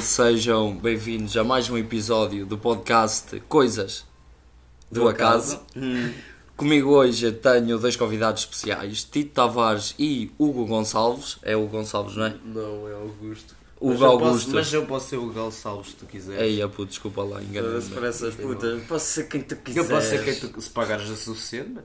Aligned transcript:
sejam 0.00 0.74
bem-vindos 0.74 1.36
a 1.36 1.44
mais 1.44 1.68
um 1.68 1.76
episódio 1.76 2.46
do 2.46 2.56
podcast 2.56 3.38
Coisas 3.48 4.06
do, 4.90 5.02
Do 5.02 5.08
Acaso. 5.08 5.56
Acaso. 5.56 6.14
Comigo 6.56 6.90
hoje 6.90 7.30
tenho 7.32 7.78
dois 7.78 7.96
convidados 7.96 8.42
especiais, 8.42 9.04
Tito 9.04 9.32
Tavares 9.34 9.94
e 9.98 10.32
Hugo 10.38 10.64
Gonçalves. 10.64 11.36
É 11.42 11.54
o 11.54 11.66
Gonçalves, 11.66 12.16
não 12.16 12.24
é? 12.24 12.36
Não, 12.42 12.88
é 12.88 12.94
Augusto. 12.94 13.54
Hugo 13.78 13.92
mas 13.92 14.02
Augusto. 14.02 14.44
Posso, 14.44 14.54
mas 14.54 14.72
eu 14.72 14.86
posso 14.86 15.08
ser 15.10 15.16
o 15.16 15.30
Gonçalves 15.32 15.90
se 15.90 15.96
tu 15.96 16.06
quiseres. 16.06 16.40
Ei, 16.40 16.66
puto, 16.68 16.86
desculpa 16.86 17.22
lá, 17.22 17.42
enganei 17.42 17.80
Se 17.82 17.90
parece 17.90 18.26
as 18.26 18.34
putas, 18.34 18.82
posso 18.84 19.04
ser 19.04 19.28
quem 19.28 19.42
tu 19.42 19.56
quiseres. 19.56 19.90
eu 19.90 19.96
posso 19.96 20.08
ser 20.08 20.24
quem 20.24 20.34
tu, 20.34 20.60
se 20.60 20.70
pagares 20.70 21.10
a 21.10 21.16
suficiente. 21.16 21.78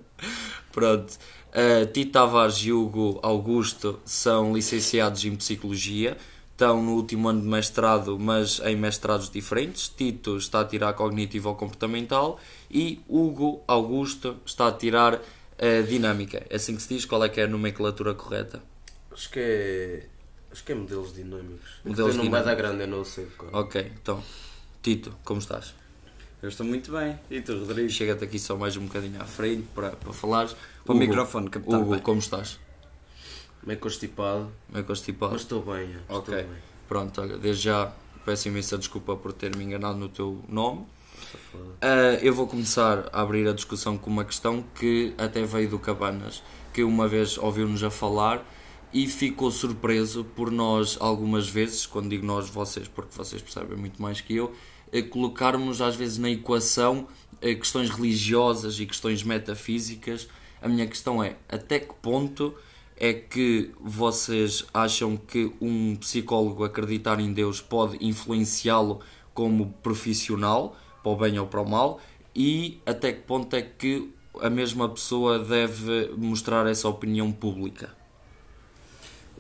Pronto. 0.72 1.14
Uh, 1.52 1.86
Tito 1.92 2.12
Tavares 2.14 2.58
e 2.58 2.72
Hugo 2.72 3.20
Augusto 3.22 4.00
são 4.06 4.54
licenciados 4.54 5.26
em 5.26 5.36
Psicologia, 5.36 6.18
estão 6.56 6.82
no 6.82 6.94
último 6.94 7.28
ano 7.28 7.42
de 7.42 7.48
mestrado, 7.48 8.18
mas 8.18 8.62
em 8.62 8.78
mestrados 8.78 9.30
diferentes. 9.30 9.90
Tito 9.90 10.38
está 10.38 10.62
a 10.62 10.66
tirar 10.66 10.94
Cognitivo 10.94 11.50
ou 11.50 11.56
Comportamental 11.56 12.40
e 12.72 13.02
Hugo 13.10 13.62
Augusto 13.68 14.38
está 14.46 14.70
a 14.70 14.72
tirar 14.72 15.16
uh, 15.16 15.84
Dinâmica. 15.88 16.46
É 16.50 16.56
assim 16.56 16.76
que 16.76 16.82
se 16.82 16.94
diz? 16.94 17.06
Qual 17.06 17.24
é 17.24 17.30
que 17.30 17.42
é 17.42 17.44
a 17.44 17.48
nomenclatura 17.48 18.14
correta? 18.14 18.64
Acho 19.12 19.30
que 19.30 19.40
é. 19.40 20.08
Acho 20.50 20.64
que 20.64 20.72
é 20.72 20.76
modelos 20.76 21.14
dinâmicos. 21.14 21.70
Modelos 21.84 22.16
Modelos 22.16 22.16
não 22.16 22.32
vai 22.32 22.44
dar 22.44 22.56
grande, 22.56 22.84
eu 22.84 22.88
não 22.88 23.04
sei 23.04 23.26
qual. 23.38 23.64
Ok, 23.66 23.92
então. 24.02 24.24
Tito, 24.82 25.14
como 25.26 25.42
estás? 25.42 25.74
Eu 26.42 26.48
estou 26.48 26.66
muito 26.66 26.90
bem. 26.92 27.20
E 27.30 27.42
tu, 27.42 27.58
Rodrigo? 27.60 27.90
Chega-te 27.90 28.24
aqui 28.24 28.40
só 28.40 28.56
mais 28.56 28.78
um 28.78 28.86
bocadinho 28.86 29.22
à 29.22 29.26
frente 29.26 29.68
para, 29.76 29.90
para 29.90 30.14
falares. 30.14 30.56
Para 30.86 30.96
o 30.96 30.98
microfone 30.98 31.50
captar 31.50 31.82
Hugo, 31.82 31.92
bem. 31.92 32.00
como 32.00 32.20
estás? 32.20 32.60
Meio 33.66 33.80
constipado, 33.80 34.52
Meio 34.72 34.86
constipado? 34.86 35.34
mas 35.34 35.42
estou 35.42 35.62
bem. 35.62 35.84
é, 35.84 35.98
estou 35.98 36.18
Ok. 36.20 36.36
bem. 36.36 36.48
Pronto, 36.88 37.20
olha, 37.22 37.38
desde 37.38 37.64
já 37.64 37.92
peço 38.24 38.48
imensa 38.48 38.78
desculpa 38.78 39.16
por 39.16 39.34
ter-me 39.34 39.64
enganado 39.64 39.98
no 39.98 40.08
teu 40.10 40.44
nome. 40.48 40.86
Ah, 41.82 42.18
eu 42.22 42.34
vou 42.34 42.48
começar 42.48 43.10
a 43.12 43.22
abrir 43.22 43.48
a 43.48 43.54
discussão 43.54 43.98
com 43.98 44.10
uma 44.10 44.24
questão 44.26 44.64
que 44.76 45.14
até 45.18 45.44
veio 45.44 45.70
do 45.70 45.80
Cabanas, 45.80 46.44
que 46.74 46.84
uma 46.84 47.08
vez 47.08 47.38
ouviu-nos 47.38 47.84
a 47.84 47.90
falar 47.90 48.46
e 48.94 49.08
ficou 49.08 49.50
surpreso 49.52 50.24
por 50.24 50.52
nós, 50.52 50.98
algumas 51.00 51.50
vezes, 51.50 51.86
quando 51.86 52.10
digo 52.10 52.26
nós, 52.26 52.48
vocês, 52.50 52.88
porque 52.88 53.16
vocês 53.16 53.42
percebem 53.42 53.78
muito 53.78 54.02
mais 54.02 54.22
que 54.22 54.36
eu, 54.36 54.54
colocarmos 55.10 55.82
às 55.82 55.96
vezes 55.96 56.18
na 56.18 56.30
equação 56.30 57.08
eh, 57.42 57.56
questões 57.56 57.90
religiosas 57.90 58.80
e 58.80 58.86
questões 58.86 59.24
metafísicas. 59.24 60.28
A 60.62 60.68
minha 60.70 60.88
questão 60.88 61.22
é 61.24 61.36
até 61.50 61.80
que 61.80 61.94
ponto 61.96 62.54
é 62.98 63.14
que 63.14 63.72
vocês 63.80 64.66
acham 64.74 65.18
que 65.18 65.52
um 65.60 65.96
psicólogo 65.96 66.64
acreditar 66.64 67.20
em 67.20 67.34
Deus 67.34 67.62
pode 67.62 67.98
influenciá-lo 68.06 69.02
como 69.34 69.74
profissional, 69.84 70.76
para 71.04 71.12
o 71.12 71.16
bem 71.16 71.38
ou 71.38 71.46
para 71.46 71.62
o 71.62 71.70
mal, 71.70 72.00
e 72.36 72.80
até 72.86 73.12
que 73.12 73.22
ponto 73.22 73.56
é 73.56 73.62
que 73.62 74.12
a 74.42 74.50
mesma 74.50 74.90
pessoa 74.90 75.40
deve 75.40 76.12
mostrar 76.18 76.68
essa 76.68 76.88
opinião 76.88 77.32
pública? 77.32 77.96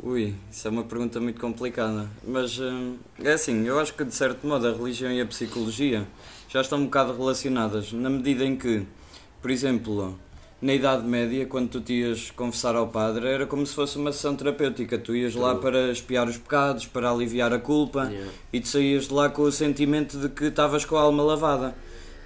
Ui, 0.03 0.35
isso 0.51 0.67
é 0.67 0.71
uma 0.71 0.83
pergunta 0.83 1.19
muito 1.21 1.39
complicada. 1.39 2.09
Mas 2.27 2.59
hum, 2.59 2.97
é 3.23 3.31
assim, 3.31 3.65
eu 3.65 3.79
acho 3.79 3.93
que 3.93 4.03
de 4.03 4.13
certo 4.13 4.45
modo 4.45 4.67
a 4.67 4.73
religião 4.73 5.11
e 5.11 5.21
a 5.21 5.25
psicologia 5.25 6.05
já 6.49 6.61
estão 6.61 6.79
um 6.79 6.85
bocado 6.85 7.15
relacionadas, 7.15 7.91
na 7.93 8.09
medida 8.09 8.43
em 8.43 8.55
que, 8.55 8.85
por 9.41 9.49
exemplo, 9.49 10.19
na 10.65 10.73
Idade 10.73 11.07
Média, 11.07 11.45
quando 11.45 11.69
tu 11.69 11.79
te 11.79 11.93
ias 11.93 12.31
confessar 12.31 12.75
ao 12.75 12.87
padre, 12.87 13.27
era 13.27 13.45
como 13.45 13.63
se 13.67 13.75
fosse 13.75 13.99
uma 13.99 14.11
sessão 14.11 14.35
terapêutica. 14.35 14.97
Tu 14.97 15.15
ias 15.15 15.35
lá 15.35 15.53
para 15.53 15.91
espiar 15.91 16.27
os 16.27 16.37
pecados, 16.37 16.87
para 16.87 17.11
aliviar 17.11 17.53
a 17.53 17.59
culpa, 17.59 18.05
Yeah. 18.05 18.31
e 18.51 18.59
tu 18.59 18.67
saías 18.69 19.07
de 19.07 19.13
lá 19.13 19.29
com 19.29 19.43
o 19.43 19.51
sentimento 19.51 20.17
de 20.17 20.27
que 20.27 20.45
estavas 20.45 20.83
com 20.83 20.97
a 20.97 21.01
alma 21.01 21.21
lavada. 21.21 21.75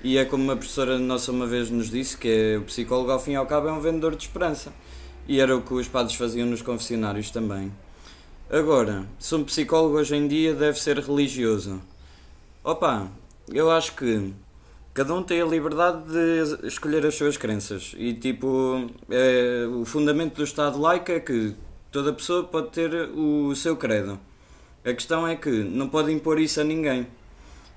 E 0.02 0.18
é 0.18 0.24
como 0.24 0.42
uma 0.42 0.56
professora 0.56 0.98
nossa 0.98 1.34
uma 1.34 1.46
vez 1.46 1.70
nos 1.70 1.90
disse, 1.90 2.16
que 2.16 2.30
é 2.30 2.58
o 2.58 2.62
psicólogo 2.62 3.12
ao 3.12 3.20
fim 3.20 3.32
e 3.32 3.36
ao 3.36 3.46
cabo 3.46 3.68
é 3.68 3.74
um 3.74 3.82
vendedor 3.82 4.16
de 4.16 4.24
esperança. 4.24 4.72
E 5.28 5.42
era 5.42 5.56
o 5.58 5.62
que 5.62 5.74
os 5.74 5.90
padres 5.90 6.16
faziam 6.16 6.48
nos 6.48 6.62
confessionários 6.62 7.30
também. 7.32 7.70
Agora, 8.50 9.06
se 9.20 9.36
um 9.36 9.44
psicólogo 9.44 9.98
hoje 9.98 10.16
em 10.16 10.30
dia 10.30 10.54
deve 10.54 10.80
ser 10.80 10.98
religioso. 10.98 11.82
Opa, 12.64 13.08
eu 13.50 13.70
acho 13.70 13.96
que 13.96 14.32
cada 15.00 15.14
um 15.14 15.24
tem 15.24 15.42
a 15.42 15.46
liberdade 15.46 16.04
de 16.12 16.68
escolher 16.68 17.06
as 17.06 17.16
suas 17.16 17.38
crenças. 17.38 17.96
E 17.98 18.14
tipo, 18.14 18.92
é, 19.10 19.66
o 19.72 19.86
fundamento 19.86 20.36
do 20.36 20.44
Estado 20.44 20.78
laico 20.78 21.10
é 21.10 21.22
que 21.22 21.56
toda 21.90 22.12
pessoa 22.12 22.44
pode 22.44 22.72
ter 22.72 22.94
o 23.16 23.56
seu 23.56 23.78
credo. 23.78 24.20
A 24.84 24.94
questão 24.94 25.26
é 25.26 25.38
que 25.38 25.50
não 25.50 25.88
pode 25.88 26.12
impor 26.12 26.38
isso 26.38 26.60
a 26.60 26.66
ninguém. 26.66 27.08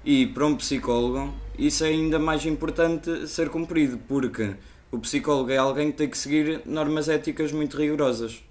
E 0.05 0.27
para 0.27 0.44
um 0.44 0.56
psicólogo, 0.56 1.33
isso 1.56 1.84
é 1.84 1.91
ainda 1.91 2.19
mais 2.19 2.44
importante 2.44 3.28
ser 3.28 3.50
cumprido, 3.50 3.99
porque 4.09 4.56
o 4.91 4.99
psicólogo 4.99 5.53
é 5.53 5.59
alguém 5.59 5.93
que 5.93 5.99
tem 5.99 6.10
que 6.10 6.19
seguir 6.19 6.62
normas 6.66 7.09
éticas 7.09 7.53
muito 7.53 7.77
rigorosas. 7.77 8.43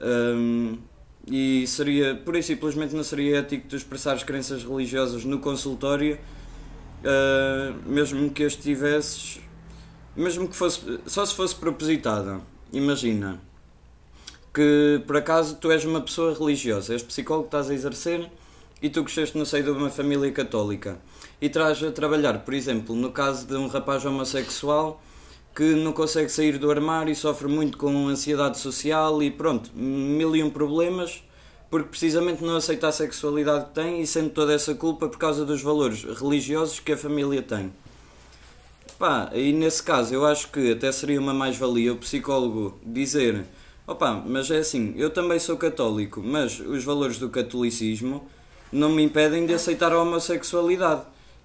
Hum, 0.00 0.78
e 1.28 1.66
seria, 1.66 2.14
pura 2.14 2.38
e 2.38 2.42
simplesmente 2.44 2.94
não 2.94 3.02
seria 3.02 3.38
ético 3.38 3.66
tu 3.68 3.74
expressares 3.74 4.22
crenças 4.22 4.62
religiosas 4.62 5.24
no 5.24 5.40
consultório, 5.40 6.16
ah, 7.04 7.74
mesmo 7.86 8.30
que 8.30 8.44
as 8.44 8.56
tivesses, 8.56 9.40
mesmo 10.16 10.48
que 10.48 10.56
fosse, 10.56 11.00
só 11.06 11.24
se 11.24 11.34
fosse 11.34 11.54
propositada. 11.54 12.40
Imagina 12.72 13.40
que 14.52 15.02
por 15.06 15.16
acaso 15.16 15.56
tu 15.56 15.70
és 15.70 15.84
uma 15.84 16.00
pessoa 16.00 16.34
religiosa, 16.34 16.94
és 16.94 17.02
psicólogo, 17.02 17.46
estás 17.46 17.68
a 17.70 17.74
exercer 17.74 18.30
e 18.80 18.88
tu 18.88 19.04
cresceste 19.04 19.36
no 19.36 19.44
seio 19.44 19.64
de 19.64 19.70
uma 19.70 19.90
família 19.90 20.30
católica 20.32 20.98
e 21.40 21.48
traz 21.48 21.82
a 21.82 21.92
trabalhar, 21.92 22.38
por 22.38 22.54
exemplo, 22.54 22.94
no 22.94 23.12
caso 23.12 23.46
de 23.46 23.54
um 23.54 23.66
rapaz 23.66 24.04
homossexual 24.04 25.02
que 25.54 25.74
não 25.74 25.92
consegue 25.92 26.30
sair 26.30 26.58
do 26.58 26.70
armário 26.70 27.10
e 27.10 27.14
sofre 27.14 27.48
muito 27.48 27.78
com 27.78 28.08
ansiedade 28.08 28.58
social 28.58 29.22
e 29.22 29.30
pronto, 29.30 29.70
mil 29.74 30.34
e 30.36 30.42
um 30.42 30.50
problemas 30.50 31.22
porque 31.76 31.90
precisamente 31.90 32.42
não 32.42 32.56
aceita 32.56 32.88
a 32.88 32.92
sexualidade 32.92 33.66
que 33.66 33.74
tem 33.74 34.00
e 34.00 34.06
sente 34.06 34.30
toda 34.30 34.54
essa 34.54 34.74
culpa 34.74 35.10
por 35.10 35.18
causa 35.18 35.44
dos 35.44 35.60
valores 35.60 36.04
religiosos 36.04 36.80
que 36.80 36.92
a 36.92 36.96
família 36.96 37.42
tem. 37.42 37.70
Pá, 38.98 39.30
e 39.34 39.52
nesse 39.52 39.82
caso 39.82 40.14
eu 40.14 40.24
acho 40.24 40.50
que 40.50 40.72
até 40.72 40.90
seria 40.90 41.20
uma 41.20 41.34
mais-valia 41.34 41.92
o 41.92 41.96
psicólogo 41.96 42.80
dizer 42.82 43.44
opá, 43.86 44.22
mas 44.26 44.50
é 44.50 44.56
assim, 44.56 44.94
eu 44.96 45.10
também 45.10 45.38
sou 45.38 45.58
católico, 45.58 46.22
mas 46.24 46.60
os 46.60 46.82
valores 46.82 47.18
do 47.18 47.28
catolicismo 47.28 48.26
não 48.72 48.88
me 48.88 49.02
impedem 49.02 49.44
de 49.44 49.52
aceitar 49.52 49.92
a 49.92 50.00
homossexualidade. 50.00 51.02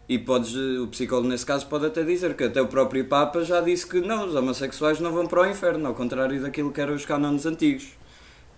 E 0.07 0.17
podes, 0.17 0.55
o 0.55 0.87
psicólogo 0.87 1.27
nesse 1.27 1.45
caso 1.45 1.67
pode 1.67 1.87
até 1.87 2.03
dizer 2.03 2.37
que 2.37 2.45
até 2.45 2.61
o 2.61 2.67
próprio 2.67 3.03
Papa 3.03 3.43
já 3.43 3.59
disse 3.59 3.85
que 3.85 3.99
não, 3.99 4.27
os 4.27 4.35
homossexuais 4.35 5.01
não 5.01 5.11
vão 5.11 5.27
para 5.27 5.41
o 5.41 5.45
inferno, 5.45 5.89
ao 5.89 5.93
contrário 5.93 6.41
daquilo 6.41 6.71
que 6.71 6.79
eram 6.79 6.95
os 6.95 7.05
cânones 7.05 7.45
antigos. 7.45 7.99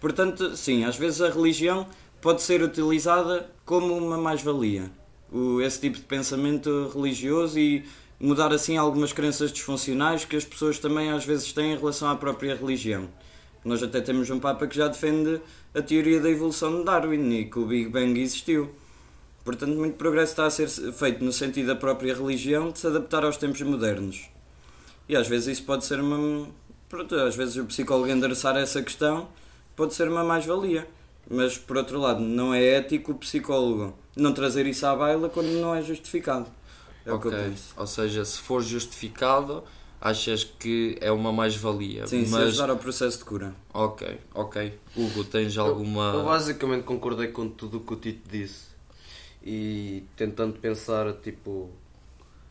Portanto, 0.04 0.58
sim, 0.58 0.84
às 0.84 0.98
vezes 0.98 1.22
a 1.22 1.30
religião 1.30 1.88
pode 2.20 2.42
ser 2.42 2.62
utilizada 2.62 3.50
como 3.64 3.98
uma 3.98 4.18
mais-valia. 4.18 4.92
Esse 5.66 5.80
tipo 5.80 5.96
de 5.96 6.04
pensamento 6.04 6.92
religioso 6.94 7.58
e 7.58 7.86
mudar 8.20 8.52
assim 8.52 8.76
algumas 8.76 9.14
crenças 9.14 9.50
disfuncionais 9.50 10.26
que 10.26 10.36
as 10.36 10.44
pessoas 10.44 10.78
também 10.78 11.10
às 11.10 11.24
vezes 11.24 11.54
têm 11.54 11.72
em 11.72 11.78
relação 11.78 12.10
à 12.10 12.18
própria 12.18 12.54
religião. 12.54 13.08
Nós 13.64 13.82
até 13.82 14.02
temos 14.02 14.30
um 14.30 14.42
Papa 14.42 14.68
que 14.68 14.76
já 14.76 14.90
defende 14.90 15.40
a 15.74 15.82
teoria 15.82 16.20
da 16.20 16.30
evolução 16.30 16.80
de 16.80 16.84
Darwin 16.84 17.40
e 17.40 17.46
que 17.46 17.60
o 17.60 17.66
Big 17.66 17.88
Bang 17.88 18.20
existiu. 18.20 18.76
Portanto, 19.46 19.74
muito 19.74 19.96
progresso 19.96 20.34
está 20.34 20.46
a 20.48 20.50
ser 20.50 20.68
feito 20.68 21.24
no 21.24 21.32
sentido 21.32 21.68
da 21.68 21.78
própria 21.78 22.14
religião 22.14 22.72
de 22.72 22.80
se 22.80 22.88
adaptar 22.88 23.24
aos 23.24 23.38
tempos 23.38 23.62
modernos. 23.62 24.26
E 25.08 25.16
às 25.16 25.30
vezes 25.30 25.60
isso 25.60 25.64
pode 25.64 25.86
ser 25.86 26.02
uma. 26.02 26.50
Pronto, 26.90 27.16
às 27.16 27.38
vezes 27.38 27.56
o 27.56 27.64
psicólogo 27.64 28.10
endereçar 28.10 28.58
essa 28.58 28.84
questão 28.84 29.30
pode 29.76 29.94
ser 29.94 30.08
uma 30.08 30.24
mais-valia. 30.24 30.88
Mas 31.30 31.58
por 31.58 31.78
outro 31.78 32.00
lado, 32.00 32.20
não 32.20 32.54
é 32.54 32.64
ético 32.64 33.14
o 33.14 33.16
psicólogo 33.16 33.94
não 34.16 34.34
trazer 34.34 34.66
isso 34.68 34.86
à 34.86 34.96
baila 34.96 35.30
quando 35.30 35.48
não 35.60 35.74
é 35.74 35.82
justificado. 35.82 36.48
É 37.06 37.12
o 37.12 37.20
que 37.20 37.28
eu 37.28 37.32
penso. 37.32 37.74
Ou 37.78 37.88
seja, 37.88 38.24
se 38.24 38.40
for 38.40 38.62
justificado, 38.62 39.64
achas 40.00 40.44
que 40.44 40.98
é 41.02 41.12
uma 41.12 41.32
mais-valia. 41.32 42.06
Sim, 42.08 42.26
se 42.26 42.32
Mas, 42.32 42.44
ajudar 42.50 42.70
ao 42.70 42.78
processo 42.78 43.18
de 43.20 43.26
cura. 43.26 43.54
ok, 43.74 44.20
ok. 44.34 44.80
Hugo, 44.96 45.24
tens 45.24 45.56
Eu 45.56 45.66
alguma. 45.66 46.24
basicamente 46.24 46.84
concordei 46.84 47.28
com 47.30 47.50
tudo 47.50 47.78
o 47.78 47.82
que 47.82 47.94
o 47.94 47.96
Tito 47.96 48.30
disse. 48.30 48.74
E 49.42 50.04
tentando 50.16 50.58
pensar, 50.60 51.12
tipo, 51.14 51.70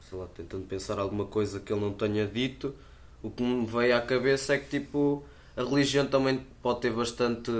sei 0.09 0.19
lá, 0.19 0.27
tentando 0.35 0.67
pensar 0.67 0.99
alguma 0.99 1.25
coisa 1.25 1.61
que 1.61 1.73
ele 1.73 1.81
não 1.81 1.93
tenha 1.93 2.27
dito, 2.27 2.75
o 3.23 3.31
que 3.31 3.43
me 3.43 3.65
veio 3.65 3.97
à 3.97 4.01
cabeça 4.01 4.55
é 4.55 4.59
que, 4.59 4.79
tipo, 4.81 5.25
a 5.57 5.63
religião 5.63 6.07
também 6.07 6.47
pode 6.63 6.81
ter 6.81 6.93
bastante 6.93 7.51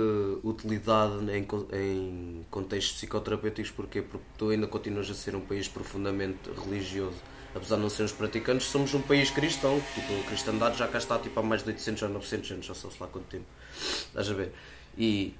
utilidade 0.43 1.13
em, 1.31 1.47
em 1.73 2.45
contextos 2.49 2.95
psicoterapêuticos. 2.95 3.71
Porque 3.71 4.03
tu 4.37 4.49
ainda 4.49 4.67
continuas 4.67 5.09
a 5.09 5.13
ser 5.13 5.35
um 5.35 5.41
país 5.41 5.67
profundamente 5.67 6.49
religioso. 6.65 7.17
Apesar 7.55 7.75
de 7.75 7.83
não 7.83 7.89
sermos 7.89 8.11
praticantes, 8.13 8.67
somos 8.67 8.93
um 8.95 9.01
país 9.01 9.29
cristão. 9.29 9.79
Tipo, 9.93 10.19
a 10.19 10.23
cristandade 10.23 10.77
já 10.77 10.87
cá 10.87 10.97
está 10.97 11.19
tipo, 11.19 11.39
há 11.39 11.43
mais 11.43 11.61
de 11.63 11.69
800 11.69 12.03
ou 12.03 12.09
900 12.09 12.51
anos, 12.51 12.65
já 12.65 12.73
sei 12.73 12.89
lá 12.99 13.07
quanto 13.07 13.25
tempo. 13.25 13.45
Estás 13.77 14.29
a 14.29 14.33
ver? 14.33 14.53
E 14.97 15.35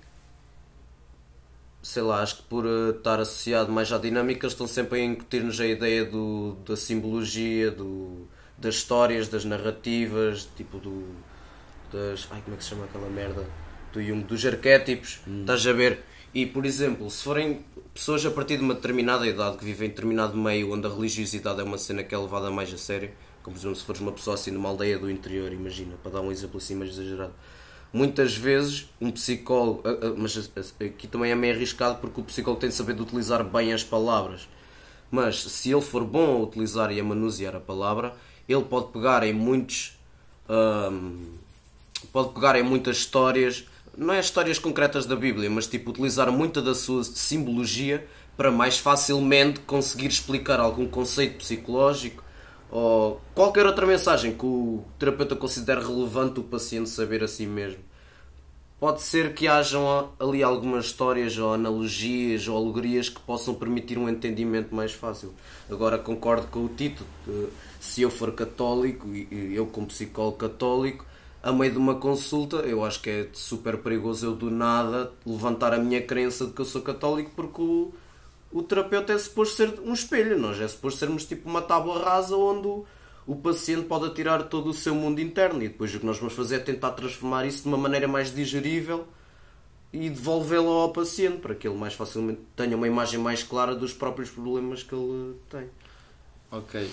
sei 1.83 2.01
lá, 2.01 2.23
acho 2.23 2.37
que 2.37 2.43
por 2.43 2.65
uh, 2.65 2.91
estar 2.91 3.19
associado 3.19 3.71
mais 3.71 3.91
à 3.91 3.97
dinâmica, 3.97 4.47
estão 4.47 4.65
sempre 4.65 5.01
a 5.01 5.03
incutir-nos 5.03 5.59
a 5.59 5.67
ideia 5.67 6.05
do, 6.05 6.55
da 6.65 6.77
simbologia, 6.77 7.69
do, 7.69 8.25
das 8.57 8.75
histórias, 8.75 9.27
das 9.27 9.43
narrativas, 9.43 10.47
tipo 10.55 10.77
do. 10.79 11.03
Das. 11.93 12.27
Ai, 12.31 12.41
como 12.41 12.55
é 12.55 12.57
que 12.57 12.63
se 12.63 12.71
chama 12.71 12.85
aquela 12.85 13.09
merda? 13.09 13.45
Do 13.93 14.01
Jung, 14.01 14.23
dos 14.23 14.43
arquétipos, 14.45 15.21
hum. 15.27 15.41
estás 15.41 15.65
a 15.67 15.71
ver? 15.71 16.03
E, 16.33 16.47
por 16.47 16.65
exemplo, 16.65 17.09
se 17.11 17.23
forem 17.23 17.63
pessoas 17.93 18.25
a 18.25 18.31
partir 18.31 18.57
de 18.57 18.63
uma 18.63 18.73
determinada 18.73 19.27
idade 19.27 19.57
que 19.57 19.63
vivem 19.63 19.87
em 19.87 19.89
determinado 19.91 20.35
meio 20.35 20.73
onde 20.73 20.87
a 20.87 20.89
religiosidade 20.89 21.61
é 21.61 21.63
uma 21.63 21.77
cena 21.77 22.03
que 22.03 22.13
é 22.13 22.17
levada 22.17 22.49
mais 22.49 22.73
a 22.73 22.77
sério, 22.77 23.11
como 23.43 23.55
por 23.55 23.61
exemplo 23.61 23.75
se 23.75 23.85
fores 23.85 24.01
uma 24.01 24.11
pessoa 24.11 24.33
assim 24.33 24.49
numa 24.49 24.69
aldeia 24.69 24.97
do 24.97 25.11
interior, 25.11 25.53
imagina, 25.53 25.95
para 26.01 26.13
dar 26.13 26.21
um 26.21 26.31
exemplo 26.31 26.57
assim 26.57 26.73
mais 26.73 26.89
exagerado. 26.89 27.33
Muitas 27.93 28.35
vezes 28.35 28.89
um 28.99 29.11
psicólogo, 29.11 29.83
mas 30.17 30.35
aqui 30.79 31.07
também 31.07 31.31
é 31.31 31.35
meio 31.35 31.53
arriscado 31.53 31.99
porque 31.99 32.19
o 32.19 32.23
psicólogo 32.23 32.59
tem 32.59 32.69
de 32.69 32.75
saber 32.75 32.95
de 32.95 33.03
utilizar 33.03 33.43
bem 33.43 33.71
as 33.71 33.83
palavras. 33.83 34.49
Mas 35.11 35.43
se 35.43 35.71
ele 35.71 35.81
for 35.81 36.03
bom 36.03 36.37
a 36.37 36.39
utilizar 36.39 36.91
e 36.91 36.99
a 36.99 37.03
manusear 37.03 37.55
a 37.55 37.59
palavra, 37.59 38.15
ele 38.49 38.63
pode 38.63 38.91
pegar 38.91 39.21
em 39.23 39.31
muitos. 39.31 39.99
Hum, 40.49 41.33
pode 42.07 42.33
pegar 42.33 42.55
em 42.55 42.63
muitas 42.63 42.97
histórias 42.97 43.65
não 43.95 44.13
é 44.13 44.19
histórias 44.19 44.57
concretas 44.57 45.05
da 45.05 45.15
Bíblia, 45.15 45.49
mas 45.49 45.67
tipo 45.67 45.91
utilizar 45.91 46.31
muita 46.31 46.61
da 46.61 46.73
sua 46.73 47.03
simbologia 47.03 48.07
para 48.35 48.51
mais 48.51 48.79
facilmente 48.79 49.59
conseguir 49.61 50.07
explicar 50.07 50.59
algum 50.59 50.87
conceito 50.87 51.37
psicológico 51.37 52.23
ou 52.71 53.21
qualquer 53.35 53.67
outra 53.67 53.85
mensagem 53.85 54.33
que 54.35 54.45
o 54.45 54.83
terapeuta 54.97 55.35
considere 55.35 55.81
relevante 55.81 56.39
o 56.39 56.43
paciente 56.43 56.89
saber 56.89 57.23
a 57.23 57.27
si 57.27 57.45
mesmo. 57.45 57.79
Pode 58.79 59.03
ser 59.03 59.33
que 59.35 59.47
hajam 59.47 60.11
ali 60.19 60.41
algumas 60.41 60.85
histórias 60.85 61.37
ou 61.37 61.53
analogias 61.53 62.47
ou 62.47 62.57
alegorias 62.57 63.07
que 63.09 63.19
possam 63.21 63.53
permitir 63.53 63.99
um 63.99 64.09
entendimento 64.09 64.73
mais 64.73 64.91
fácil. 64.91 65.33
Agora 65.69 65.99
concordo 65.99 66.47
com 66.47 66.65
o 66.65 66.67
Tito, 66.67 67.05
se 67.79 68.01
eu 68.01 68.09
for 68.09 68.33
católico 68.33 69.07
e 69.13 69.53
eu 69.53 69.67
como 69.67 69.87
psicólogo 69.87 70.37
católico, 70.37 71.05
a 71.43 71.51
meio 71.51 71.73
de 71.73 71.77
uma 71.77 71.95
consulta, 71.95 72.57
eu 72.57 72.85
acho 72.85 73.01
que 73.01 73.09
é 73.09 73.27
super 73.33 73.77
perigoso 73.79 74.25
eu 74.25 74.33
do 74.33 74.49
nada 74.49 75.11
levantar 75.25 75.73
a 75.73 75.77
minha 75.77 76.01
crença 76.01 76.45
de 76.45 76.53
que 76.53 76.61
eu 76.61 76.65
sou 76.65 76.81
católico 76.81 77.31
porque 77.35 77.61
o, 77.61 77.93
o 78.49 78.63
terapeuta 78.63 79.11
é 79.11 79.17
suposto 79.17 79.57
ser 79.57 79.77
um 79.81 79.91
espelho, 79.91 80.39
nós 80.39 80.59
é 80.61 80.67
suposto 80.69 81.01
sermos 81.01 81.25
tipo 81.25 81.49
uma 81.49 81.61
tábua 81.61 82.01
rasa 82.01 82.37
onde 82.37 82.65
o, 82.65 82.85
o 83.27 83.35
paciente 83.35 83.87
pode 83.87 84.05
atirar 84.05 84.43
todo 84.43 84.69
o 84.69 84.73
seu 84.73 84.95
mundo 84.95 85.19
interno 85.19 85.61
e 85.61 85.67
depois 85.67 85.93
o 85.93 85.99
que 85.99 86.05
nós 86.05 86.17
vamos 86.17 86.33
fazer 86.33 86.55
é 86.55 86.59
tentar 86.59 86.91
transformar 86.91 87.45
isso 87.45 87.63
de 87.63 87.67
uma 87.67 87.77
maneira 87.77 88.07
mais 88.07 88.33
digerível 88.33 89.05
e 89.91 90.09
devolvê-lo 90.09 90.69
ao 90.69 90.93
paciente 90.93 91.39
para 91.39 91.53
que 91.53 91.67
ele 91.67 91.77
mais 91.77 91.93
facilmente 91.93 92.39
tenha 92.55 92.77
uma 92.77 92.87
imagem 92.87 93.19
mais 93.19 93.43
clara 93.43 93.75
dos 93.75 93.91
próprios 93.91 94.29
problemas 94.29 94.81
que 94.81 94.95
ele 94.95 95.35
tem. 95.49 95.69
Ok. 96.49 96.89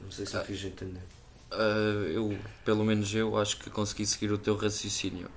Não 0.00 0.12
sei 0.12 0.26
se 0.26 0.36
eu 0.36 0.44
fiz 0.44 0.64
entender. 0.64 1.21
Uh, 1.52 2.08
eu, 2.08 2.38
pelo 2.64 2.84
menos 2.84 3.14
eu, 3.14 3.36
acho 3.36 3.58
que 3.58 3.68
consegui 3.70 4.06
seguir 4.06 4.32
o 4.32 4.38
teu 4.38 4.56
raciocínio. 4.56 5.28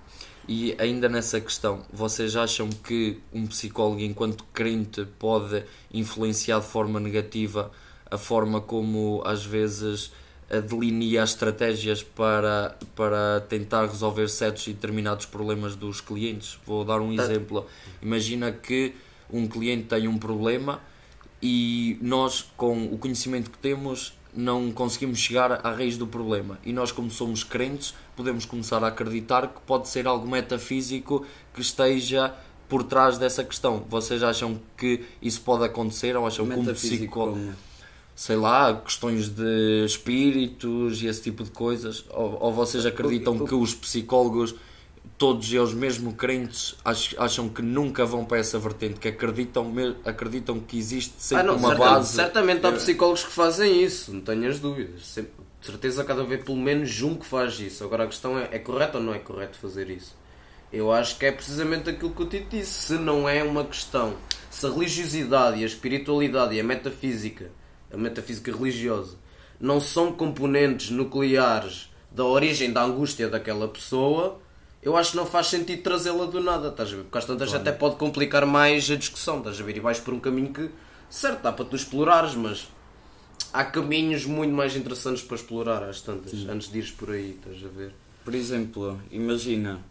E 0.47 0.75
ainda 0.79 1.09
nessa 1.09 1.41
questão, 1.41 1.83
vocês 1.91 2.35
acham 2.35 2.69
que 2.69 3.19
um 3.33 3.47
psicólogo, 3.47 4.01
enquanto 4.01 4.43
crente, 4.53 5.05
pode 5.17 5.63
influenciar 5.91 6.59
de 6.59 6.67
forma 6.67 6.99
negativa 6.99 7.71
a 8.09 8.17
forma 8.17 8.61
como 8.61 9.23
às 9.25 9.43
vezes 9.43 10.11
delinea 10.69 11.23
as 11.23 11.31
estratégias 11.31 12.03
para, 12.03 12.77
para 12.95 13.41
tentar 13.49 13.87
resolver 13.87 14.29
certos 14.29 14.67
e 14.67 14.73
determinados 14.73 15.25
problemas 15.25 15.75
dos 15.75 16.01
clientes? 16.01 16.59
Vou 16.65 16.85
dar 16.85 17.01
um 17.01 17.11
exemplo. 17.11 17.65
Imagina 18.01 18.51
que 18.51 18.93
um 19.31 19.47
cliente 19.47 19.85
tem 19.85 20.07
um 20.07 20.17
problema 20.17 20.79
e 21.41 21.97
nós, 22.01 22.45
com 22.55 22.85
o 22.85 22.97
conhecimento 22.97 23.49
que 23.49 23.57
temos, 23.57 24.13
não 24.35 24.71
conseguimos 24.71 25.19
chegar 25.19 25.65
à 25.65 25.71
raiz 25.71 25.97
do 25.97 26.05
problema. 26.05 26.59
E 26.65 26.73
nós, 26.73 26.91
como 26.91 27.09
somos 27.09 27.43
crentes, 27.43 27.93
podemos 28.15 28.45
começar 28.45 28.83
a 28.83 28.87
acreditar 28.87 29.47
que 29.47 29.61
pode 29.61 29.87
ser 29.87 30.07
algo 30.07 30.27
metafísico 30.27 31.25
que 31.53 31.61
esteja 31.61 32.33
por 32.67 32.83
trás 32.83 33.17
dessa 33.17 33.43
questão. 33.43 33.85
Vocês 33.89 34.23
acham 34.23 34.59
que 34.77 35.05
isso 35.21 35.41
pode 35.41 35.63
acontecer 35.63 36.15
ou 36.15 36.25
acham 36.25 36.47
que 36.47 36.55
um 36.55 36.65
psicólogo. 36.65 37.53
Sei 38.15 38.35
lá, 38.35 38.73
questões 38.73 39.27
de 39.27 39.83
espíritos 39.85 41.01
e 41.03 41.07
esse 41.07 41.21
tipo 41.21 41.43
de 41.43 41.51
coisas? 41.51 42.05
Ou, 42.09 42.37
ou 42.41 42.53
vocês 42.53 42.85
acreditam 42.85 43.45
que 43.45 43.53
os 43.53 43.75
psicólogos 43.75 44.55
todos 45.17 45.51
eles, 45.51 45.73
mesmo 45.73 46.13
crentes, 46.13 46.75
acham 47.17 47.47
que 47.47 47.61
nunca 47.61 48.05
vão 48.05 48.25
para 48.25 48.37
essa 48.37 48.59
vertente, 48.59 48.99
que 48.99 49.07
acreditam, 49.07 49.73
acreditam 50.03 50.59
que 50.59 50.77
existe 50.77 51.13
sempre 51.17 51.43
ah, 51.43 51.47
não, 51.47 51.57
uma 51.57 51.69
certamente, 51.69 51.93
base. 51.93 52.13
Certamente 52.13 52.67
há 52.67 52.71
psicólogos 52.73 53.23
que 53.23 53.31
fazem 53.31 53.83
isso, 53.83 54.13
não 54.13 54.21
tenhas 54.21 54.59
dúvidas. 54.59 55.05
Sempre, 55.05 55.31
de 55.59 55.65
certeza, 55.65 56.03
cada 56.03 56.23
vez 56.23 56.43
pelo 56.43 56.57
menos 56.57 57.01
um 57.01 57.15
que 57.15 57.25
faz 57.25 57.59
isso. 57.59 57.83
Agora 57.83 58.03
a 58.03 58.07
questão 58.07 58.37
é: 58.37 58.49
é 58.51 58.59
correto 58.59 58.97
ou 58.97 59.03
não 59.03 59.13
é 59.13 59.19
correto 59.19 59.57
fazer 59.57 59.89
isso? 59.89 60.15
Eu 60.71 60.91
acho 60.91 61.17
que 61.17 61.25
é 61.25 61.31
precisamente 61.31 61.89
aquilo 61.89 62.11
que 62.11 62.23
o 62.23 62.25
Tito 62.25 62.49
disse. 62.49 62.87
Se 62.87 62.93
não 62.95 63.29
é 63.29 63.41
uma 63.41 63.63
questão, 63.63 64.15
se 64.49 64.65
a 64.65 64.69
religiosidade 64.69 65.59
e 65.59 65.63
a 65.63 65.67
espiritualidade 65.67 66.55
e 66.55 66.59
a 66.59 66.63
metafísica, 66.63 67.51
a 67.91 67.95
metafísica 67.95 68.51
religiosa, 68.51 69.17
não 69.59 69.79
são 69.79 70.11
componentes 70.11 70.89
nucleares 70.89 71.89
da 72.11 72.25
origem 72.25 72.73
da 72.73 72.83
angústia 72.83 73.29
daquela 73.29 73.67
pessoa 73.67 74.41
eu 74.85 74.95
acho 74.95 75.11
que 75.11 75.17
não 75.17 75.25
faz 75.25 75.47
sentido 75.47 75.81
trazê-la 75.81 76.25
do 76.27 76.39
nada, 76.39 76.67
estás 76.67 76.93
a 76.93 76.95
ver? 76.97 77.03
Porque 77.03 77.17
às 77.17 77.25
tantas 77.25 77.49
claro. 77.49 77.61
até 77.61 77.71
pode 77.71 77.95
complicar 77.95 78.45
mais 78.45 78.89
a 78.91 78.95
discussão, 78.95 79.39
estás 79.39 79.59
a 79.59 79.63
ver? 79.63 79.75
E 79.75 79.79
vais 79.79 79.99
por 79.99 80.13
um 80.13 80.19
caminho 80.19 80.53
que, 80.53 80.69
certo, 81.09 81.41
dá 81.41 81.51
para 81.51 81.65
tu 81.65 81.75
explorares, 81.75 82.35
mas 82.35 82.67
há 83.51 83.65
caminhos 83.65 84.27
muito 84.27 84.53
mais 84.53 84.75
interessantes 84.75 85.23
para 85.23 85.37
explorar 85.37 85.81
às 85.83 86.01
tantas, 86.01 86.29
Sim. 86.29 86.47
antes 86.51 86.71
de 86.71 86.77
ires 86.77 86.91
por 86.91 87.09
aí, 87.09 87.31
estás 87.31 87.65
a 87.65 87.75
ver? 87.75 87.95
Por 88.23 88.35
exemplo, 88.35 89.01
imagina, 89.09 89.81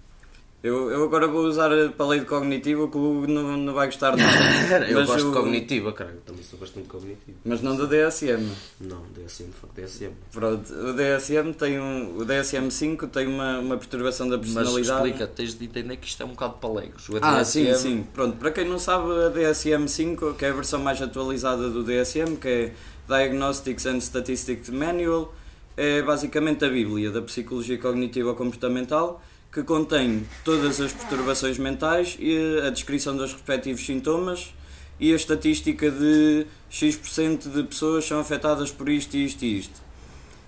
eu, 0.65 0.91
eu 0.91 1.05
agora 1.05 1.29
vou 1.29 1.45
usar 1.45 1.69
para 1.91 2.07
a 2.07 2.09
lei 2.09 2.21
de 2.21 2.25
cognitivo 2.25 2.89
que 2.89 2.97
o 2.97 3.19
Hugo 3.19 3.27
não, 3.31 3.55
não 3.55 3.75
vai 3.75 3.85
gostar 3.85 4.17
nada. 4.17 4.89
eu 4.89 5.05
gosto 5.05 5.27
de 5.29 5.37
cognitiva, 5.37 5.93
cara. 5.93 6.17
Também 6.25 6.43
sou 6.43 6.59
bastante 6.59 6.89
cognitivo. 6.89 7.37
Mas 7.45 7.61
não 7.61 7.77
do 7.77 7.87
DSM. 7.87 8.51
Não, 8.81 9.03
DSM, 9.15 9.53
fuck 9.53 9.79
DSM. 9.79 10.13
Pronto, 10.33 10.73
o 10.73 10.95
DSM 10.95 11.53
tem 11.53 11.79
um. 11.79 12.17
O 12.17 12.25
DSM-5 12.25 13.11
tem 13.11 13.27
uma, 13.27 13.59
uma 13.59 13.77
perturbação 13.77 14.27
da 14.27 14.39
personalidade. 14.39 14.89
Mas 14.89 14.97
explica, 14.97 15.27
tens 15.27 15.55
de 15.55 15.67
entender 15.67 15.99
que 15.99 16.07
isto 16.07 16.23
é 16.23 16.25
um 16.25 16.31
bocado 16.31 16.55
palegos. 16.55 17.11
Ah, 17.21 17.41
DSM... 17.41 17.45
sim, 17.45 17.75
sim. 17.75 18.07
Pronto, 18.15 18.39
para 18.39 18.51
quem 18.51 18.67
não 18.67 18.79
sabe, 18.79 19.11
a 19.11 19.31
DSM-5, 19.31 20.35
que 20.35 20.47
é 20.47 20.49
a 20.49 20.55
versão 20.55 20.81
mais 20.81 21.03
atualizada 21.03 21.69
do 21.69 21.85
DSM, 21.85 22.37
que 22.41 22.49
é 22.49 22.73
Diagnostics 23.07 23.85
and 23.85 24.01
Statistics 24.01 24.71
Manual, 24.71 25.35
é 25.77 26.01
basicamente 26.01 26.65
a 26.65 26.71
Bíblia 26.71 27.11
da 27.11 27.21
Psicologia 27.21 27.77
Cognitiva 27.77 28.33
Comportamental 28.33 29.21
que 29.55 29.63
contém 29.63 30.27
todas 30.45 30.81
as 30.81 30.93
perturbações 30.93 31.59
mentais 31.59 32.17
e 32.19 32.61
a 32.67 32.71
descrição 32.71 33.17
dos 33.17 33.33
respectivos 33.33 33.87
sintomas 33.87 34.53
e 34.99 35.13
a 35.13 35.17
estatística 35.17 35.93
de 35.93 36.45
X% 36.69 37.49
de 37.49 37.63
pessoas 37.63 38.05
são 38.05 38.19
afetadas 38.19 38.73
por 38.73 38.89
isto, 38.89 39.17
isto 39.17 39.45
e 39.45 39.59
isto. 39.61 39.81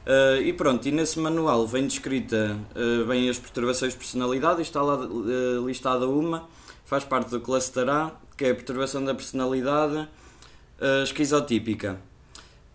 Uh, 0.04 0.42
e 0.42 0.52
pronto, 0.52 0.86
e 0.88 0.90
nesse 0.90 1.20
manual 1.20 1.68
vem 1.68 1.86
descrita 1.86 2.58
uh, 2.75 3.06
bem 3.06 3.28
as 3.28 3.38
perturbações 3.38 3.92
de 3.92 3.98
personalidade, 3.98 4.60
está 4.62 4.82
lá 4.82 4.96
uh, 4.96 5.64
listada 5.64 6.08
uma, 6.08 6.48
faz 6.84 7.04
parte 7.04 7.30
do 7.30 7.40
cluster 7.40 7.88
A, 7.88 8.12
que 8.36 8.44
é 8.44 8.50
a 8.50 8.54
perturbação 8.56 9.04
da 9.04 9.14
personalidade 9.14 10.08
esquizotípica, 11.04 11.98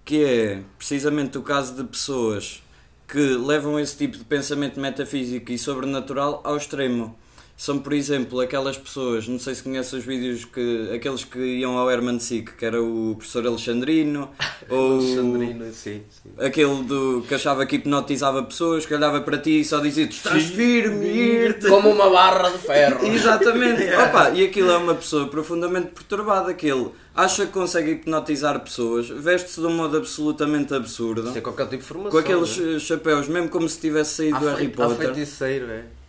que 0.03 0.23
é 0.23 0.63
precisamente 0.75 1.38
o 1.38 1.43
caso 1.43 1.75
de 1.75 1.83
pessoas 1.83 2.63
que 3.12 3.20
levam 3.20 3.77
esse 3.77 3.98
tipo 3.98 4.18
de 4.18 4.24
pensamento 4.24 4.80
metafísico 4.80 5.51
e 5.51 5.58
sobrenatural 5.58 6.39
ao 6.46 6.56
extremo. 6.56 7.13
São, 7.62 7.77
por 7.77 7.94
exemplo, 7.94 8.39
aquelas 8.39 8.75
pessoas, 8.75 9.27
não 9.27 9.38
sei 9.38 9.53
se 9.53 9.62
conhece 9.62 9.96
os 9.96 10.03
vídeos, 10.03 10.46
que 10.46 10.89
aqueles 10.96 11.24
que 11.24 11.38
iam 11.38 11.77
ao 11.77 11.91
Herman 11.91 12.20
Sick, 12.20 12.53
que 12.56 12.65
era 12.65 12.82
o 12.82 13.13
professor 13.15 13.46
Alexandrino, 13.46 14.32
ou 14.68 14.94
Alexandrino, 14.94 15.65
sim, 15.72 16.01
sim. 16.10 16.32
aquele 16.39 16.82
do, 16.82 17.24
que 17.27 17.36
achava 17.36 17.63
que 17.68 17.75
hipnotizava 17.75 18.41
pessoas, 18.41 18.84
que 18.88 18.96
olhava 18.96 19.22
para 19.22 19.38
ti 19.38 19.60
e 19.60 19.63
só 19.63 19.77
dizia: 19.77 20.08
Tu 20.08 20.13
estás 20.13 20.44
firme, 20.46 21.06
ir-te. 21.06 21.68
Como 21.68 21.91
uma 21.91 22.10
barra 22.10 22.50
de 22.50 22.58
ferro. 22.58 23.06
Exatamente. 23.06 23.84
yeah. 23.86 24.10
Opa, 24.10 24.32
e 24.32 24.44
aquilo 24.44 24.72
é 24.72 24.77
uma 24.77 24.96
pessoa 24.96 25.27
profundamente 25.27 25.89
perturbada, 25.89 26.56
que 26.56 26.65
ele 26.65 26.89
acha 27.13 27.46
que 27.46 27.51
consegue 27.51 27.91
hipnotizar 27.91 28.60
pessoas, 28.60 29.08
veste-se 29.08 29.62
de 29.62 29.68
um 29.68 29.75
modo 29.75 29.98
absolutamente 29.98 30.74
absurdo. 30.74 31.32
Tem 31.32 31.44
qualquer 31.44 31.68
tipo 31.68 31.84
de 31.84 31.88
formação. 31.88 32.12
Com 32.12 32.18
aqueles 32.18 32.58
né? 32.58 32.80
chapéus, 32.80 33.27
mesmo 33.27 33.50
como 33.50 33.70
se 33.70 33.80
tivesse 33.80 34.15
saído 34.15 34.39
do 34.39 34.48
Harry 34.48 34.70
Potter. 34.70 35.13
feiticeiro, 35.13 35.70
é. 35.70 36.00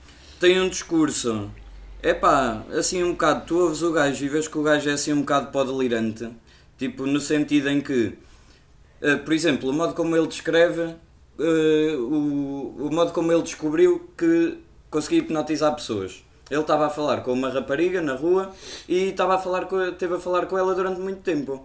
Tem 0.42 0.60
um 0.60 0.68
discurso. 0.68 1.52
É 2.02 2.12
pá, 2.12 2.64
assim 2.76 3.00
um 3.04 3.12
bocado, 3.12 3.46
tu 3.46 3.60
ouves 3.60 3.80
o 3.80 3.92
gajo 3.92 4.24
e 4.24 4.28
vês 4.28 4.48
que 4.48 4.58
o 4.58 4.62
gajo 4.64 4.90
é 4.90 4.94
assim 4.94 5.12
um 5.12 5.20
bocado 5.20 5.52
pó 5.52 5.62
delirante. 5.62 6.28
Tipo, 6.76 7.06
no 7.06 7.20
sentido 7.20 7.70
em 7.70 7.80
que, 7.80 8.18
uh, 9.00 9.18
por 9.24 9.32
exemplo, 9.32 9.70
o 9.70 9.72
modo 9.72 9.94
como 9.94 10.16
ele 10.16 10.26
descreve, 10.26 10.96
uh, 11.38 11.96
o, 11.96 12.88
o 12.88 12.92
modo 12.92 13.12
como 13.12 13.30
ele 13.30 13.42
descobriu 13.42 14.10
que 14.18 14.58
conseguia 14.90 15.20
hipnotizar 15.20 15.76
pessoas. 15.76 16.24
Ele 16.50 16.60
estava 16.60 16.86
a 16.86 16.90
falar 16.90 17.20
com 17.20 17.32
uma 17.32 17.48
rapariga 17.48 18.00
na 18.00 18.16
rua 18.16 18.50
e 18.88 19.10
estava 19.10 19.36
a 19.36 19.38
falar 19.38 19.66
com, 19.66 19.92
teve 19.92 20.16
a 20.16 20.18
falar 20.18 20.46
com 20.46 20.58
ela 20.58 20.74
durante 20.74 21.00
muito 21.00 21.20
tempo. 21.20 21.64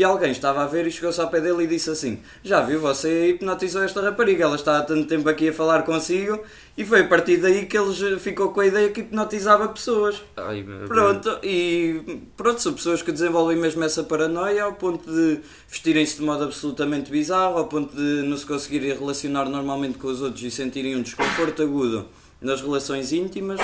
E 0.00 0.04
alguém 0.04 0.30
estava 0.30 0.62
a 0.62 0.66
ver 0.66 0.86
e 0.86 0.90
chegou-se 0.90 1.20
ao 1.20 1.28
pé 1.28 1.42
dele 1.42 1.64
e 1.64 1.66
disse 1.66 1.90
assim: 1.90 2.20
Já 2.42 2.62
viu, 2.62 2.80
você 2.80 3.32
hipnotizou 3.32 3.82
esta 3.82 4.00
rapariga, 4.00 4.44
ela 4.44 4.56
está 4.56 4.78
há 4.78 4.82
tanto 4.82 5.06
tempo 5.06 5.28
aqui 5.28 5.50
a 5.50 5.52
falar 5.52 5.82
consigo. 5.82 6.40
E 6.74 6.86
foi 6.86 7.02
a 7.02 7.06
partir 7.06 7.36
daí 7.36 7.66
que 7.66 7.76
ele 7.76 8.18
ficou 8.18 8.50
com 8.50 8.60
a 8.60 8.66
ideia 8.66 8.88
que 8.88 9.00
hipnotizava 9.00 9.68
pessoas. 9.68 10.22
Ai, 10.38 10.64
Pronto, 10.88 11.38
e 11.42 12.22
pronto, 12.34 12.62
são 12.62 12.72
pessoas 12.72 13.02
que 13.02 13.12
desenvolvem 13.12 13.58
mesmo 13.58 13.84
essa 13.84 14.02
paranoia 14.02 14.64
ao 14.64 14.72
ponto 14.72 15.04
de 15.04 15.40
vestirem-se 15.68 16.16
de 16.16 16.22
modo 16.22 16.44
absolutamente 16.44 17.10
bizarro, 17.10 17.58
ao 17.58 17.66
ponto 17.66 17.94
de 17.94 18.22
não 18.22 18.38
se 18.38 18.46
conseguirem 18.46 18.96
relacionar 18.96 19.50
normalmente 19.50 19.98
com 19.98 20.08
os 20.08 20.22
outros 20.22 20.42
e 20.42 20.50
sentirem 20.50 20.96
um 20.96 21.02
desconforto 21.02 21.60
agudo 21.60 22.08
nas 22.40 22.62
relações 22.62 23.12
íntimas. 23.12 23.60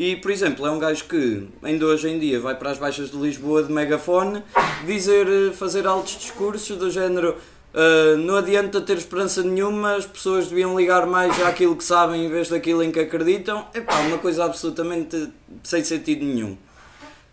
E, 0.00 0.16
por 0.16 0.30
exemplo, 0.30 0.66
é 0.66 0.70
um 0.70 0.78
gajo 0.78 1.04
que 1.04 1.46
ainda 1.62 1.84
hoje 1.84 2.08
em 2.08 2.18
dia 2.18 2.40
vai 2.40 2.54
para 2.54 2.70
as 2.70 2.78
baixas 2.78 3.10
de 3.10 3.18
Lisboa 3.18 3.62
de 3.62 3.70
megafone 3.70 4.42
dizer, 4.86 5.26
eh, 5.28 5.52
fazer 5.52 5.86
altos 5.86 6.16
discursos 6.16 6.74
do 6.78 6.90
género 6.90 7.36
"Ah, 7.74 8.16
não 8.16 8.36
adianta 8.36 8.80
ter 8.80 8.96
esperança 8.96 9.42
nenhuma, 9.42 9.96
as 9.96 10.06
pessoas 10.06 10.46
deviam 10.46 10.74
ligar 10.74 11.06
mais 11.06 11.38
àquilo 11.42 11.76
que 11.76 11.84
sabem 11.84 12.24
em 12.24 12.30
vez 12.30 12.48
daquilo 12.48 12.82
em 12.82 12.90
que 12.90 12.98
acreditam. 12.98 13.66
É 13.74 13.82
pá, 13.82 13.98
uma 14.00 14.16
coisa 14.16 14.42
absolutamente 14.46 15.28
sem 15.62 15.84
sentido 15.84 16.24
nenhum. 16.24 16.56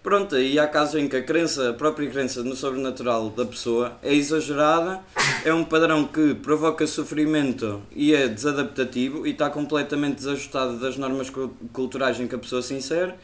Pronto, 0.07 0.39
e 0.39 0.57
há 0.57 0.65
casos 0.65 0.95
em 0.95 1.09
que 1.09 1.17
a 1.17 1.21
crença, 1.21 1.71
a 1.71 1.73
própria 1.73 2.09
crença 2.09 2.41
no 2.41 2.55
sobrenatural 2.55 3.29
da 3.29 3.45
pessoa 3.45 3.97
é 4.01 4.15
exagerada, 4.15 5.01
é 5.43 5.53
um 5.53 5.65
padrão 5.65 6.07
que 6.07 6.33
provoca 6.33 6.87
sofrimento 6.87 7.81
e 7.93 8.15
é 8.15 8.25
desadaptativo 8.25 9.27
e 9.27 9.31
está 9.31 9.49
completamente 9.49 10.15
desajustado 10.15 10.79
das 10.79 10.95
normas 10.95 11.29
cu- 11.29 11.53
culturais 11.73 12.17
em 12.21 12.25
que 12.25 12.33
a 12.35 12.37
pessoa 12.37 12.61
se 12.61 12.73
insere 12.73 13.15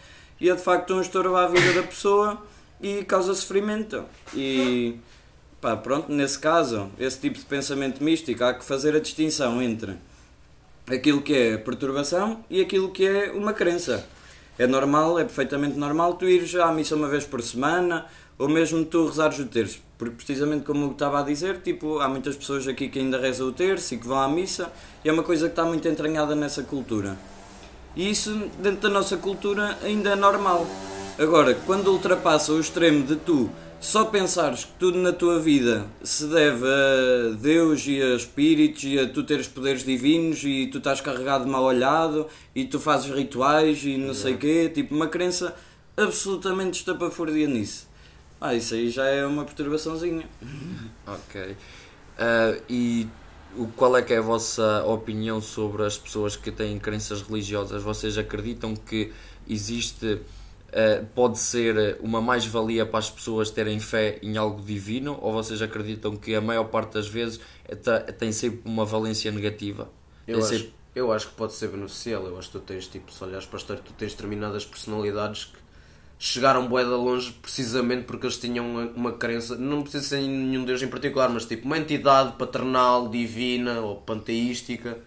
e 0.41 0.49
é 0.49 0.53
de 0.53 0.61
facto 0.61 0.93
um 0.93 0.99
estorvo 0.99 1.37
à 1.37 1.47
vida 1.47 1.71
da 1.71 1.83
pessoa 1.83 2.43
e 2.81 3.01
causa 3.05 3.33
sofrimento. 3.33 4.03
E 4.33 4.95
pá, 5.61 5.77
pronto, 5.77 6.11
nesse 6.11 6.37
caso, 6.37 6.91
esse 6.99 7.17
tipo 7.17 7.39
de 7.39 7.45
pensamento 7.45 8.03
místico, 8.03 8.43
há 8.43 8.53
que 8.53 8.65
fazer 8.65 8.93
a 8.93 8.99
distinção 8.99 9.61
entre 9.61 9.95
aquilo 10.85 11.21
que 11.21 11.33
é 11.33 11.55
perturbação 11.55 12.43
e 12.49 12.59
aquilo 12.59 12.91
que 12.91 13.07
é 13.07 13.31
uma 13.31 13.53
crença. 13.53 14.05
É 14.57 14.67
normal, 14.67 15.17
é 15.17 15.23
perfeitamente 15.23 15.77
normal 15.77 16.13
tu 16.13 16.25
ires 16.25 16.53
à 16.55 16.71
missa 16.71 16.95
uma 16.95 17.07
vez 17.07 17.25
por 17.25 17.41
semana 17.41 18.05
ou 18.37 18.47
mesmo 18.47 18.85
tu 18.85 19.07
rezares 19.07 19.39
o 19.39 19.45
terço. 19.45 19.81
Porque 19.97 20.15
precisamente 20.15 20.65
como 20.65 20.85
eu 20.85 20.91
estava 20.91 21.19
a 21.19 21.23
dizer, 21.23 21.61
tipo, 21.61 21.99
há 21.99 22.07
muitas 22.07 22.35
pessoas 22.35 22.67
aqui 22.67 22.89
que 22.89 22.99
ainda 22.99 23.19
rezam 23.19 23.47
o 23.47 23.51
terço 23.51 23.95
e 23.95 23.97
que 23.97 24.07
vão 24.07 24.19
à 24.19 24.27
missa 24.27 24.71
e 25.03 25.09
é 25.09 25.13
uma 25.13 25.23
coisa 25.23 25.47
que 25.47 25.53
está 25.53 25.63
muito 25.63 25.87
entranhada 25.87 26.35
nessa 26.35 26.63
cultura. 26.63 27.17
E 27.95 28.09
isso, 28.09 28.49
dentro 28.59 28.81
da 28.81 28.89
nossa 28.89 29.17
cultura, 29.17 29.77
ainda 29.83 30.11
é 30.11 30.15
normal. 30.15 30.65
Agora, 31.17 31.53
quando 31.53 31.91
ultrapassa 31.91 32.51
o 32.51 32.59
extremo 32.59 33.05
de 33.05 33.15
tu 33.15 33.49
só 33.83 34.05
pensares 34.05 34.63
que 34.63 34.71
tudo 34.79 34.97
na 34.97 35.11
tua 35.11 35.39
vida 35.39 35.85
se 36.01 36.25
deve 36.27 36.65
a 36.65 37.35
Deus 37.35 37.85
e 37.85 38.01
a 38.01 38.15
espíritos 38.15 38.85
e 38.85 38.97
a 38.97 39.09
tu 39.09 39.23
teres 39.23 39.45
poderes 39.45 39.83
divinos 39.83 40.41
e 40.45 40.67
tu 40.67 40.77
estás 40.77 41.01
carregado 41.01 41.43
de 41.43 41.51
mal 41.51 41.63
olhado 41.63 42.25
e 42.55 42.63
tu 42.63 42.79
fazes 42.79 43.13
rituais 43.13 43.83
e 43.83 43.97
não 43.97 44.13
sei 44.13 44.35
o 44.35 44.37
quê, 44.37 44.71
tipo 44.73 44.95
uma 44.95 45.07
crença 45.07 45.53
absolutamente 45.97 46.79
estapafúrdia 46.79 47.45
nisso. 47.45 47.89
Ah, 48.39 48.55
isso 48.55 48.73
aí 48.73 48.89
já 48.89 49.05
é 49.05 49.25
uma 49.25 49.43
perturbaçãozinha. 49.43 50.25
Ok. 51.05 51.57
Ah, 52.17 52.57
e 52.69 53.05
o, 53.57 53.67
qual 53.67 53.97
é 53.97 54.01
que 54.01 54.13
é 54.13 54.17
a 54.17 54.21
vossa 54.21 54.85
opinião 54.85 55.41
sobre 55.41 55.83
as 55.83 55.97
pessoas 55.97 56.37
que 56.37 56.51
têm 56.51 56.79
crenças 56.79 57.21
religiosas? 57.21 57.83
Vocês 57.83 58.17
acreditam 58.17 58.77
que 58.77 59.11
existe, 59.45 60.21
ah, 60.73 61.05
pode 61.15 61.39
ser 61.39 61.97
uma 62.01 62.21
mais-valia 62.21 62.85
para 62.85 62.99
as 62.99 63.09
pessoas 63.09 63.49
terem 63.51 63.79
fé 63.79 64.19
em 64.21 64.37
algo 64.37 64.61
divino? 64.61 65.17
Ou 65.21 65.31
vocês 65.33 65.61
acreditam 65.61 66.15
que 66.17 66.35
a 66.35 66.41
maior 66.41 66.65
parte 66.65 66.93
das 66.93 67.07
vezes 67.07 67.39
é 67.65 67.75
tem 68.11 68.31
sempre 68.31 68.61
uma 68.65 68.85
valência 68.85 69.31
negativa? 69.31 69.89
Eu 70.27 70.39
Tem 70.39 70.43
acho, 70.43 70.49
sempre- 70.57 70.73
eu 70.95 71.11
acho 71.11 71.29
que 71.29 71.35
pode 71.35 71.53
ser 71.53 71.67
beneficial. 71.69 72.25
Eu 72.25 72.37
acho 72.37 72.49
que 72.51 72.59
tu 72.59 72.63
tens, 72.65 72.87
tipo, 72.87 73.11
se 73.11 73.23
olhares 73.23 73.45
para 73.45 73.57
a 73.57 73.61
história, 73.61 73.83
tu 73.83 73.93
tens 73.93 74.13
determinadas 74.13 74.65
personalidades 74.65 75.45
que 75.45 75.59
chegaram 76.19 76.67
bué 76.67 76.83
de 76.83 76.89
longe 76.91 77.33
precisamente 77.41 78.05
porque 78.05 78.25
eles 78.27 78.37
tinham 78.37 78.65
uma, 78.69 78.83
uma 78.91 79.13
crença, 79.13 79.57
não 79.57 79.81
precisa 79.83 80.03
ser 80.05 80.21
nenhum 80.21 80.63
deus 80.65 80.81
em 80.81 80.87
particular, 80.87 81.29
mas 81.29 81.45
tipo 81.45 81.65
uma 81.65 81.77
entidade 81.77 82.37
paternal, 82.37 83.09
divina 83.09 83.81
ou 83.81 83.97
panteística 84.01 84.99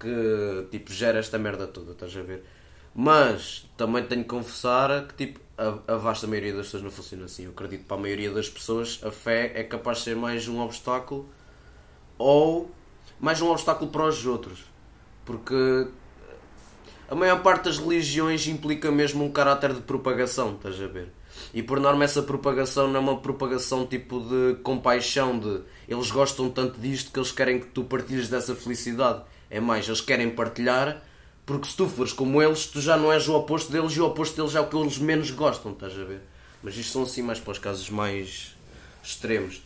que 0.00 0.66
tipo 0.70 0.92
gera 0.92 1.18
esta 1.18 1.38
merda 1.38 1.66
toda, 1.66 1.92
estás 1.92 2.16
a 2.16 2.22
ver? 2.22 2.44
Mas 2.94 3.68
também 3.76 4.04
tenho 4.04 4.22
que 4.22 4.28
confessar 4.28 5.08
que 5.08 5.14
tipo 5.14 5.40
a, 5.58 5.94
a 5.94 5.96
vasta 5.96 6.26
maioria 6.26 6.52
das 6.54 6.66
pessoas 6.66 6.82
não 6.82 6.90
funciona 6.90 7.24
assim. 7.24 7.44
Eu 7.44 7.50
acredito 7.50 7.80
que 7.80 7.86
para 7.86 7.96
a 7.96 8.00
maioria 8.00 8.30
das 8.30 8.48
pessoas 8.48 9.00
a 9.02 9.10
fé 9.10 9.52
é 9.54 9.64
capaz 9.64 9.98
de 9.98 10.04
ser 10.04 10.16
mais 10.16 10.46
um 10.46 10.60
obstáculo 10.60 11.28
ou 12.18 12.70
mais 13.18 13.40
um 13.40 13.50
obstáculo 13.50 13.90
para 13.90 14.06
os 14.06 14.24
outros. 14.26 14.64
Porque 15.24 15.88
a 17.08 17.14
maior 17.14 17.42
parte 17.42 17.64
das 17.64 17.78
religiões 17.78 18.46
implica 18.46 18.90
mesmo 18.90 19.24
um 19.24 19.30
caráter 19.30 19.72
de 19.72 19.80
propagação, 19.80 20.54
estás 20.54 20.80
a 20.80 20.86
ver? 20.86 21.12
E 21.52 21.62
por 21.62 21.80
norma 21.80 22.04
essa 22.04 22.22
propagação 22.22 22.88
não 22.88 22.96
é 22.96 22.98
uma 23.00 23.18
propagação 23.18 23.86
tipo 23.86 24.20
de 24.20 24.54
compaixão, 24.62 25.38
de 25.38 25.62
eles 25.88 26.10
gostam 26.10 26.48
tanto 26.48 26.80
disto 26.80 27.10
que 27.12 27.18
eles 27.18 27.32
querem 27.32 27.60
que 27.60 27.66
tu 27.66 27.84
partilhes 27.84 28.28
dessa 28.28 28.54
felicidade. 28.54 29.22
É 29.50 29.60
mais, 29.60 29.86
eles 29.86 30.00
querem 30.00 30.30
partilhar 30.30 31.02
porque 31.46 31.68
se 31.68 31.76
tu 31.76 31.86
fores 31.86 32.12
como 32.12 32.42
eles, 32.42 32.66
tu 32.66 32.80
já 32.80 32.96
não 32.96 33.12
és 33.12 33.28
o 33.28 33.34
oposto 33.34 33.70
deles 33.70 33.92
e 33.92 34.00
o 34.00 34.06
oposto 34.06 34.36
deles 34.36 34.54
é 34.54 34.60
o 34.60 34.66
que 34.66 34.76
eles 34.76 34.98
menos 34.98 35.30
gostam, 35.30 35.72
estás 35.72 35.92
a 35.92 36.04
ver? 36.04 36.20
Mas 36.62 36.76
isto 36.76 36.92
são 36.92 37.02
assim 37.02 37.22
mais 37.22 37.38
para 37.38 37.52
os 37.52 37.58
casos 37.58 37.90
mais 37.90 38.56
extremos. 39.02 39.62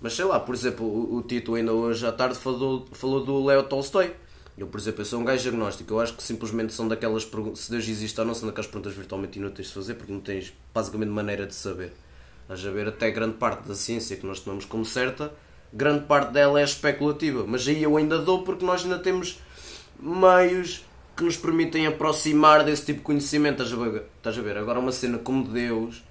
Mas 0.00 0.14
sei 0.14 0.24
lá, 0.24 0.40
por 0.40 0.54
exemplo, 0.54 0.84
o, 0.84 1.16
o 1.16 1.22
Tito 1.22 1.54
ainda 1.54 1.72
hoje 1.72 2.04
à 2.06 2.10
tarde 2.10 2.36
falou, 2.36 2.86
falou 2.92 3.24
do 3.24 3.44
Leo 3.44 3.62
Tolstói. 3.62 4.14
Eu, 4.58 4.66
por 4.66 4.80
exemplo, 4.80 5.02
eu 5.02 5.04
sou 5.04 5.20
um 5.20 5.24
gajo 5.24 5.48
agnóstico. 5.48 5.92
Eu 5.92 6.00
acho 6.00 6.14
que 6.14 6.22
simplesmente 6.22 6.72
são 6.72 6.88
daquelas 6.88 7.24
perguntas. 7.24 7.60
Se 7.60 7.70
Deus 7.70 7.86
existe 7.86 8.18
ou 8.18 8.26
não, 8.26 8.34
são 8.34 8.48
daquelas 8.48 8.66
perguntas 8.66 8.94
virtualmente 8.94 9.38
inúteis 9.38 9.68
de 9.68 9.74
fazer 9.74 9.94
porque 9.94 10.12
não 10.12 10.20
tens 10.20 10.52
basicamente 10.74 11.10
maneira 11.10 11.46
de 11.46 11.54
saber. 11.54 11.92
Estás 12.42 12.66
a 12.66 12.70
ver? 12.70 12.88
Até 12.88 13.10
grande 13.10 13.36
parte 13.36 13.68
da 13.68 13.74
ciência 13.74 14.16
que 14.16 14.26
nós 14.26 14.40
tomamos 14.40 14.64
como 14.64 14.84
certa, 14.84 15.32
grande 15.72 16.04
parte 16.06 16.32
dela 16.32 16.60
é 16.60 16.64
especulativa. 16.64 17.44
Mas 17.46 17.66
aí 17.68 17.82
eu 17.82 17.96
ainda 17.96 18.18
dou 18.18 18.42
porque 18.42 18.64
nós 18.64 18.82
ainda 18.82 18.98
temos 18.98 19.38
meios 19.98 20.84
que 21.20 21.24
nos 21.24 21.36
permitem 21.36 21.86
aproximar 21.86 22.64
desse 22.64 22.86
tipo 22.86 22.98
de 22.98 23.04
conhecimento. 23.04 23.62
Estás 23.62 23.78
a 23.78 23.84
ver? 23.84 24.02
Estás 24.16 24.38
a 24.38 24.42
ver? 24.42 24.56
Agora, 24.58 24.78
uma 24.78 24.92
cena 24.92 25.18
como 25.18 25.44
Deus 25.44 26.02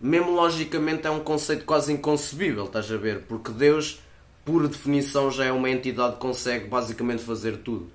mesmo 0.00 0.30
logicamente 0.32 1.06
é 1.06 1.10
um 1.10 1.20
conceito 1.20 1.64
quase 1.64 1.92
inconcebível, 1.92 2.64
estás 2.64 2.90
a 2.90 2.96
ver? 2.96 3.24
Porque 3.28 3.52
Deus, 3.52 4.00
por 4.44 4.66
definição, 4.66 5.30
já 5.30 5.44
é 5.44 5.52
uma 5.52 5.68
entidade 5.68 6.14
que 6.14 6.20
consegue 6.20 6.66
basicamente 6.66 7.22
fazer 7.22 7.58
tudo. 7.58 7.90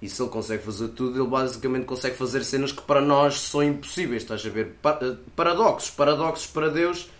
E 0.00 0.08
se 0.08 0.22
ele 0.22 0.30
consegue 0.30 0.62
fazer 0.62 0.88
tudo, 0.88 1.20
ele 1.20 1.28
basicamente 1.28 1.84
consegue 1.84 2.16
fazer 2.16 2.44
cenas 2.44 2.72
que 2.72 2.82
para 2.82 3.00
nós 3.00 3.40
são 3.40 3.62
impossíveis, 3.62 4.22
estás 4.22 4.44
a 4.44 4.48
ver? 4.48 4.74
Eh, 4.82 5.16
Paradoxos, 5.36 5.90
paradoxos 5.90 6.46
para 6.46 6.70
Deus. 6.70 7.10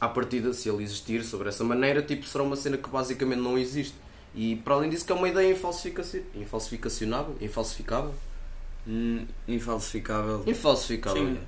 À 0.00 0.08
partida, 0.08 0.52
se 0.54 0.68
ele 0.68 0.82
existir 0.82 1.22
sobre 1.24 1.48
essa 1.48 1.64
maneira, 1.64 2.00
tipo, 2.02 2.24
será 2.24 2.44
uma 2.44 2.56
cena 2.56 2.78
que 2.78 2.88
basicamente 2.88 3.40
não 3.40 3.58
existe. 3.58 3.94
E 4.34 4.56
para 4.56 4.74
além 4.74 4.90
disso, 4.90 5.04
que 5.04 5.12
é 5.12 5.14
uma 5.14 5.28
ideia 5.28 5.50
infalsificaci- 5.52 6.24
infalsificacionável, 6.34 7.34
infalsificável, 7.40 8.14
Hum, 8.86 9.26
infalsificável. 9.46 10.42
infalsificável. 10.46 11.22
Sim. 11.26 11.38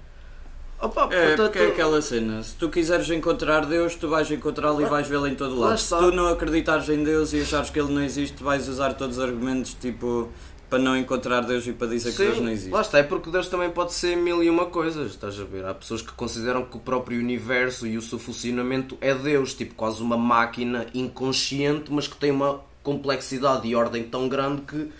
Opa, 0.82 1.08
É, 1.12 1.36
portanto- 1.36 1.56
é 1.56 1.66
aquela 1.68 2.00
cena. 2.00 2.42
Se 2.42 2.54
tu 2.54 2.70
quiseres 2.70 3.08
encontrar 3.10 3.66
Deus, 3.66 3.94
tu 3.94 4.08
vais 4.08 4.30
encontrá-lo 4.30 4.80
e 4.80 4.86
vais 4.86 5.06
vê-lo 5.06 5.26
em 5.26 5.34
todo 5.34 5.58
lado. 5.58 5.78
Se 5.78 5.90
tu 5.90 6.10
não 6.10 6.26
acreditares 6.28 6.88
em 6.88 7.04
Deus 7.04 7.32
e 7.34 7.40
achares 7.42 7.68
que 7.68 7.78
ele 7.78 7.92
não 7.92 8.02
existe, 8.02 8.42
vais 8.42 8.66
usar 8.66 8.94
todos 8.94 9.18
os 9.18 9.22
argumentos 9.22 9.74
tipo 9.74 10.30
para 10.70 10.78
não 10.78 10.96
encontrar 10.96 11.40
Deus 11.42 11.66
e 11.66 11.72
para 11.72 11.88
dizer 11.88 12.10
que 12.12 12.16
Sim, 12.16 12.24
Deus 12.26 12.38
não 12.38 12.48
existe. 12.50 12.70
Lá 12.70 12.80
está, 12.80 12.98
é 12.98 13.02
porque 13.02 13.28
Deus 13.30 13.48
também 13.48 13.68
pode 13.70 13.92
ser 13.92 14.16
mil 14.16 14.42
e 14.42 14.48
uma 14.48 14.66
coisas, 14.66 15.10
estás 15.10 15.38
a 15.38 15.44
ver? 15.44 15.64
Há 15.66 15.74
pessoas 15.74 16.00
que 16.00 16.12
consideram 16.12 16.64
que 16.64 16.76
o 16.76 16.80
próprio 16.80 17.18
universo 17.18 17.86
e 17.88 17.98
o 17.98 18.02
seu 18.02 18.18
funcionamento 18.20 18.96
é 19.00 19.12
Deus, 19.12 19.52
tipo 19.52 19.74
quase 19.74 20.00
uma 20.00 20.16
máquina 20.16 20.86
inconsciente, 20.94 21.92
mas 21.92 22.06
que 22.06 22.16
tem 22.16 22.30
uma 22.30 22.60
complexidade 22.82 23.68
e 23.68 23.74
ordem 23.74 24.04
tão 24.04 24.28
grande 24.28 24.62
que 24.62 24.90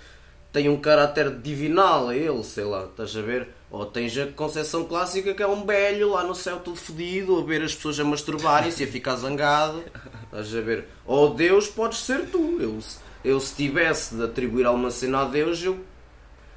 tem 0.53 0.69
um 0.69 0.81
caráter 0.81 1.31
divinal 1.39 2.13
ele, 2.13 2.43
sei 2.43 2.65
lá, 2.65 2.85
estás 2.85 3.17
a 3.17 3.23
ver? 3.23 3.49
Ou 3.71 3.87
tens 3.87 4.17
a 4.19 4.27
concepção 4.27 4.85
clássica 4.85 5.33
que 5.33 5.43
é 5.43 5.47
um 5.47 5.65
velho 5.65 6.11
lá 6.11 6.25
no 6.25 6.35
céu 6.35 6.59
todo 6.59 6.77
fedido 6.77 7.39
a 7.39 7.45
ver 7.45 7.63
as 7.63 7.75
pessoas 7.75 8.01
a 8.01 8.05
masturbarem-se 8.05 8.83
e 8.83 8.87
a 8.87 8.91
ficar 8.91 9.17
zangado, 9.17 9.85
estás 10.25 10.55
a 10.55 10.61
ver? 10.61 10.89
Ou 11.07 11.35
Deus 11.35 11.69
podes 11.69 11.99
ser 11.99 12.27
tu, 12.27 12.59
eu, 12.61 12.79
eu 13.25 13.39
se 13.39 13.55
tivesse 13.55 14.17
de 14.17 14.25
atribuir 14.25 14.67
alguma 14.67 14.91
cena 14.91 15.21
a 15.21 15.25
Deus, 15.25 15.63
eu 15.63 15.79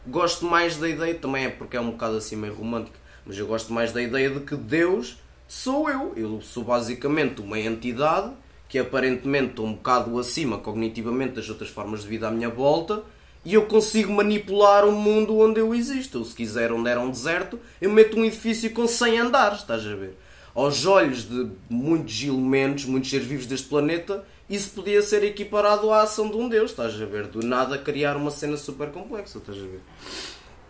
gosto 0.07 0.45
mais 0.45 0.77
da 0.77 0.89
ideia, 0.89 1.13
também 1.13 1.45
é 1.45 1.49
porque 1.49 1.77
é 1.77 1.81
um 1.81 1.91
bocado 1.91 2.17
assim 2.17 2.35
meio 2.35 2.55
romântico, 2.55 2.97
mas 3.25 3.37
eu 3.37 3.45
gosto 3.45 3.71
mais 3.71 3.91
da 3.91 4.01
ideia 4.01 4.29
de 4.29 4.39
que 4.39 4.55
Deus 4.55 5.17
sou 5.47 5.89
eu. 5.89 6.13
Eu 6.15 6.41
sou 6.41 6.63
basicamente 6.63 7.41
uma 7.41 7.59
entidade 7.59 8.33
que 8.73 8.79
aparentemente 8.79 9.51
estou 9.51 9.67
um 9.67 9.73
bocado 9.73 10.17
acima 10.17 10.57
cognitivamente 10.57 11.33
das 11.33 11.47
outras 11.47 11.69
formas 11.69 12.01
de 12.01 12.07
vida 12.07 12.27
à 12.27 12.31
minha 12.31 12.49
volta 12.49 13.03
e 13.45 13.53
eu 13.53 13.67
consigo 13.67 14.11
manipular 14.11 14.83
o 14.83 14.91
mundo 14.91 15.37
onde 15.37 15.59
eu 15.59 15.75
existo. 15.75 16.17
Ou 16.17 16.25
se 16.25 16.33
quiser, 16.33 16.71
onde 16.71 16.89
era 16.89 16.99
um 16.99 17.11
deserto, 17.11 17.59
eu 17.79 17.91
meto 17.91 18.17
um 18.17 18.25
edifício 18.25 18.71
com 18.71 18.87
100 18.87 19.19
andares, 19.19 19.59
estás 19.59 19.85
a 19.85 19.93
ver? 19.93 20.17
Aos 20.55 20.87
olhos 20.87 21.29
de 21.29 21.51
muitos 21.69 22.23
elementos, 22.23 22.85
muitos 22.85 23.11
seres 23.11 23.27
vivos 23.27 23.45
deste 23.45 23.67
planeta, 23.67 24.25
isso 24.49 24.71
podia 24.71 25.03
ser 25.03 25.23
equiparado 25.23 25.91
à 25.91 26.01
ação 26.01 26.27
de 26.27 26.35
um 26.35 26.49
Deus, 26.49 26.71
estás 26.71 26.99
a 26.99 27.05
ver? 27.05 27.27
Do 27.27 27.45
nada 27.45 27.77
criar 27.77 28.17
uma 28.17 28.31
cena 28.31 28.57
super 28.57 28.89
complexa, 28.89 29.37
estás 29.37 29.59
a 29.59 29.67
ver? 29.67 29.81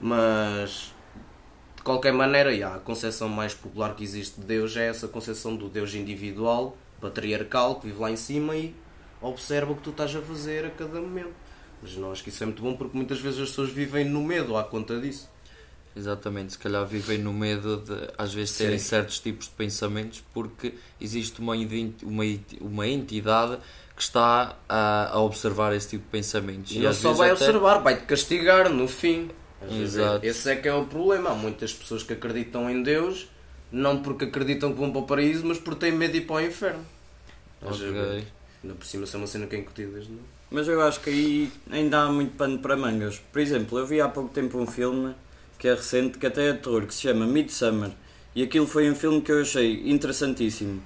Mas 0.01 0.91
de 1.77 1.83
qualquer 1.83 2.11
maneira, 2.11 2.49
a 2.67 2.79
concepção 2.79 3.29
mais 3.29 3.53
popular 3.53 3.95
que 3.95 4.03
existe 4.03 4.41
de 4.41 4.45
Deus 4.45 4.75
é 4.75 4.89
essa 4.89 5.07
concepção 5.07 5.55
do 5.55 5.69
Deus 5.69 5.95
individual, 5.95 6.77
patriarcal, 7.03 7.75
que 7.79 7.87
vive 7.87 7.99
lá 7.99 8.09
em 8.09 8.15
cima 8.15 8.55
e 8.55 8.73
observa 9.21 9.71
o 9.71 9.75
que 9.75 9.81
tu 9.83 9.89
estás 9.91 10.15
a 10.15 10.21
fazer 10.21 10.65
a 10.65 10.69
cada 10.69 10.99
momento. 10.99 11.33
Mas 11.81 11.95
não 11.97 12.11
acho 12.11 12.23
que 12.23 12.29
isso 12.29 12.41
é 12.41 12.45
muito 12.45 12.61
bom 12.63 12.75
porque 12.75 12.95
muitas 12.95 13.19
vezes 13.19 13.39
as 13.41 13.49
pessoas 13.49 13.69
vivem 13.69 14.05
no 14.05 14.23
medo 14.23 14.55
à 14.57 14.63
conta 14.63 14.99
disso. 14.99 15.29
Exatamente, 15.95 16.53
se 16.53 16.57
calhar 16.57 16.83
vivem 16.87 17.19
no 17.19 17.31
medo 17.31 17.77
de 17.77 18.09
às 18.17 18.33
vezes 18.33 18.57
terem 18.57 18.79
Sim. 18.79 18.85
certos 18.85 19.19
tipos 19.19 19.45
de 19.45 19.51
pensamentos 19.51 20.23
porque 20.33 20.73
existe 20.99 21.39
uma, 21.39 21.53
uma, 21.55 22.23
uma 22.61 22.87
entidade 22.87 23.59
que 23.95 24.01
está 24.01 24.57
a, 24.67 25.09
a 25.11 25.19
observar 25.21 25.71
esse 25.75 25.89
tipo 25.89 26.03
de 26.05 26.09
pensamentos. 26.09 26.71
E 26.71 26.79
não 26.79 26.89
às 26.89 26.95
só 26.97 27.13
vai 27.13 27.29
até- 27.29 27.45
observar, 27.45 27.77
vai-te 27.79 28.05
castigar 28.05 28.69
no 28.69 28.87
fim. 28.87 29.29
Às 29.61 29.71
vezes 29.71 29.97
é- 29.97 30.01
Exato. 30.01 30.25
Esse 30.25 30.49
é 30.49 30.55
que 30.55 30.67
é 30.67 30.73
o 30.73 30.85
problema. 30.85 31.29
Há 31.29 31.35
muitas 31.35 31.71
pessoas 31.71 32.01
que 32.01 32.13
acreditam 32.13 32.67
em 32.71 32.81
Deus, 32.81 33.27
não 33.73 34.03
porque 34.03 34.25
acreditam 34.25 34.71
que 34.71 34.79
vão 34.79 34.91
para 34.91 35.01
o 35.01 35.07
paraíso, 35.07 35.43
mas 35.45 35.57
porque 35.57 35.87
têm 35.87 35.91
medo 35.91 36.11
de 36.11 36.19
ir 36.19 36.21
para 36.21 36.35
o 36.35 36.41
inferno. 36.41 36.85
Estás 37.59 37.81
a 37.81 37.85
ver? 37.85 38.01
Ok. 38.01 38.27
Ainda 38.63 38.75
por 38.75 38.85
cima, 38.85 39.03
isso 39.03 39.15
é 39.15 39.19
uma 39.19 39.27
cena 39.27 39.47
que 39.47 39.55
é 39.55 39.59
incutida 39.59 39.91
desde 39.91 40.11
novo. 40.11 40.23
Mas 40.51 40.67
eu 40.67 40.79
acho 40.81 40.99
que 41.01 41.09
aí 41.09 41.51
ainda 41.71 42.03
há 42.03 42.11
muito 42.11 42.37
pano 42.37 42.59
para 42.59 42.77
mangas. 42.77 43.19
Por 43.31 43.41
exemplo, 43.41 43.79
eu 43.79 43.87
vi 43.87 43.99
há 43.99 44.07
pouco 44.07 44.29
tempo 44.29 44.59
um 44.59 44.67
filme 44.67 45.15
que 45.57 45.67
é 45.67 45.73
recente, 45.73 46.19
que 46.19 46.27
até 46.27 46.49
é 46.49 46.51
de 46.53 46.59
terror, 46.59 46.85
que 46.85 46.93
se 46.93 47.01
chama 47.01 47.25
Midsummer. 47.25 47.91
E 48.35 48.43
aquilo 48.43 48.67
foi 48.67 48.89
um 48.89 48.95
filme 48.95 49.21
que 49.21 49.31
eu 49.31 49.41
achei 49.41 49.89
interessantíssimo. 49.89 50.81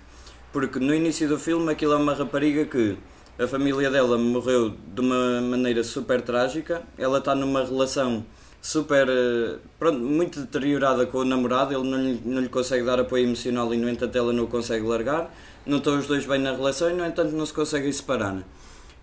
Porque 0.54 0.80
no 0.80 0.96
início 0.96 1.28
do 1.28 1.38
filme 1.38 1.70
aquilo 1.70 1.92
é 1.92 1.98
uma 1.98 2.14
rapariga 2.14 2.66
que 2.66 2.98
a 3.38 3.46
família 3.48 3.92
dela 3.92 4.18
morreu 4.18 4.70
de 4.70 5.02
uma 5.02 5.42
maneira 5.42 5.84
super 5.84 6.22
trágica. 6.22 6.84
Ela 6.98 7.18
está 7.18 7.36
numa 7.36 7.66
relação 7.66 8.26
super. 8.68 9.08
eh, 9.10 9.58
Pronto, 9.80 10.00
muito 10.00 10.40
deteriorada 10.42 11.06
com 11.06 11.20
o 11.20 11.26
namorado. 11.26 11.74
Ele 11.74 11.88
não 11.90 11.98
lhe, 11.98 12.22
não 12.26 12.42
lhe 12.42 12.50
consegue 12.50 12.84
dar 12.86 13.00
apoio 13.00 13.24
emocional 13.26 13.74
e, 13.74 13.78
no 13.78 13.90
entanto, 13.90 14.16
ela 14.18 14.34
não 14.34 14.44
o 14.46 14.48
consegue 14.48 14.86
largar. 14.86 15.34
Não 15.66 15.78
estão 15.78 15.98
os 15.98 16.08
dois 16.08 16.26
bem 16.26 16.40
na 16.40 16.52
relação 16.52 16.90
e, 16.90 16.94
no 16.94 17.06
entanto, 17.06 17.32
não 17.36 17.46
se 17.46 17.54
conseguem 17.54 17.92
separar. 17.92 18.44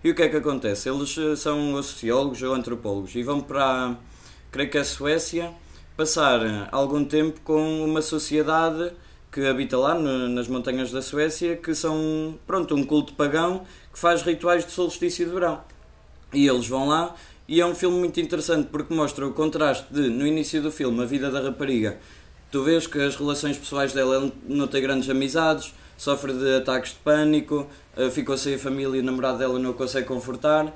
E 0.03 0.11
o 0.11 0.15
que 0.15 0.21
é 0.21 0.29
que 0.29 0.37
acontece? 0.37 0.87
Eles 0.89 1.17
eh, 1.17 1.35
são 1.35 1.81
sociólogos 1.81 2.41
ou 2.43 2.53
antropólogos 2.53 3.15
e 3.15 3.23
vão 3.23 3.41
para, 3.41 3.95
creio 4.51 4.69
que 4.69 4.77
é 4.77 4.81
a 4.81 4.85
Suécia, 4.85 5.51
passar 5.97 6.45
eh, 6.45 6.67
algum 6.71 7.03
tempo 7.03 7.39
com 7.43 7.83
uma 7.85 8.01
sociedade 8.01 8.91
que 9.31 9.45
habita 9.47 9.77
lá 9.77 9.93
no- 9.95 10.29
nas 10.29 10.47
montanhas 10.47 10.91
da 10.91 11.01
Suécia, 11.01 11.57
que 11.57 11.73
são, 11.75 12.37
pronto, 12.47 12.73
um 12.75 12.83
culto 12.85 13.13
pagão 13.13 13.65
que 13.91 13.99
faz 13.99 14.21
rituais 14.21 14.65
de 14.65 14.71
solstício 14.71 15.25
de 15.25 15.33
verão. 15.33 15.59
E 16.33 16.47
eles 16.47 16.67
vão 16.67 16.87
lá 16.87 17.15
e 17.47 17.61
é 17.61 17.65
um 17.65 17.75
filme 17.75 17.99
muito 17.99 18.19
interessante 18.19 18.69
porque 18.71 18.93
mostra 18.93 19.25
o 19.27 19.33
contraste 19.33 19.85
de, 19.91 20.09
no 20.09 20.25
início 20.25 20.61
do 20.61 20.71
filme, 20.71 21.01
a 21.03 21.05
vida 21.05 21.29
da 21.29 21.39
rapariga. 21.39 21.99
Tu 22.51 22.63
vês 22.63 22.87
que 22.87 22.99
as 22.99 23.15
relações 23.15 23.57
pessoais 23.57 23.93
dela 23.93 24.15
ela 24.15 24.31
não 24.47 24.67
tem 24.67 24.81
grandes 24.81 25.09
amizades, 25.09 25.73
sofre 25.97 26.33
de 26.33 26.55
ataques 26.55 26.91
de 26.91 26.97
pânico, 26.97 27.67
eh, 27.95 28.09
ficou 28.09 28.37
sem 28.37 28.55
a 28.55 28.59
família 28.59 28.97
e 28.97 29.01
o 29.01 29.03
namorado 29.03 29.37
dela 29.37 29.59
não 29.59 29.71
a 29.71 29.73
consegue 29.73 30.07
confortar. 30.07 30.73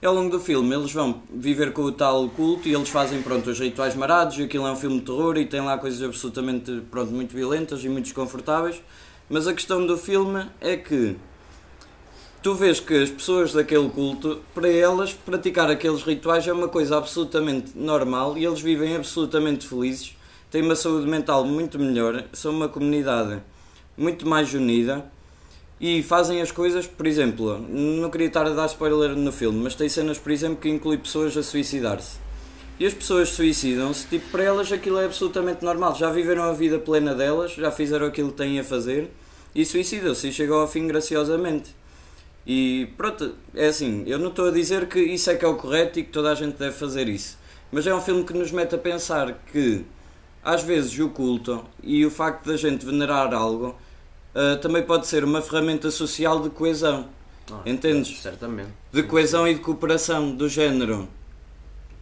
E 0.00 0.06
ao 0.06 0.14
longo 0.14 0.30
do 0.30 0.40
filme 0.40 0.74
eles 0.74 0.92
vão 0.92 1.22
viver 1.30 1.72
com 1.72 1.82
o 1.82 1.92
tal 1.92 2.28
culto 2.30 2.68
e 2.68 2.74
eles 2.74 2.88
fazem 2.88 3.22
pronto, 3.22 3.50
os 3.50 3.58
rituais 3.58 3.94
marados 3.94 4.38
e 4.38 4.42
aquilo 4.42 4.66
é 4.66 4.72
um 4.72 4.76
filme 4.76 4.98
de 4.98 5.06
terror 5.06 5.36
e 5.36 5.46
tem 5.46 5.60
lá 5.60 5.76
coisas 5.78 6.02
absolutamente 6.02 6.82
pronto, 6.90 7.12
muito 7.12 7.34
violentas 7.34 7.82
e 7.84 7.88
muito 7.88 8.04
desconfortáveis. 8.04 8.80
Mas 9.28 9.46
a 9.46 9.52
questão 9.52 9.84
do 9.86 9.98
filme 9.98 10.46
é 10.60 10.76
que 10.76 11.16
tu 12.46 12.54
vês 12.54 12.78
que 12.78 12.94
as 12.94 13.10
pessoas 13.10 13.52
daquele 13.52 13.88
culto, 13.88 14.40
para 14.54 14.70
elas, 14.70 15.12
praticar 15.12 15.68
aqueles 15.68 16.04
rituais 16.04 16.46
é 16.46 16.52
uma 16.52 16.68
coisa 16.68 16.96
absolutamente 16.96 17.72
normal 17.74 18.38
e 18.38 18.44
eles 18.44 18.60
vivem 18.60 18.94
absolutamente 18.94 19.66
felizes, 19.66 20.16
têm 20.48 20.62
uma 20.62 20.76
saúde 20.76 21.08
mental 21.08 21.44
muito 21.44 21.76
melhor, 21.76 22.22
são 22.32 22.52
uma 22.52 22.68
comunidade 22.68 23.42
muito 23.98 24.28
mais 24.28 24.54
unida 24.54 25.04
e 25.80 26.04
fazem 26.04 26.40
as 26.40 26.52
coisas, 26.52 26.86
por 26.86 27.04
exemplo, 27.08 27.58
não 27.68 28.08
queria 28.10 28.28
estar 28.28 28.46
a 28.46 28.50
dar 28.50 28.66
spoiler 28.66 29.16
no 29.16 29.32
filme, 29.32 29.64
mas 29.64 29.74
tem 29.74 29.88
cenas, 29.88 30.16
por 30.16 30.30
exemplo, 30.30 30.58
que 30.58 30.68
inclui 30.68 30.98
pessoas 30.98 31.36
a 31.36 31.42
suicidar-se. 31.42 32.18
E 32.78 32.86
as 32.86 32.94
pessoas 32.94 33.30
suicidam-se, 33.30 34.06
tipo, 34.06 34.30
para 34.30 34.44
elas 34.44 34.70
aquilo 34.70 35.00
é 35.00 35.06
absolutamente 35.06 35.64
normal. 35.64 35.96
Já 35.96 36.10
viveram 36.10 36.44
a 36.44 36.52
vida 36.52 36.78
plena 36.78 37.12
delas, 37.12 37.54
já 37.54 37.72
fizeram 37.72 38.06
aquilo 38.06 38.30
que 38.30 38.36
têm 38.36 38.60
a 38.60 38.62
fazer 38.62 39.10
e 39.52 39.64
suicidam-se 39.64 40.28
e 40.28 40.32
chegam 40.32 40.60
ao 40.60 40.68
fim 40.68 40.86
graciosamente. 40.86 41.74
E 42.46 42.88
pronto, 42.96 43.34
é 43.54 43.66
assim, 43.66 44.04
eu 44.06 44.18
não 44.18 44.28
estou 44.28 44.48
a 44.48 44.50
dizer 44.52 44.88
que 44.88 45.00
isso 45.00 45.30
é 45.30 45.34
que 45.34 45.44
é 45.44 45.48
o 45.48 45.56
correto 45.56 45.98
e 45.98 46.04
que 46.04 46.10
toda 46.10 46.30
a 46.30 46.34
gente 46.34 46.56
deve 46.56 46.76
fazer 46.76 47.08
isso. 47.08 47.36
Mas 47.72 47.86
é 47.86 47.94
um 47.94 48.00
filme 48.00 48.24
que 48.24 48.32
nos 48.32 48.52
mete 48.52 48.74
a 48.74 48.78
pensar 48.78 49.32
que 49.52 49.84
às 50.44 50.62
vezes 50.62 50.96
o 51.00 51.08
culto 51.08 51.64
e 51.82 52.06
o 52.06 52.10
facto 52.10 52.46
da 52.46 52.56
gente 52.56 52.86
venerar 52.86 53.34
algo 53.34 53.74
ah, 54.38 54.58
também 54.58 54.82
pode 54.82 55.06
ser 55.06 55.24
uma 55.24 55.40
ferramenta 55.40 55.90
social 55.90 56.42
de 56.42 56.50
coesão. 56.50 57.08
Ah, 57.50 57.62
Entendes? 57.64 58.20
Certamente. 58.20 58.68
De 58.92 59.02
coesão 59.02 59.48
e 59.48 59.54
de 59.54 59.60
cooperação, 59.60 60.30
do 60.30 60.46
género. 60.46 61.08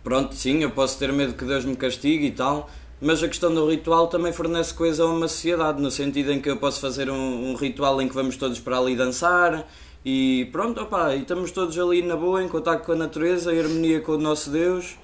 Pronto, 0.03 0.35
sim, 0.35 0.61
eu 0.61 0.73
posso 0.73 0.99
ter 0.99 1.13
medo 1.13 1.35
que 1.35 1.45
Deus 1.45 1.65
me 1.65 1.77
castigue 1.77 2.27
e 2.27 2.33
tal, 2.33 2.69
mas 3.01 3.23
a 3.23 3.29
questão 3.29 3.55
do 3.55 3.71
ritual 3.71 4.09
também 4.09 4.33
fornece 4.33 4.75
coesão 4.75 5.13
a 5.13 5.15
uma 5.15 5.29
sociedade, 5.29 5.81
no 5.81 5.93
sentido 5.93 6.33
em 6.33 6.41
que 6.41 6.51
eu 6.51 6.57
posso 6.57 6.81
fazer 6.81 7.09
um, 7.09 7.53
um 7.53 7.55
ritual 7.55 8.03
em 8.03 8.09
que 8.09 8.15
vamos 8.15 8.37
todos 8.37 8.59
para 8.59 8.79
ali 8.79 8.97
dançar 8.97 9.65
e 10.05 10.49
pronto, 10.53 10.81
opá, 10.81 11.15
e 11.15 11.23
estamos 11.23 11.51
todos 11.51 11.79
ali 11.79 12.03
na 12.03 12.17
boa, 12.17 12.43
em 12.43 12.49
contato 12.49 12.85
com 12.85 12.93
a 12.93 12.97
natureza, 12.97 13.55
em 13.55 13.61
harmonia 13.61 14.01
com 14.01 14.13
o 14.13 14.19
nosso 14.19 14.51
Deus 14.51 14.97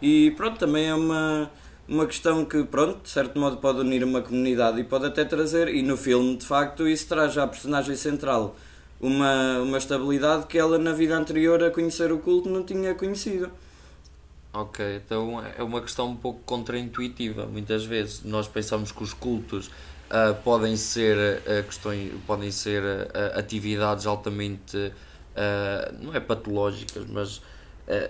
e 0.00 0.30
pronto, 0.32 0.58
também 0.58 0.86
é 0.86 0.94
uma, 0.94 1.50
uma 1.88 2.06
questão 2.06 2.44
que, 2.44 2.64
pronto, 2.64 3.02
de 3.02 3.10
certo 3.10 3.38
modo 3.38 3.58
pode 3.58 3.80
unir 3.80 4.04
uma 4.04 4.20
comunidade 4.20 4.80
e 4.80 4.84
pode 4.84 5.06
até 5.06 5.24
trazer, 5.24 5.68
e 5.68 5.82
no 5.82 5.96
filme, 5.96 6.36
de 6.36 6.46
facto, 6.46 6.86
isso 6.86 7.06
traz 7.08 7.36
à 7.38 7.46
personagem 7.46 7.96
central 7.96 8.56
uma, 9.00 9.58
uma 9.60 9.78
estabilidade 9.78 10.46
que 10.46 10.58
ela 10.58 10.78
na 10.78 10.92
vida 10.92 11.16
anterior 11.16 11.62
a 11.62 11.70
conhecer 11.70 12.12
o 12.12 12.18
culto 12.18 12.48
não 12.48 12.62
tinha 12.62 12.94
conhecido. 12.94 13.50
Ok, 14.52 15.02
então 15.04 15.42
é 15.58 15.62
uma 15.62 15.82
questão 15.82 16.08
um 16.08 16.16
pouco 16.16 16.40
contraintuitiva. 16.46 17.44
Muitas 17.44 17.84
vezes 17.84 18.22
nós 18.24 18.48
pensamos 18.48 18.90
que 18.90 19.02
os 19.02 19.12
cultos 19.12 19.70
ah, 20.10 20.34
podem 20.44 20.76
ser 20.76 21.42
ah, 21.46 21.62
questões, 21.62 22.12
podem 22.26 22.50
ser 22.50 22.82
ah, 23.14 23.38
atividades 23.38 24.06
altamente 24.06 24.92
não 26.00 26.14
é 26.14 26.20
patológicas, 26.20 27.04
mas 27.10 27.42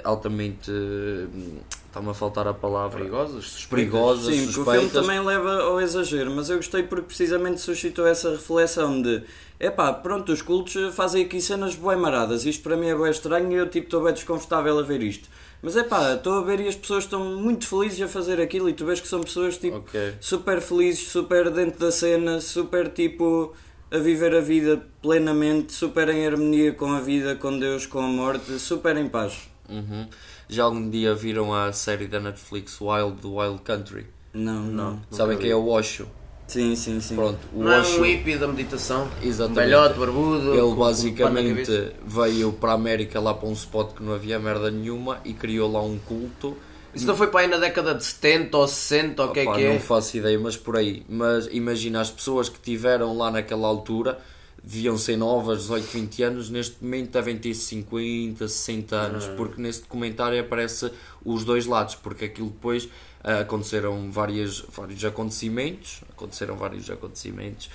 altamente 0.04 0.70
hum, 0.70 1.58
está-me 1.86 2.10
a 2.10 2.14
faltar 2.14 2.46
a 2.46 2.54
palavra 2.54 2.98
Perigosas? 2.98 3.66
perigosas, 3.68 4.36
Sim, 4.36 4.44
porque 4.44 4.60
o 4.60 4.64
suspeitas. 4.64 4.90
filme 4.90 4.90
também 4.90 5.20
leva 5.20 5.62
ao 5.62 5.80
exagero, 5.80 6.30
mas 6.30 6.48
eu 6.50 6.56
gostei 6.56 6.84
porque 6.84 7.06
precisamente 7.06 7.60
suscitou 7.60 8.06
essa 8.06 8.30
reflexão 8.30 9.02
de 9.02 9.22
epá, 9.58 9.92
pronto, 9.92 10.30
os 10.32 10.40
cultos 10.40 10.94
fazem 10.94 11.24
aqui 11.24 11.40
cenas 11.40 11.74
bué 11.74 11.96
maradas, 11.96 12.44
isto 12.46 12.62
para 12.62 12.76
mim 12.76 12.86
é 12.86 12.94
bué 12.94 13.10
estranho 13.10 13.50
e 13.50 13.54
eu 13.56 13.68
tipo 13.68 13.86
estou 13.86 14.02
bem 14.04 14.12
desconfortável 14.14 14.78
a 14.78 14.82
ver 14.82 15.02
isto. 15.02 15.28
Mas 15.62 15.76
é 15.76 15.82
pá, 15.82 16.14
estou 16.14 16.34
a 16.34 16.42
ver 16.42 16.60
e 16.60 16.68
as 16.68 16.76
pessoas 16.76 17.04
estão 17.04 17.24
muito 17.36 17.66
felizes 17.66 18.00
a 18.02 18.08
fazer 18.08 18.40
aquilo 18.40 18.68
e 18.68 18.72
tu 18.72 18.84
vês 18.84 19.00
que 19.00 19.08
são 19.08 19.20
pessoas 19.20 19.56
tipo 19.56 19.78
Ok. 19.78 20.14
super 20.20 20.60
felizes, 20.60 21.08
super 21.08 21.50
dentro 21.50 21.80
da 21.80 21.90
cena, 21.90 22.40
super 22.40 22.88
tipo 22.88 23.54
a 23.90 23.98
viver 23.98 24.34
a 24.34 24.40
vida 24.40 24.84
plenamente, 25.00 25.72
super 25.72 26.08
em 26.08 26.26
harmonia 26.26 26.72
com 26.72 26.92
a 26.92 27.00
vida, 27.00 27.34
com 27.36 27.58
Deus, 27.58 27.86
com 27.86 28.00
a 28.00 28.08
morte, 28.08 28.58
super 28.58 28.96
em 28.96 29.08
paz. 29.08 29.48
Uhum. 29.68 30.06
Já 30.48 30.64
algum 30.64 30.88
dia 30.88 31.14
viram 31.14 31.52
a 31.52 31.72
série 31.72 32.06
da 32.06 32.20
Netflix 32.20 32.80
Wild 32.80 33.20
do 33.20 33.36
Wild 33.36 33.60
Country? 33.62 34.06
Não, 34.32 34.62
não. 34.62 35.00
Sabem 35.10 35.38
quem 35.38 35.50
é 35.50 35.56
o 35.56 35.66
Osho? 35.68 36.06
Sim, 36.46 36.76
sim, 36.76 37.00
sim. 37.00 37.16
Pronto, 37.16 37.38
o 37.52 37.62
Não 37.62 37.72
é 37.72 37.80
Osho, 37.80 38.00
um 38.00 38.04
hippie 38.04 38.36
da 38.36 38.46
meditação? 38.46 39.08
Exatamente. 39.22 39.58
Um 39.58 39.70
velhote, 39.70 39.98
barbudo. 39.98 40.54
ele 40.54 40.74
basicamente 40.76 41.92
veio 42.06 42.52
para 42.52 42.72
a 42.72 42.74
América 42.74 43.18
lá 43.20 43.34
para 43.34 43.48
um 43.48 43.52
spot 43.52 43.94
que 43.94 44.02
não 44.02 44.14
havia 44.14 44.38
merda 44.38 44.70
nenhuma 44.70 45.20
e 45.24 45.32
criou 45.32 45.70
lá 45.70 45.82
um 45.82 45.98
culto. 45.98 46.56
Isso 46.94 47.06
não 47.06 47.16
foi 47.16 47.26
para 47.26 47.40
aí 47.40 47.46
na 47.46 47.58
década 47.58 47.94
de 47.94 48.02
70 48.04 48.56
ou 48.56 48.66
60 48.66 49.22
ou 49.22 49.28
o 49.28 49.32
que 49.32 49.40
é 49.40 49.46
que 49.52 49.62
é? 49.64 49.72
Não 49.74 49.80
faço 49.80 50.16
ideia, 50.16 50.38
mas 50.38 50.56
por 50.56 50.76
aí. 50.76 51.04
Mas 51.08 51.46
imagina 51.52 52.00
as 52.00 52.10
pessoas 52.10 52.48
que 52.48 52.58
tiveram 52.58 53.14
lá 53.14 53.30
naquela 53.30 53.68
altura, 53.68 54.18
deviam 54.64 54.96
ser 54.96 55.16
novas, 55.16 55.62
18, 55.62 55.84
20 55.84 56.22
anos, 56.22 56.48
neste 56.48 56.82
momento 56.82 57.10
devem 57.10 57.36
ter 57.36 57.52
50, 57.52 58.48
60 58.48 58.96
anos, 58.96 59.26
porque 59.36 59.60
nesse 59.60 59.82
documentário 59.82 60.40
aparece 60.40 60.90
os 61.22 61.44
dois 61.44 61.66
lados, 61.66 61.96
porque 61.96 62.24
aquilo 62.24 62.48
depois 62.48 62.88
aconteceram 63.26 64.10
várias, 64.10 64.60
vários 64.60 65.04
acontecimentos, 65.04 66.00
aconteceram 66.10 66.56
vários 66.56 66.88
acontecimentos 66.88 67.68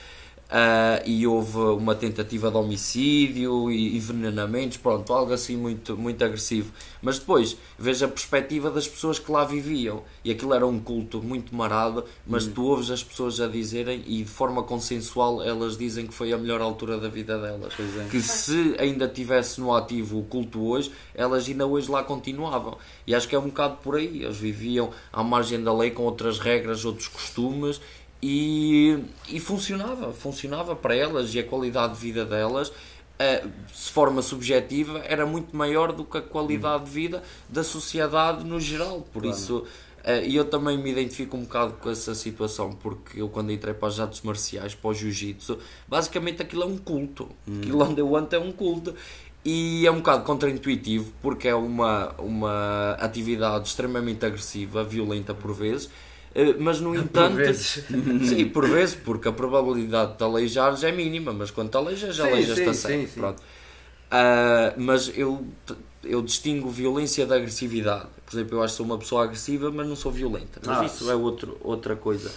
Uh, 0.52 1.00
e 1.06 1.26
houve 1.26 1.58
uma 1.58 1.96
tentativa 1.96 2.52
de 2.52 2.58
homicídio 2.58 3.72
e 3.72 3.96
envenenamentos, 3.96 4.76
pronto, 4.76 5.14
algo 5.14 5.32
assim 5.32 5.56
muito, 5.56 5.96
muito 5.96 6.22
agressivo. 6.26 6.74
Mas 7.02 7.20
depois 7.20 7.56
vejo 7.80 8.04
a 8.04 8.08
perspectiva 8.10 8.70
das 8.70 8.86
pessoas 8.86 9.18
que 9.18 9.32
lá 9.32 9.46
viviam 9.46 10.04
e 10.26 10.30
aquilo 10.30 10.54
era 10.54 10.68
um 10.68 10.78
culto 10.78 11.24
muito 11.24 11.56
marado, 11.56 12.04
mas 12.28 12.46
hum. 12.46 12.52
tu 12.54 12.66
ouves 12.66 12.92
as 12.92 13.02
pessoas 13.02 13.40
a 13.40 13.48
dizerem 13.48 14.04
e 14.06 14.24
de 14.24 14.30
forma 14.30 14.62
consensual 14.62 15.42
elas 15.42 15.78
dizem 15.78 16.06
que 16.06 16.14
foi 16.14 16.34
a 16.34 16.38
melhor 16.38 16.60
altura 16.60 16.98
da 16.98 17.08
vida 17.08 17.40
delas. 17.40 17.74
É. 17.80 18.10
Que 18.10 18.22
se 18.22 18.76
ainda 18.78 19.08
tivesse 19.08 19.62
no 19.62 19.74
ativo 19.74 20.20
o 20.20 20.24
culto 20.24 20.62
hoje, 20.68 20.92
elas 21.16 21.48
ainda 21.48 21.66
hoje 21.66 21.90
lá 21.90 22.04
continuavam. 22.04 22.78
E 23.08 23.16
acho 23.16 23.26
que 23.26 23.36
é 23.36 23.40
um 23.40 23.44
bocado 23.44 23.78
por 23.78 23.96
aí. 23.96 24.24
Eles 24.24 24.38
viviam 24.38 24.92
à 25.14 25.24
margem 25.24 25.64
da 25.64 25.74
lei 25.74 25.92
com 25.92 26.04
outras 26.04 26.40
regras, 26.40 26.84
outros 26.84 27.08
costumes 27.08 27.80
e, 28.21 28.99
e 29.27 29.39
funcionava, 29.39 30.13
funcionava 30.13 30.75
para 30.75 30.95
elas 30.95 31.34
e 31.34 31.39
a 31.39 31.43
qualidade 31.43 31.95
de 31.95 31.99
vida 31.99 32.23
delas 32.23 32.69
uh, 32.69 33.49
de 33.67 33.91
forma 33.91 34.21
subjetiva 34.21 34.99
era 34.99 35.25
muito 35.25 35.55
maior 35.55 35.91
do 35.91 36.03
que 36.05 36.17
a 36.17 36.21
qualidade 36.21 36.86
de 36.86 36.91
vida 36.91 37.23
da 37.49 37.63
sociedade 37.63 38.43
no 38.43 38.60
geral, 38.60 39.01
por 39.12 39.23
claro. 39.23 39.36
isso 39.36 39.57
uh, 39.57 40.23
e 40.23 40.36
eu 40.36 40.45
também 40.45 40.77
me 40.77 40.91
identifico 40.91 41.36
um 41.36 41.41
bocado 41.41 41.73
com 41.73 41.89
essa 41.89 42.13
situação 42.13 42.73
porque 42.73 43.21
eu 43.21 43.27
quando 43.27 43.51
entrei 43.51 43.73
para 43.73 43.88
os 43.88 43.99
artes 43.99 44.21
marciais, 44.21 44.75
para 44.75 44.89
o 44.91 44.93
jiu-jitsu 44.93 45.57
basicamente 45.88 46.43
aquilo 46.43 46.62
é 46.63 46.67
um 46.67 46.77
culto 46.77 47.27
hum. 47.47 47.60
aquilo 47.60 47.84
onde 47.84 48.01
eu 48.01 48.15
ando 48.15 48.36
é 48.36 48.39
um 48.39 48.51
culto 48.51 48.93
e 49.43 49.88
é 49.88 49.91
um 49.91 49.97
bocado 49.97 50.23
contraintuitivo 50.23 51.12
porque 51.19 51.47
é 51.47 51.55
uma, 51.55 52.12
uma 52.19 52.91
atividade 52.99 53.67
extremamente 53.67 54.23
agressiva, 54.23 54.84
violenta 54.84 55.34
por 55.34 55.51
vezes 55.51 55.88
eh, 55.88 56.11
mas 56.60 56.80
no 56.80 56.96
entanto, 56.96 57.36
por 57.36 57.44
vezes. 57.44 57.86
sim, 58.28 58.46
por 58.50 58.67
vezes, 58.67 58.96
porque 58.96 59.28
a 59.28 59.32
probabilidade 59.32 60.17
de 60.17 60.24
aleijares 60.24 60.84
é 60.84 60.91
mínima, 60.91 61.34
mas 61.34 61.52
quando 61.52 61.70
te 61.70 61.78
aleijas, 61.78 62.20
aleijas-te 62.20 62.70
a 62.70 62.74
sério. 62.74 63.10
Pronto. 63.10 63.39
Uh, 63.39 64.74
mas 64.78 65.12
eu, 65.17 65.46
eu 66.04 66.22
distingo 66.22 66.70
violência 66.70 67.26
da 67.26 67.36
agressividade. 67.36 68.08
Por 68.26 68.36
exemplo, 68.36 68.58
eu 68.58 68.63
acho 68.63 68.74
que 68.74 68.78
sou 68.78 68.86
uma 68.86 68.98
pessoa 68.98 69.24
agressiva, 69.24 69.72
mas 69.72 69.88
não 69.88 69.96
sou 69.96 70.12
violenta. 70.12 70.62
Mas 70.65 70.80
ah, 70.80 70.86
isso 70.86 71.10
é 71.10 71.15
outro, 71.15 71.58
outra 71.62 71.96
coisa. 71.96 72.32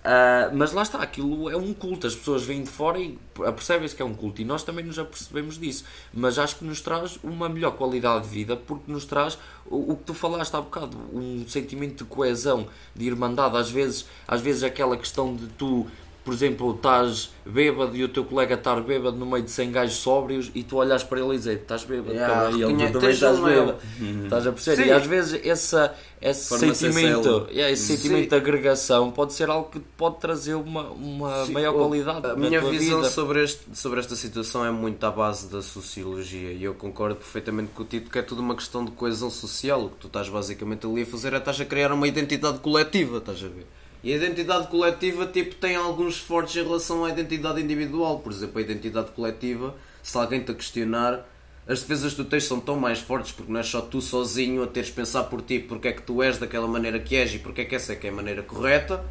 Uh, 0.00 0.56
mas 0.56 0.72
lá 0.72 0.80
está, 0.80 0.98
aquilo 1.02 1.50
é 1.50 1.56
um 1.56 1.74
culto, 1.74 2.06
as 2.06 2.14
pessoas 2.14 2.42
vêm 2.42 2.62
de 2.62 2.70
fora 2.70 2.98
e 2.98 3.18
percebem-se 3.34 3.94
que 3.94 4.00
é 4.00 4.04
um 4.04 4.14
culto 4.14 4.40
e 4.40 4.46
nós 4.46 4.62
também 4.62 4.82
nos 4.82 4.98
apercebemos 4.98 5.58
disso. 5.58 5.84
Mas 6.12 6.38
acho 6.38 6.56
que 6.56 6.64
nos 6.64 6.80
traz 6.80 7.18
uma 7.22 7.50
melhor 7.50 7.72
qualidade 7.72 8.24
de 8.24 8.30
vida 8.30 8.56
porque 8.56 8.90
nos 8.90 9.04
traz 9.04 9.38
o, 9.66 9.92
o 9.92 9.96
que 9.96 10.04
tu 10.04 10.14
falaste 10.14 10.54
há 10.54 10.60
bocado, 10.60 10.96
um 11.12 11.46
sentimento 11.46 12.04
de 12.04 12.10
coesão, 12.10 12.66
de 12.96 13.06
irmandade. 13.06 13.56
Às 13.58 13.70
vezes, 13.70 14.06
às 14.26 14.40
vezes 14.40 14.62
aquela 14.62 14.96
questão 14.96 15.36
de 15.36 15.46
tu 15.48 15.86
por 16.24 16.34
exemplo, 16.34 16.74
estás 16.74 17.30
bêbado 17.46 17.96
e 17.96 18.04
o 18.04 18.08
teu 18.08 18.24
colega 18.24 18.54
está 18.54 18.76
bêbado 18.76 19.16
no 19.16 19.24
meio 19.24 19.42
de 19.42 19.50
100 19.50 19.72
gajos 19.72 19.96
sóbrios 19.96 20.50
e 20.54 20.62
tu 20.62 20.76
olhas 20.76 21.02
para 21.02 21.18
ele 21.18 21.34
e 21.34 21.38
dizes 21.38 21.60
estás 21.60 21.82
bêbado, 21.84 22.12
yeah, 22.12 22.50
e 22.50 22.62
ele 22.62 22.90
também 22.90 23.10
estás 23.10 23.38
bêbado. 23.38 23.78
Uhum. 23.98 24.24
Estás 24.24 24.46
a 24.46 24.52
perceber? 24.52 24.82
Sim. 24.82 24.88
E 24.88 24.92
às 24.92 25.06
vezes 25.06 25.46
essa, 25.46 25.94
esse 26.20 26.58
sentimento, 26.58 27.48
yeah, 27.50 27.70
esse 27.70 27.96
sentimento 27.96 28.28
de 28.28 28.36
agregação 28.36 29.10
pode 29.10 29.32
ser 29.32 29.48
algo 29.48 29.70
que 29.70 29.80
pode 29.80 30.18
trazer 30.18 30.54
uma, 30.54 30.90
uma 30.90 31.46
Sim, 31.46 31.52
maior 31.52 31.72
qualidade. 31.72 32.26
A 32.26 32.36
minha 32.36 32.60
visão 32.60 32.98
vida. 32.98 33.10
sobre, 33.10 33.42
este, 33.42 33.64
sobre 33.72 34.00
esta 34.00 34.14
situação 34.14 34.64
é 34.64 34.70
muito 34.70 35.02
à 35.04 35.10
base 35.10 35.48
da 35.48 35.62
sociologia 35.62 36.52
e 36.52 36.62
eu 36.62 36.74
concordo 36.74 37.16
perfeitamente 37.16 37.70
com 37.74 37.82
o 37.82 37.86
Tito 37.86 38.10
que 38.10 38.18
é 38.18 38.22
tudo 38.22 38.42
uma 38.42 38.54
questão 38.54 38.84
de 38.84 38.90
coesão 38.90 39.30
social. 39.30 39.86
O 39.86 39.88
que 39.88 39.96
tu 39.96 40.06
estás 40.06 40.28
basicamente 40.28 40.86
ali 40.86 41.02
a 41.02 41.06
fazer 41.06 41.32
é 41.32 41.38
estás 41.38 41.58
a 41.60 41.64
criar 41.64 41.92
uma 41.92 42.06
identidade 42.06 42.58
coletiva, 42.58 43.18
estás 43.18 43.42
a 43.42 43.48
ver? 43.48 43.66
E 44.02 44.12
a 44.12 44.16
identidade 44.16 44.68
coletiva 44.68 45.26
tipo, 45.26 45.54
tem 45.56 45.76
alguns 45.76 46.18
fortes 46.18 46.56
em 46.56 46.62
relação 46.62 47.04
à 47.04 47.10
identidade 47.10 47.60
individual. 47.60 48.20
Por 48.20 48.32
exemplo, 48.32 48.58
a 48.58 48.62
identidade 48.62 49.10
coletiva, 49.10 49.74
se 50.02 50.16
alguém 50.16 50.40
te 50.40 50.54
questionar, 50.54 51.26
as 51.66 51.82
defesas 51.82 52.12
que 52.12 52.22
tu 52.22 52.24
tens 52.24 52.44
são 52.44 52.58
tão 52.58 52.76
mais 52.76 52.98
fortes 52.98 53.32
porque 53.32 53.52
não 53.52 53.60
é 53.60 53.62
só 53.62 53.80
tu 53.80 54.00
sozinho 54.00 54.62
a 54.62 54.66
teres 54.66 54.88
de 54.88 54.94
pensar 54.94 55.24
por 55.24 55.42
ti 55.42 55.58
porque 55.60 55.88
é 55.88 55.92
que 55.92 56.02
tu 56.02 56.22
és 56.22 56.36
daquela 56.38 56.66
maneira 56.66 56.98
que 56.98 57.14
és 57.14 57.34
e 57.34 57.38
porque 57.38 57.60
é 57.60 57.64
que 57.64 57.76
essa 57.76 57.92
é 57.92 57.96
que 57.96 58.06
é 58.06 58.10
a 58.10 58.12
maneira 58.12 58.42
correta, 58.42 59.04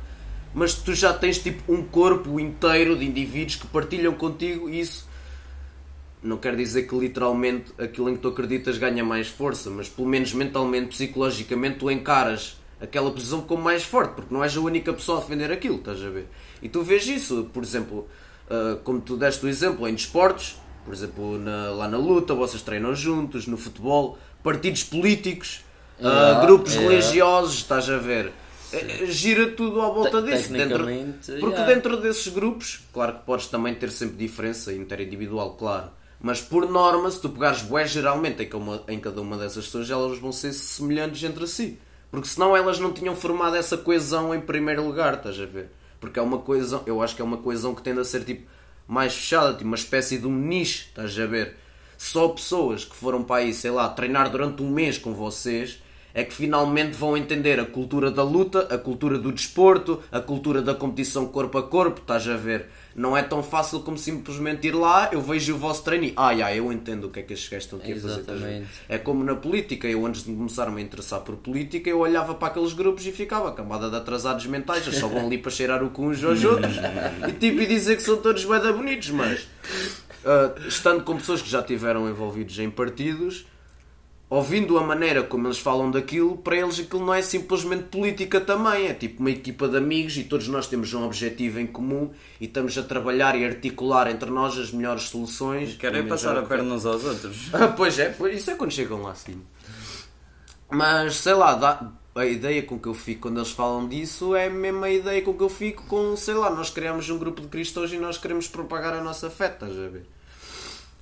mas 0.53 0.73
tu 0.73 0.93
já 0.93 1.13
tens 1.13 1.37
tipo 1.37 1.71
um 1.71 1.83
corpo 1.83 2.39
inteiro 2.39 2.97
de 2.97 3.05
indivíduos 3.05 3.55
que 3.55 3.67
partilham 3.67 4.13
contigo 4.13 4.69
e 4.69 4.81
isso 4.81 5.07
não 6.21 6.37
quer 6.37 6.55
dizer 6.55 6.83
que 6.83 6.95
literalmente 6.97 7.71
aquilo 7.77 8.09
em 8.09 8.15
que 8.15 8.21
tu 8.21 8.27
acreditas 8.27 8.77
ganha 8.77 9.05
mais 9.05 9.29
força, 9.29 9.69
mas 9.69 9.87
pelo 9.87 10.07
menos 10.07 10.33
mentalmente, 10.33 10.89
psicologicamente, 10.89 11.77
tu 11.77 11.89
encaras 11.89 12.58
aquela 12.81 13.11
posição 13.11 13.41
como 13.41 13.63
mais 13.63 13.83
forte, 13.83 14.13
porque 14.15 14.33
não 14.33 14.43
és 14.43 14.55
a 14.55 14.59
única 14.59 14.93
pessoa 14.93 15.17
a 15.17 15.21
defender 15.21 15.51
aquilo, 15.51 15.77
estás 15.77 16.03
a 16.03 16.09
ver? 16.09 16.27
E 16.61 16.69
tu 16.69 16.81
vês 16.81 17.07
isso, 17.07 17.49
por 17.53 17.63
exemplo, 17.63 18.07
uh, 18.49 18.77
como 18.83 19.01
tu 19.01 19.17
deste 19.17 19.45
o 19.45 19.49
exemplo 19.49 19.87
em 19.87 19.93
desportos, 19.93 20.57
por 20.85 20.93
exemplo, 20.93 21.37
na, 21.37 21.71
lá 21.71 21.87
na 21.87 21.97
luta, 21.97 22.33
vocês 22.33 22.61
treinam 22.61 22.95
juntos, 22.95 23.45
no 23.47 23.57
futebol, 23.57 24.17
partidos 24.43 24.83
políticos, 24.83 25.63
uh, 25.99 26.05
yeah, 26.05 26.45
grupos 26.45 26.73
yeah. 26.73 26.89
religiosos, 26.89 27.55
estás 27.55 27.89
a 27.89 27.97
ver? 27.97 28.31
Sim. 28.69 29.05
Gira 29.07 29.51
tudo 29.51 29.81
à 29.81 29.89
volta 29.89 30.21
Te 30.21 30.31
disso. 30.31 30.53
Dentro, 30.53 30.85
porque 31.39 31.55
yeah. 31.55 31.65
dentro 31.65 31.97
desses 31.97 32.27
grupos, 32.27 32.81
claro 32.93 33.13
que 33.13 33.25
podes 33.25 33.47
também 33.47 33.73
ter 33.73 33.91
sempre 33.91 34.15
diferença 34.15 34.71
interindividual, 34.71 35.55
claro. 35.55 35.89
Mas 36.21 36.41
por 36.41 36.69
norma, 36.69 37.09
se 37.09 37.19
tu 37.21 37.29
pegares 37.29 37.61
bué 37.61 37.87
geralmente 37.87 38.43
em, 38.43 38.93
em 38.93 38.99
cada 38.99 39.21
uma 39.21 39.37
dessas 39.37 39.65
pessoas, 39.65 39.89
elas 39.89 40.19
vão 40.19 40.31
ser 40.31 40.53
semelhantes 40.53 41.23
entre 41.23 41.47
si. 41.47 41.79
Porque 42.11 42.27
senão 42.27 42.55
elas 42.55 42.79
não 42.79 42.91
tinham 42.91 43.15
formado 43.15 43.55
essa 43.55 43.77
coesão 43.77 44.33
em 44.33 44.41
primeiro 44.41 44.83
lugar, 44.83 45.15
estás 45.15 45.39
a 45.39 45.45
ver? 45.45 45.69
Porque 45.99 46.19
é 46.19 46.21
uma 46.21 46.39
coesão, 46.39 46.81
eu 46.85 47.01
acho 47.01 47.15
que 47.15 47.21
é 47.21 47.25
uma 47.25 47.37
coesão 47.37 47.75
que 47.75 47.81
tende 47.81 47.99
a 47.99 48.05
ser 48.05 48.23
tipo 48.23 48.49
mais 48.87 49.13
fechada, 49.13 49.53
tipo 49.53 49.65
uma 49.65 49.75
espécie 49.75 50.17
de 50.17 50.25
um 50.25 50.35
nicho, 50.35 50.87
estás 50.87 51.17
a 51.19 51.25
ver? 51.25 51.55
Só 51.97 52.29
pessoas 52.29 52.85
que 52.85 52.95
foram 52.95 53.23
para 53.23 53.41
aí, 53.41 53.53
sei 53.53 53.71
lá, 53.71 53.89
treinar 53.89 54.29
durante 54.31 54.63
um 54.63 54.71
mês 54.71 54.97
com 54.97 55.13
vocês 55.13 55.79
é 56.19 56.23
que 56.23 56.33
finalmente 56.33 56.95
vão 56.95 57.15
entender 57.15 57.59
a 57.59 57.65
cultura 57.65 58.11
da 58.11 58.23
luta, 58.23 58.67
a 58.73 58.77
cultura 58.77 59.17
do 59.17 59.31
desporto, 59.31 60.01
a 60.11 60.19
cultura 60.19 60.61
da 60.61 60.75
competição 60.75 61.27
corpo 61.27 61.57
a 61.57 61.63
corpo, 61.63 62.01
estás 62.01 62.27
a 62.27 62.35
ver? 62.35 62.69
não 62.95 63.15
é 63.15 63.23
tão 63.23 63.41
fácil 63.41 63.79
como 63.79 63.97
simplesmente 63.97 64.67
ir 64.67 64.75
lá, 64.75 65.09
eu 65.13 65.21
vejo 65.21 65.55
o 65.55 65.57
vosso 65.57 65.83
treino 65.83 66.05
e 66.05 66.13
ah, 66.17 66.31
yeah, 66.31 66.55
eu 66.55 66.71
entendo 66.71 67.05
o 67.05 67.09
que 67.09 67.21
é 67.21 67.23
que 67.23 67.33
estes 67.33 67.49
gajos 67.49 67.65
estão 67.65 67.79
aqui 67.79 67.93
a 67.93 67.95
fazer. 67.95 68.63
É 68.89 68.97
como 68.97 69.23
na 69.23 69.35
política, 69.35 69.87
eu 69.87 70.05
antes 70.05 70.25
de 70.25 70.33
começar-me 70.33 70.81
a 70.81 70.83
interessar 70.83 71.21
por 71.21 71.37
política, 71.37 71.89
eu 71.89 71.99
olhava 71.99 72.35
para 72.35 72.49
aqueles 72.49 72.73
grupos 72.73 73.05
e 73.05 73.11
ficava 73.13 73.53
camada 73.53 73.89
de 73.89 73.95
atrasados 73.95 74.45
mentais, 74.47 74.85
eles 74.85 74.99
só 74.99 75.07
vão 75.07 75.27
ali 75.27 75.37
para 75.37 75.49
cheirar 75.49 75.81
o 75.81 75.89
cu 75.91 76.07
uns 76.07 76.21
aos 76.23 76.43
outros 76.43 76.75
e 77.27 77.31
tipo 77.33 77.61
e 77.61 77.65
dizer 77.65 77.95
que 77.95 78.03
são 78.03 78.17
todos 78.17 78.43
bem 78.43 78.59
bonitos, 78.73 79.11
mas 79.11 79.43
uh, 79.43 80.67
estando 80.67 81.03
com 81.03 81.15
pessoas 81.15 81.41
que 81.41 81.49
já 81.49 81.63
tiveram 81.63 82.09
envolvidos 82.09 82.57
em 82.59 82.69
partidos 82.69 83.45
ouvindo 84.29 84.77
a 84.77 84.83
maneira 84.83 85.23
como 85.23 85.47
eles 85.47 85.57
falam 85.57 85.89
daquilo, 85.89 86.37
para 86.37 86.55
eles 86.55 86.79
aquilo 86.79 87.05
não 87.05 87.13
é 87.13 87.21
simplesmente 87.21 87.83
política 87.85 88.39
também, 88.39 88.87
é 88.87 88.93
tipo 88.93 89.21
uma 89.21 89.31
equipa 89.31 89.67
de 89.67 89.77
amigos 89.77 90.15
e 90.17 90.23
todos 90.23 90.47
nós 90.47 90.67
temos 90.67 90.93
um 90.93 91.03
objetivo 91.03 91.59
em 91.59 91.65
comum 91.65 92.11
e 92.39 92.45
estamos 92.45 92.77
a 92.77 92.83
trabalhar 92.83 93.35
e 93.35 93.43
articular 93.43 94.09
entre 94.09 94.29
nós 94.29 94.57
as 94.57 94.71
melhores 94.71 95.03
soluções. 95.03 95.75
Querem 95.75 96.05
passar 96.07 96.37
a 96.37 96.43
perna 96.43 96.75
uns 96.75 96.85
aos 96.85 97.03
outros. 97.03 97.49
Ah, 97.59 97.67
pois 97.67 97.97
é, 97.97 98.15
isso 98.31 98.51
é 98.51 98.55
quando 98.55 98.71
chegam 98.71 99.01
lá 99.01 99.11
assim. 99.11 99.41
Mas 100.69 101.15
sei 101.15 101.33
lá, 101.33 101.55
dá, 101.55 101.91
a 102.15 102.25
ideia 102.25 102.61
com 102.63 102.79
que 102.79 102.87
eu 102.87 102.93
fico 102.93 103.21
quando 103.21 103.37
eles 103.37 103.51
falam 103.51 103.87
disso 103.87 104.35
é 104.35 104.47
a 104.47 104.49
mesma 104.49 104.89
ideia 104.89 105.21
com 105.21 105.33
que 105.33 105.43
eu 105.43 105.49
fico 105.49 105.83
com, 105.85 106.15
sei 106.15 106.35
lá, 106.35 106.49
nós 106.49 106.69
criamos 106.69 107.09
um 107.09 107.17
grupo 107.17 107.41
de 107.41 107.47
cristãos 107.47 107.91
e 107.91 107.97
nós 107.97 108.17
queremos 108.17 108.47
propagar 108.47 108.93
a 108.93 109.03
nossa 109.03 109.29
fé, 109.29 109.47
estás 109.47 109.71
a 109.71 109.87
ver? 109.87 110.05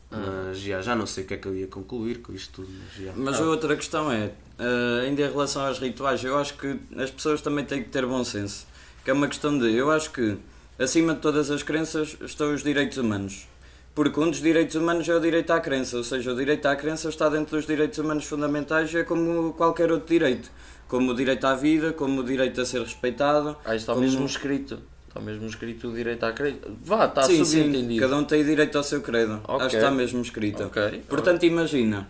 Mas 0.09 0.59
já, 0.59 0.81
já 0.81 0.95
não 0.95 1.05
sei 1.05 1.23
o 1.23 1.27
que 1.27 1.33
é 1.33 1.37
que 1.37 1.47
eu 1.47 1.55
ia 1.55 1.67
concluir 1.67 2.21
com 2.21 2.33
isto 2.33 2.61
tudo. 2.61 2.69
Mas, 2.71 3.05
já. 3.05 3.13
mas 3.15 3.41
a 3.41 3.45
outra 3.45 3.75
questão 3.75 4.11
é, 4.11 4.31
uh, 4.57 5.01
ainda 5.03 5.21
em 5.21 5.29
relação 5.29 5.65
aos 5.65 5.79
rituais, 5.79 6.23
eu 6.23 6.37
acho 6.37 6.55
que 6.55 6.79
as 6.97 7.11
pessoas 7.11 7.41
também 7.41 7.65
têm 7.65 7.83
que 7.83 7.89
ter 7.89 8.05
bom 8.05 8.23
senso. 8.23 8.65
Que 9.03 9.11
é 9.11 9.13
uma 9.13 9.27
questão 9.27 9.57
de, 9.57 9.73
eu 9.73 9.91
acho 9.91 10.11
que 10.11 10.37
acima 10.79 11.13
de 11.13 11.19
todas 11.19 11.51
as 11.51 11.61
crenças 11.61 12.17
estão 12.21 12.53
os 12.53 12.63
direitos 12.63 12.97
humanos. 12.97 13.47
Porque 13.93 14.19
um 14.19 14.29
dos 14.29 14.39
direitos 14.39 14.75
humanos 14.75 15.09
é 15.09 15.15
o 15.15 15.19
direito 15.19 15.51
à 15.51 15.59
crença, 15.59 15.97
ou 15.97 16.03
seja, 16.03 16.31
o 16.31 16.35
direito 16.35 16.65
à 16.67 16.75
crença 16.75 17.09
está 17.09 17.27
dentro 17.29 17.57
dos 17.57 17.65
direitos 17.65 17.97
humanos 17.97 18.25
fundamentais 18.25 18.93
e 18.93 18.97
é 18.97 19.03
como 19.03 19.53
qualquer 19.53 19.91
outro 19.91 20.07
direito. 20.07 20.51
Como 20.87 21.11
o 21.11 21.15
direito 21.15 21.45
à 21.45 21.55
vida, 21.55 21.91
como 21.91 22.21
o 22.21 22.23
direito 22.23 22.61
a 22.61 22.65
ser 22.65 22.81
respeitado. 22.81 23.57
Aí 23.65 23.75
está 23.75 23.93
como... 23.93 24.05
mesmo 24.05 24.25
escrito. 24.25 24.79
Está 25.17 25.25
mesmo 25.25 25.47
escrito 25.47 25.87
o 25.87 25.93
direito 25.93 26.23
à 26.23 26.31
credo. 26.31 26.77
Vá, 26.83 27.05
está 27.05 27.23
sim, 27.23 27.43
subentendido. 27.43 27.93
Sim, 27.93 27.99
cada 27.99 28.17
um 28.17 28.23
tem 28.23 28.45
direito 28.45 28.77
ao 28.77 28.83
seu 28.83 29.01
credo. 29.01 29.41
Okay. 29.43 29.55
Acho 29.55 29.69
que 29.69 29.75
está 29.77 29.89
mesmo 29.89 30.21
escrito. 30.21 30.63
Okay. 30.65 31.01
Portanto, 31.09 31.43
imagina, 31.43 32.07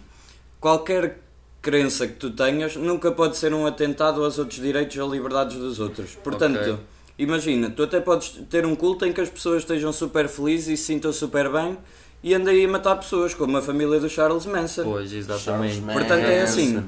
qualquer 0.59 1.19
crença 1.61 2.05
que 2.05 2.15
tu 2.15 2.31
tenhas 2.31 2.75
nunca 2.75 3.09
pode 3.11 3.37
ser 3.37 3.53
um 3.53 3.65
atentado 3.65 4.23
aos 4.23 4.37
outros 4.37 4.59
direitos 4.59 4.97
ou 4.97 5.09
liberdades 5.09 5.55
dos 5.55 5.79
outros. 5.79 6.15
Portanto, 6.15 6.59
okay. 6.59 6.75
imagina, 7.17 7.69
tu 7.69 7.83
até 7.83 8.01
podes 8.01 8.41
ter 8.49 8.65
um 8.65 8.75
culto 8.75 9.05
em 9.05 9.13
que 9.13 9.21
as 9.21 9.29
pessoas 9.29 9.63
estejam 9.63 9.93
super 9.93 10.27
felizes 10.27 10.67
e 10.67 10.77
se 10.77 10.83
sintam 10.83 11.13
super 11.13 11.49
bem 11.49 11.77
e 12.21 12.33
andem 12.33 12.65
a 12.65 12.67
matar 12.67 12.97
pessoas, 12.97 13.33
como 13.33 13.55
a 13.55 13.61
família 13.61 14.01
do 14.01 14.09
Charles 14.09 14.45
Manson. 14.45 14.83
Pois, 14.83 15.13
exatamente. 15.13 15.79
Portanto, 15.79 16.25
é 16.25 16.41
assim 16.41 16.83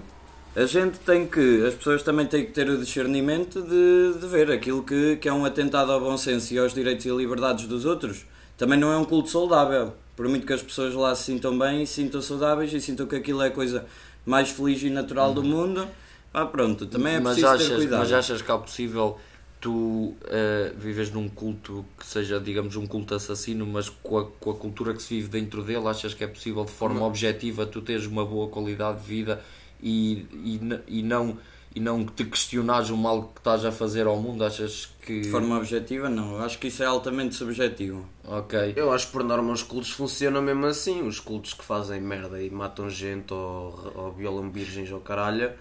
a 0.56 0.66
gente 0.66 0.98
tem 1.00 1.28
que, 1.28 1.66
as 1.66 1.76
pessoas 1.76 2.04
também 2.04 2.26
têm 2.26 2.46
que 2.46 2.52
ter 2.52 2.70
o 2.70 2.78
discernimento 2.78 3.62
de, 3.62 4.20
de 4.20 4.28
ver 4.28 4.52
aquilo 4.52 4.84
que, 4.84 5.18
que 5.18 5.30
é 5.30 5.34
um 5.34 5.46
atentado 5.46 5.92
ao 5.92 6.00
bom 6.00 6.18
senso 6.18 6.54
e 6.54 6.60
aos 6.60 6.74
direitos 6.74 7.06
e 7.06 7.10
liberdades 7.10 7.68
dos 7.68 7.86
outros, 7.86 8.26
também 8.58 8.78
não 8.78 8.92
é 8.92 8.98
um 8.98 9.06
culto 9.06 9.30
saudável. 9.30 9.94
Por 10.16 10.28
muito 10.28 10.46
que 10.46 10.52
as 10.52 10.62
pessoas 10.62 10.94
lá 10.94 11.16
se 11.16 11.24
sintam 11.24 11.58
bem, 11.58 11.86
se 11.86 11.94
sintam 11.94 12.22
saudáveis 12.22 12.74
e 12.74 12.82
sintam 12.82 13.06
que 13.06 13.16
aquilo 13.16 13.42
é 13.42 13.48
a 13.48 13.52
coisa 13.52 13.86
mais 14.26 14.50
feliz 14.50 14.82
e 14.84 14.90
natural 14.90 15.34
do 15.34 15.42
mundo, 15.42 15.88
pá, 16.34 16.46
pronto, 16.46 16.86
também 16.86 17.16
é 17.16 17.20
mas 17.20 17.36
preciso 17.36 17.48
achas, 17.48 17.68
ter 17.68 17.76
cuidado. 17.76 18.00
Mas 18.00 18.12
achas 18.12 18.42
que 18.42 18.52
é 18.52 18.58
possível 18.58 19.18
tu 19.62 20.16
eh, 20.26 20.74
vives 20.76 21.12
num 21.12 21.30
culto 21.30 21.86
que 21.98 22.06
seja, 22.06 22.40
digamos, 22.40 22.76
um 22.76 22.88
culto 22.88 23.16
assassino, 23.16 23.66
mas 23.66 23.90
com 23.90 24.18
a, 24.18 24.26
com 24.26 24.52
a 24.52 24.56
cultura 24.56 24.94
que 24.94 25.02
se 25.02 25.16
vive 25.16 25.30
dentro 25.30 25.64
dele, 25.64 25.88
achas 25.88 26.14
que 26.14 26.24
é 26.24 26.28
possível 26.28 26.66
de 26.66 26.72
forma 26.72 27.06
objetiva 27.06 27.66
tu 27.66 27.82
teres 27.82 28.06
uma 28.06 28.26
boa 28.26 28.50
qualidade 28.50 29.02
de 29.02 29.08
vida 29.08 29.42
e, 29.82 30.26
e, 30.44 31.00
e 31.00 31.04
não 31.04 31.38
e 31.76 31.80
não 31.80 32.04
te 32.04 32.26
questionares 32.26 32.90
o 32.90 32.98
mal 32.98 33.24
que 33.24 33.40
estás 33.40 33.64
a 33.64 33.72
fazer 33.72 34.08
ao 34.08 34.18
mundo? 34.18 34.44
Achas 34.44 34.90
que. 35.06 35.22
De 35.22 35.30
forma 35.30 35.58
objetiva, 35.58 36.10
não. 36.10 36.34
Eu 36.34 36.44
acho 36.44 36.58
que 36.58 36.68
isso 36.68 36.82
é 36.82 36.86
altamente 36.86 37.36
subjetivo. 37.36 38.08
Ok. 38.26 38.74
Eu 38.76 38.92
acho 38.92 39.08
que 39.08 39.14
por 39.14 39.24
norma 39.24 39.54
os 39.54 39.64
cultos 39.64 39.92
funcionam 39.92 40.42
mesmo 40.42 40.66
assim. 40.66 41.04
Os 41.04 41.20
cultos 41.20 41.54
que 41.54 41.64
fazem 41.64 42.02
merda 42.02 42.42
e 42.42 42.50
matam 42.50 42.90
gente 42.90 43.34
ou, 43.34 43.94
ou 43.96 44.12
violam 44.12 44.50
virgens 44.52 44.92
ou 44.92 45.00
caralho, 45.00 45.52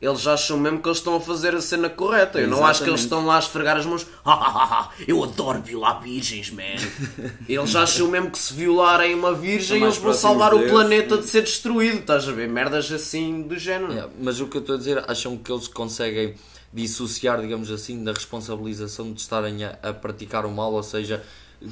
eles 0.00 0.26
acham 0.26 0.56
mesmo 0.58 0.80
que 0.80 0.88
eles 0.88 0.98
estão 0.98 1.14
a 1.16 1.20
fazer 1.20 1.54
a 1.54 1.60
cena 1.60 1.90
correta. 1.90 2.40
Eu 2.40 2.48
não 2.48 2.64
acho 2.64 2.82
que 2.82 2.88
eles 2.88 3.00
estão 3.00 3.26
lá 3.26 3.36
a 3.36 3.38
esfregar 3.38 3.76
as 3.76 3.84
mãos. 3.84 4.06
"Ah, 4.24 4.32
ah, 4.32 4.52
ah, 4.54 4.68
ah, 4.88 4.90
eu 5.06 5.22
adoro 5.22 5.60
violar 5.60 6.00
virgens, 6.02 6.50
man. 6.50 6.62
eles 7.48 7.76
acham 7.76 8.08
mesmo 8.08 8.30
que 8.30 8.38
se 8.38 8.54
violarem 8.54 9.14
uma 9.14 9.34
virgem 9.34 9.82
eles 9.82 9.96
vão 9.98 10.12
salvar 10.14 10.54
o 10.54 10.68
planeta 10.68 11.18
de 11.18 11.26
ser 11.26 11.42
destruído. 11.42 11.98
Estás 11.98 12.26
a 12.28 12.32
ver? 12.32 12.48
Merdas 12.48 12.90
assim 12.90 13.42
do 13.42 13.58
género. 13.58 13.92
Yeah, 13.92 14.12
mas 14.20 14.40
o 14.40 14.46
que 14.46 14.56
eu 14.56 14.60
estou 14.60 14.74
a 14.76 14.78
dizer, 14.78 15.04
acham 15.06 15.36
que 15.36 15.52
eles 15.52 15.68
conseguem 15.68 16.34
dissociar, 16.72 17.40
digamos 17.40 17.70
assim, 17.70 18.02
da 18.02 18.12
responsabilização 18.12 19.12
de 19.12 19.20
estarem 19.20 19.64
a, 19.64 19.76
a 19.82 19.92
praticar 19.92 20.46
o 20.46 20.50
mal, 20.50 20.72
ou 20.72 20.82
seja, 20.82 21.22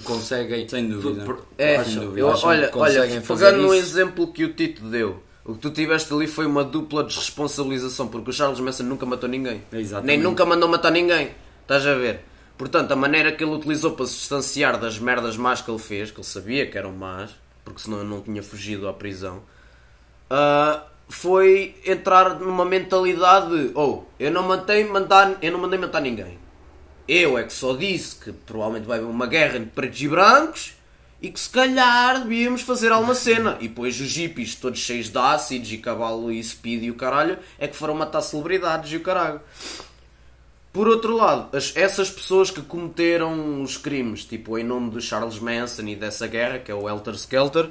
conseguem. 0.04 0.68
Sem 0.68 0.88
dúvida. 0.88 1.24
por- 1.24 1.46
É, 1.56 1.76
acham- 1.76 2.16
eu- 2.16 2.30
acham 2.30 2.48
olha, 2.50 2.70
olha 2.74 3.20
pegando 3.26 3.62
no 3.62 3.72
exemplo 3.74 4.26
que 4.32 4.44
o 4.44 4.52
Tito 4.52 4.82
deu, 4.84 5.22
o 5.48 5.54
que 5.54 5.60
tu 5.60 5.70
tiveste 5.70 6.12
ali 6.12 6.26
foi 6.26 6.44
uma 6.44 6.62
dupla 6.62 7.02
desresponsabilização, 7.02 8.06
porque 8.08 8.28
o 8.28 8.32
Charles 8.34 8.60
Manson 8.60 8.82
nunca 8.82 9.06
matou 9.06 9.26
ninguém. 9.26 9.62
Exatamente. 9.72 10.06
Nem 10.06 10.22
nunca 10.22 10.44
mandou 10.44 10.68
matar 10.68 10.92
ninguém. 10.92 11.30
Estás 11.62 11.86
a 11.86 11.94
ver? 11.94 12.20
Portanto, 12.58 12.92
a 12.92 12.96
maneira 12.96 13.32
que 13.32 13.42
ele 13.42 13.52
utilizou 13.52 13.92
para 13.92 14.04
se 14.04 14.18
distanciar 14.18 14.78
das 14.78 14.98
merdas 14.98 15.38
más 15.38 15.62
que 15.62 15.70
ele 15.70 15.78
fez, 15.78 16.10
que 16.10 16.18
ele 16.18 16.26
sabia 16.26 16.66
que 16.66 16.76
eram 16.76 16.92
más, 16.92 17.30
porque 17.64 17.80
senão 17.80 18.04
não 18.04 18.20
tinha 18.20 18.42
fugido 18.42 18.86
à 18.88 18.92
prisão, 18.92 19.42
ah, 20.28 20.82
foi 21.08 21.76
entrar 21.86 22.38
numa 22.38 22.66
mentalidade 22.66 23.48
de 23.48 23.72
oh, 23.74 24.02
eu 24.20 24.30
não 24.30 24.42
mandei 24.42 24.84
matar, 24.84 25.38
eu 25.40 25.50
não 25.50 25.60
mandei 25.60 25.78
matar 25.78 26.02
ninguém. 26.02 26.38
Eu 27.08 27.38
é 27.38 27.44
que 27.44 27.54
só 27.54 27.74
disse 27.74 28.16
que 28.16 28.32
provavelmente 28.32 28.86
vai 28.86 28.98
haver 28.98 29.08
uma 29.08 29.26
guerra 29.26 29.56
entre 29.56 29.70
pretos 29.70 30.02
e 30.02 30.08
brancos 30.08 30.77
e 31.20 31.30
que 31.30 31.40
se 31.40 31.48
calhar 31.50 32.22
devíamos 32.22 32.62
fazer 32.62 32.92
alguma 32.92 33.14
cena. 33.14 33.56
E 33.60 33.68
depois 33.68 34.00
os 34.00 34.16
hippies, 34.16 34.54
todos 34.54 34.78
cheios 34.78 35.10
de 35.10 35.18
ácidos 35.18 35.72
e 35.72 35.78
cavalo 35.78 36.30
e 36.30 36.42
speed 36.42 36.84
e 36.84 36.90
o 36.90 36.94
caralho, 36.94 37.38
é 37.58 37.66
que 37.66 37.76
foram 37.76 37.94
matar 37.94 38.20
celebridades 38.22 38.92
e 38.92 38.96
o 38.96 39.00
caralho. 39.00 39.40
Por 40.72 40.86
outro 40.86 41.16
lado, 41.16 41.56
as- 41.56 41.72
essas 41.76 42.10
pessoas 42.10 42.50
que 42.50 42.60
cometeram 42.62 43.62
os 43.62 43.76
crimes, 43.76 44.24
tipo 44.24 44.56
em 44.58 44.62
nome 44.64 44.90
de 44.90 45.00
Charles 45.00 45.38
Manson 45.38 45.82
e 45.88 45.96
dessa 45.96 46.26
guerra, 46.26 46.58
que 46.58 46.70
é 46.70 46.74
o 46.74 46.88
Helter 46.88 47.14
Skelter, 47.14 47.68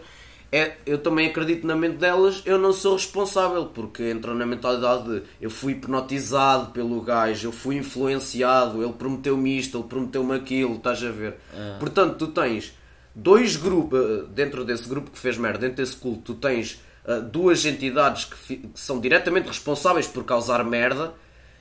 é, 0.51 0.77
eu 0.85 0.97
também 0.97 1.27
acredito 1.27 1.67
na 1.67 1.75
mente 1.75 1.97
delas, 1.97 2.41
eu 2.45 2.57
não 2.57 2.71
sou 2.73 2.93
responsável, 2.93 3.65
porque 3.67 4.09
entram 4.11 4.33
na 4.33 4.45
mentalidade 4.45 5.03
de 5.03 5.21
eu 5.41 5.49
fui 5.49 5.73
hipnotizado 5.73 6.71
pelo 6.71 6.99
gajo, 7.01 7.47
eu 7.47 7.51
fui 7.51 7.75
influenciado, 7.75 8.81
ele 8.83 8.93
prometeu-me 8.93 9.57
isto, 9.57 9.77
ele 9.77 9.87
prometeu-me 9.87 10.35
aquilo, 10.35 10.75
estás 10.75 11.03
a 11.03 11.11
ver? 11.11 11.35
Portanto, 11.79 12.15
tu 12.17 12.27
tens 12.27 12.73
dois 13.17 13.55
grupos, 13.55 13.99
eh, 13.99 14.23
dentro 14.33 14.63
desse 14.63 14.87
grupo 14.87 15.09
que 15.11 15.17
fez 15.17 15.37
merda, 15.37 15.59
dentro 15.59 15.77
desse 15.77 15.95
culto, 15.95 16.21
tu 16.21 16.35
tens 16.35 16.79
eh, 17.05 17.19
duas 17.21 17.65
entidades 17.65 18.25
que, 18.25 18.57
que 18.57 18.79
são 18.79 18.99
diretamente 18.99 19.47
responsáveis 19.47 20.05
por 20.07 20.23
causar 20.23 20.63
merda, 20.63 21.13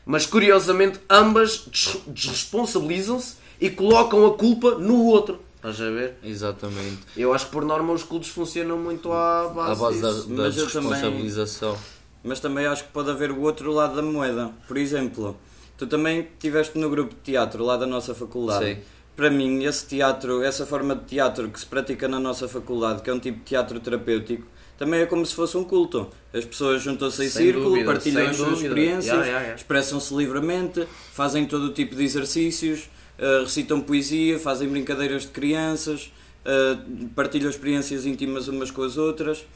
mas 0.04 0.26
curiosamente 0.26 1.00
ambas 1.08 1.66
des- 1.66 1.96
desresponsabilizam-se 2.06 3.36
e 3.60 3.70
colocam 3.70 4.26
a 4.26 4.34
culpa 4.34 4.72
no 4.76 5.04
outro. 5.04 5.40
Estás 5.56 5.80
a 5.80 5.90
ver? 5.90 6.14
Exatamente. 6.22 6.98
Eu 7.16 7.32
acho 7.32 7.46
que 7.46 7.52
por 7.52 7.64
norma 7.64 7.92
os 7.92 8.02
cultos 8.02 8.28
funcionam 8.28 8.78
muito 8.78 9.10
à 9.12 9.48
base, 9.48 9.72
À 9.72 9.74
base 9.74 10.00
da, 10.02 10.12
disso. 10.12 10.28
da 10.28 10.34
também- 10.50 10.64
responsabilização. 10.64 11.76
Mas 12.22 12.40
também 12.40 12.66
acho 12.66 12.84
que 12.84 12.90
pode 12.92 13.10
haver 13.10 13.30
o 13.30 13.40
outro 13.40 13.72
lado 13.72 13.96
da 13.96 14.02
moeda. 14.02 14.50
Por 14.68 14.76
exemplo, 14.76 15.36
tu 15.78 15.86
também 15.86 16.20
estiveste 16.20 16.78
no 16.78 16.90
grupo 16.90 17.14
de 17.14 17.20
teatro 17.20 17.64
lá 17.64 17.76
da 17.76 17.86
nossa 17.86 18.14
faculdade. 18.14 18.64
Sim. 18.74 18.80
Para 19.16 19.30
mim, 19.30 19.64
esse 19.64 19.86
teatro, 19.86 20.42
essa 20.42 20.66
forma 20.66 20.94
de 20.94 21.04
teatro 21.06 21.48
que 21.48 21.58
se 21.58 21.64
pratica 21.66 22.06
na 22.06 22.20
nossa 22.20 22.46
faculdade, 22.46 23.02
que 23.02 23.08
é 23.08 23.14
um 23.14 23.18
tipo 23.18 23.38
de 23.38 23.44
teatro 23.44 23.80
terapêutico, 23.80 24.46
também 24.78 25.00
é 25.00 25.06
como 25.06 25.24
se 25.24 25.34
fosse 25.34 25.56
um 25.56 25.64
culto. 25.64 26.08
As 26.34 26.44
pessoas 26.44 26.82
juntam-se 26.82 27.24
em 27.24 27.30
Sem 27.30 27.44
círculo, 27.44 27.70
dúvida, 27.70 27.86
partilham 27.86 28.26
as 28.28 28.36
suas 28.36 28.60
experiências, 28.60 29.06
Yeah, 29.06 29.24
yeah, 29.24 29.40
yeah. 29.40 29.56
expressam-se 29.56 30.14
livremente, 30.14 30.86
fazem 31.14 31.46
todo 31.46 31.64
o 31.64 31.72
tipo 31.72 31.96
de 31.96 32.04
exercícios, 32.04 32.90
eh, 33.18 33.40
recitam 33.42 33.80
poesia, 33.80 34.38
fazem 34.38 34.68
brincadeiras 34.68 35.22
de 35.22 35.28
crianças, 35.28 36.12
eh, 36.44 36.76
partilham 37.14 37.48
experiências 37.48 38.04
íntimas 38.04 38.48
umas 38.48 38.70
com 38.70 38.82
as 38.82 38.98
outras. 38.98 39.46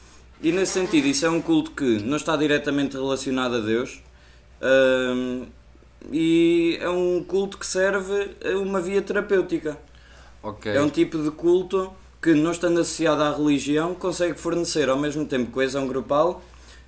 E 0.42 0.50
nesse 0.52 0.72
sentido, 0.72 1.06
isso 1.06 1.26
é 1.26 1.30
um 1.30 1.42
culto 1.42 1.72
que 1.72 1.98
não 1.98 2.16
está 2.16 2.34
diretamente 2.34 2.96
relacionado 2.96 3.56
a 3.56 3.60
Deus 3.60 4.00
ahm, 4.62 5.44
e 6.10 6.78
é 6.80 6.88
um 6.88 7.22
culto 7.22 7.58
que 7.58 7.66
serve 7.66 8.30
a 8.44 8.58
uma 8.58 8.80
via 8.80 9.02
terapêutica. 9.02 9.78
Ok. 10.42 10.72
É 10.72 10.80
um 10.80 10.88
tipo 10.88 11.18
de 11.18 11.30
culto 11.30 11.92
que, 12.22 12.34
não 12.34 12.50
estando 12.52 12.80
associado 12.80 13.22
à 13.22 13.34
religião, 13.34 13.94
consegue 13.94 14.38
fornecer 14.38 14.88
ao 14.88 14.98
mesmo 14.98 15.24
tempo 15.26 15.50
coesão 15.50 15.86
grupal, 15.86 16.42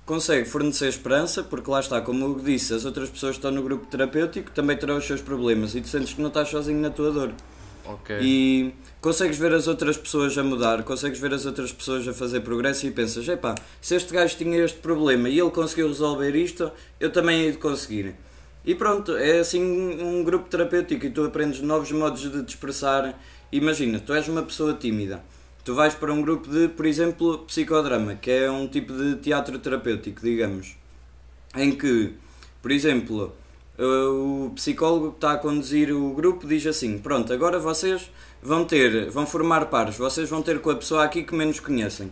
consegue 0.05 0.47
fornecer 0.47 0.87
esperança, 0.89 1.43
porque 1.43 1.69
lá 1.69 1.79
está, 1.79 2.01
como 2.01 2.25
Hugo 2.25 2.41
disse, 2.41 2.73
as 2.73 2.85
outras 2.85 3.09
pessoas 3.09 3.33
que 3.33 3.39
estão 3.39 3.51
no 3.51 3.61
grupo 3.63 3.85
terapêutico 3.87 4.51
também 4.51 4.75
terão 4.77 4.97
os 4.97 5.05
seus 5.05 5.21
problemas 5.21 5.75
e 5.75 5.81
tu 5.81 5.87
sentes 5.87 6.13
que 6.13 6.21
não 6.21 6.27
estás 6.29 6.49
sozinho 6.49 6.79
na 6.81 6.89
tua 6.89 7.11
dor. 7.11 7.33
ok. 7.85 8.17
E 8.21 8.73
consegues 8.99 9.37
ver 9.37 9.53
as 9.53 9.67
outras 9.67 9.97
pessoas 9.97 10.37
a 10.37 10.43
mudar, 10.43 10.83
consegues 10.83 11.19
ver 11.19 11.33
as 11.33 11.45
outras 11.45 11.71
pessoas 11.71 12.07
a 12.07 12.13
fazer 12.13 12.41
progresso 12.41 12.85
e 12.87 12.91
pensas, 12.91 13.27
epá, 13.27 13.55
se 13.81 13.95
este 13.95 14.13
gajo 14.13 14.35
tinha 14.37 14.57
este 14.63 14.79
problema 14.79 15.29
e 15.29 15.39
ele 15.39 15.51
conseguiu 15.51 15.87
resolver 15.87 16.35
isto, 16.35 16.71
eu 16.99 17.11
também 17.11 17.41
hei 17.41 17.51
de 17.51 17.57
conseguir. 17.57 18.15
E 18.65 18.73
pronto, 18.73 19.15
é 19.17 19.39
assim 19.39 19.61
um 19.61 20.23
grupo 20.23 20.49
terapêutico 20.49 21.05
e 21.05 21.09
tu 21.09 21.25
aprendes 21.25 21.59
novos 21.61 21.91
modos 21.91 22.21
de 22.21 22.43
te 22.43 22.49
expressar. 22.49 23.19
Imagina, 23.51 23.99
tu 23.99 24.13
és 24.13 24.27
uma 24.27 24.41
pessoa 24.41 24.73
tímida, 24.73 25.23
tu 25.65 25.75
vais 25.75 25.93
para 25.93 26.13
um 26.13 26.21
grupo 26.21 26.49
de, 26.49 26.69
por 26.69 26.85
exemplo, 26.85 27.39
psicodrama, 27.39 28.15
que 28.15 28.31
é 28.31 28.49
um 28.49 28.67
tipo 28.67 28.93
de 28.93 29.17
teatro 29.17 29.59
terapêutico, 29.59 30.21
digamos, 30.21 30.75
em 31.55 31.71
que, 31.75 32.13
por 32.61 32.71
exemplo, 32.71 33.33
o 33.77 34.51
psicólogo 34.55 35.11
que 35.11 35.17
está 35.17 35.33
a 35.33 35.37
conduzir 35.37 35.91
o 35.91 36.13
grupo 36.13 36.47
diz 36.47 36.65
assim: 36.65 36.97
Pronto, 36.97 37.33
agora 37.33 37.59
vocês 37.59 38.09
vão 38.41 38.63
ter, 38.65 39.09
vão 39.09 39.25
formar 39.27 39.65
pares, 39.65 39.97
vocês 39.97 40.29
vão 40.29 40.41
ter 40.41 40.59
com 40.59 40.69
a 40.69 40.75
pessoa 40.75 41.03
aqui 41.03 41.23
que 41.23 41.35
menos 41.35 41.59
conhecem. 41.59 42.11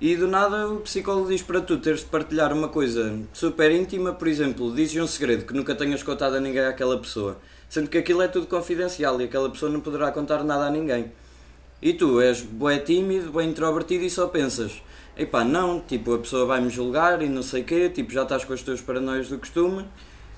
E 0.00 0.14
do 0.14 0.28
nada 0.28 0.68
o 0.68 0.76
psicólogo 0.78 1.28
diz 1.28 1.42
para 1.42 1.60
tu 1.60 1.76
teres 1.76 2.00
de 2.00 2.06
partilhar 2.06 2.52
uma 2.52 2.68
coisa 2.68 3.18
super 3.32 3.72
íntima, 3.72 4.12
por 4.12 4.28
exemplo, 4.28 4.72
dizes 4.72 5.02
um 5.02 5.08
segredo 5.08 5.44
que 5.44 5.52
nunca 5.52 5.74
tenhas 5.74 6.04
contado 6.04 6.36
a 6.36 6.40
ninguém 6.40 6.64
àquela 6.64 6.96
pessoa, 7.00 7.36
sendo 7.68 7.90
que 7.90 7.98
aquilo 7.98 8.22
é 8.22 8.28
tudo 8.28 8.46
confidencial 8.46 9.20
e 9.20 9.24
aquela 9.24 9.50
pessoa 9.50 9.72
não 9.72 9.80
poderá 9.80 10.12
contar 10.12 10.44
nada 10.44 10.66
a 10.66 10.70
ninguém. 10.70 11.10
E 11.82 11.92
tu 11.92 12.20
és 12.20 12.42
bué 12.42 12.78
tímido, 12.78 13.32
bué 13.32 13.42
introvertido 13.44 14.04
e 14.04 14.10
só 14.10 14.28
pensas, 14.28 14.80
epá, 15.16 15.42
não, 15.42 15.80
tipo, 15.80 16.14
a 16.14 16.18
pessoa 16.18 16.46
vai-me 16.46 16.70
julgar 16.70 17.20
e 17.20 17.28
não 17.28 17.42
sei 17.42 17.64
quê, 17.64 17.88
tipo, 17.88 18.12
já 18.12 18.22
estás 18.22 18.44
com 18.44 18.52
as 18.52 18.62
tuas 18.62 18.80
paranoias 18.80 19.28
do 19.28 19.36
costume. 19.36 19.84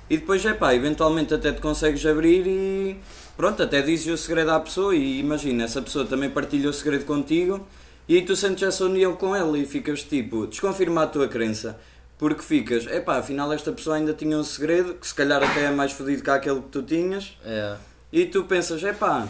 E 0.08 0.16
depois, 0.16 0.42
epá, 0.42 0.74
eventualmente 0.74 1.34
até 1.34 1.52
te 1.52 1.60
consegues 1.60 2.04
abrir 2.06 2.46
e 2.46 2.98
pronto, 3.36 3.62
até 3.62 3.82
dizes 3.82 4.06
o 4.06 4.16
segredo 4.16 4.52
à 4.52 4.60
pessoa 4.60 4.96
e 4.96 5.20
imagina, 5.20 5.64
essa 5.64 5.82
pessoa 5.82 6.06
também 6.06 6.30
partilha 6.30 6.70
o 6.70 6.72
segredo 6.72 7.04
contigo 7.04 7.66
e 8.10 8.16
aí 8.16 8.22
tu 8.22 8.34
sentes 8.34 8.64
essa 8.64 8.84
união 8.86 9.14
com 9.14 9.36
ela 9.36 9.56
e 9.56 9.64
ficas 9.64 10.02
tipo, 10.02 10.44
desconfirma 10.44 11.04
a 11.04 11.06
tua 11.06 11.28
crença. 11.28 11.78
Porque 12.18 12.42
ficas, 12.42 12.84
epá, 12.88 13.18
afinal 13.18 13.52
esta 13.52 13.70
pessoa 13.70 13.94
ainda 13.94 14.12
tinha 14.12 14.36
um 14.36 14.42
segredo, 14.42 14.94
que 14.94 15.06
se 15.06 15.14
calhar 15.14 15.40
até 15.40 15.66
é 15.66 15.70
mais 15.70 15.92
fodido 15.92 16.20
que 16.20 16.28
aquele 16.28 16.60
que 16.60 16.70
tu 16.70 16.82
tinhas. 16.82 17.38
É. 17.44 17.76
E 18.12 18.26
tu 18.26 18.42
pensas, 18.42 18.82
epá, 18.82 19.28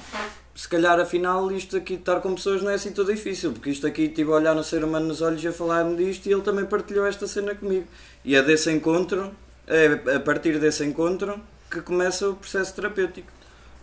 se 0.54 0.66
calhar 0.66 0.98
afinal 0.98 1.52
isto 1.52 1.76
aqui 1.76 1.96
de 1.96 2.00
estar 2.00 2.22
com 2.22 2.34
pessoas 2.34 2.62
não 2.62 2.70
é 2.70 2.74
assim 2.76 2.90
tão 2.90 3.04
difícil, 3.04 3.52
porque 3.52 3.68
isto 3.68 3.86
aqui 3.86 4.04
estive 4.04 4.32
a 4.32 4.36
olhar 4.36 4.54
no 4.54 4.64
ser 4.64 4.82
humano 4.82 5.08
nos 5.08 5.20
olhos 5.20 5.44
e 5.44 5.48
a 5.48 5.52
falar-me 5.52 5.94
disto 6.02 6.24
e 6.24 6.32
ele 6.32 6.40
também 6.40 6.64
partilhou 6.64 7.04
esta 7.04 7.26
cena 7.26 7.54
comigo. 7.54 7.86
E 8.24 8.34
é 8.34 8.42
desse 8.42 8.72
encontro, 8.72 9.30
é 9.66 10.14
a 10.16 10.20
partir 10.20 10.58
desse 10.58 10.82
encontro, 10.86 11.38
que 11.70 11.82
começa 11.82 12.30
o 12.30 12.34
processo 12.34 12.74
terapêutico. 12.74 13.30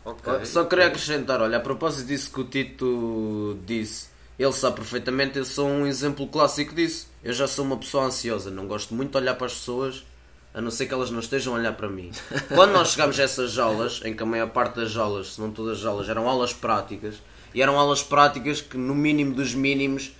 Ok. 0.03 0.43
Só 0.45 0.65
queria 0.65 0.87
acrescentar, 0.87 1.39
olha, 1.39 1.57
a 1.57 1.61
propósito 1.61 2.07
disso 2.07 2.31
que 2.33 2.41
o 2.41 2.45
Tito 2.45 3.59
disse, 3.63 4.16
ele 4.43 4.53
sabe 4.53 4.75
perfeitamente, 4.75 5.37
eu 5.37 5.45
sou 5.45 5.67
um 5.67 5.87
exemplo 5.87 6.27
clássico 6.27 6.75
disso. 6.75 7.07
Eu 7.23 7.33
já 7.33 7.47
sou 7.47 7.65
uma 7.65 7.77
pessoa 7.77 8.05
ansiosa, 8.05 8.51
não 8.51 8.67
gosto 8.67 8.93
muito 8.93 9.11
de 9.11 9.17
olhar 9.17 9.35
para 9.35 9.47
as 9.47 9.53
pessoas, 9.53 10.05
a 10.53 10.61
não 10.61 10.69
ser 10.69 10.85
que 10.85 10.93
elas 10.93 11.09
não 11.09 11.19
estejam 11.19 11.55
a 11.55 11.57
olhar 11.57 11.73
para 11.73 11.89
mim. 11.89 12.11
Quando 12.53 12.71
nós 12.71 12.89
chegámos 12.89 13.19
a 13.19 13.23
essas 13.23 13.57
aulas, 13.57 14.01
em 14.05 14.13
que 14.13 14.21
a 14.21 14.25
maior 14.25 14.49
parte 14.49 14.75
das 14.75 14.95
aulas, 14.95 15.33
se 15.33 15.41
não 15.41 15.51
todas 15.51 15.79
as 15.79 15.85
aulas, 15.85 16.07
eram 16.07 16.27
aulas 16.27 16.53
práticas, 16.53 17.15
E 17.53 17.61
eram 17.61 17.79
aulas 17.79 18.03
práticas 18.03 18.61
que, 18.61 18.77
no 18.77 18.93
mínimo 18.93 19.33
dos 19.33 19.55
mínimos, 19.55 20.11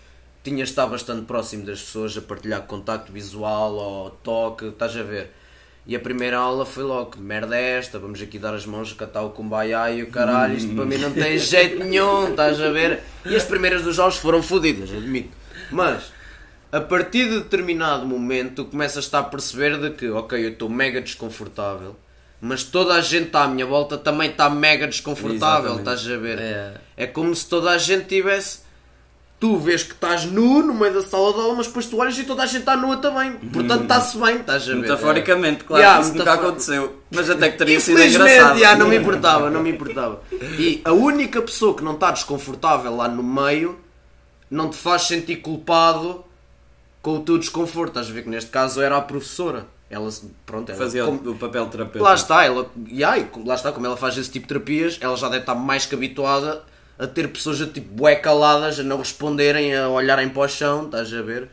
tinhas 0.43 0.69
de 0.69 0.73
estar 0.73 0.87
bastante 0.87 1.25
próximo 1.25 1.65
das 1.65 1.81
pessoas 1.81 2.17
a 2.17 2.21
partilhar 2.21 2.63
contacto 2.63 3.11
visual 3.11 3.75
ou 3.75 4.09
toque, 4.09 4.65
estás 4.67 4.95
a 4.95 5.03
ver? 5.03 5.31
E 5.87 5.95
a 5.95 5.99
primeira 6.01 6.37
aula 6.37 6.65
foi 6.65 6.83
logo, 6.83 7.11
que 7.11 7.19
merda 7.19 7.57
é 7.57 7.77
esta? 7.77 7.97
Vamos 7.97 8.21
aqui 8.21 8.37
dar 8.37 8.53
as 8.53 8.65
mãos, 8.65 8.91
catar 8.91 9.21
o 9.21 9.29
kumbaya 9.29 9.89
e 9.89 10.03
o 10.03 10.07
caralho, 10.07 10.57
isto 10.57 10.75
para 10.75 10.83
mim 10.83 10.97
não 10.97 11.13
tem 11.13 11.37
jeito 11.39 11.81
nenhum, 11.81 12.31
estás 12.31 12.59
a 12.61 12.69
ver? 12.69 13.03
E 13.25 13.33
as 13.33 13.45
primeiras 13.45 13.83
dos 13.83 13.97
aulas 13.97 14.17
foram 14.17 14.43
fodidas, 14.43 14.91
admito. 14.91 15.29
Mas, 15.71 16.11
a 16.73 16.81
partir 16.81 17.29
de 17.29 17.39
determinado 17.39 18.05
momento, 18.05 18.65
começas 18.65 19.11
a 19.13 19.23
perceber 19.23 19.79
de 19.79 19.91
que, 19.91 20.09
ok, 20.09 20.43
eu 20.43 20.49
estou 20.49 20.69
mega 20.69 20.99
desconfortável, 20.99 21.95
mas 22.41 22.65
toda 22.65 22.93
a 22.93 23.01
gente 23.01 23.33
à 23.37 23.47
minha 23.47 23.65
volta 23.65 23.97
também 23.97 24.29
está 24.29 24.49
mega 24.49 24.87
desconfortável, 24.87 25.71
Exatamente. 25.75 25.79
estás 25.79 26.11
a 26.11 26.17
ver? 26.17 26.39
É. 26.39 26.73
É 26.97 27.07
como 27.07 27.33
se 27.33 27.47
toda 27.47 27.71
a 27.71 27.77
gente 27.77 28.07
tivesse. 28.07 28.66
Tu 29.39 29.55
vês 29.57 29.83
que 29.83 29.91
estás 29.93 30.25
nu 30.25 30.63
no 30.63 30.73
meio 30.73 30.95
da 30.95 31.01
sala 31.03 31.31
de 31.31 31.39
aula, 31.39 31.53
mas 31.55 31.67
depois 31.67 31.85
tu 31.85 31.97
olhas 31.97 32.17
e 32.17 32.23
toda 32.23 32.41
a 32.41 32.45
gente 32.47 32.61
está 32.61 32.75
nua 32.75 32.97
também. 32.97 33.33
Portanto, 33.33 33.83
está-se 33.83 34.17
bem, 34.17 34.37
estás 34.37 34.63
a 34.63 34.65
ver? 34.73 34.75
Metaforicamente, 34.77 35.63
claro, 35.63 35.83
Yeah, 35.83 36.01
isso 36.01 36.09
nunca 36.13 36.23
metafor- 36.25 36.45
aconteceu. 36.47 37.01
Mas 37.11 37.29
até 37.29 37.49
que 37.51 37.57
teria 37.59 37.79
sido 37.79 38.01
engraçado. 38.01 38.57
já, 38.57 38.75
não 38.75 38.87
me 38.87 38.97
importava, 38.97 39.49
não 39.51 39.61
me 39.61 39.69
importava. 39.69 40.21
E 40.57 40.81
a 40.83 40.91
única 40.91 41.39
pessoa 41.43 41.75
que 41.75 41.83
não 41.83 41.93
está 41.93 42.09
desconfortável 42.09 42.95
lá 42.95 43.07
no 43.07 43.21
meio 43.21 43.77
não 44.49 44.69
te 44.71 44.77
faz 44.77 45.03
sentir 45.03 45.35
culpado 45.35 46.23
com 47.03 47.17
o 47.17 47.19
teu 47.19 47.37
desconforto. 47.37 47.89
Estás 47.89 48.09
a 48.09 48.13
ver 48.13 48.23
que 48.23 48.29
neste 48.29 48.49
caso 48.49 48.81
era 48.81 48.97
a 48.97 49.01
professora. 49.01 49.67
Ela, 49.87 50.09
pronto, 50.47 50.69
ela, 50.71 50.79
Fazia 50.79 51.05
como- 51.05 51.29
o 51.29 51.35
papel 51.35 51.65
de 51.65 51.71
terapeuta. 51.71 52.03
Lá 52.09 52.15
está, 52.15 52.43
ela, 52.43 52.69
e 52.87 53.03
aí, 53.03 53.29
lá 53.45 53.53
está, 53.53 53.71
como 53.71 53.85
ela 53.85 53.95
faz 53.95 54.17
esse 54.17 54.31
tipo 54.31 54.45
de 54.47 54.49
terapias, 54.53 54.97
ela 54.99 55.15
já 55.15 55.27
deve 55.29 55.41
estar 55.43 55.53
mais 55.55 55.85
que 55.85 55.93
habituada 55.93 56.63
a 56.99 57.05
ter 57.05 57.27
pessoas 57.27 57.61
a 57.61 57.67
tipo 57.67 57.93
bué 57.93 58.15
caladas, 58.15 58.79
a 58.79 58.83
não 58.83 58.97
responderem, 58.97 59.75
a 59.75 59.87
olharem 59.89 60.29
para 60.29 60.41
o 60.41 60.47
chão, 60.47 60.85
estás 60.85 61.13
a 61.13 61.21
ver? 61.21 61.49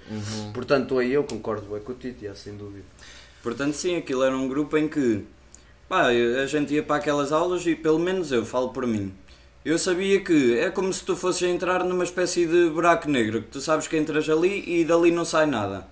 Portanto, 0.53 0.99
aí 0.99 1.13
eu 1.13 1.25
concordo 1.25 1.67
bué 1.67 1.81
com 1.81 1.93
o 1.93 1.95
Tito, 1.95 2.25
já, 2.25 2.35
sem 2.35 2.57
dúvida. 2.57 2.85
Portanto, 3.43 3.75
sim, 3.75 3.97
aquilo 3.97 4.23
era 4.23 4.37
um 4.37 4.49
grupo 4.49 4.77
em 4.79 4.89
que 4.89 5.25
pá, 5.89 6.07
a 6.07 6.47
gente 6.47 6.73
ia 6.73 6.83
para 6.83 6.97
aquelas 6.97 7.31
aulas 7.31 7.67
e 7.67 7.75
pelo 7.75 7.99
menos 7.99 8.33
eu 8.33 8.45
falo 8.45 8.71
por 8.71 8.87
mim. 8.87 9.13
Eu 9.65 9.79
sabia 9.79 10.21
que 10.21 10.59
é 10.59 10.71
como 10.71 10.93
se 10.93 11.03
tu 11.05 11.17
fosses 11.17 11.43
entrar 11.43 11.85
numa 11.85 12.05
espécie 12.05 12.47
de 12.47 12.69
buraco 12.69 13.09
negro, 13.09 13.43
que 13.43 13.49
tu 13.49 13.61
sabes 13.61 13.87
que 13.89 13.97
entras 13.97 14.29
ali 14.29 14.63
e 14.67 14.85
dali 14.85 15.11
não 15.11 15.25
sai 15.25 15.47
nada. 15.47 15.87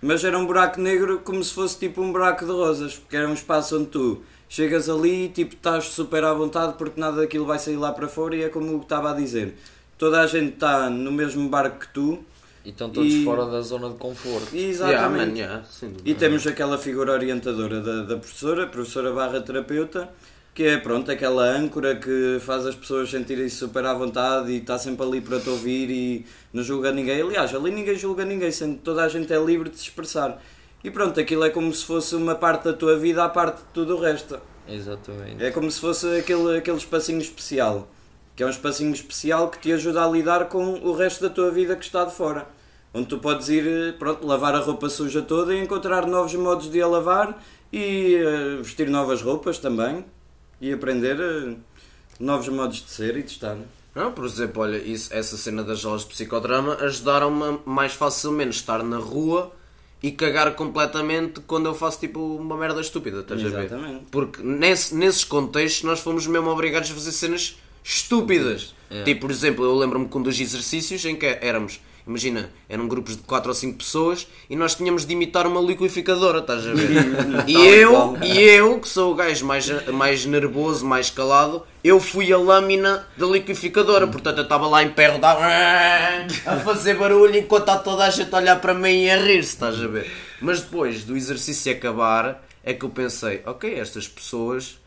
Mas 0.00 0.24
era 0.24 0.38
um 0.38 0.46
buraco 0.46 0.80
negro 0.80 1.20
como 1.20 1.42
se 1.44 1.52
fosse 1.52 1.78
tipo 1.78 2.00
um 2.02 2.10
buraco 2.10 2.44
de 2.44 2.50
rosas, 2.50 2.96
porque 2.96 3.16
era 3.16 3.28
um 3.28 3.34
espaço 3.34 3.78
onde 3.78 3.86
tu 3.86 4.22
chegas 4.54 4.86
ali 4.90 5.24
e 5.24 5.28
tipo 5.30 5.54
estás 5.54 5.84
super 5.86 6.22
à 6.24 6.34
vontade 6.34 6.74
porque 6.76 7.00
nada 7.00 7.16
daquilo 7.22 7.46
vai 7.46 7.58
sair 7.58 7.76
lá 7.76 7.90
para 7.90 8.06
fora 8.06 8.36
e 8.36 8.42
é 8.42 8.50
como 8.50 8.70
eu 8.70 8.80
estava 8.82 9.10
a 9.10 9.14
dizer. 9.14 9.54
Toda 9.96 10.20
a 10.20 10.26
gente 10.26 10.52
está 10.54 10.90
no 10.90 11.10
mesmo 11.10 11.48
barco 11.48 11.78
que 11.80 11.88
tu. 11.88 12.18
E 12.62 12.68
estão 12.68 12.90
todos 12.90 13.10
E- 13.12 13.24
fora 13.24 13.46
da 13.46 13.62
zona 13.62 13.88
de 13.88 13.96
conforto. 13.96 14.48
E 14.54 14.58
Yeah, 14.58 14.70
exatamente. 14.70 15.30
man, 15.30 15.36
yeah. 15.38 15.62
E 16.04 16.14
temos 16.14 16.46
aquela 16.46 16.76
figura 16.76 17.12
orientadora 17.12 17.80
da, 17.80 18.02
da 18.02 18.16
professora, 18.18 18.66
professora 18.66 19.10
barra 19.12 19.40
terapeuta, 19.40 20.10
que 20.54 20.64
é 20.64 20.76
pronto, 20.76 21.10
aquela 21.10 21.44
âncora 21.44 21.96
que 21.96 22.38
faz 22.40 22.66
as 22.66 22.74
pessoas 22.74 23.10
sentirem-se 23.10 23.56
super 23.56 23.86
à 23.86 23.94
vontade 23.94 24.52
e 24.52 24.58
está 24.58 24.76
sempre 24.78 25.04
ali 25.06 25.20
para 25.22 25.40
te 25.40 25.48
ouvir 25.48 25.88
e 25.90 26.26
não 26.52 26.62
julga 26.62 26.92
ninguém. 26.92 27.22
Aliás, 27.22 27.54
ali 27.54 27.70
ninguém 27.70 27.96
julga 27.96 28.22
ninguém, 28.24 28.52
sendo 28.52 28.74
que 28.76 28.82
toda 28.82 29.02
a 29.02 29.08
gente 29.08 29.32
é 29.32 29.42
livre 29.42 29.70
de 29.70 29.76
se 29.78 29.84
expressar. 29.84 30.38
E 30.84 30.90
pronto, 30.90 31.18
aquilo 31.20 31.44
é 31.44 31.50
como 31.50 31.72
se 31.72 31.84
fosse 31.84 32.14
uma 32.16 32.34
parte 32.34 32.64
da 32.64 32.72
tua 32.72 32.98
vida 32.98 33.24
à 33.24 33.28
parte 33.28 33.58
de 33.58 33.68
tudo 33.72 33.96
o 33.96 34.00
resto. 34.00 34.38
Exatamente. 34.68 35.42
É 35.42 35.50
como 35.50 35.70
se 35.70 35.80
fosse 35.80 36.18
aquele, 36.18 36.58
aquele 36.58 36.76
espacinho 36.76 37.20
especial. 37.20 37.88
Que 38.34 38.42
é 38.42 38.46
um 38.46 38.50
espacinho 38.50 38.92
especial 38.92 39.48
que 39.48 39.58
te 39.58 39.72
ajuda 39.72 40.04
a 40.04 40.08
lidar 40.08 40.48
com 40.48 40.74
o 40.80 40.92
resto 40.92 41.22
da 41.22 41.30
tua 41.30 41.50
vida 41.50 41.76
que 41.76 41.84
está 41.84 42.04
de 42.04 42.12
fora. 42.12 42.46
Onde 42.92 43.06
tu 43.06 43.18
podes 43.18 43.48
ir, 43.48 43.66
eh, 43.66 43.92
pronto, 43.92 44.26
lavar 44.26 44.54
a 44.54 44.58
roupa 44.58 44.88
suja 44.88 45.22
toda 45.22 45.54
e 45.54 45.62
encontrar 45.62 46.06
novos 46.06 46.34
modos 46.34 46.70
de 46.70 46.82
a 46.82 46.86
lavar 46.86 47.42
e 47.72 48.14
eh, 48.14 48.56
vestir 48.62 48.90
novas 48.90 49.22
roupas 49.22 49.58
também. 49.58 50.04
E 50.60 50.72
aprender 50.72 51.18
eh, 51.20 51.54
novos 52.18 52.48
modos 52.48 52.78
de 52.84 52.90
ser 52.90 53.16
e 53.16 53.22
de 53.22 53.30
estar. 53.30 53.56
Não, 53.94 54.12
por 54.12 54.24
exemplo, 54.24 54.62
olha, 54.62 54.78
isso, 54.78 55.12
essa 55.12 55.36
cena 55.36 55.62
das 55.62 55.84
aulas 55.84 56.02
de 56.02 56.08
psicodrama 56.08 56.76
ajudaram-me 56.80 57.44
a 57.44 57.58
mais 57.64 57.92
facilmente 57.92 58.56
estar 58.56 58.82
na 58.82 58.96
rua 58.96 59.52
e 60.02 60.10
cagar 60.10 60.54
completamente 60.54 61.40
quando 61.46 61.66
eu 61.66 61.74
faço 61.74 62.00
tipo 62.00 62.18
uma 62.36 62.56
merda 62.56 62.80
estúpida, 62.80 63.20
estás 63.20 63.40
a 63.40 63.48
ver? 63.48 63.66
Exatamente. 63.66 64.04
Porque 64.10 64.42
nesse, 64.42 64.94
nesses 64.94 65.22
contextos 65.22 65.84
nós 65.84 66.00
fomos 66.00 66.26
mesmo 66.26 66.50
obrigados 66.50 66.90
a 66.90 66.94
fazer 66.94 67.12
cenas 67.12 67.56
estúpidas. 67.84 68.74
É. 68.90 69.04
Tipo, 69.04 69.22
por 69.22 69.30
exemplo, 69.30 69.64
eu 69.64 69.76
lembro-me 69.76 70.08
com 70.08 70.18
um 70.18 70.22
dos 70.22 70.40
exercícios 70.40 71.04
em 71.04 71.14
que 71.14 71.26
éramos, 71.40 71.80
imagina, 72.06 72.50
eram 72.68 72.88
grupos 72.88 73.16
de 73.16 73.22
4 73.22 73.48
ou 73.48 73.54
5 73.54 73.78
pessoas 73.78 74.26
e 74.48 74.56
nós 74.56 74.74
tínhamos 74.74 75.06
de 75.06 75.12
imitar 75.12 75.46
uma 75.46 75.60
liquidificadora, 75.60 76.38
estás 76.38 76.66
a 76.66 76.72
ver? 76.72 76.90
e 77.46 77.56
eu, 77.56 78.16
e 78.22 78.38
eu, 78.40 78.80
que 78.80 78.88
sou 78.88 79.12
o 79.12 79.14
gajo 79.14 79.46
mais, 79.46 79.68
mais 79.88 80.24
nervoso, 80.26 80.84
mais 80.84 81.10
calado, 81.10 81.64
eu 81.82 81.98
fui 81.98 82.32
a 82.32 82.38
lâmina 82.38 83.06
da 83.16 83.26
liquidificadora. 83.26 84.06
Portanto, 84.06 84.38
eu 84.38 84.44
estava 84.44 84.66
lá 84.66 84.82
em 84.82 84.92
rodava, 85.10 85.40
a 86.46 86.56
fazer 86.64 86.94
barulho 86.94 87.36
enquanto 87.36 87.62
está 87.62 87.78
toda 87.78 88.04
a 88.04 88.10
gente 88.10 88.32
a 88.34 88.38
olhar 88.38 88.60
para 88.60 88.74
mim 88.74 89.04
e 89.04 89.10
a 89.10 89.16
rir-se, 89.16 89.50
estás 89.50 89.80
a 89.82 89.86
ver? 89.86 90.10
Mas 90.40 90.60
depois 90.60 91.04
do 91.04 91.16
exercício 91.16 91.72
acabar, 91.72 92.42
é 92.64 92.72
que 92.72 92.84
eu 92.84 92.90
pensei, 92.90 93.42
ok, 93.46 93.78
estas 93.78 94.06
pessoas 94.08 94.81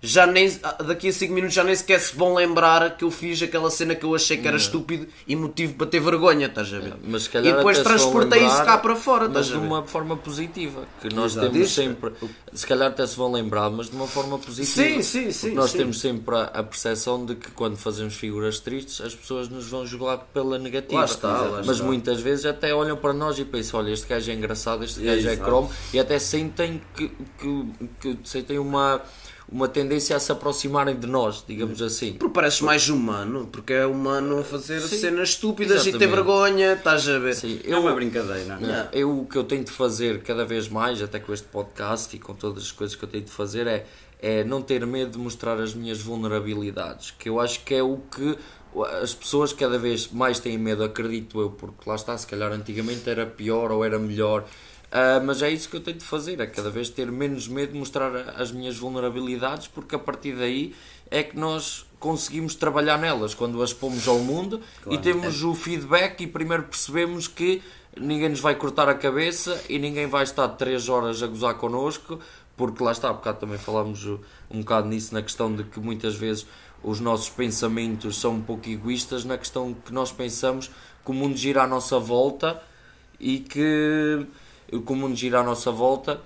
já 0.00 0.26
nem, 0.26 0.50
daqui 0.86 1.08
a 1.08 1.12
5 1.12 1.32
minutos 1.32 1.54
já 1.54 1.64
nem 1.64 1.74
sequer 1.74 1.98
se 1.98 2.14
vão 2.14 2.34
lembrar 2.34 2.96
que 2.96 3.04
eu 3.04 3.10
fiz 3.10 3.42
aquela 3.42 3.70
cena 3.70 3.94
que 3.94 4.04
eu 4.04 4.14
achei 4.14 4.36
que 4.36 4.46
era 4.46 4.56
estúpido 4.56 5.06
e 5.26 5.34
motivo 5.34 5.74
para 5.74 5.86
ter 5.86 6.00
vergonha, 6.00 6.46
estás 6.46 6.72
a 6.72 6.78
ver? 6.78 6.94
Mas 7.02 7.24
se 7.24 7.30
calhar 7.30 7.52
e 7.52 7.56
depois 7.56 7.78
transportei 7.78 8.40
isso 8.40 8.48
lembrar, 8.50 8.64
cá 8.66 8.78
para 8.78 8.96
fora, 8.96 9.28
mas 9.28 9.28
estás 9.28 9.46
de 9.46 9.54
a 9.54 9.58
ver? 9.58 9.66
uma 9.66 9.82
forma 9.84 10.16
positiva. 10.16 10.84
Que 11.00 11.12
nós 11.14 11.32
Exato. 11.32 11.50
temos 11.50 11.66
Isso. 11.66 11.74
sempre. 11.74 12.12
Se 12.52 12.66
calhar 12.66 12.88
até 12.88 13.06
se 13.06 13.16
vão 13.16 13.32
lembrar, 13.32 13.70
mas 13.70 13.88
de 13.90 13.96
uma 13.96 14.06
forma 14.06 14.38
positiva. 14.38 14.66
Sim, 14.66 15.02
sim, 15.02 15.32
sim, 15.32 15.54
nós 15.54 15.70
sim. 15.70 15.78
temos 15.78 16.00
sempre 16.00 16.34
a, 16.36 16.42
a 16.44 16.62
percepção 16.62 17.24
de 17.24 17.34
que 17.34 17.50
quando 17.50 17.76
fazemos 17.76 18.14
figuras 18.14 18.60
tristes, 18.60 19.00
as 19.00 19.14
pessoas 19.14 19.48
nos 19.48 19.68
vão 19.68 19.86
julgar 19.86 20.18
pela 20.32 20.58
negativa. 20.58 21.00
Lá 21.00 21.04
está, 21.04 21.28
lá 21.28 21.62
mas 21.64 21.76
está. 21.76 21.84
muitas 21.84 22.20
vezes 22.20 22.44
até 22.46 22.74
olham 22.74 22.96
para 22.96 23.12
nós 23.12 23.38
e 23.38 23.44
pensam: 23.44 23.80
olha, 23.80 23.90
este 23.90 24.06
gajo 24.06 24.30
é 24.30 24.34
engraçado, 24.34 24.84
este 24.84 25.00
gajo 25.00 25.28
é 25.28 25.32
Exato. 25.32 25.48
cromo, 25.48 25.70
e 25.92 25.98
até 25.98 26.18
sentem 26.18 26.80
que, 26.94 27.08
que, 27.38 27.66
que 28.00 28.18
sentem 28.24 28.58
uma. 28.58 29.02
Uma 29.48 29.68
tendência 29.68 30.16
a 30.16 30.18
se 30.18 30.32
aproximarem 30.32 30.96
de 30.98 31.06
nós, 31.06 31.44
digamos 31.46 31.80
assim. 31.80 32.14
Porque 32.14 32.34
pareces 32.34 32.60
mais 32.62 32.88
humano, 32.88 33.48
porque 33.50 33.72
é 33.72 33.86
humano 33.86 34.40
a 34.40 34.44
fazer 34.44 34.80
Sim, 34.80 34.98
cenas 34.98 35.28
estúpidas 35.30 35.82
e 35.82 35.84
ter 35.84 35.88
exatamente. 35.90 36.14
vergonha, 36.14 36.72
estás 36.72 37.08
a 37.08 37.18
ver? 37.20 37.34
Sim, 37.34 37.60
É 37.64 37.76
uma 37.78 37.94
brincadeira. 37.94 38.58
Não, 38.58 38.88
Eu 38.92 39.20
o 39.20 39.24
que 39.24 39.36
eu 39.36 39.44
tenho 39.44 39.62
de 39.62 39.70
fazer 39.70 40.20
cada 40.22 40.44
vez 40.44 40.68
mais, 40.68 41.00
até 41.00 41.20
com 41.20 41.32
este 41.32 41.46
podcast 41.46 42.14
e 42.16 42.18
com 42.18 42.34
todas 42.34 42.64
as 42.64 42.72
coisas 42.72 42.96
que 42.96 43.04
eu 43.04 43.08
tenho 43.08 43.22
de 43.24 43.30
fazer, 43.30 43.68
é, 43.68 43.86
é 44.20 44.42
não 44.42 44.60
ter 44.60 44.84
medo 44.84 45.12
de 45.12 45.18
mostrar 45.18 45.60
as 45.60 45.74
minhas 45.74 46.00
vulnerabilidades. 46.00 47.12
Que 47.16 47.28
eu 47.28 47.38
acho 47.38 47.60
que 47.64 47.72
é 47.72 47.82
o 47.82 47.98
que 47.98 48.36
as 49.00 49.14
pessoas 49.14 49.52
cada 49.52 49.78
vez 49.78 50.08
mais 50.10 50.38
têm 50.40 50.58
medo, 50.58 50.82
acredito 50.82 51.40
eu, 51.40 51.50
porque 51.50 51.88
lá 51.88 51.94
está, 51.94 52.18
se 52.18 52.26
calhar 52.26 52.52
antigamente 52.52 53.08
era 53.08 53.24
pior 53.24 53.70
ou 53.70 53.84
era 53.84 53.98
melhor. 53.98 54.44
Ah, 54.98 55.20
mas 55.22 55.42
é 55.42 55.50
isso 55.50 55.68
que 55.68 55.76
eu 55.76 55.80
tenho 55.82 55.98
de 55.98 56.04
fazer, 56.04 56.40
é 56.40 56.46
cada 56.46 56.70
vez 56.70 56.88
ter 56.88 57.12
menos 57.12 57.46
medo 57.46 57.74
de 57.74 57.78
mostrar 57.78 58.16
as 58.40 58.50
minhas 58.50 58.78
vulnerabilidades, 58.78 59.68
porque 59.68 59.94
a 59.94 59.98
partir 59.98 60.34
daí 60.34 60.74
é 61.10 61.22
que 61.22 61.38
nós 61.38 61.84
conseguimos 62.00 62.54
trabalhar 62.54 62.96
nelas 62.96 63.34
quando 63.34 63.62
as 63.62 63.74
pomos 63.74 64.08
ao 64.08 64.18
mundo 64.20 64.58
e 64.90 64.96
temos 64.96 65.42
o 65.42 65.54
feedback 65.54 66.22
e 66.22 66.26
primeiro 66.26 66.62
percebemos 66.62 67.28
que 67.28 67.62
ninguém 67.94 68.30
nos 68.30 68.40
vai 68.40 68.54
cortar 68.54 68.88
a 68.88 68.94
cabeça 68.94 69.62
e 69.68 69.78
ninguém 69.78 70.06
vai 70.06 70.24
estar 70.24 70.48
3 70.48 70.88
horas 70.88 71.22
a 71.22 71.26
gozar 71.26 71.56
connosco, 71.56 72.18
porque 72.56 72.82
lá 72.82 72.92
está, 72.92 73.10
há 73.10 73.12
bocado 73.12 73.40
também 73.40 73.58
falámos 73.58 74.06
uh, 74.06 74.18
um 74.50 74.60
bocado 74.60 74.88
nisso 74.88 75.12
na 75.12 75.20
questão 75.20 75.54
de 75.54 75.62
que 75.64 75.78
muitas 75.78 76.14
vezes 76.14 76.46
os 76.82 77.00
nossos 77.00 77.28
pensamentos 77.28 78.18
são 78.18 78.36
um 78.36 78.42
pouco 78.42 78.66
egoístas 78.66 79.26
na 79.26 79.36
questão 79.36 79.74
que 79.74 79.92
nós 79.92 80.10
pensamos 80.10 80.68
que 81.04 81.10
o 81.10 81.12
mundo 81.12 81.36
gira 81.36 81.64
à 81.64 81.66
nossa 81.66 81.98
volta 81.98 82.62
e 83.20 83.40
que, 83.40 84.26
que 84.68 84.92
o 84.92 84.96
mundo 84.96 85.14
gira 85.14 85.40
à 85.40 85.42
nossa 85.42 85.70
volta 85.70 86.20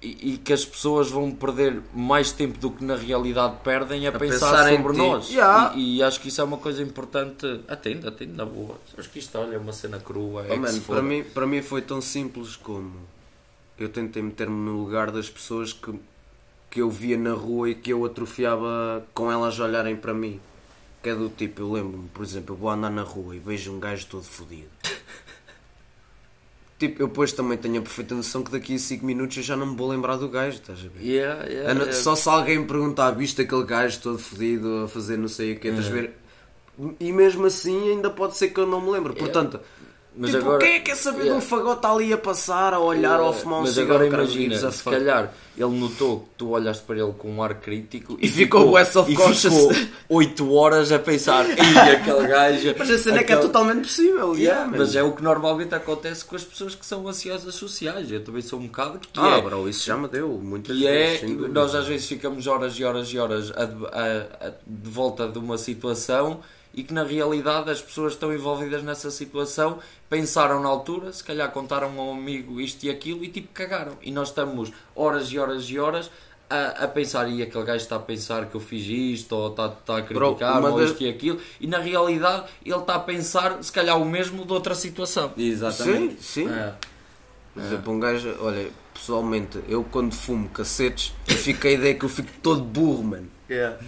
e, 0.00 0.34
e 0.34 0.38
que 0.38 0.52
as 0.52 0.64
pessoas 0.64 1.10
vão 1.10 1.30
perder 1.30 1.80
mais 1.94 2.30
tempo 2.30 2.58
do 2.58 2.70
que 2.70 2.84
na 2.84 2.96
realidade 2.96 3.56
perdem 3.64 4.06
a, 4.06 4.12
pensar, 4.12 4.50
pensar 4.50 4.72
em 4.72 4.76
sobre 4.76 4.92
ti. 4.92 4.98
nós. 4.98 5.30
Yeah. 5.30 5.72
E, 5.74 5.96
e 5.96 6.02
acho 6.02 6.20
que 6.20 6.28
isso 6.28 6.40
é 6.40 6.44
uma 6.44 6.58
coisa 6.58 6.82
importante. 6.82 7.60
Atende, 7.66 8.06
atende, 8.06 8.32
na 8.32 8.44
boa. 8.44 8.78
Acho 8.96 9.10
que 9.10 9.18
isto 9.18 9.36
olha, 9.38 9.56
é 9.56 9.58
uma 9.58 9.72
cena 9.72 9.98
crua. 9.98 10.46
É 10.46 10.58
Oh, 10.58 10.66
se 10.66 10.80
para, 10.80 11.02
mim, 11.02 11.24
para 11.24 11.46
mim 11.46 11.62
foi 11.62 11.82
tão 11.82 12.00
simples 12.00 12.56
como 12.56 12.94
eu 13.78 13.88
tentei 13.88 14.22
meter-me 14.22 14.56
no 14.56 14.78
lugar 14.82 15.10
das 15.10 15.28
pessoas 15.28 15.72
que, 15.72 15.92
que 16.70 16.80
eu 16.80 16.90
via 16.90 17.16
na 17.16 17.32
rua 17.32 17.70
e 17.70 17.74
que 17.74 17.92
eu 17.92 18.04
atrofiava 18.04 19.04
com 19.12 19.30
elas 19.30 19.58
a 19.58 19.64
olharem 19.64 19.96
para 19.96 20.14
mim. 20.14 20.40
Que 21.02 21.10
é 21.10 21.14
do 21.14 21.28
tipo, 21.28 21.62
eu 21.62 21.72
lembro-me, 21.72 22.08
por 22.08 22.24
exemplo, 22.24 22.54
eu 22.54 22.58
vou 22.58 22.70
andar 22.70 22.90
na 22.90 23.02
rua 23.02 23.36
e 23.36 23.38
vejo 23.38 23.72
um 23.72 23.80
gajo 23.80 24.06
todo 24.06 24.24
fodido. 24.24 24.68
Tipo, 26.78 27.02
eu 27.02 27.08
depois 27.08 27.32
também 27.32 27.56
tenho 27.56 27.78
a 27.78 27.82
perfeita 27.82 28.14
noção 28.14 28.42
que 28.42 28.50
daqui 28.50 28.74
a 28.74 28.78
5 28.78 29.04
minutos 29.04 29.36
eu 29.38 29.42
já 29.42 29.56
não 29.56 29.66
me 29.68 29.76
vou 29.76 29.88
lembrar 29.88 30.16
do 30.16 30.28
gajo, 30.28 30.58
estás 30.58 30.78
a 30.80 30.82
ver? 30.88 31.02
Yeah, 31.02 31.44
yeah, 31.46 31.70
Ana- 31.70 31.84
yeah. 31.84 32.02
Só 32.02 32.14
se 32.14 32.28
alguém 32.28 32.58
me 32.58 32.66
perguntar, 32.66 33.12
viste 33.12 33.40
aquele 33.40 33.64
gajo 33.64 33.98
todo 34.00 34.18
fodido 34.18 34.84
a 34.84 34.88
fazer 34.88 35.16
não 35.16 35.28
sei 35.28 35.52
o 35.54 35.58
que, 35.58 35.68
estás 35.68 35.86
a 35.88 35.90
ver? 35.90 36.14
E 37.00 37.10
mesmo 37.10 37.46
assim 37.46 37.88
ainda 37.90 38.10
pode 38.10 38.36
ser 38.36 38.48
que 38.50 38.60
eu 38.60 38.66
não 38.66 38.82
me 38.82 38.90
lembro. 38.90 39.14
Portanto, 39.14 39.58
Mas 40.18 40.30
tipo, 40.30 40.42
agora- 40.42 40.58
quem 40.60 40.74
é 40.74 40.78
que 40.78 40.84
quer 40.86 40.96
saber 40.96 41.16
de 41.18 41.22
Yeah. 41.26 41.38
um 41.38 41.46
fagote 41.46 41.86
ali 41.86 42.12
a 42.12 42.16
passar, 42.18 42.72
a 42.72 42.80
olhar 42.80 43.20
ou 43.20 43.28
a 43.28 43.32
fumar 43.32 43.58
um 43.58 43.62
Mas 43.62 43.74
cigarro? 43.74 43.94
agora 44.04 44.06
imagina, 44.24 44.56
se 44.72 44.82
fuck. 44.82 44.96
calhar 44.96 45.32
ele 45.58 45.78
notou 45.78 46.20
que 46.20 46.26
tu 46.38 46.50
olhaste 46.50 46.82
para 46.84 46.96
ele 46.98 47.12
com 47.18 47.30
um 47.30 47.42
ar 47.42 47.54
crítico 47.54 48.16
E 48.20 48.28
ficou 48.28 48.68
bué 48.70 48.82
e 48.82 48.84
self-conscious. 48.86 49.54
ficou 49.54 49.72
8 50.08 50.52
horas 50.54 50.90
a 50.92 50.98
pensar, 50.98 51.46
e 51.48 51.78
aquele 51.90 52.26
gajo. 52.28 52.74
Mas 52.78 52.90
a 52.90 52.98
cena 52.98 53.18
é 53.20 53.24
que 53.24 53.32
é 53.32 53.36
totalmente 53.36 53.82
possível. 53.82 54.34
Yeah, 54.34 54.60
yeah, 54.62 54.78
mas 54.78 54.94
é 54.96 55.02
o 55.02 55.12
que 55.12 55.22
normalmente 55.22 55.74
acontece 55.74 56.24
com 56.24 56.34
as 56.36 56.44
pessoas 56.44 56.74
que 56.74 56.84
são 56.86 57.06
ansiosas 57.06 57.54
sociais. 57.54 58.10
Eu 58.10 58.24
também 58.24 58.42
sou 58.42 58.58
um 58.58 58.66
bocado 58.66 58.98
que 58.98 59.08
Ah, 59.16 59.36
é. 59.38 59.40
bro, 59.42 59.68
isso 59.68 59.84
já 59.86 59.96
me 59.96 60.08
deu 60.08 60.28
muitas 60.28 60.76
E 60.76 60.86
é, 60.86 60.92
vezes. 60.92 61.20
dúvida. 61.30 61.48
nós 61.48 61.74
às 61.74 61.86
vezes 61.86 62.06
ficamos 62.06 62.46
horas 62.46 62.74
e 62.78 62.84
horas 62.84 63.08
e 63.08 63.18
horas 63.18 63.50
a- 63.50 63.62
a- 63.64 64.46
a- 64.48 64.52
de 64.66 64.90
volta 64.90 65.28
de 65.28 65.38
uma 65.38 65.58
situação 65.58 66.40
e 66.76 66.84
que 66.84 66.92
na 66.92 67.02
realidade 67.02 67.70
as 67.70 67.80
pessoas 67.80 68.12
que 68.12 68.16
estão 68.16 68.32
envolvidas 68.32 68.82
nessa 68.82 69.10
situação 69.10 69.78
pensaram 70.10 70.60
na 70.60 70.68
altura, 70.68 71.10
se 71.10 71.24
calhar 71.24 71.50
contaram 71.50 71.88
a 71.98 72.02
um 72.04 72.12
amigo 72.12 72.60
isto 72.60 72.84
e 72.84 72.90
aquilo 72.90 73.24
e 73.24 73.28
tipo 73.28 73.48
cagaram. 73.54 73.96
E 74.02 74.12
nós 74.12 74.28
estamos 74.28 74.70
horas 74.94 75.32
e 75.32 75.38
horas 75.38 75.64
e 75.64 75.78
horas 75.78 76.10
a, 76.48 76.84
a 76.84 76.88
pensar, 76.88 77.28
e 77.28 77.42
aquele 77.42 77.64
gajo 77.64 77.82
está 77.82 77.96
a 77.96 78.00
pensar 78.00 78.46
que 78.46 78.54
eu 78.54 78.60
fiz 78.60 78.86
isto, 78.86 79.32
ou 79.34 79.48
está, 79.48 79.66
está 79.66 79.96
a 79.96 80.02
criticar, 80.02 80.62
ou 80.64 80.84
isto 80.84 81.02
e 81.02 81.08
aquilo, 81.08 81.40
e 81.60 81.66
na 81.66 81.78
realidade 81.78 82.44
ele 82.64 82.76
está 82.76 82.94
a 82.94 83.00
pensar 83.00 83.62
se 83.64 83.72
calhar 83.72 84.00
o 84.00 84.04
mesmo 84.04 84.44
de 84.44 84.52
outra 84.52 84.74
situação. 84.74 85.32
Exatamente. 85.36 86.22
Sim, 86.22 86.46
sim. 86.46 86.48
É. 86.48 86.74
Por 87.52 87.62
exemplo, 87.62 87.92
um 87.94 87.98
gajo, 87.98 88.36
olha, 88.40 88.68
pessoalmente, 88.92 89.58
eu 89.66 89.82
quando 89.82 90.14
fumo 90.14 90.48
cacetes, 90.50 91.14
eu 91.26 91.36
fico 91.36 91.66
a 91.66 91.70
ideia 91.70 91.94
que 91.94 92.04
eu 92.04 92.08
fico 92.08 92.28
todo 92.42 92.62
burro, 92.62 93.02
mano. 93.02 93.35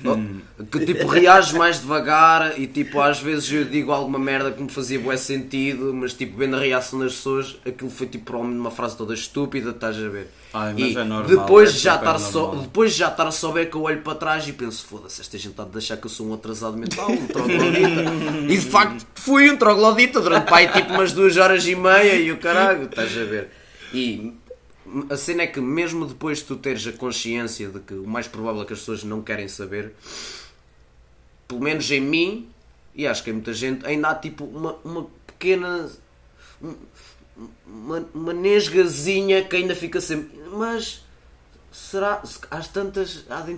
Oh, 0.04 0.64
Que 0.66 0.86
tipo 0.86 1.08
reages 1.08 1.52
mais 1.52 1.80
devagar 1.80 2.58
e 2.60 2.66
tipo 2.66 3.00
às 3.00 3.18
vezes 3.18 3.50
eu 3.50 3.64
digo 3.64 3.90
alguma 3.90 4.18
merda 4.18 4.52
que 4.52 4.62
me 4.62 4.70
fazia 4.70 5.00
bué 5.00 5.16
sentido, 5.16 5.92
mas 5.92 6.12
tipo 6.12 6.36
vendo 6.38 6.54
a 6.56 6.60
reação 6.60 7.00
das 7.00 7.14
pessoas, 7.14 7.56
aquilo 7.66 7.90
foi 7.90 8.06
tipo 8.06 8.26
provavelmente 8.26 8.60
uma 8.60 8.70
frase 8.70 8.96
toda 8.96 9.14
estúpida, 9.14 9.70
estás 9.70 9.96
a 9.96 10.08
ver? 10.08 10.28
Ai, 10.54 10.74
mas 10.78 10.94
e 10.94 10.96
é 10.96 11.04
normal, 11.04 11.24
depois 11.24 11.70
é 11.70 11.72
já 11.72 11.96
estar 11.96 12.18
só, 12.20 12.54
depois 12.54 12.94
já 12.94 13.08
estar 13.08 13.26
a 13.26 13.32
souber 13.32 13.68
que 13.68 13.76
eu 13.76 13.82
olho 13.82 14.00
para 14.00 14.14
trás 14.14 14.46
e 14.46 14.52
penso, 14.52 14.86
foda-se, 14.86 15.20
esta 15.20 15.36
gente 15.36 15.50
está 15.50 15.64
a 15.64 15.66
deixar 15.66 15.96
que 15.96 16.06
eu 16.06 16.10
sou 16.10 16.28
um 16.28 16.34
atrasado 16.34 16.76
mental, 16.76 17.10
um 17.10 17.26
troglodita. 17.26 18.04
e 18.48 18.56
de 18.56 18.60
facto 18.60 19.06
fui 19.16 19.50
um 19.50 19.56
troglodita 19.56 20.20
durante 20.20 20.48
pá, 20.48 20.58
aí, 20.58 20.68
tipo 20.68 20.92
umas 20.92 21.12
duas 21.12 21.36
horas 21.36 21.66
e 21.66 21.74
meia 21.74 22.14
e 22.14 22.30
o 22.30 22.38
caralho, 22.38 22.84
estás 22.84 23.10
a 23.18 23.24
ver? 23.24 23.50
E 23.92 24.34
a 25.10 25.16
cena 25.16 25.42
é 25.42 25.46
que 25.46 25.60
mesmo 25.60 26.06
depois 26.06 26.38
de 26.38 26.44
tu 26.44 26.56
teres 26.56 26.86
a 26.86 26.92
consciência 26.92 27.68
de 27.68 27.80
que 27.80 27.94
o 27.94 28.06
mais 28.06 28.26
provável 28.28 28.62
é 28.62 28.64
que 28.64 28.72
as 28.72 28.78
pessoas 28.80 29.04
não 29.04 29.22
querem 29.22 29.48
saber, 29.48 29.92
pelo 31.46 31.60
menos 31.60 31.90
em 31.90 32.00
mim, 32.00 32.48
e 32.94 33.06
acho 33.06 33.22
que 33.22 33.30
em 33.30 33.34
muita 33.34 33.52
gente, 33.52 33.86
ainda 33.86 34.08
há 34.08 34.14
tipo 34.14 34.44
uma, 34.44 34.76
uma 34.84 35.06
pequena. 35.26 35.90
um- 36.62 36.74
Uma, 37.68 38.04
uma 38.12 38.32
nesgazinha 38.32 39.44
que 39.44 39.54
ainda 39.54 39.72
fica 39.72 40.00
sempre. 40.00 40.36
Mas 40.52 41.04
será. 41.70 42.20
se- 42.26 42.40
Às 42.50 42.66
tantas. 42.66 43.24
Há 43.30 43.42
de 43.42 43.56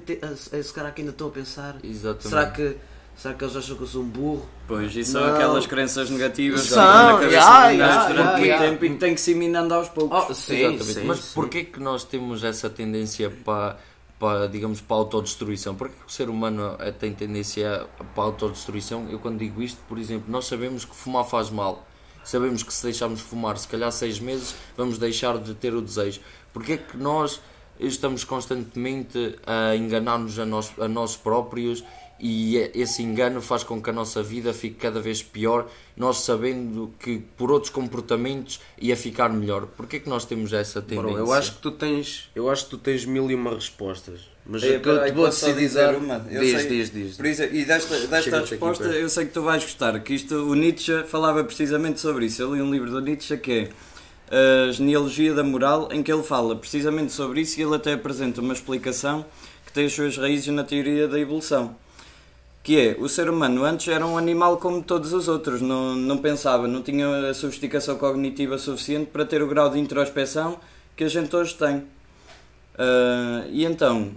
esse 0.53 0.71
cara 0.75 0.91
que 0.91 1.01
ainda 1.01 1.13
estou 1.13 1.29
a 1.29 1.33
pensar. 1.33 1.77
Exatamente. 1.83 2.29
Será 2.29 2.51
que. 2.51 2.77
Será 3.21 3.35
que 3.35 3.45
eles 3.45 3.55
acham 3.55 3.77
que 3.77 3.83
eu 3.83 3.87
sou 3.87 4.03
um 4.03 4.09
burro? 4.09 4.49
Pois, 4.67 4.97
e 4.97 5.05
são 5.05 5.21
Não. 5.21 5.35
aquelas 5.35 5.67
crenças 5.67 6.09
negativas 6.09 6.63
que 6.63 6.69
São, 6.69 6.83
na 6.83 7.13
cabeça 7.19 7.37
yeah, 7.37 7.69
de 7.69 7.77
yeah, 7.77 8.07
durante 8.07 8.17
yeah, 8.17 8.33
muito 8.33 8.47
yeah. 8.47 8.67
tempo 8.71 8.85
e 8.87 8.89
que 8.89 8.97
tem 8.97 9.15
que 9.15 9.21
se 9.21 9.35
minando 9.35 9.75
aos 9.75 9.91
poucos. 9.91 10.25
Oh, 10.31 10.33
sim, 10.33 10.55
Exatamente. 10.55 10.85
sim, 10.85 11.05
Mas 11.05 11.19
sim. 11.19 11.35
porquê 11.35 11.65
que 11.65 11.79
nós 11.81 12.03
temos 12.03 12.43
essa 12.43 12.71
tendência 12.71 13.29
para, 13.29 13.77
para 14.19 14.47
digamos, 14.47 14.81
para 14.81 14.97
a 14.97 15.01
autodestruição? 15.01 15.75
Porquê 15.75 15.97
que 16.01 16.07
o 16.07 16.11
ser 16.11 16.31
humano 16.31 16.77
eh, 16.79 16.93
tem 16.93 17.13
tendência 17.13 17.87
para 18.15 18.23
a 18.23 18.27
autodestruição? 18.27 19.07
Eu 19.11 19.19
quando 19.19 19.39
digo 19.39 19.61
isto, 19.61 19.83
por 19.87 19.99
exemplo, 19.99 20.25
nós 20.33 20.47
sabemos 20.47 20.87
que 20.87 20.97
fumar 20.97 21.27
faz 21.27 21.51
mal. 21.51 21.87
Sabemos 22.25 22.63
que 22.63 22.73
se 22.73 22.83
deixarmos 22.85 23.19
de 23.19 23.27
fumar, 23.27 23.59
se 23.59 23.69
calhar 23.69 23.93
seis 23.93 24.19
meses, 24.19 24.55
vamos 24.79 24.97
deixar 24.97 25.37
de 25.37 25.53
ter 25.53 25.75
o 25.75 25.83
desejo. 25.83 26.23
Porquê 26.55 26.79
que 26.79 26.97
nós 26.97 27.39
estamos 27.81 28.25
constantemente 28.25 29.37
a 29.47 29.75
enganar-nos 29.77 30.39
a 30.39 30.47
nós, 30.47 30.73
a 30.79 30.89
nós 30.89 31.17
próprios 31.17 31.83
e 32.23 32.57
esse 32.75 33.03
engano 33.03 33.41
faz 33.41 33.63
com 33.63 33.81
que 33.81 33.89
a 33.89 33.93
nossa 33.95 34.23
vida 34.23 34.53
fique 34.53 34.77
cada 34.77 35.01
vez 35.01 35.23
pior, 35.23 35.67
nós 35.97 36.19
sabendo 36.19 36.93
que 37.01 37.19
por 37.37 37.51
outros 37.51 37.73
comportamentos 37.73 38.61
ia 38.79 38.95
ficar 38.95 39.31
melhor. 39.31 39.65
Porquê 39.67 39.99
que 39.99 40.09
nós 40.09 40.27
temos 40.27 40.53
essa 40.53 40.83
tendência? 40.83 41.13
Bro, 41.15 41.19
eu 41.19 41.33
acho 41.33 41.55
que 41.55 41.63
tu 41.63 41.71
tens. 41.71 42.29
Eu 42.35 42.51
acho 42.51 42.65
que 42.65 42.71
tu 42.73 42.79
tens 42.79 43.07
mil 43.07 43.31
e 43.31 43.35
uma 43.35 43.55
respostas. 43.55 44.21
Mas 44.45 44.63
É, 44.63 44.77
eu 44.77 44.81
peraí, 44.81 45.11
te 45.13 45.15
vou 45.17 45.27
decidir 45.29 45.55
dizer 45.61 45.95
uma? 45.95 46.27
Eu 46.31 46.41
Diz, 46.43 46.61
sei- 46.61 46.69
diz, 46.69 46.91
diz. 46.93 47.17
Por 47.17 47.25
isso, 47.27 47.43
e 47.45 47.65
desta, 47.65 47.99
desta 48.07 48.39
aqui 48.39 48.51
resposta 48.51 48.85
perto. 48.85 48.99
eu 48.99 49.09
sei 49.09 49.25
que 49.27 49.33
tu 49.33 49.43
vais 49.43 49.63
gostar, 49.63 49.99
que 50.01 50.13
isto, 50.15 50.35
o 50.35 50.55
Nietzsche 50.55 51.05
falava 51.05 51.43
precisamente 51.45 52.01
sobre 52.01 52.27
isso. 52.27 52.43
Eu 52.43 52.55
li 52.55 52.61
um 52.61 52.71
livro 52.71 52.91
do 52.91 53.01
Nietzsche 53.01 53.37
que 53.39 53.53
é 53.53 53.69
A 54.31 54.71
Genealogia 54.71 55.35
da 55.35 55.43
Moral, 55.43 55.89
em 55.91 56.03
que 56.03 56.13
ele 56.13 56.23
fala 56.23 56.55
precisamente 56.55 57.13
sobre 57.13 57.41
isso 57.41 57.59
e 57.59 57.65
ele 57.65 57.75
até 57.75 57.95
apresenta 57.95 58.41
uma 58.41 58.53
explicação 58.53 59.25
que 59.67 59.73
tem 59.73 59.87
as 59.87 59.93
suas 59.93 60.17
raízes 60.17 60.47
na 60.49 60.63
teoria 60.63 61.09
da 61.09 61.19
evolução. 61.19 61.75
Que 62.63 62.79
é, 62.79 62.97
o 62.99 63.09
ser 63.09 63.29
humano 63.29 63.65
antes 63.65 63.89
era 63.89 64.07
um 64.07 64.17
animal 64.17 64.59
como 64.59 64.83
todos 64.83 65.13
os 65.13 65.27
outros, 65.27 65.61
não, 65.61 65.97
não 65.97 66.19
pensava, 66.19 66.69
não 66.69 66.83
tinha 66.83 67.31
a 67.31 67.35
sofisticação 67.35 67.97
cognitiva 67.97 68.57
suficiente 68.59 69.07
para 69.07 69.25
ter 69.25 69.43
o 69.43 69.49
grau 69.49 69.69
de 69.71 69.79
introspeção 69.79 70.61
que 70.95 71.05
a 71.05 71.09
gente 71.09 71.35
hoje 71.35 71.55
tem. 71.55 71.83
Ah, 72.79 73.45
e 73.51 73.65
então, 73.65 74.13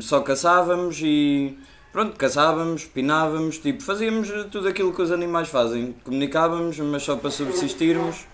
só 0.00 0.20
caçávamos 0.20 1.00
e 1.02 1.56
pronto, 1.92 2.16
caçávamos, 2.16 2.84
pinávamos, 2.84 3.58
tipo, 3.58 3.82
fazíamos 3.82 4.28
tudo 4.50 4.68
aquilo 4.68 4.92
que 4.92 5.02
os 5.02 5.10
animais 5.10 5.48
fazem. 5.48 5.94
Comunicávamos, 6.04 6.78
mas 6.78 7.02
só 7.02 7.16
para 7.16 7.30
subsistirmos. 7.30 8.26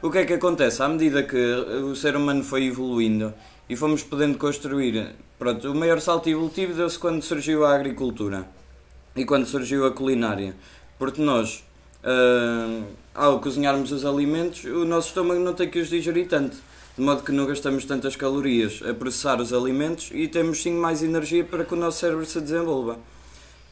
O 0.00 0.12
que 0.12 0.18
é 0.18 0.24
que 0.24 0.34
acontece? 0.34 0.80
À 0.80 0.88
medida 0.88 1.24
que 1.24 1.36
o 1.36 1.96
ser 1.96 2.14
humano 2.14 2.44
foi 2.44 2.66
evoluindo 2.66 3.34
e 3.68 3.74
fomos 3.74 4.00
podendo 4.00 4.38
construir, 4.38 5.16
pronto, 5.36 5.72
o 5.72 5.74
maior 5.74 6.00
salto 6.00 6.28
evolutivo 6.28 6.72
deu-se 6.72 6.96
quando 6.96 7.20
surgiu 7.20 7.66
a 7.66 7.74
agricultura 7.74 8.48
e 9.16 9.24
quando 9.24 9.46
surgiu 9.46 9.84
a 9.84 9.90
culinária. 9.90 10.54
Porque 11.00 11.20
nós, 11.20 11.64
ah, 12.04 12.84
ao 13.12 13.40
cozinharmos 13.40 13.90
os 13.90 14.04
alimentos, 14.04 14.62
o 14.62 14.84
nosso 14.84 15.08
estômago 15.08 15.40
não 15.40 15.52
tem 15.52 15.68
que 15.68 15.80
os 15.80 15.88
digerir 15.88 16.28
tanto. 16.28 16.56
De 16.96 17.02
modo 17.02 17.24
que 17.24 17.32
não 17.32 17.44
gastamos 17.44 17.84
tantas 17.84 18.14
calorias 18.14 18.80
a 18.88 18.94
processar 18.94 19.40
os 19.40 19.52
alimentos 19.52 20.10
e 20.12 20.28
temos 20.28 20.62
sim 20.62 20.74
mais 20.74 21.02
energia 21.02 21.42
para 21.42 21.64
que 21.64 21.74
o 21.74 21.76
nosso 21.76 21.98
cérebro 21.98 22.24
se 22.24 22.40
desenvolva. 22.40 23.00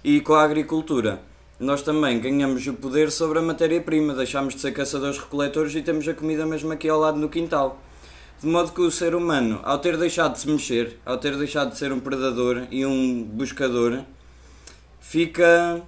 E 0.03 0.21
com 0.21 0.35
a 0.35 0.43
agricultura, 0.43 1.23
nós 1.59 1.83
também 1.83 2.21
ganhamos 2.21 2.67
o 2.67 2.75
poder 2.75 3.11
sobre 3.11 3.39
a 3.39 3.43
matéria-prima, 3.43 4.13
deixamos 4.15 4.55
de 4.55 4.61
ser 4.61 4.73
caçadores-recoletores 4.73 5.75
e 5.75 5.83
temos 5.83 6.07
a 6.07 6.13
comida 6.13 6.45
mesmo 6.45 6.71
aqui 6.73 6.89
ao 6.89 7.01
lado 7.01 7.19
no 7.19 7.29
quintal. 7.31 7.81
De 8.41 8.47
modo 8.47 8.73
que 8.73 8.83
o 8.83 8.91
ser 8.91 9.15
humano, 9.15 9.61
ao 9.63 9.79
ter 9.79 9.97
deixado 9.97 10.35
de 10.35 10.41
se 10.41 10.49
mexer, 10.49 10.99
ao 11.07 11.17
ter 11.17 11.35
deixado 11.39 11.71
de 11.71 11.79
ser 11.79 11.91
um 11.93 12.01
predador 12.01 12.67
e 12.71 12.85
um 12.85 13.23
buscador, 13.23 14.03
fica. 15.01 15.83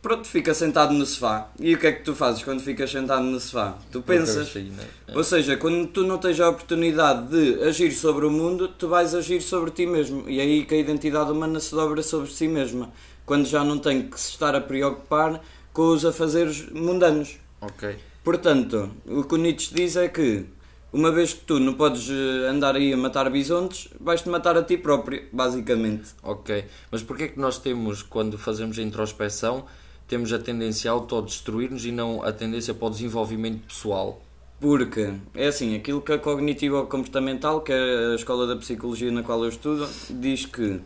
Pronto, 0.00 0.26
fica 0.26 0.52
sentado 0.52 0.92
no 0.92 1.06
sofá. 1.06 1.48
E 1.60 1.76
o 1.76 1.78
que 1.78 1.86
é 1.86 1.92
que 1.92 2.02
tu 2.02 2.12
fazes 2.12 2.42
quando 2.42 2.60
ficas 2.60 2.90
sentado 2.90 3.22
no 3.22 3.38
sofá? 3.38 3.78
Tu 3.92 4.02
pensas. 4.02 4.48
Assim, 4.48 4.70
né? 4.70 4.84
Ou 5.14 5.22
seja, 5.22 5.56
quando 5.56 5.86
tu 5.86 6.02
não 6.02 6.18
tens 6.18 6.40
a 6.40 6.48
oportunidade 6.48 7.28
de 7.28 7.62
agir 7.62 7.92
sobre 7.92 8.26
o 8.26 8.30
mundo, 8.30 8.66
tu 8.66 8.88
vais 8.88 9.14
agir 9.14 9.40
sobre 9.40 9.70
ti 9.70 9.86
mesmo. 9.86 10.28
E 10.28 10.40
é 10.40 10.42
aí 10.42 10.64
que 10.64 10.74
a 10.74 10.78
identidade 10.78 11.30
humana 11.30 11.60
se 11.60 11.72
dobra 11.72 12.02
sobre 12.02 12.28
si 12.32 12.48
mesma. 12.48 12.92
Quando 13.24 13.46
já 13.46 13.64
não 13.64 13.78
tem 13.78 14.08
que 14.08 14.20
se 14.20 14.30
estar 14.30 14.54
a 14.54 14.60
preocupar 14.60 15.40
com 15.72 15.88
os 15.88 16.04
afazeres 16.04 16.68
mundanos. 16.70 17.38
Ok. 17.60 17.96
Portanto, 18.22 18.90
o 19.06 19.24
que 19.24 19.34
o 19.34 19.38
Nietzsche 19.38 19.74
diz 19.74 19.96
é 19.96 20.08
que 20.08 20.46
uma 20.92 21.10
vez 21.10 21.32
que 21.32 21.40
tu 21.40 21.58
não 21.58 21.72
podes 21.72 22.08
eh, 22.10 22.48
andar 22.48 22.76
aí 22.76 22.92
a 22.92 22.96
matar 22.96 23.30
bisontes, 23.30 23.88
vais-te 23.98 24.28
matar 24.28 24.56
a 24.58 24.62
ti 24.62 24.76
próprio, 24.76 25.24
basicamente. 25.32 26.10
Ok. 26.22 26.64
Mas 26.90 27.02
porquê 27.02 27.28
que 27.28 27.40
nós 27.40 27.58
temos, 27.58 28.02
quando 28.02 28.36
fazemos 28.36 28.78
a 28.78 28.82
introspeção, 28.82 29.64
temos 30.06 30.32
a 30.32 30.38
tendência 30.38 30.90
a 30.90 30.94
autodestruir-nos 30.94 31.86
e 31.86 31.90
não 31.90 32.22
a 32.22 32.30
tendência 32.30 32.74
para 32.74 32.88
o 32.88 32.90
desenvolvimento 32.90 33.66
pessoal? 33.66 34.20
Porque 34.60 35.14
é 35.34 35.46
assim, 35.46 35.74
aquilo 35.74 36.02
que 36.02 36.12
a 36.12 36.18
cognitiva 36.18 36.84
comportamental, 36.86 37.62
que 37.62 37.72
é 37.72 38.12
a 38.12 38.14
escola 38.14 38.46
da 38.46 38.54
psicologia 38.56 39.10
na 39.10 39.22
qual 39.22 39.42
eu 39.42 39.48
estudo, 39.48 39.88
diz 40.10 40.44
que 40.44 40.80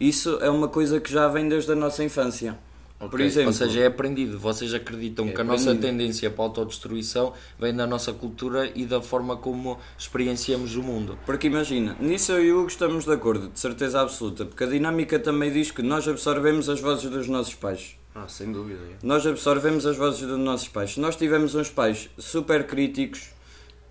isso 0.00 0.38
é 0.40 0.48
uma 0.50 0.68
coisa 0.68 0.98
que 1.00 1.12
já 1.12 1.28
vem 1.28 1.48
desde 1.48 1.70
a 1.72 1.74
nossa 1.76 2.02
infância. 2.02 2.58
Por 2.98 3.06
Ok. 3.14 3.24
exemplo, 3.24 3.46
Ou 3.48 3.52
seja, 3.54 3.80
é 3.80 3.86
aprendido. 3.86 4.38
Vocês 4.38 4.74
acreditam 4.74 5.26
É 5.28 5.32
que 5.32 5.40
a 5.40 5.44
nossa 5.44 5.74
tendência 5.74 6.30
para 6.30 6.44
a 6.44 6.46
autodestruição 6.48 7.32
vem 7.58 7.74
da 7.74 7.86
nossa 7.86 8.12
cultura 8.12 8.70
e 8.74 8.84
da 8.84 9.00
forma 9.00 9.38
como 9.38 9.78
experienciamos 9.98 10.76
o 10.76 10.82
mundo. 10.82 11.18
Porque 11.24 11.46
imagina, 11.46 11.96
nisso 11.98 12.32
eu 12.32 12.44
e 12.44 12.52
o 12.52 12.58
Hugo 12.58 12.68
estamos 12.68 13.06
de 13.06 13.12
acordo, 13.12 13.48
de 13.48 13.58
certeza 13.58 14.02
absoluta, 14.02 14.44
porque 14.44 14.64
a 14.64 14.66
dinâmica 14.66 15.18
também 15.18 15.50
diz 15.50 15.70
que 15.70 15.80
nós 15.82 16.06
absorvemos 16.06 16.68
as 16.68 16.78
vozes 16.80 17.08
dos 17.10 17.26
nossos 17.26 17.54
pais. 17.54 17.96
Ah, 18.14 18.28
sem 18.28 18.52
dúvida. 18.52 18.80
é. 18.82 18.96
Nós 19.02 19.26
absorvemos 19.26 19.86
as 19.86 19.96
vozes 19.96 20.20
dos 20.20 20.38
nossos 20.38 20.68
pais. 20.68 20.92
Se 20.92 21.00
nós 21.00 21.16
tivermos 21.16 21.54
uns 21.54 21.70
pais 21.70 22.10
super 22.18 22.66
críticos, 22.66 23.30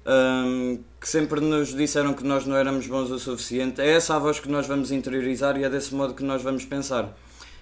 hum, 0.09 0.79
que 0.99 1.07
sempre 1.07 1.39
nos 1.39 1.73
disseram 1.75 2.13
que 2.13 2.23
nós 2.25 2.45
não 2.45 2.55
éramos 2.55 2.87
bons 2.87 3.11
o 3.11 3.19
suficiente, 3.19 3.79
é 3.81 3.91
essa 3.91 4.15
a 4.15 4.19
voz 4.19 4.39
que 4.39 4.49
nós 4.49 4.67
vamos 4.67 4.91
interiorizar 4.91 5.57
e 5.57 5.63
é 5.63 5.69
desse 5.69 5.93
modo 5.93 6.13
que 6.13 6.23
nós 6.23 6.41
vamos 6.41 6.65
pensar. 6.65 7.15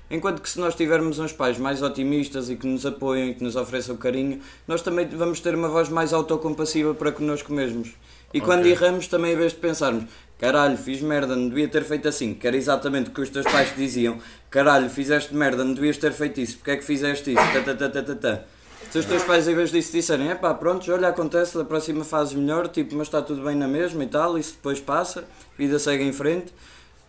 Enquanto 0.10 0.42
que 0.42 0.50
se 0.50 0.58
nós 0.58 0.74
tivermos 0.74 1.20
uns 1.20 1.34
pais 1.34 1.58
mais 1.58 1.82
otimistas 1.82 2.50
e 2.50 2.56
que 2.56 2.66
nos 2.66 2.86
apoiam 2.86 3.28
e 3.28 3.34
que 3.36 3.44
nos 3.44 3.58
ofereçam 3.58 3.98
carinho, 3.98 4.40
nós 4.66 4.82
também 4.82 5.06
vamos 5.06 5.42
ter 5.42 5.54
uma 5.54 5.68
voz 5.68 5.90
mais 5.90 6.14
autocompassiva 6.14 6.94
para 6.94 7.12
connosco 7.12 7.52
mesmos. 7.52 7.90
E 8.34 8.40
quando 8.40 8.62
Ok. 8.62 8.72
erramos, 8.72 9.08
também 9.08 9.34
em 9.34 9.38
vez 9.38 9.52
de 9.52 9.60
pensarmos 9.60 10.06
caralho, 10.40 10.78
fiz 10.78 11.02
merda, 11.02 11.36
não 11.36 11.50
devia 11.50 11.68
ter 11.68 11.84
feito 11.84 12.08
assim, 12.08 12.34
que 12.34 12.48
era 12.48 12.56
exatamente 12.56 13.10
o 13.10 13.14
que 13.14 13.22
os 13.22 13.30
teus 13.30 13.46
pais 13.46 13.72
te 13.72 13.76
diziam, 13.76 14.20
caralho, 14.50 14.90
fizeste 14.90 15.34
merda, 15.36 15.64
não 15.64 15.74
devias 15.74 15.98
ter 15.98 16.12
feito 16.14 16.40
isso, 16.40 16.58
porque 16.58 16.72
é 16.72 16.78
que 16.78 16.84
fizeste 16.86 17.32
isso? 17.34 17.42
Tá, 17.54 17.62
tá, 17.62 17.74
tá, 17.74 17.90
tá, 17.90 18.04
tá, 18.04 18.16
tá. 18.16 18.44
Se 18.92 19.00
os 19.00 19.06
teus 19.06 19.24
pais 19.24 19.48
em 19.48 19.54
vez 19.56 19.70
disso 19.70 19.92
disserem, 19.92 20.30
é 20.30 20.36
pá, 20.36 20.54
pronto, 20.54 20.90
olha, 20.92 21.10
acontece, 21.10 21.58
da 21.58 21.66
próxima 21.66 22.06
fase 22.06 22.36
melhor, 22.38 22.68
tipo, 22.70 22.96
mas 22.96 23.08
está 23.08 23.22
tudo 23.22 23.44
bem 23.44 23.56
na 23.56 23.68
mesma 23.68 24.04
e 24.04 24.08
tal, 24.08 24.38
isso 24.38 24.54
depois 24.54 24.80
passa, 24.80 25.22
a 25.22 25.58
vida 25.58 25.78
segue 25.78 26.04
em 26.04 26.14
frente, 26.14 26.54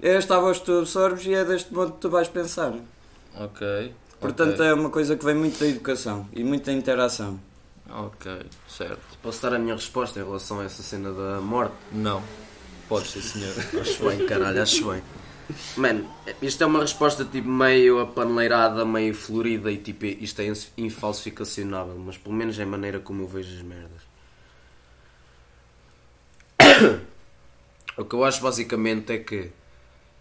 é 0.03 0.15
esta 0.15 0.41
voz 0.41 0.59
que 0.59 0.65
tu 0.65 0.79
absorves 0.79 1.25
e 1.27 1.35
é 1.35 1.45
deste 1.45 1.73
modo 1.73 1.93
que 1.93 2.01
tu 2.01 2.11
vais 2.11 2.29
pensar. 2.29 2.75
Ok. 3.35 3.95
Portanto, 4.21 4.55
ok. 4.55 4.67
é 4.67 4.75
uma 4.75 4.91
coisa 4.91 5.17
que 5.17 5.25
vem 5.25 5.35
muito 5.35 5.59
da 5.61 5.67
educação 5.67 6.29
e 6.33 6.43
muito 6.43 6.67
da 6.67 6.73
interação. 6.73 7.39
Ok, 7.89 8.31
certo. 8.69 9.01
Posso 9.23 9.41
dar 9.43 9.55
a 9.55 9.59
minha 9.59 9.75
resposta 9.75 10.21
em 10.21 10.25
relação 10.25 10.61
a 10.61 10.65
essa 10.65 10.83
cena 10.83 11.13
da 11.13 11.41
morte? 11.41 11.75
Não. 11.93 12.23
Pode 12.89 13.07
ser, 13.09 13.23
senhor. 13.23 13.55
Acho 13.81 14.09
bem, 14.09 14.27
caralho, 14.27 14.63
acho 14.63 14.91
bem. 14.91 15.03
Mano, 15.77 16.07
isto 16.43 16.63
é 16.63 16.67
uma 16.67 16.81
resposta 16.81 17.25
tipo 17.25 17.49
meio 17.49 18.01
apaneleirada, 18.01 18.85
meio 18.85 19.15
florida 19.15 19.73
e 19.73 19.79
tipo 19.79 20.05
isto 20.05 20.41
é 20.41 20.53
infalsificacionável, 20.77 21.99
mas 21.99 22.19
pelo 22.19 22.35
menos 22.35 22.59
é 22.59 22.65
a 22.65 22.67
maneira 22.67 23.01
como 23.01 23.23
eu 23.23 23.29
vejo 23.29 23.57
as 23.57 23.63
merdas. 23.63 24.03
O 27.97 28.05
que 28.05 28.15
eu 28.15 28.23
acho 28.23 28.41
basicamente 28.41 29.13
é 29.13 29.19
que 29.19 29.51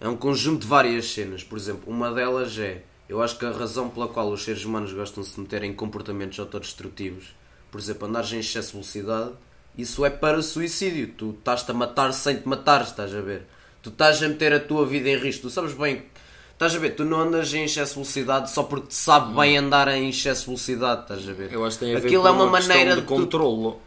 é 0.02 0.08
um 0.08 0.18
conjunto 0.18 0.62
de 0.62 0.68
várias 0.68 1.14
cenas. 1.14 1.44
Por 1.44 1.60
exemplo, 1.60 1.84
uma 1.94 2.12
delas 2.12 2.58
é 2.58 2.82
eu 3.08 3.22
acho 3.22 3.38
que 3.38 3.46
a 3.46 3.52
razão 3.52 3.88
pela 3.88 4.08
qual 4.08 4.32
os 4.32 4.44
seres 4.44 4.66
humanos 4.66 4.92
gostam 4.92 5.24
de 5.24 5.30
se 5.30 5.40
meter 5.40 5.64
em 5.64 5.74
comportamentos 5.74 6.40
autodestrutivos, 6.40 7.36
por 7.72 7.80
exemplo, 7.80 8.08
andares 8.08 8.34
em 8.34 8.40
excesso 8.40 8.70
de 8.70 8.74
velocidade, 8.74 9.32
isso 9.78 10.04
é 10.04 10.10
para 10.10 10.42
suicídio. 10.42 11.14
Tu 11.14 11.36
estás-te 11.38 11.72
a 11.72 11.74
matar 11.74 12.12
sem 12.12 12.38
te 12.38 12.48
matar, 12.48 12.82
estás 12.82 13.14
a 13.14 13.22
ver? 13.22 13.46
Tu 13.88 13.92
estás 13.92 14.22
a 14.22 14.28
meter 14.28 14.52
a 14.54 14.60
tua 14.60 14.86
vida 14.86 15.08
em 15.10 15.18
risco. 15.18 15.44
Tu 15.44 15.50
sabes 15.50 15.74
bem. 15.74 16.04
Estás 16.52 16.76
a 16.76 16.80
ver? 16.80 16.90
Tu 16.92 17.06
não 17.06 17.22
andas 17.22 17.54
em 17.54 17.64
excesso 17.64 17.92
de 17.92 17.96
velocidade 17.96 18.52
só 18.52 18.64
porque 18.64 18.88
te 18.88 18.96
sabe 18.96 19.34
bem 19.36 19.58
andar 19.58 19.88
em 19.90 20.10
excesso 20.10 20.42
de 20.42 20.46
velocidade, 20.48 21.02
estás 21.04 21.30
a 21.30 21.32
ver? 21.34 21.54
Eu 21.54 21.64
acho 21.64 21.78
que 21.80 21.86
tem 21.86 21.96
a 21.96 22.00
ver 22.00 22.08
Aquilo 22.08 22.24
com 22.24 22.28
é 22.28 22.32
uma 22.32 22.52
questão 22.58 22.76
maneira 22.76 22.96
de 22.96 23.02
tu- 23.04 23.08
controlo. 23.08 23.80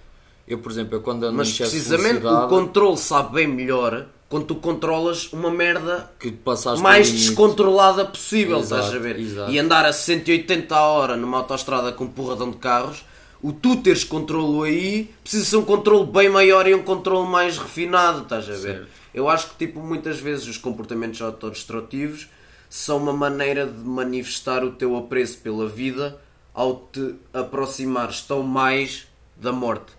Eu, 0.49 0.59
por 0.59 0.73
exemplo, 0.73 0.95
eu 0.95 1.01
quando 1.03 1.25
ando 1.25 1.37
Mas 1.37 1.49
em 1.49 1.51
excesso 1.51 1.71
de 1.73 1.77
precisamente 1.77 2.17
o 2.19 2.21
velocidade, 2.21 2.49
controle 2.49 2.97
sabe 2.97 3.35
bem 3.35 3.47
melhor 3.49 4.07
quando 4.29 4.47
tu 4.47 4.55
controlas 4.55 5.33
uma 5.33 5.51
merda 5.51 6.11
que 6.19 6.31
passaste 6.31 6.81
mais 6.83 7.09
o 7.09 7.13
descontrolada 7.13 8.05
possível, 8.05 8.59
Exato, 8.61 8.83
estás 8.85 8.95
a 8.97 8.99
ver? 9.01 9.19
exato. 9.19 9.51
E 9.51 9.59
andar 9.59 9.85
a 9.85 9.93
180 9.93 10.75
a 10.75 10.83
hora 10.87 11.17
numa 11.17 11.39
autoestrada 11.39 11.93
com 11.93 12.05
um 12.05 12.09
porradão 12.09 12.51
de 12.53 12.57
carros, 12.57 13.05
o 13.43 13.53
tu 13.53 13.77
teres 13.77 14.05
controlo 14.05 14.63
aí 14.63 15.11
precisa 15.25 15.45
ser 15.45 15.57
um 15.57 15.65
controle 15.65 16.07
bem 16.07 16.29
maior 16.29 16.67
e 16.69 16.75
um 16.75 16.83
controle 16.85 17.29
mais 17.29 17.59
refinado, 17.59 18.23
estás 18.23 18.49
a 18.49 18.53
ver? 18.53 18.59
Certo. 18.61 19.00
Eu 19.15 19.29
acho 19.29 19.51
que 19.51 19.67
tipo 19.67 19.81
muitas 19.81 20.19
vezes 20.19 20.47
os 20.47 20.57
comportamentos 20.57 21.21
autodestrutivos 21.21 22.29
são 22.69 22.99
uma 22.99 23.13
maneira 23.13 23.67
de 23.67 23.85
manifestar 23.85 24.65
o 24.65 24.73
teu 24.73 24.97
apreço 24.97 25.39
pela 25.39 25.69
vida 25.69 26.21
ao 26.55 26.89
te 26.93 27.15
aproximares 27.33 28.23
tão 28.23 28.43
mais 28.43 29.07
da 29.37 29.53
morte. 29.53 29.93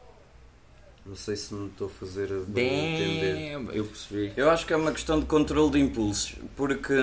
Não 1.05 1.15
sei 1.15 1.35
se 1.35 1.53
me 1.53 1.67
estou 1.67 1.87
a 1.87 1.89
fazer 1.89 2.29
bem 2.47 2.95
entender. 2.95 3.75
Eu 3.75 3.85
percebi. 3.85 4.31
Eu 4.37 4.49
acho 4.49 4.65
que 4.65 4.73
é 4.73 4.77
uma 4.77 4.91
questão 4.91 5.19
de 5.19 5.25
controle 5.25 5.71
de 5.71 5.79
impulsos, 5.79 6.35
porque 6.55 6.93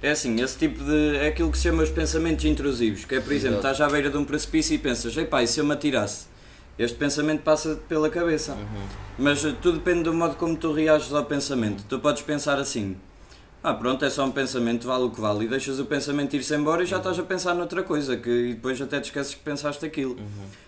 é 0.00 0.10
assim, 0.10 0.40
esse 0.40 0.56
tipo 0.56 0.82
de. 0.82 1.16
é 1.16 1.28
aquilo 1.28 1.50
que 1.50 1.58
se 1.58 1.64
chama 1.64 1.82
os 1.82 1.90
pensamentos 1.90 2.44
intrusivos, 2.44 3.04
que 3.04 3.16
é, 3.16 3.20
por 3.20 3.32
exemplo, 3.32 3.58
Exato. 3.58 3.74
estás 3.74 3.88
à 3.88 3.92
beira 3.92 4.10
de 4.10 4.16
um 4.16 4.24
precipício 4.24 4.74
e 4.74 4.78
pensas, 4.78 5.16
ei 5.16 5.26
pá, 5.26 5.42
e 5.42 5.46
se 5.46 5.60
eu 5.60 5.64
me 5.64 5.72
atirasse? 5.72 6.26
Este 6.78 6.96
pensamento 6.96 7.42
passa 7.42 7.78
pela 7.88 8.08
cabeça. 8.08 8.56
Mas 9.18 9.44
eh, 9.44 9.52
tudo 9.60 9.78
depende 9.78 10.04
do 10.04 10.14
modo 10.14 10.36
como 10.36 10.56
tu 10.56 10.72
reages 10.72 11.12
ao 11.12 11.24
pensamento. 11.24 11.84
Tu 11.88 11.98
podes 11.98 12.22
pensar 12.22 12.58
assim, 12.58 12.96
ah 13.62 13.74
pronto, 13.74 14.04
é 14.04 14.10
só 14.10 14.24
um 14.24 14.30
pensamento, 14.30 14.86
vale 14.86 15.04
o 15.04 15.10
que 15.10 15.20
vale, 15.20 15.44
e 15.44 15.48
deixas 15.48 15.80
o 15.80 15.84
pensamento 15.84 16.36
ir-se 16.36 16.54
embora 16.54 16.84
e 16.84 16.86
já 16.86 16.98
estás 16.98 17.18
a 17.18 17.22
pensar 17.24 17.54
noutra 17.54 17.82
coisa, 17.82 18.16
que 18.16 18.30
e 18.30 18.54
depois 18.54 18.80
até 18.80 19.00
te 19.00 19.06
esqueces 19.06 19.34
que 19.34 19.40
pensaste 19.40 19.84
aquilo. 19.84 20.16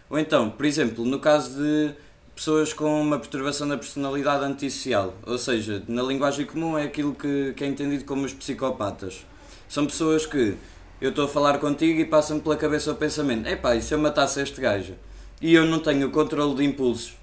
Ou 0.08 0.18
então, 0.18 0.50
por 0.50 0.66
exemplo, 0.66 1.04
no 1.04 1.20
caso 1.20 1.56
de 1.56 1.94
pessoas 2.34 2.72
com 2.72 3.00
uma 3.00 3.18
perturbação 3.18 3.68
da 3.68 3.76
personalidade 3.76 4.44
antissocial, 4.44 5.14
ou 5.24 5.38
seja, 5.38 5.82
na 5.86 6.02
linguagem 6.02 6.44
comum 6.44 6.76
é 6.76 6.84
aquilo 6.84 7.14
que, 7.14 7.52
que 7.56 7.62
é 7.62 7.68
entendido 7.68 8.04
como 8.04 8.24
os 8.24 8.32
psicopatas. 8.32 9.24
São 9.68 9.86
pessoas 9.86 10.26
que 10.26 10.56
eu 11.00 11.10
estou 11.10 11.26
a 11.26 11.28
falar 11.28 11.58
contigo 11.58 12.00
e 12.00 12.04
passam-me 12.04 12.42
pela 12.42 12.56
cabeça 12.56 12.90
o 12.90 12.96
pensamento: 12.96 13.46
epá, 13.48 13.76
e 13.76 13.82
se 13.82 13.94
eu 13.94 13.98
matasse 13.98 14.40
este 14.40 14.60
gajo? 14.60 14.94
E 15.40 15.54
eu 15.54 15.64
não 15.64 15.78
tenho 15.78 16.08
o 16.08 16.10
controle 16.10 16.54
de 16.54 16.64
impulsos 16.64 17.14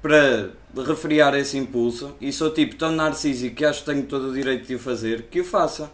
para 0.00 0.50
refriar 0.86 1.34
esse 1.34 1.58
impulso 1.58 2.14
e 2.20 2.32
sou 2.32 2.50
tipo 2.50 2.76
tão 2.76 2.92
narcísico 2.92 3.56
que 3.56 3.64
acho 3.64 3.80
que 3.80 3.86
tenho 3.86 4.04
todo 4.04 4.30
o 4.30 4.32
direito 4.32 4.66
de 4.66 4.74
o 4.76 4.78
fazer, 4.78 5.22
que 5.30 5.40
o 5.40 5.44
faça. 5.44 5.90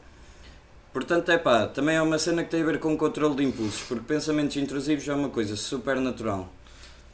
Portanto, 0.93 1.31
é 1.31 1.39
pá, 1.39 1.67
também 1.67 1.97
é 1.97 2.03
uma 2.03 2.19
cena 2.19 2.45
que 2.45 2.51
tem 2.51 2.63
a 2.63 2.67
ver 2.67 2.79
com 2.79 2.93
o 2.93 2.99
controle 2.99 3.35
de 3.37 3.45
impulsos, 3.45 3.81
porque 3.83 4.05
pensamentos 4.05 4.57
intrusivos 4.57 5.09
é 5.09 5.15
uma 5.15 5.31
coisa 5.31 5.57
super 5.57 5.97
natural. 5.97 6.53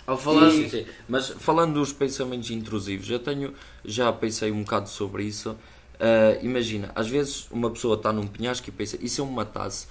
Ao 0.04 0.16
falar 0.16 0.50
Sim, 0.50 0.68
sim. 0.68 0.86
Mas 1.06 1.28
falando 1.28 1.74
dos 1.74 1.92
pensamentos 1.92 2.50
intrusivos, 2.50 3.09
eu 3.11 3.18
tenho 3.18 3.54
já 3.84 4.12
pensei 4.12 4.50
um 4.50 4.62
bocado 4.62 4.88
sobre 4.88 5.22
isso. 5.22 5.54
Ah, 6.00 6.38
imagina, 6.42 6.90
às 6.94 7.09
vezes 7.09 7.46
uma 7.50 7.70
pessoa 7.70 7.96
está 7.96 8.12
num 8.12 8.26
penhasco 8.26 8.68
e 8.68 8.72
pensa, 8.72 8.98
e 9.00 9.09
se 9.09 9.20
eu 9.20 9.26
me 9.26 9.32
matasse? 9.32 9.86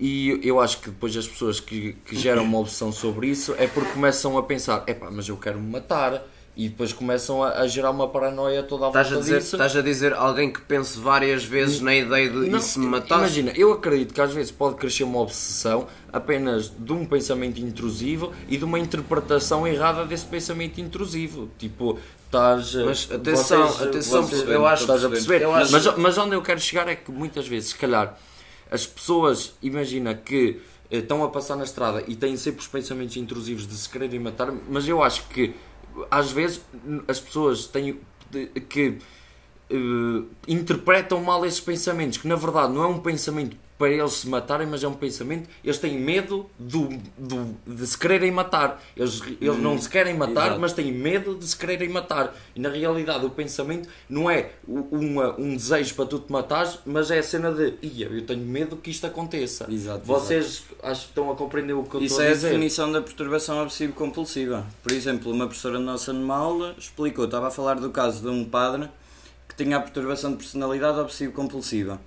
E 0.00 0.38
eu 0.42 0.60
acho 0.60 0.78
que 0.80 0.90
depois 0.90 1.16
as 1.16 1.26
pessoas 1.26 1.58
que, 1.60 1.94
que 2.06 2.16
geram 2.16 2.44
uma 2.44 2.58
obsessão 2.58 2.92
sobre 2.92 3.26
isso 3.28 3.54
é 3.58 3.66
porque 3.66 3.90
começam 3.92 4.38
a 4.38 4.42
pensar, 4.42 4.84
epá, 4.86 5.10
mas 5.10 5.28
eu 5.28 5.36
quero 5.36 5.58
me 5.58 5.70
matar. 5.70 6.22
E 6.56 6.68
depois 6.68 6.92
começam 6.92 7.40
a, 7.40 7.50
a 7.60 7.68
gerar 7.68 7.92
uma 7.92 8.08
paranoia 8.08 8.64
toda 8.64 8.86
à 8.86 8.88
Estás 8.88 9.06
a, 9.06 9.10
volta 9.10 9.22
dizer, 9.24 9.38
disso. 9.38 9.54
estás 9.54 9.76
a 9.76 9.80
dizer 9.80 10.12
alguém 10.12 10.52
que 10.52 10.60
pense 10.60 10.98
várias 10.98 11.44
vezes 11.44 11.80
na 11.80 11.94
ideia 11.94 12.28
de 12.28 12.48
Não, 12.50 12.58
se 12.60 12.80
matasse? 12.80 13.14
Imagina, 13.20 13.52
eu 13.56 13.72
acredito 13.72 14.12
que 14.12 14.20
às 14.20 14.32
vezes 14.32 14.50
pode 14.50 14.74
crescer 14.74 15.04
uma 15.04 15.20
obsessão 15.20 15.86
apenas 16.12 16.68
de 16.76 16.92
um 16.92 17.04
pensamento 17.06 17.60
intrusivo 17.60 18.32
e 18.48 18.56
de 18.56 18.64
uma 18.64 18.76
interpretação 18.76 19.68
errada 19.68 20.04
desse 20.04 20.24
pensamento 20.24 20.80
intrusivo. 20.80 21.48
Tipo, 21.58 21.96
estás. 22.26 22.74
Mas 22.74 23.08
atenção, 23.08 23.68
atenção, 23.80 24.28
eu 24.48 24.66
acho- 24.66 24.82
estás 24.82 25.04
a 25.04 25.08
perceber. 25.10 25.44
acho- 25.44 25.70
Mas, 25.70 25.96
mas 25.96 26.18
onde 26.18 26.34
eu 26.34 26.42
quero 26.42 26.58
chegar 26.58 26.88
é 26.88 26.96
que 26.96 27.12
muitas 27.12 27.46
vezes, 27.46 27.68
se 27.68 27.76
calhar, 27.76 28.18
as 28.70 28.86
pessoas, 28.86 29.54
imagina 29.62 30.14
que 30.14 30.60
eh, 30.90 30.98
estão 30.98 31.24
a 31.24 31.28
passar 31.28 31.56
na 31.56 31.64
estrada 31.64 32.04
e 32.06 32.14
têm 32.14 32.36
sempre 32.36 32.60
os 32.60 32.66
pensamentos 32.66 33.16
intrusivos 33.16 33.66
de 33.66 33.74
se 33.74 33.88
quererem 33.88 34.20
matar, 34.20 34.52
mas 34.68 34.86
eu 34.86 35.02
acho 35.02 35.28
que 35.28 35.54
às 36.10 36.30
vezes 36.30 36.60
as 37.06 37.20
pessoas 37.20 37.66
têm 37.66 38.00
que 38.68 38.98
eh, 39.70 40.22
interpretam 40.46 41.22
mal 41.22 41.44
esses 41.44 41.60
pensamentos, 41.60 42.18
que 42.18 42.28
na 42.28 42.36
verdade 42.36 42.72
não 42.72 42.82
é 42.82 42.86
um 42.86 42.98
pensamento 42.98 43.56
para 43.78 43.88
eles 43.90 44.12
se 44.12 44.28
matarem, 44.28 44.66
mas 44.66 44.82
é 44.82 44.88
um 44.88 44.92
pensamento, 44.94 45.48
eles 45.62 45.78
têm 45.78 45.98
medo 46.00 46.50
do, 46.58 46.88
do- 47.16 47.54
de 47.64 47.86
se 47.86 47.96
quererem 47.96 48.32
matar. 48.32 48.82
Eles, 48.96 49.22
eles 49.40 49.56
não 49.58 49.78
se 49.80 49.88
querem 49.88 50.14
matar, 50.16 50.46
exato. 50.46 50.60
mas 50.60 50.72
têm 50.72 50.92
medo 50.92 51.36
de 51.36 51.46
se 51.46 51.56
quererem 51.56 51.88
matar. 51.88 52.34
E 52.56 52.60
na 52.60 52.68
realidade 52.70 53.24
o 53.24 53.30
pensamento 53.30 53.88
não 54.08 54.28
é 54.28 54.50
uma, 54.66 55.38
um 55.38 55.56
desejo 55.56 55.94
para 55.94 56.06
tu 56.06 56.18
te 56.18 56.32
matares, 56.32 56.78
mas 56.84 57.10
é 57.12 57.18
a 57.20 57.22
cena 57.22 57.52
de 57.52 57.74
"Ia, 57.80 58.06
eu 58.08 58.26
tenho 58.26 58.44
medo 58.44 58.76
que 58.76 58.90
isto 58.90 59.06
aconteça. 59.06 59.66
Exato, 59.70 60.04
Vocês 60.04 60.64
acho 60.82 61.02
que 61.02 61.08
estão 61.10 61.30
a 61.30 61.36
compreender 61.36 61.74
o 61.74 61.84
que 61.84 61.94
eu 61.94 62.02
Isso 62.02 62.14
estou 62.14 62.24
a 62.24 62.24
é 62.26 62.30
a 62.30 62.34
dizer. 62.34 62.48
definição 62.48 62.90
da 62.90 63.00
perturbação 63.00 63.62
obsessivo-compulsiva. 63.62 64.66
Por 64.82 64.90
exemplo, 64.90 65.30
uma 65.32 65.46
professora 65.46 65.78
nossa 65.78 66.12
numa 66.12 66.36
aula 66.36 66.74
explicou, 66.76 67.26
estava 67.26 67.46
a 67.46 67.50
falar 67.52 67.74
do 67.74 67.90
caso 67.90 68.22
de 68.22 68.28
um 68.28 68.44
padre 68.44 68.88
que 69.48 69.54
tinha 69.62 69.76
a 69.76 69.80
perturbação 69.80 70.32
de 70.32 70.38
personalidade 70.38 70.98
obsessivo-compulsiva. 70.98 72.00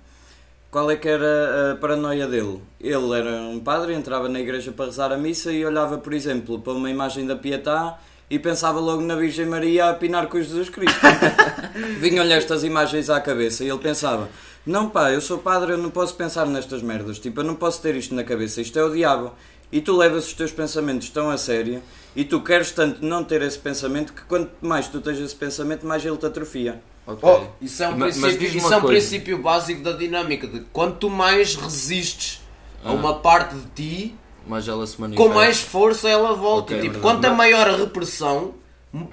Qual 0.72 0.90
é 0.90 0.96
que 0.96 1.06
era 1.06 1.72
a 1.72 1.76
paranoia 1.76 2.26
dele? 2.26 2.58
Ele 2.80 3.12
era 3.14 3.42
um 3.42 3.60
padre, 3.60 3.92
entrava 3.92 4.26
na 4.26 4.40
igreja 4.40 4.72
para 4.72 4.86
rezar 4.86 5.12
a 5.12 5.18
missa 5.18 5.52
e 5.52 5.62
olhava, 5.66 5.98
por 5.98 6.14
exemplo, 6.14 6.58
para 6.58 6.72
uma 6.72 6.88
imagem 6.88 7.26
da 7.26 7.36
Pietá 7.36 8.00
e 8.30 8.38
pensava 8.38 8.80
logo 8.80 9.02
na 9.02 9.14
Virgem 9.14 9.44
Maria 9.44 9.90
a 9.90 9.92
pinar 9.92 10.28
com 10.28 10.40
Jesus 10.40 10.70
Cristo. 10.70 10.98
Vinham-lhe 12.00 12.32
estas 12.32 12.64
imagens 12.64 13.10
à 13.10 13.20
cabeça 13.20 13.62
e 13.62 13.68
ele 13.68 13.80
pensava: 13.80 14.30
Não, 14.64 14.88
pá, 14.88 15.12
eu 15.12 15.20
sou 15.20 15.36
padre, 15.36 15.72
eu 15.72 15.76
não 15.76 15.90
posso 15.90 16.14
pensar 16.14 16.46
nestas 16.46 16.80
merdas. 16.80 17.18
Tipo, 17.18 17.40
eu 17.40 17.44
não 17.44 17.54
posso 17.54 17.82
ter 17.82 17.94
isto 17.94 18.14
na 18.14 18.24
cabeça, 18.24 18.62
isto 18.62 18.78
é 18.78 18.82
o 18.82 18.94
diabo. 18.94 19.34
E 19.70 19.82
tu 19.82 19.94
levas 19.94 20.26
os 20.26 20.32
teus 20.32 20.52
pensamentos 20.52 21.10
tão 21.10 21.28
a 21.28 21.36
sério 21.36 21.82
e 22.16 22.24
tu 22.24 22.40
queres 22.40 22.70
tanto 22.70 23.04
não 23.04 23.22
ter 23.22 23.42
esse 23.42 23.58
pensamento 23.58 24.14
que 24.14 24.22
quanto 24.22 24.50
mais 24.62 24.88
tu 24.88 25.02
tens 25.02 25.18
esse 25.18 25.36
pensamento, 25.36 25.86
mais 25.86 26.02
ele 26.02 26.16
te 26.16 26.24
atrofia. 26.24 26.80
Ok. 27.06 27.28
Oh, 27.28 27.64
isso 27.64 27.82
é 27.82 27.88
um, 27.88 27.92
Ma- 27.92 27.96
mas 28.06 28.16
princípio, 28.18 28.38
diz-me 28.38 28.58
isso 28.58 28.72
é 28.72 28.76
um 28.76 28.82
princípio 28.82 29.38
básico 29.38 29.82
da 29.82 29.92
dinâmica. 29.92 30.46
De 30.46 30.60
quanto 30.72 31.10
mais 31.10 31.54
resistes 31.56 32.40
Ah. 32.84 32.90
a 32.90 32.92
uma 32.92 33.14
parte 33.14 33.54
de 33.56 33.66
ti, 33.74 34.14
Mas 34.46 34.66
manifesta. 34.68 35.14
com 35.16 35.28
mais 35.34 35.60
força 35.60 36.08
ela 36.08 36.32
volta. 36.34 36.74
Ok, 36.74 36.88
tipo, 36.88 37.00
quanto 37.00 37.24
é 37.24 37.28
Mas- 37.28 37.38
maior 37.38 37.68
a 37.68 37.76
repressão, 37.76 38.54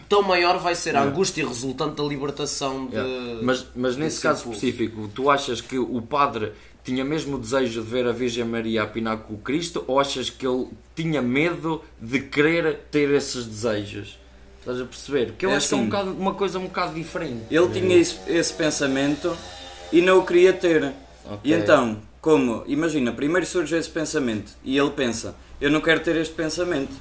tão 0.08 0.22
maior 0.22 0.60
vai 0.60 0.76
ser 0.76 0.96
a 0.96 1.02
angústia 1.04 1.48
resultante 1.48 1.96
da 1.96 2.04
libertação 2.04 2.86
de. 2.88 2.96
Yeah. 2.96 3.40
Mas, 3.44 3.66
mas 3.76 3.96
nesse 3.98 4.22
caso 4.22 4.44
específico, 4.50 5.10
tu 5.14 5.30
achas 5.30 5.62
que 5.62 5.78
o 5.80 6.02
padre 6.02 6.52
tinha 6.84 7.04
mesmo 7.06 7.36
o 7.38 7.40
desejo 7.40 7.82
de 7.82 7.88
ver 7.88 8.08
a 8.08 8.12
Virgem 8.12 8.44
Maria 8.46 8.84
a 8.84 8.88
pinar 8.88 9.18
com 9.18 9.34
o 9.34 9.38
Cristo 9.38 9.84
ou 9.88 10.00
achas 10.00 10.30
que 10.30 10.46
ele 10.48 10.68
tinha 10.96 11.22
medo 11.22 11.84
de 12.02 12.20
querer 12.20 12.88
ter 12.92 13.10
esses 13.12 13.46
desejos? 13.46 14.18
Estás 14.60 14.82
a 14.82 14.86
perceber? 14.86 15.34
Que 15.38 15.45
eu 15.45 15.51
É 15.51 15.55
acho 15.55 15.68
que 15.70 15.74
é 15.74 15.78
um 15.78 15.80
assim. 15.82 15.89
bocado, 15.89 16.12
uma 16.12 16.34
coisa 16.34 16.60
um 16.60 16.64
bocado 16.64 16.93
diferente. 16.93 17.43
Ele 17.49 17.68
tinha 17.70 17.95
esse, 17.97 18.18
esse 18.28 18.53
pensamento 18.53 19.36
e 19.91 20.01
não 20.01 20.20
o 20.20 20.26
queria 20.26 20.53
ter. 20.53 20.84
Ok. 21.26 21.39
E 21.43 21.53
então, 21.53 21.97
como? 22.22 22.64
Imagina, 22.68 23.12
primeiro 23.12 23.45
surge 23.45 23.76
esse 23.76 23.89
pensamento 23.89 24.51
e 24.64 24.78
ele 24.78 24.91
pensa: 24.91 25.34
Eu 25.62 25.72
não 25.72 25.80
quero 25.82 26.01
ter 26.01 26.16
este 26.18 26.34
pensamento. 26.34 26.91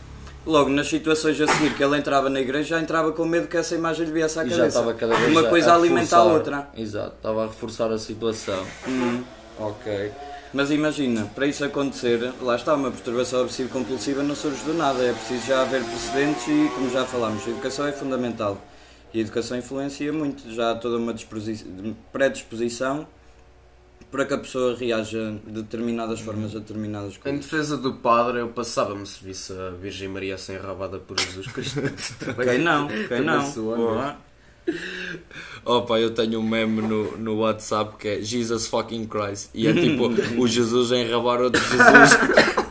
Logo, 0.47 0.71
nas 0.71 0.89
situações 0.89 1.39
a 1.41 1.47
seguir 1.47 1.75
que 1.75 1.85
ele 1.85 1.99
entrava 1.99 2.31
na 2.31 2.41
igreja, 2.41 2.69
já 2.77 2.81
entrava 2.81 3.13
com 3.13 3.25
medo 3.27 3.49
que 3.49 3.57
essa 3.57 3.75
imagem 3.75 4.07
lhe 4.07 4.13
viesse 4.13 4.39
à 4.39 4.43
E 4.43 4.45
cabeça. 4.47 4.63
já 4.63 4.69
estava 4.69 4.95
cada 4.95 5.15
vez 5.17 5.31
Uma 5.31 5.43
a- 5.43 5.51
coisa 5.51 5.73
a 5.73 5.75
alimenta 5.75 6.17
a 6.17 6.23
outra. 6.23 6.69
Exato, 6.75 7.17
estava 7.17 7.45
a 7.45 7.47
reforçar 7.49 7.91
a 7.93 7.99
situação. 7.99 8.65
Hum. 8.87 9.23
Ok. 9.59 10.11
Mas 10.53 10.71
imagina, 10.71 11.27
para 11.35 11.47
isso 11.47 11.63
acontecer, 11.65 12.33
lá 12.41 12.57
está, 12.57 12.75
uma 12.75 12.91
perturbação 12.91 13.43
obsessiva 13.43 13.69
compulsiva 13.69 14.23
não 14.23 14.35
surge 14.35 14.63
do 14.65 14.73
nada, 14.75 15.03
é 15.05 15.13
preciso 15.13 15.47
já 15.47 15.61
haver 15.63 15.83
precedentes 15.85 16.47
e, 16.49 16.71
como 16.75 16.91
já 16.91 17.05
falámos, 17.05 17.47
a 17.47 17.51
educação 17.51 17.87
é 17.87 17.93
fundamental. 17.93 18.59
E 19.13 19.19
a 19.19 19.21
educação 19.23 19.57
influencia 19.59 20.13
muito, 20.13 20.51
já 20.51 20.71
há 20.71 20.75
toda 20.75 20.97
uma 20.97 21.13
disposi- 21.13 21.67
predisposição 22.13 23.07
para 24.11 24.25
que 24.25 24.33
a 24.33 24.39
pessoa 24.39 24.75
reaja 24.75 25.39
de 25.47 25.53
determinadas 25.63 26.21
formas 26.21 26.57
a 26.57 26.61
determinadas 26.61 27.17
Em 27.17 27.19
coisas. 27.19 27.41
defesa 27.41 27.77
do 27.77 27.95
padre, 27.95 28.39
eu 28.41 28.49
passava-me 28.49 29.07
se 29.07 29.23
visse 29.23 29.53
a 29.53 29.71
Virgem 29.71 30.09
Maria 30.09 30.35
a 30.37 30.39
ser 30.39 30.59
enrabada 30.61 30.99
por 30.99 31.19
Jesus 31.21 31.47
Cristo. 31.49 31.81
Quem 32.43 32.59
não? 32.59 32.89
Quem 32.89 33.21
não? 33.23 33.43
Opa, 35.65 36.01
eu 36.01 36.11
tenho 36.11 36.41
um 36.41 36.43
meme 36.43 36.83
no, 36.83 37.19
no 37.19 37.37
WhatsApp 37.39 37.97
que 37.99 38.09
é 38.09 38.23
Jesus 38.23 38.67
fucking 38.67 39.07
Christ. 39.07 39.51
E 39.55 39.67
é 39.67 39.73
tipo 39.73 40.09
o 40.41 40.49
Jesus 40.49 40.93
a 40.93 40.99
enrabar 40.99 41.41
outro 41.41 41.61
Jesus. 41.61 42.19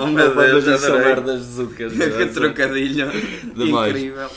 Oh 0.00 0.06
meu 0.06 0.34
Deus, 0.34 0.64
Mas 0.64 0.80
são 0.80 0.98
merdas 0.98 1.42
zucas. 1.42 1.92
Que 1.92 2.26
trocadilho 2.26 3.10
Demais. 3.54 3.90
incrível. 3.90 4.30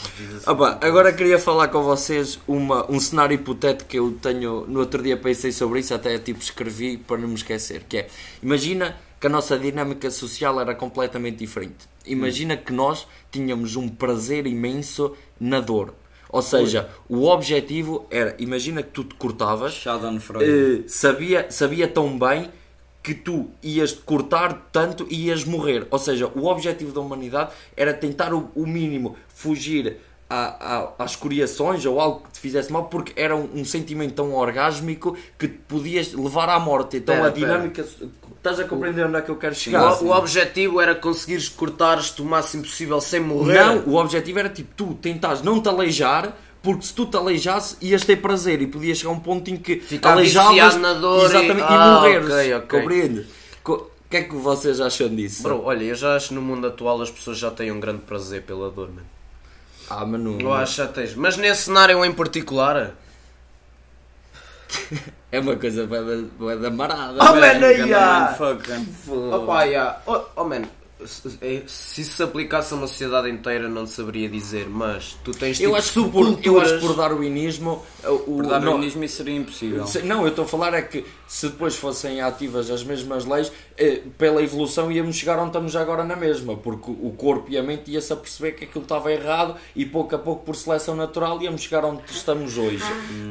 Opa, 0.45 0.79
agora 0.81 1.13
queria 1.13 1.39
falar 1.39 1.69
com 1.69 1.81
vocês 1.83 2.39
uma, 2.47 2.89
um 2.91 2.99
cenário 2.99 3.35
hipotético 3.35 3.89
que 3.89 3.99
eu 3.99 4.11
tenho. 4.21 4.65
No 4.67 4.79
outro 4.79 5.01
dia 5.01 5.15
pensei 5.15 5.51
sobre 5.51 5.79
isso, 5.79 5.93
até 5.93 6.17
tipo 6.17 6.41
escrevi 6.41 6.97
para 6.97 7.17
não 7.17 7.29
me 7.29 7.35
esquecer. 7.35 7.83
Que 7.87 7.99
é: 7.99 8.07
imagina 8.43 8.97
que 9.21 9.27
a 9.27 9.29
nossa 9.29 9.57
dinâmica 9.57 10.09
social 10.09 10.59
era 10.59 10.73
completamente 10.73 11.37
diferente. 11.37 11.87
Imagina 12.07 12.57
que 12.57 12.73
nós 12.73 13.07
tínhamos 13.31 13.75
um 13.75 13.87
prazer 13.87 14.47
imenso 14.47 15.15
na 15.39 15.59
dor. 15.59 15.93
Ou 16.27 16.41
seja, 16.41 16.89
o 17.07 17.27
objetivo 17.27 18.07
era: 18.09 18.35
imagina 18.39 18.81
que 18.81 18.89
tu 18.89 19.03
te 19.03 19.13
cortavas, 19.13 19.83
eh, 20.41 20.83
sabia, 20.87 21.51
sabia 21.51 21.87
tão 21.87 22.17
bem 22.17 22.49
que 23.03 23.13
tu 23.13 23.49
ias 23.61 23.93
te 23.93 23.99
cortar 23.99 24.69
tanto 24.71 25.05
e 25.09 25.27
ias 25.27 25.43
morrer. 25.43 25.87
Ou 25.91 25.99
seja, 25.99 26.31
o 26.35 26.45
objetivo 26.45 26.91
da 26.91 27.01
humanidade 27.01 27.51
era 27.77 27.93
tentar 27.93 28.33
o, 28.33 28.49
o 28.55 28.65
mínimo 28.65 29.15
fugir 29.27 29.97
à- 30.33 30.77
à- 30.77 31.03
às 31.03 31.15
coriações 31.15 31.85
ou 31.85 31.99
algo 31.99 32.21
que 32.21 32.31
te 32.33 32.39
fizesse 32.39 32.71
mal, 32.71 32.85
porque 32.85 33.11
era 33.15 33.35
um, 33.35 33.49
um 33.53 33.65
sentimento 33.65 34.13
tão 34.13 34.33
orgásmico 34.33 35.17
que 35.37 35.47
te 35.47 35.57
podias 35.67 36.13
levar 36.13 36.47
à 36.49 36.59
morte. 36.59 36.97
Então 36.97 37.15
Pera, 37.15 37.27
a 37.27 37.31
dinâmica. 37.31 37.85
Estás 38.37 38.59
a 38.59 38.63
compreender 38.63 39.05
onde 39.05 39.17
é 39.17 39.21
que 39.21 39.29
eu 39.29 39.35
quero 39.35 39.53
O, 39.53 39.55
chegar? 39.57 40.01
o 40.01 40.09
objetivo 40.11 40.81
era 40.81 40.95
conseguires 40.95 41.47
cortar-te 41.49 42.21
o 42.21 42.25
máximo 42.25 42.63
possível 42.63 42.99
sem 43.01 43.19
morrer. 43.19 43.53
Não, 43.63 43.79
o 43.85 43.95
objetivo 43.97 44.39
era 44.39 44.49
tipo 44.49 44.69
tu 44.75 44.93
tentares 44.95 45.43
não 45.43 45.61
te 45.61 45.69
aleijar, 45.69 46.35
porque 46.63 46.83
se 46.85 46.93
tu 46.93 47.05
te 47.05 47.17
aleijasse 47.17 47.75
ias 47.81 48.03
ter 48.03 48.15
prazer 48.17 48.61
e 48.61 48.67
podias 48.67 48.97
chegar 48.97 49.11
a 49.11 49.13
um 49.13 49.19
ponto 49.19 49.47
em 49.51 49.57
que 49.57 49.79
Ficar 49.79 50.13
aleijavas 50.13 50.75
na 50.77 50.93
dor 50.93 51.21
e- 51.23 51.25
exatamente, 51.25 51.59
e, 51.59 51.63
Ah, 51.75 51.95
morreres. 52.01 52.25
ok, 52.31 52.53
ok. 52.55 52.79
Compreende? 52.79 53.25
Co- 53.63 53.91
O 54.05 54.09
que 54.11 54.17
é 54.17 54.23
que 54.23 54.35
vocês 54.35 54.81
acham 54.81 55.07
disso? 55.09 55.43
Bro, 55.43 55.61
olha, 55.63 55.83
eu 55.83 55.95
já 55.95 56.15
acho 56.17 56.29
que 56.29 56.33
no 56.33 56.41
mundo 56.41 56.67
atual 56.67 57.01
as 57.01 57.09
pessoas 57.11 57.37
já 57.37 57.49
têm 57.51 57.71
um 57.71 57.79
grande 57.79 58.01
prazer 58.01 58.41
pela 58.41 58.69
dor, 58.69 58.89
mano. 58.89 59.05
Ah, 59.99 60.05
mas 60.05 60.21
não. 60.21 60.39
Eu 60.39 60.53
acho 60.53 60.71
que 60.71 60.77
já 60.77 60.87
tens. 60.87 61.15
Mas 61.15 61.37
nesse 61.37 61.63
cenário 61.63 62.03
em 62.05 62.13
particular, 62.13 62.91
É 65.31 65.39
uma 65.39 65.55
coisa 65.55 65.87
bué 65.87 66.55
da- 66.57 66.69
marada. 66.69 67.17
Oh, 67.19 67.35
man, 67.35 67.59
yeah. 67.71 68.37
Opa, 69.31 69.63
yeah. 69.63 70.01
oh, 70.05 70.21
oh 70.35 70.43
man, 70.43 70.63
se 71.05 71.37
é- 71.41 71.63
se 71.67 72.23
aplicasse 72.23 72.73
a 72.73 72.77
uma 72.77 72.87
sociedade 72.87 73.29
inteira 73.29 73.67
não 73.69 73.85
saberia 73.85 74.29
dizer, 74.29 74.67
mas 74.69 75.17
tu 75.23 75.31
tens 75.31 75.59
Eu 75.59 75.67
tipo 75.69 75.75
acho, 75.77 75.87
que 75.93 75.93
por, 76.11 76.21
eu 76.23 76.25
subculturas- 76.25 76.71
acho 76.73 76.81
por 76.87 76.95
darwinismo. 76.95 77.83
o- 78.03 78.17
Por 78.19 78.43
não- 78.43 78.49
darwinismo 78.49 79.03
isso 79.03 79.17
seria 79.17 79.35
impossível. 79.35 79.85
Não, 80.03 80.21
eu 80.23 80.29
estou 80.29 80.45
a 80.45 80.47
falar 80.47 80.73
é 80.73 80.81
que 80.81 81.05
se 81.27 81.47
depois 81.47 81.75
fossem 81.75 82.21
ativas 82.21 82.69
as 82.69 82.83
mesmas 82.83 83.25
leis, 83.25 83.51
eh, 83.77 84.01
pela 84.17 84.41
evolução 84.43 84.91
íamos 84.91 85.15
chegar 85.15 85.37
onde 85.39 85.47
estamos 85.49 85.75
agora 85.75 86.03
na 86.03 86.15
mesma, 86.15 86.55
porque 86.57 86.91
o 86.91 87.11
corpo 87.17 87.45
e 87.49 87.57
a 87.57 87.63
mente 87.63 87.91
ia-se 87.91 88.11
a 88.11 88.15
perceber 88.15 88.51
que 88.53 88.65
aquilo 88.65 88.83
estava 88.83 89.11
errado 89.11 89.55
e 89.75 89.85
pouco 89.85 90.15
a 90.15 90.19
pouco, 90.19 90.43
por 90.45 90.55
seleção 90.55 90.95
natural, 90.95 91.41
íamos 91.41 91.61
chegar 91.61 91.83
onde 91.85 92.01
estamos 92.11 92.57
hoje. 92.57 92.83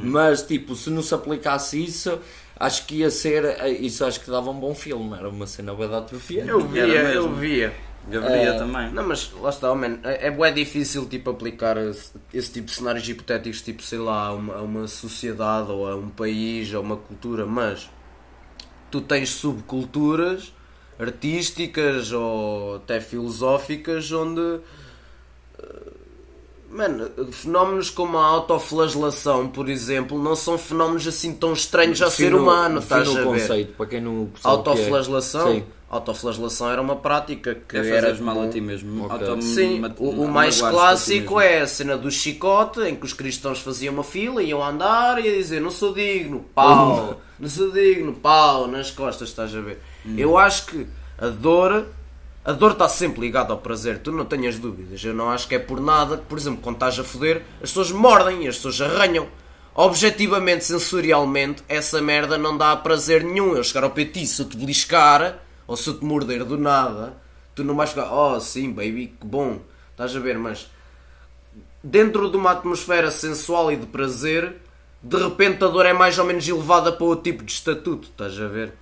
Mas, 0.02 0.42
tipo, 0.42 0.74
se 0.74 0.90
não 0.90 1.02
se 1.02 1.14
aplicasse 1.14 1.82
isso, 1.82 2.18
acho 2.60 2.86
que 2.86 2.96
ia 2.96 3.10
ser. 3.10 3.44
eh, 3.44 3.70
Isso 3.70 4.04
acho 4.04 4.20
que 4.20 4.30
dava 4.30 4.50
um 4.50 4.60
bom 4.60 4.74
filme, 4.74 5.16
era 5.16 5.28
uma 5.28 5.46
cena 5.46 5.74
bué 5.74 5.88
da 5.88 5.98
atrofia. 5.98 6.44
Eu 6.44 6.60
via, 6.60 6.84
eu 6.86 7.34
via. 7.34 7.72
Deveria 8.06 8.50
É. 8.50 8.58
também. 8.58 8.90
Não, 8.92 9.06
mas 9.06 9.30
lá 9.32 9.50
está, 9.50 9.74
man, 9.74 9.98
é, 10.04 10.28
é 10.28 10.50
difícil 10.52 11.06
tipo, 11.06 11.28
aplicar 11.30 11.76
esse, 11.76 12.12
esse 12.32 12.50
tipo 12.52 12.66
de 12.66 12.72
cenários 12.72 13.06
hipotéticos, 13.08 13.60
tipo, 13.60 13.82
sei 13.82 13.98
lá, 13.98 14.28
a 14.28 14.32
uma, 14.32 14.54
a 14.54 14.62
uma 14.62 14.88
sociedade 14.88 15.70
ou 15.70 15.86
a 15.86 15.96
um 15.96 16.08
país 16.08 16.72
ou 16.72 16.78
a 16.78 16.82
uma 16.82 16.96
cultura, 16.96 17.44
mas 17.44 17.90
tu 18.90 19.00
tens 19.02 19.28
subculturas 19.30 20.52
artísticas 20.98 22.10
ou 22.12 22.76
até 22.76 23.00
filosóficas 23.00 24.10
onde 24.12 24.60
eh, 25.58 25.92
Mano, 26.70 27.10
fenómenos 27.32 27.90
como 27.90 28.16
a 28.16 28.24
autoflagelação, 28.24 29.48
por 29.48 29.68
exemplo, 29.68 30.22
não 30.22 30.36
são 30.36 30.56
fenómenos 30.56 31.06
assim 31.06 31.34
tão 31.34 31.52
estranhos 31.52 32.00
ao 32.00 32.10
ser 32.10 32.32
humano, 32.34 32.78
estás 32.78 33.08
a 33.08 33.12
ver? 33.12 33.24
conceito, 33.24 33.72
para 33.74 33.86
quem 33.86 34.00
não 34.00 34.30
é. 34.34 34.48
Autoflagelação? 34.48 35.52
Sim. 35.52 35.64
Autoflagelação 35.90 36.70
era 36.70 36.80
uma 36.80 36.94
prática 36.94 37.56
que 37.56 37.76
É 37.76 37.80
era 37.96 38.10
fazer 38.10 38.22
mal 38.22 38.42
a 38.42 38.48
ti 38.48 38.60
mesmo. 38.60 39.06
Ok. 39.06 39.26
Autom- 39.26 39.40
Sim, 39.42 39.82
o, 39.98 40.10
o 40.10 40.26
ma- 40.28 40.34
mais 40.34 40.60
clássico 40.60 41.40
é 41.40 41.62
a 41.62 41.66
cena 41.66 41.98
do 41.98 42.08
chicote, 42.08 42.80
em 42.82 42.94
que 42.94 43.04
os 43.04 43.12
cristãos 43.12 43.58
faziam 43.58 43.92
uma 43.94 44.04
fila, 44.04 44.40
iam 44.40 44.62
andar 44.62 45.18
e 45.24 45.28
a 45.28 45.32
dizer 45.32 45.60
não 45.60 45.70
sou 45.72 45.92
digno, 45.92 46.44
pau, 46.54 47.20
não 47.40 47.48
sou 47.48 47.72
digno, 47.72 48.12
pau, 48.12 48.68
nas 48.68 48.92
costas, 48.92 49.30
estás 49.30 49.52
a 49.52 49.60
ver? 49.60 49.80
Hum. 50.06 50.14
Eu 50.16 50.38
acho 50.38 50.66
que 50.66 50.86
a 51.18 51.26
dor, 51.26 51.86
a 52.44 52.52
dor 52.52 52.72
está 52.72 52.88
sempre 52.88 53.20
ligada 53.20 53.52
ao 53.52 53.58
prazer, 53.58 53.98
tu 53.98 54.10
não 54.10 54.24
tenhas 54.24 54.58
dúvidas. 54.58 55.04
Eu 55.04 55.14
não 55.14 55.30
acho 55.30 55.46
que 55.46 55.54
é 55.54 55.58
por 55.58 55.80
nada, 55.80 56.16
que, 56.16 56.24
por 56.24 56.38
exemplo, 56.38 56.60
quando 56.62 56.76
estás 56.76 56.98
a 56.98 57.04
foder, 57.04 57.42
as 57.56 57.70
pessoas 57.70 57.90
mordem 57.90 58.44
e 58.44 58.48
as 58.48 58.56
pessoas 58.56 58.80
arranham. 58.80 59.28
Objetivamente, 59.74 60.64
sensorialmente, 60.64 61.62
essa 61.68 62.00
merda 62.00 62.36
não 62.36 62.56
dá 62.56 62.74
prazer 62.76 63.22
nenhum. 63.22 63.54
Eu 63.54 63.62
chegar 63.62 63.84
ao 63.84 63.90
pé 63.90 64.04
de 64.04 64.12
ti, 64.12 64.26
se 64.26 64.42
eu 64.42 64.48
te 64.48 64.56
beliscar, 64.56 65.38
ou 65.66 65.76
se 65.76 65.88
eu 65.88 65.98
te 65.98 66.04
morder 66.04 66.44
do 66.44 66.58
nada, 66.58 67.16
tu 67.54 67.62
não 67.62 67.76
vais 67.76 67.90
ficar, 67.90 68.12
oh 68.12 68.40
sim, 68.40 68.72
baby, 68.72 69.14
que 69.20 69.26
bom, 69.26 69.60
estás 69.92 70.16
a 70.16 70.18
ver, 70.18 70.38
mas 70.38 70.68
dentro 71.82 72.30
de 72.30 72.36
uma 72.36 72.52
atmosfera 72.52 73.10
sensual 73.10 73.70
e 73.70 73.76
de 73.76 73.86
prazer, 73.86 74.56
de 75.02 75.16
repente 75.16 75.62
a 75.64 75.68
dor 75.68 75.86
é 75.86 75.92
mais 75.92 76.18
ou 76.18 76.24
menos 76.24 76.46
elevada 76.48 76.90
para 76.90 77.04
outro 77.04 77.22
tipo 77.22 77.44
de 77.44 77.52
estatuto, 77.52 78.08
estás 78.08 78.40
a 78.40 78.48
ver? 78.48 78.74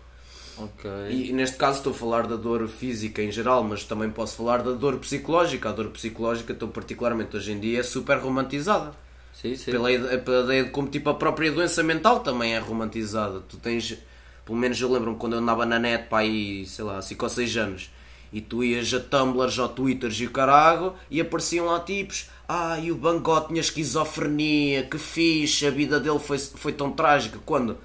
Ok. 0.60 0.90
E 1.10 1.32
neste 1.32 1.56
caso 1.56 1.78
estou 1.78 1.92
a 1.92 1.96
falar 1.96 2.26
da 2.26 2.36
dor 2.36 2.68
física 2.68 3.22
em 3.22 3.30
geral, 3.30 3.62
mas 3.62 3.84
também 3.84 4.10
posso 4.10 4.36
falar 4.36 4.62
da 4.62 4.72
dor 4.72 4.96
psicológica. 4.98 5.68
A 5.68 5.72
dor 5.72 5.90
psicológica, 5.90 6.52
então, 6.52 6.68
particularmente 6.68 7.36
hoje 7.36 7.52
em 7.52 7.60
dia, 7.60 7.80
é 7.80 7.82
super 7.82 8.18
romantizada. 8.18 8.92
Sim, 9.32 9.54
sim. 9.54 9.70
Pela 9.70 9.92
ideia, 9.92 10.18
pela 10.18 10.44
ideia 10.44 10.64
de 10.64 10.70
como 10.70 10.88
tipo 10.88 11.08
a 11.10 11.14
própria 11.14 11.52
doença 11.52 11.82
mental 11.82 12.20
também 12.20 12.54
é 12.54 12.58
romantizada. 12.58 13.40
Tu 13.48 13.56
tens, 13.56 13.96
pelo 14.44 14.58
menos 14.58 14.80
eu 14.80 14.90
lembro-me 14.90 15.16
quando 15.16 15.34
eu 15.34 15.38
andava 15.38 15.64
na 15.64 15.78
net 15.78 16.08
para 16.08 16.18
aí, 16.18 16.66
sei 16.66 16.84
lá, 16.84 17.00
5 17.00 17.24
ou 17.24 17.30
6 17.30 17.56
anos, 17.56 17.90
e 18.32 18.40
tu 18.40 18.64
ias 18.64 18.92
a 18.92 18.98
Tumblrs 18.98 19.58
ou 19.58 19.68
Twitters 19.68 20.18
e 20.20 20.26
o 20.26 20.30
carago, 20.30 20.94
e 21.08 21.20
apareciam 21.20 21.66
lá 21.66 21.78
tipos, 21.80 22.28
ah, 22.48 22.78
e 22.80 22.90
o 22.90 22.96
Bangó 22.96 23.40
tinha 23.42 23.60
esquizofrenia, 23.60 24.82
que 24.84 24.98
fixe, 24.98 25.66
a 25.66 25.70
vida 25.70 26.00
dele 26.00 26.18
foi, 26.18 26.38
foi 26.38 26.72
tão 26.72 26.90
trágica. 26.90 27.38
Quando? 27.46 27.78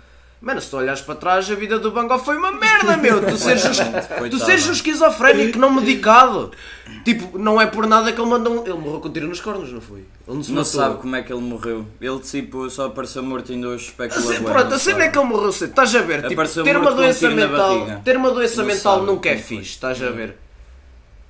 Mano, 0.44 0.60
se 0.60 0.70
tu 0.70 0.76
olhares 0.76 1.00
para 1.00 1.16
trás, 1.16 1.50
a 1.50 1.56
vida 1.56 1.80
do 1.80 1.90
Bangó 1.92 2.20
foi 2.20 2.36
uma 2.36 2.52
merda, 2.52 2.98
meu! 2.98 3.26
Tu 3.26 3.38
seres, 3.38 3.64
um- 3.80 4.30
tu 4.30 4.38
seres 4.40 4.68
um 4.68 4.74
esquizofrénico 4.74 5.58
não 5.58 5.74
medicado. 5.74 6.52
Tipo, 7.06 7.40
não 7.40 7.62
é 7.62 7.66
por 7.66 7.88
nada 7.88 8.12
que 8.12 8.20
ele 8.20 8.30
mandou. 8.30 8.60
um- 8.62 8.66
Ele 8.66 8.74
morreu 8.78 9.00
com 9.00 9.10
tiro 9.10 9.26
nos 9.30 9.40
cornos, 9.40 9.72
não 9.72 9.80
foi? 9.80 10.00
Ele 10.00 10.36
não 10.36 10.44
se 10.44 10.50
Não 10.52 10.58
matou. 10.58 10.72
sabe 10.82 10.98
como 10.98 11.16
é 11.16 11.22
que 11.24 11.32
ele 11.32 11.42
morreu. 11.42 11.88
Ele 12.02 12.20
tipo 12.20 12.70
só 12.70 12.88
apareceu 12.88 13.24
morto 13.24 13.54
em 13.54 13.62
dois 13.62 13.84
especula 13.84 14.20
Assim, 14.34 14.44
pronto, 14.44 14.74
assim 14.74 14.92
é 14.92 15.08
que 15.08 15.18
ele 15.18 15.28
morreu 15.28 15.52
cedo. 15.54 15.70
Estás 15.70 15.96
a 15.96 16.02
ver? 16.02 16.28
Tipo, 16.28 16.46
ter 16.64 16.76
uma 16.78 16.92
um 16.92 16.96
doença 16.98 17.30
mental, 17.30 18.02
ter 18.04 18.18
uma 18.18 18.32
doença 18.32 18.64
mental 18.64 19.04
nunca 19.04 19.30
é 19.30 19.38
fixe, 19.38 19.70
estás 19.72 20.02
a 20.04 20.10
ver? 20.10 20.36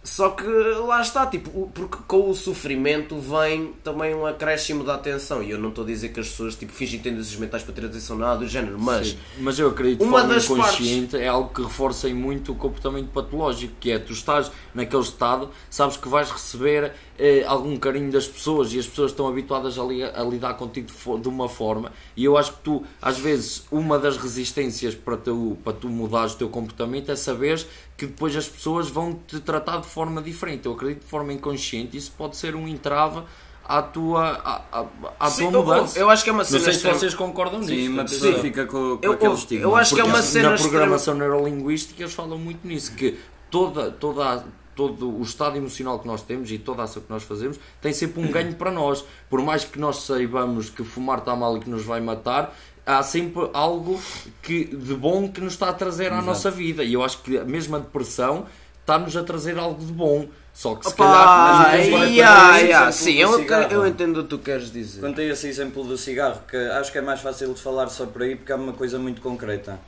Só 0.03 0.31
que 0.31 0.43
lá 0.85 1.01
está, 1.01 1.25
tipo, 1.27 1.71
porque 1.73 1.97
com 2.05 2.29
o 2.29 2.33
sofrimento 2.35 3.17
vem 3.19 3.71
também 3.83 4.13
um 4.13 4.25
acréscimo 4.25 4.83
da 4.83 4.95
atenção. 4.95 5.41
E 5.41 5.51
eu 5.51 5.57
não 5.57 5.69
estou 5.69 5.85
a 5.85 5.87
dizer 5.87 6.09
que 6.09 6.19
as 6.19 6.27
pessoas 6.27 6.55
tipo, 6.57 6.73
fingem 6.73 6.99
desejos 6.99 7.37
mentais 7.37 7.63
para 7.63 7.73
ter 7.73 7.85
atenção 7.85 8.17
nada 8.17 8.39
do 8.39 8.47
género, 8.47 8.77
mas 8.77 9.07
Sim, 9.09 9.17
mas 9.39 9.57
eu 9.57 9.69
acredito 9.69 9.99
que 9.99 10.05
Uma 10.05 10.19
forma 10.19 10.33
das 10.33 10.43
inconsciente 10.49 11.15
é 11.15 11.27
algo 11.29 11.53
que 11.53 11.61
reforça 11.61 12.09
muito 12.09 12.51
o 12.51 12.55
comportamento 12.55 13.07
patológico, 13.11 13.73
que 13.79 13.91
é 13.91 13.97
tu 13.99 14.11
estás 14.11 14.51
naquele 14.75 15.03
estado, 15.03 15.49
sabes 15.69 15.95
que 15.95 16.09
vais 16.09 16.29
receber 16.29 16.91
eh, 17.17 17.45
algum 17.47 17.77
carinho 17.77 18.11
das 18.11 18.27
pessoas 18.27 18.73
e 18.73 18.79
as 18.79 18.85
pessoas 18.87 19.11
estão 19.11 19.25
habituadas 19.27 19.79
a, 19.79 19.83
li- 19.83 20.03
a 20.03 20.23
lidar 20.23 20.55
contigo 20.55 20.87
de, 20.87 21.21
de 21.21 21.27
uma 21.29 21.47
forma 21.47 21.93
e 22.17 22.25
eu 22.25 22.37
acho 22.37 22.51
que 22.53 22.59
tu, 22.59 22.83
às 23.01 23.17
vezes, 23.17 23.63
uma 23.71 23.97
das 23.97 24.17
resistências 24.17 24.95
para 24.95 25.15
tu, 25.15 25.57
para 25.63 25.71
tu 25.73 25.87
mudares 25.87 26.33
o 26.33 26.37
teu 26.37 26.49
comportamento 26.49 27.09
é 27.09 27.15
saberes 27.15 27.67
que 27.97 28.05
depois 28.07 28.35
as 28.35 28.47
pessoas 28.47 28.89
vão 28.89 29.13
te 29.27 29.39
tratar 29.39 29.77
de 29.77 29.87
forma 29.87 30.21
diferente. 30.21 30.65
Eu 30.65 30.73
acredito 30.73 31.01
de 31.03 31.09
forma 31.09 31.31
inconsciente, 31.33 31.95
isso 31.95 32.11
pode 32.17 32.35
ser 32.37 32.55
um 32.55 32.67
entrave 32.67 33.21
à 33.65 33.81
tua, 33.81 34.31
à, 34.43 34.79
à, 34.81 34.85
à 35.19 35.29
Sim, 35.29 35.49
tua 35.49 35.59
eu- 35.59 35.63
mudança. 35.65 35.99
eu 35.99 36.09
acho 36.09 36.23
que 36.23 36.29
é 36.29 36.33
uma 36.33 36.39
Não 36.43 36.45
cena 36.49 36.59
sei 36.63 36.71
se 36.73 36.77
extrema- 36.77 36.99
vocês 36.99 37.13
concordam 37.15 37.59
nisso. 37.59 37.71
Sim, 37.73 37.87
uma 37.89 38.03
pessoa 38.03 38.33
Sim. 38.35 38.41
fica 38.41 38.65
com, 38.65 38.97
com 38.97 38.99
Eu- 39.01 39.11
aquele 39.13 39.31
eu- 39.31 39.35
estigma. 39.35 39.63
eu 39.65 39.75
acho 39.75 39.95
que 39.95 40.01
é 40.01 40.03
uma 40.03 40.21
cena 40.21 40.49
na 40.49 40.55
extrema- 40.55 40.71
programação 40.71 41.15
neurolinguística 41.15 42.01
eles 42.01 42.13
falam 42.13 42.37
muito 42.37 42.67
nisso, 42.67 42.93
que 42.93 43.17
toda, 43.49 43.89
toda, 43.91 44.23
a- 44.25 44.43
todo 44.75 45.07
o 45.17 45.21
estado 45.21 45.55
emocional 45.55 45.99
que 45.99 46.07
nós 46.07 46.23
temos 46.23 46.51
e 46.51 46.57
toda 46.57 46.81
a 46.81 46.85
ação 46.85 47.01
que 47.03 47.09
nós 47.09 47.21
fazemos 47.23 47.59
tem 47.79 47.93
sempre 47.93 48.21
um 48.21 48.31
ganho 48.31 48.55
para 48.55 48.71
nós. 48.71 49.05
Por 49.29 49.39
mais 49.41 49.63
que 49.63 49.77
nós 49.79 49.97
saibamos 50.03 50.69
que 50.69 50.83
fumar 50.83 51.19
está 51.19 51.35
mal 51.35 51.55
e 51.55 51.59
que 51.59 51.69
nos 51.69 51.85
vai 51.85 52.01
matar, 52.01 52.53
há 52.85 53.01
sempre 53.03 53.49
algo 53.53 54.01
que, 54.41 54.65
de 54.65 54.93
bom 54.93 55.29
que 55.29 55.41
nos 55.41 55.53
está 55.53 55.69
a 55.69 55.73
trazer 55.73 56.11
à 56.11 56.21
nossa 56.21 56.51
vida. 56.51 56.83
E 56.83 56.93
eu 56.93 57.03
acho 57.03 57.19
que 57.21 57.37
a 57.37 57.45
mesma 57.45 57.79
depressão 57.79 58.45
está-nos 58.81 59.15
a 59.15 59.23
trazer 59.23 59.57
algo 59.57 59.83
de 59.83 59.91
bom. 59.91 60.27
Só 60.53 60.75
que 60.75 60.85
se 60.85 60.93
Opa, 60.93 61.03
calhar... 61.03 62.85
mas 62.85 62.95
sim, 62.95 63.15
do 63.15 63.21
eu, 63.21 63.39
cigarro. 63.39 63.71
eu 63.71 63.87
entendo 63.87 64.19
o 64.19 64.23
que 64.23 64.29
tu 64.29 64.37
queres 64.37 64.71
dizer. 64.71 64.99
Quanto 64.99 65.19
a 65.19 65.23
esse 65.23 65.47
exemplo 65.47 65.83
do 65.83 65.97
cigarro, 65.97 66.41
que 66.47 66.55
acho 66.55 66.91
que 66.91 66.99
é 66.99 67.01
mais 67.01 67.21
fácil 67.21 67.53
de 67.53 67.59
falar 67.59 67.87
só 67.87 68.05
por 68.05 68.21
aí 68.21 68.35
porque 68.35 68.51
é 68.51 68.55
uma 68.55 68.73
coisa 68.73 68.99
muito 68.99 69.19
concreta. 69.19 69.79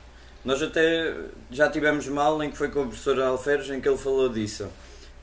Nós 0.44 0.60
até 0.60 1.14
já 1.50 1.68
tivemos 1.70 2.08
mal 2.08 2.42
em 2.42 2.50
que 2.50 2.56
foi 2.56 2.68
com 2.68 2.82
o 2.82 2.86
professor 2.86 3.20
Alferes 3.20 3.70
em 3.70 3.80
que 3.80 3.88
ele 3.88 3.98
falou 3.98 4.28
disso, 4.28 4.66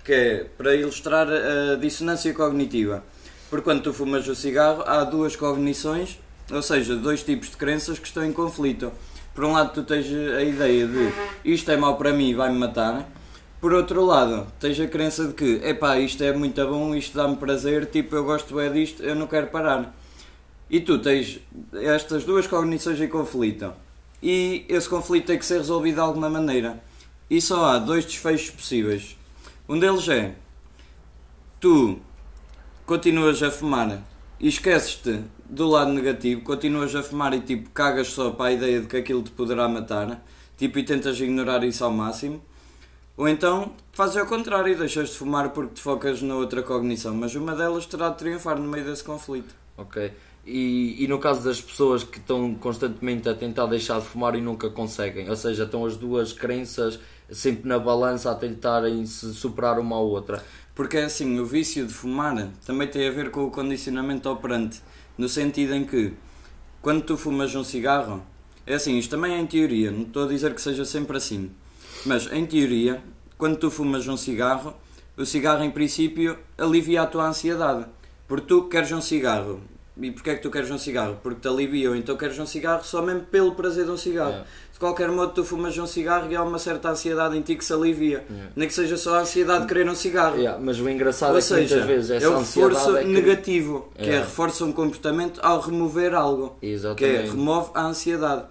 que 0.03 0.13
é 0.13 0.45
para 0.57 0.76
ilustrar 0.76 1.28
a 1.30 1.76
dissonância 1.76 2.34
cognitiva. 2.34 3.03
Porque 3.49 3.65
quando 3.65 3.84
tu 3.84 3.93
fumas 3.93 4.28
o 4.28 4.36
cigarro 4.36 4.84
há 4.86 5.03
duas 5.03 5.36
cognições, 5.36 6.19
ou 6.52 6.62
seja, 6.62 6.96
dois 6.96 7.24
tipos 7.24 7.50
de 7.50 7.58
crenças 7.58 8.00
que 8.00 8.08
estão 8.08 8.24
em 8.24 8.32
conflito. 8.32 8.91
Por 9.34 9.46
um 9.46 9.54
lado 9.54 9.74
tu 9.74 9.84
tens 9.84 10.06
a 10.06 10.44
ideia 10.44 10.88
de 10.88 11.12
isto 11.44 11.70
é 11.72 11.78
mau 11.78 11.98
para 11.98 12.14
mim 12.14 12.30
e 12.30 12.34
vai-me 12.34 12.58
matar, 12.58 13.10
por 13.64 13.72
outro 13.72 14.04
lado, 14.04 14.46
tens 14.60 14.78
a 14.78 14.88
crença 14.88 15.26
de 15.26 15.34
que, 15.34 15.62
epá, 15.64 15.98
isto 15.98 16.22
é 16.22 16.34
muito 16.34 16.68
bom, 16.68 16.94
isto 16.94 17.16
dá-me 17.16 17.38
prazer, 17.38 17.86
tipo, 17.86 18.14
eu 18.14 18.26
gosto 18.26 18.60
é 18.60 18.68
disto, 18.68 19.02
eu 19.02 19.16
não 19.16 19.26
quero 19.26 19.48
parar. 19.48 19.96
E 20.70 20.82
tu 20.82 21.00
tens 21.00 21.39
estas 21.72 22.26
duas 22.26 22.46
cognições 22.46 23.00
em 23.00 23.08
conflito. 23.08 23.74
E 24.22 24.66
esse 24.68 24.89
conflito 24.89 25.28
tem 25.28 25.39
que 25.39 25.46
ser 25.46 25.60
resolvido 25.60 25.96
de 25.96 26.02
alguma 26.02 26.30
maneira. 26.30 26.84
E 27.30 27.39
só 27.39 27.64
há 27.68 27.80
dois 27.80 28.04
desfechos 28.04 28.50
possíveis. 28.50 29.18
Um 29.70 29.80
deles 29.80 30.10
é, 30.10 30.36
tu 31.62 32.02
continuas 32.86 33.41
a 33.41 33.50
fumar 33.50 34.04
e 34.41 34.50
esqueces-te 34.50 35.22
do 35.54 35.68
lado 35.68 35.93
negativo, 35.93 36.41
continuas 36.41 36.95
a 36.95 37.04
fumar 37.04 37.34
e 37.34 37.39
tipo, 37.39 37.70
cagas 37.70 38.08
só 38.08 38.32
para 38.32 38.45
a 38.47 38.51
ideia 38.51 38.82
de 38.82 38.88
que 38.88 38.97
aquilo 38.97 39.22
te 39.22 39.32
poderá 39.32 39.70
matar, 39.70 40.26
tipo, 40.58 40.80
e 40.80 40.84
tentas 40.84 41.20
ignorar 41.20 41.64
isso 41.64 41.86
ao 41.86 41.91
máximo. 41.91 42.41
Ou 43.16 43.28
então 43.28 43.72
fazes 43.91 44.18
ao 44.18 44.26
contrário 44.26 44.74
e 44.74 44.76
deixas 44.76 45.10
de 45.10 45.18
fumar 45.18 45.49
porque 45.49 45.76
te 45.76 45.82
focas 45.82 46.24
na 46.24 46.36
outra 46.36 46.64
cognição, 46.64 47.14
mas 47.14 47.36
uma 47.36 47.56
delas 47.56 47.86
terá 47.86 48.10
de 48.10 48.18
triunfar 48.18 48.60
no 48.60 48.68
meio 48.68 48.84
desse 48.84 49.04
conflito. 49.04 49.54
Ok. 49.78 50.12
E, 50.45 51.04
e 51.04 51.08
no 51.08 51.20
caso 51.20 51.43
das 51.43 51.62
pessoas 51.62 52.04
que 52.04 52.18
estão 52.18 52.56
constantemente 52.56 53.30
a 53.30 53.36
tentar 53.36 53.68
deixar 53.68 53.99
de 53.99 54.08
fumar 54.08 54.36
e 54.36 54.41
nunca 54.41 54.70
conseguem, 54.70 55.30
ou 55.30 55.36
seja, 55.36 55.64
estão 55.64 55.86
as 55.86 55.95
duas 55.95 56.34
crenças 56.34 56.99
sempre 57.32 57.68
na 57.70 57.80
balança 57.80 58.32
a 58.32 58.36
tentarem 58.36 59.06
se 59.06 59.34
superar 59.34 59.80
uma 59.80 59.95
à 59.95 59.99
outra. 59.99 60.43
Porque 60.76 60.97
é 60.97 61.06
assim, 61.06 61.39
o 61.39 61.45
vício 61.45 61.86
de 61.86 61.93
fumar 61.93 62.49
também 62.66 62.88
tem 62.88 63.08
a 63.08 63.12
ver 63.12 63.30
com 63.30 63.45
o 63.45 63.51
condicionamento 63.51 64.28
operante, 64.28 64.82
no 65.18 65.30
sentido 65.30 65.74
em 65.74 65.84
que 65.84 66.14
quando 66.82 67.03
tu 67.03 67.18
fumas 67.18 67.55
um 67.55 67.64
cigarro, 67.64 68.24
é 68.66 68.76
assim, 68.76 68.97
isto 68.97 69.11
também 69.11 69.34
é 69.34 69.39
em 69.39 69.45
teoria, 69.45 69.91
não 69.91 70.03
estou 70.03 70.26
a 70.26 70.28
dizer 70.28 70.53
que 70.53 70.61
seja 70.61 70.86
sempre 70.86 71.18
assim, 71.18 71.51
mas 72.05 72.32
em 72.32 72.45
teoria, 72.45 73.01
quando 73.38 73.57
tu 73.57 73.70
fumas 73.70 74.07
um 74.07 74.18
cigarro, 74.18 74.74
o 75.16 75.26
cigarro 75.26 75.64
em 75.64 75.72
princípio 75.72 76.38
alivia 76.57 77.03
a 77.03 77.07
tua 77.07 77.28
ansiedade, 77.28 77.86
porque 78.28 78.47
tu 78.47 78.64
queres 78.64 78.91
um 78.91 79.01
cigarro. 79.01 79.61
E 80.02 80.10
porquê 80.10 80.32
é 80.32 80.36
que 80.36 80.41
tu 80.41 80.50
queres 80.50 80.72
um 80.72 80.78
cigarro? 80.78 81.20
Porque 81.22 81.39
te 81.39 81.48
alivia, 81.48 81.89
ou 81.89 81.96
então 81.96 82.18
queres 82.18 82.38
um 82.39 82.48
cigarro 82.48 82.84
só 82.84 83.02
mesmo 83.02 83.22
pelo 83.22 83.54
prazer 83.54 83.86
de 83.86 83.91
um 83.91 83.98
cigarro. 83.98 84.32
Yeah. 84.32 84.48
De 84.74 84.80
qualquer 84.80 85.12
modo, 85.12 85.34
tu 85.34 85.44
fumas 85.44 85.78
um 85.78 85.86
cigarro 85.86 86.32
e 86.32 86.36
há 86.36 86.41
uma 86.41 86.58
certa 86.58 86.89
ansiedade 86.89 87.38
em 87.38 87.41
ti 87.41 87.56
que 87.56 87.64
se 87.64 87.72
alivia. 87.72 88.26
Yeah. 88.28 88.52
Nem 88.56 88.68
que 88.68 88.74
seja 88.74 88.98
só 88.98 89.16
a 89.16 89.22
ansiedade 89.22 89.62
de 89.62 89.68
querer 89.68 89.88
um 89.88 89.94
cigarro. 89.94 90.38
Yeah, 90.38 90.60
mas 90.60 90.80
o 90.80 90.89
engraçado 90.89 91.34
Ou 91.34 91.38
é 91.38 91.41
que 91.41 91.48
seja, 91.48 91.76
muitas 91.76 91.88
vezes 91.88 92.12
essa 92.12 92.26
é 92.26 92.30
o 92.30 92.39
reforço 92.39 92.98
é 92.98 93.04
que... 93.04 93.10
negativo, 93.10 93.91
que 93.96 94.10
é 94.10 94.20
reforça 94.20 94.66
um 94.66 94.74
comportamento 94.74 95.39
ao 95.44 95.60
remover 95.60 96.16
algo, 96.16 96.58
que 96.60 96.66
é 96.66 96.70
Exatamente. 96.70 97.30
remove 97.30 97.70
a 97.76 97.84
ansiedade. 97.84 98.46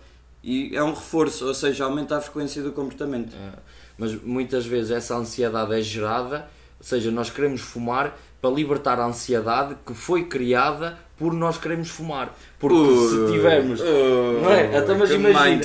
E 0.44 0.76
é 0.76 0.82
um 0.82 0.94
reforço, 0.94 1.46
ou 1.46 1.54
seja, 1.54 1.84
aumenta 1.84 2.16
a 2.16 2.20
frequência 2.20 2.62
do 2.62 2.70
comportamento. 2.70 3.34
Mas 3.98 4.14
muitas 4.14 4.64
vezes 4.64 4.92
essa 4.92 5.16
ansiedade 5.16 5.74
é 5.74 5.82
gerada, 5.82 6.48
ou 6.78 6.86
seja, 6.86 7.10
nós 7.10 7.30
queremos 7.30 7.60
fumar 7.60 8.16
para 8.40 8.50
libertar 8.50 8.98
a 8.98 9.06
ansiedade 9.06 9.76
que 9.86 9.94
foi 9.94 10.24
criada 10.24 10.98
por 11.22 11.32
nós 11.32 11.56
queremos 11.56 11.88
fumar. 11.88 12.36
Porque 12.58 12.74
se 12.74 13.32
tivermos. 13.32 13.80
não 14.42 14.50
é? 14.50 14.76
Então, 14.76 14.98
mas 14.98 15.12
imagina, 15.12 15.60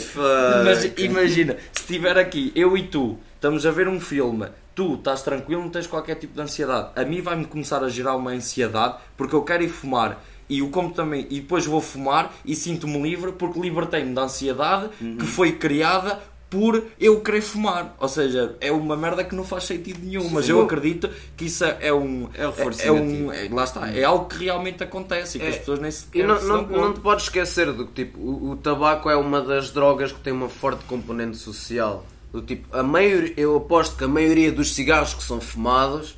mas 0.64 0.84
imagina, 1.00 1.58
se 1.74 1.82
estiver 1.82 2.16
aqui, 2.16 2.52
eu 2.54 2.78
e 2.78 2.84
tu, 2.84 3.18
estamos 3.34 3.66
a 3.66 3.72
ver 3.72 3.88
um 3.88 4.00
filme, 4.00 4.46
tu 4.76 4.94
estás 4.94 5.24
tranquilo, 5.24 5.64
não 5.64 5.70
tens 5.70 5.88
qualquer 5.88 6.14
tipo 6.14 6.36
de 6.36 6.42
ansiedade. 6.42 6.90
A 6.96 7.04
mim 7.04 7.22
vai-me 7.22 7.46
começar 7.46 7.84
a 7.84 7.90
gerar 7.90 8.16
uma 8.16 8.30
ansiedade 8.30 8.98
porque 9.18 9.34
eu 9.34 9.42
quero 9.42 9.64
ir 9.64 9.70
fumar. 9.70 10.24
E, 10.48 10.62
o 10.62 10.70
como 10.70 10.92
também, 10.92 11.26
e 11.28 11.42
depois 11.42 11.66
vou 11.66 11.82
fumar 11.82 12.32
e 12.46 12.54
sinto-me 12.54 13.02
livre 13.02 13.32
porque 13.32 13.60
libertei-me 13.60 14.14
da 14.14 14.22
ansiedade 14.22 14.90
que 15.00 15.26
foi 15.26 15.54
criada 15.54 16.20
por 16.50 16.82
eu 17.00 17.20
querer 17.22 17.42
fumar. 17.42 17.96
Ou 18.00 18.08
seja, 18.08 18.56
é 18.62 18.72
uma 18.72 18.96
merda 18.96 19.24
que 19.24 19.36
não 19.36 19.44
faz 19.44 19.66
sentido 19.66 20.00
nenhum. 20.04 20.30
Mas 20.30 20.48
eu 20.48 20.62
acredito 20.62 21.10
que 21.36 21.46
isso 21.46 21.64
é 21.66 21.94
um. 21.94 22.30
É 22.34 22.46
o 22.48 22.52
reforço 22.52 22.82
é, 22.82 22.88
é 22.88 22.92
um 22.92 23.32
é- 23.32 23.50
Lá 23.52 23.64
está, 23.64 23.90
é 23.92 24.04
algo 24.04 24.26
que 24.26 24.46
realmente 24.46 24.84
acontece 24.84 25.38
e 25.38 25.42
que 25.42 25.48
É, 25.48 25.50
as 25.50 25.58
pessoas 25.58 25.80
nem 25.80 25.92
sequer 25.92 26.20
E 26.20 26.24
não, 26.24 26.40
se 26.40 26.48
não, 26.48 26.62
não 26.64 26.94
te 26.94 27.00
podes 27.00 27.26
esquecer 27.26 27.72
do 27.74 27.88
que 27.88 28.06
tipo, 28.06 28.20
o, 28.20 28.52
o 28.52 28.56
tabaco 28.56 29.10
é 29.10 29.16
uma 29.16 29.42
das 29.42 29.72
drogas 29.72 30.12
que 30.12 30.20
tem 30.20 30.34
uma 30.34 30.50
forte 30.50 30.84
componente 30.86 31.38
social. 31.38 32.06
Do 32.32 32.42
tipo, 32.42 32.76
a 32.76 32.84
maioria, 32.84 33.34
eu 33.38 33.56
aposto 33.56 33.96
que 33.98 34.04
a 34.04 34.08
maioria 34.08 34.52
dos 34.52 34.74
cigarros 34.74 35.14
que 35.14 35.24
são 35.24 35.40
fumados, 35.40 36.18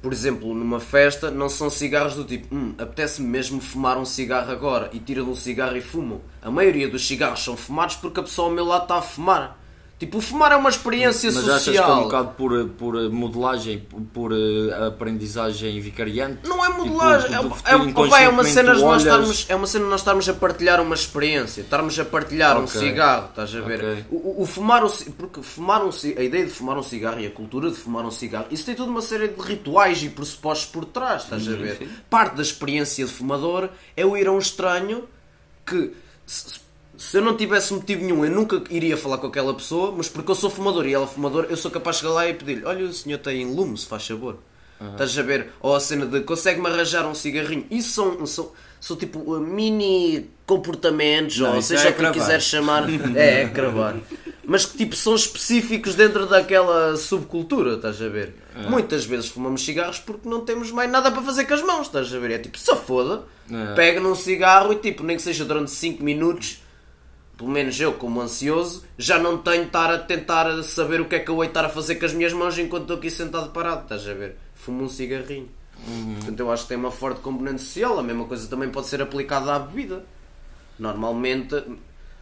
por 0.00 0.12
exemplo, 0.12 0.54
numa 0.54 0.78
festa, 0.78 1.30
não 1.30 1.48
são 1.48 1.68
cigarros 1.68 2.14
do 2.14 2.24
tipo, 2.24 2.54
hum, 2.54 2.74
apetece-me 2.78 3.28
mesmo 3.28 3.60
fumar 3.60 3.98
um 3.98 4.04
cigarro 4.04 4.50
agora 4.52 4.90
e 4.92 5.00
tiram 5.00 5.24
um 5.24 5.34
cigarro 5.34 5.76
e 5.76 5.80
fumam. 5.80 6.20
A 6.40 6.50
maioria 6.50 6.88
dos 6.88 7.06
cigarros 7.06 7.42
são 7.42 7.56
fumados 7.56 7.96
porque 7.96 8.20
a 8.20 8.22
pessoa 8.22 8.48
ao 8.48 8.54
meu 8.54 8.64
lado 8.64 8.82
está 8.82 8.96
a 8.96 9.02
fumar. 9.02 9.58
Tipo, 9.98 10.18
o 10.18 10.20
fumar 10.20 10.52
é 10.52 10.56
uma 10.56 10.68
experiência 10.70 11.28
Mas 11.32 11.48
achas 11.48 11.64
que 11.64 11.70
é 11.70 11.72
social. 11.80 11.98
um 11.98 12.02
bocado 12.04 12.28
por, 12.36 12.68
por 12.78 13.10
modelagem, 13.10 13.80
por, 13.80 14.00
por 14.00 14.32
eh, 14.32 14.86
aprendizagem 14.86 15.80
vicariante? 15.80 16.46
Não 16.48 16.64
é 16.64 16.68
modelagem, 16.68 17.30
Tipo, 17.30 17.56
é, 17.64 17.72
é, 17.72 17.76
opa, 17.76 18.20
é 18.20 18.28
uma 18.28 18.44
cena 18.44 18.74
nós 18.74 19.02
estarmos, 19.02 19.46
é 19.48 19.56
uma 19.56 19.66
cena 19.66 19.86
nós 19.86 20.00
estarmos 20.00 20.28
a 20.28 20.34
partilhar 20.34 20.80
uma 20.80 20.94
experiência, 20.94 21.62
estarmos 21.62 21.98
a 21.98 22.04
partilhar 22.04 22.56
um 22.60 22.64
Ok. 22.64 22.80
cigarro, 22.80 23.30
estás 23.30 23.52
a 23.56 23.60
ver? 23.60 23.80
Ok. 23.84 24.04
O, 24.10 24.16
o- 24.16 24.42
o 24.42 24.46
fumar 24.46 24.84
um, 24.84 24.88
ci- 24.88 25.10
porque 25.10 25.42
fumar 25.42 25.84
um 25.84 25.90
a 25.90 26.22
ideia 26.22 26.44
de 26.44 26.50
fumar 26.52 26.78
um 26.78 26.82
cigarro 26.84 27.18
e 27.18 27.26
a 27.26 27.30
cultura 27.32 27.68
de 27.68 27.76
fumar 27.76 28.04
um 28.04 28.10
cigarro, 28.12 28.46
isso 28.52 28.64
tem 28.64 28.76
toda 28.76 28.90
uma 28.92 29.02
série 29.02 29.26
de 29.26 29.40
rituais 29.42 30.00
e 30.04 30.08
pressupostos 30.10 30.66
por 30.68 30.84
trás, 30.84 31.24
estás 31.24 31.48
a 31.48 31.50
ver? 31.56 31.88
Parte 32.08 32.36
da 32.36 32.42
experiência 32.42 33.04
de 33.04 33.10
fumador 33.10 33.68
é 33.96 34.06
o 34.06 34.16
ir 34.16 34.28
a 34.28 34.32
um 34.32 34.38
estranho 34.38 35.08
que 35.66 35.92
se, 36.24 36.60
se 36.98 37.16
eu 37.16 37.22
não 37.22 37.36
tivesse 37.36 37.72
motivo 37.72 38.02
nenhum, 38.04 38.24
eu 38.24 38.30
nunca 38.30 38.60
iria 38.70 38.96
falar 38.96 39.18
com 39.18 39.28
aquela 39.28 39.54
pessoa, 39.54 39.94
mas 39.96 40.08
porque 40.08 40.30
eu 40.30 40.34
sou 40.34 40.50
fumador 40.50 40.86
e 40.86 40.92
ela 40.92 41.04
é 41.04 41.08
fumador, 41.08 41.46
eu 41.48 41.56
sou 41.56 41.70
capaz 41.70 41.96
de 41.96 42.02
chegar 42.02 42.12
lá 42.14 42.28
e 42.28 42.34
pedir-lhe: 42.34 42.64
Olha, 42.64 42.84
o 42.84 42.92
senhor 42.92 43.18
tem 43.18 43.46
lume, 43.46 43.78
se 43.78 43.86
faz 43.86 44.06
favor. 44.06 44.36
Estás 44.92 45.18
a 45.18 45.22
ver? 45.22 45.48
Ou 45.60 45.74
a 45.74 45.80
cena 45.80 46.06
de 46.06 46.20
consegue-me 46.20 46.68
arranjar 46.68 47.04
um 47.04 47.14
cigarrinho. 47.14 47.66
Isso 47.68 47.90
são, 47.90 48.24
são, 48.26 48.52
são 48.80 48.96
tipo 48.96 49.18
uh, 49.18 49.40
mini 49.40 50.30
comportamentos, 50.46 51.38
Não, 51.38 51.56
ou 51.56 51.62
seja 51.62 51.88
é 51.88 51.90
o 51.90 51.94
que 51.94 52.10
quiser 52.12 52.40
chamar. 52.40 52.84
é, 53.16 53.42
é 53.42 53.48
cravar. 53.48 53.96
Mas 54.46 54.64
que 54.64 54.76
tipo 54.78 54.94
são 54.94 55.14
específicos 55.16 55.94
dentro 55.94 56.26
daquela 56.26 56.96
subcultura, 56.96 57.74
estás 57.74 58.00
a 58.00 58.08
ver? 58.08 58.34
Muitas 58.68 59.04
vezes 59.04 59.28
fumamos 59.28 59.64
cigarros 59.64 59.98
porque 59.98 60.28
não 60.28 60.40
temos 60.40 60.70
mais 60.70 60.90
nada 60.90 61.10
para 61.10 61.22
fazer 61.22 61.44
com 61.44 61.54
as 61.54 61.62
mãos, 61.62 61.86
estás 61.88 62.12
a 62.14 62.18
ver? 62.18 62.30
É 62.30 62.38
tipo, 62.38 62.58
se 62.58 62.74
foda, 62.76 63.24
É. 63.52 63.74
pega 63.74 64.00
num 64.00 64.14
cigarro 64.14 64.72
e 64.72 64.76
tipo, 64.76 65.02
nem 65.02 65.16
que 65.16 65.22
seja 65.22 65.44
durante 65.44 65.70
5 65.70 66.02
minutos, 66.02 66.62
pelo 67.38 67.48
menos 67.50 67.80
eu, 67.80 67.94
como 67.94 68.20
ansioso, 68.20 68.84
já 68.98 69.18
não 69.18 69.38
tenho 69.38 69.62
de 69.62 69.66
estar 69.68 69.90
a 69.90 69.96
tentar 69.98 70.62
saber 70.64 71.00
o 71.00 71.06
que 71.06 71.14
é 71.14 71.18
que 71.20 71.30
eu 71.30 71.36
vou 71.36 71.44
estar 71.44 71.64
a 71.64 71.68
fazer 71.70 71.94
com 71.94 72.04
as 72.04 72.12
minhas 72.12 72.32
mãos 72.34 72.58
enquanto 72.58 72.82
estou 72.82 72.96
aqui 72.98 73.10
sentado 73.10 73.48
parado, 73.50 73.82
estás 73.84 74.06
a 74.06 74.12
ver? 74.12 74.36
Fumo 74.54 74.82
um 74.84 74.88
cigarrinho. 74.88 75.48
Portanto, 76.16 76.40
eu 76.40 76.50
acho 76.52 76.64
que 76.64 76.68
tem 76.70 76.76
uma 76.76 76.90
forte 76.90 77.20
componente 77.20 77.62
social. 77.62 77.96
A 77.98 78.02
mesma 78.02 78.24
coisa 78.24 78.46
também 78.48 78.68
pode 78.68 78.88
ser 78.88 79.00
aplicada 79.00 79.54
à 79.54 79.58
bebida. 79.60 80.04
Normalmente, 80.78 81.54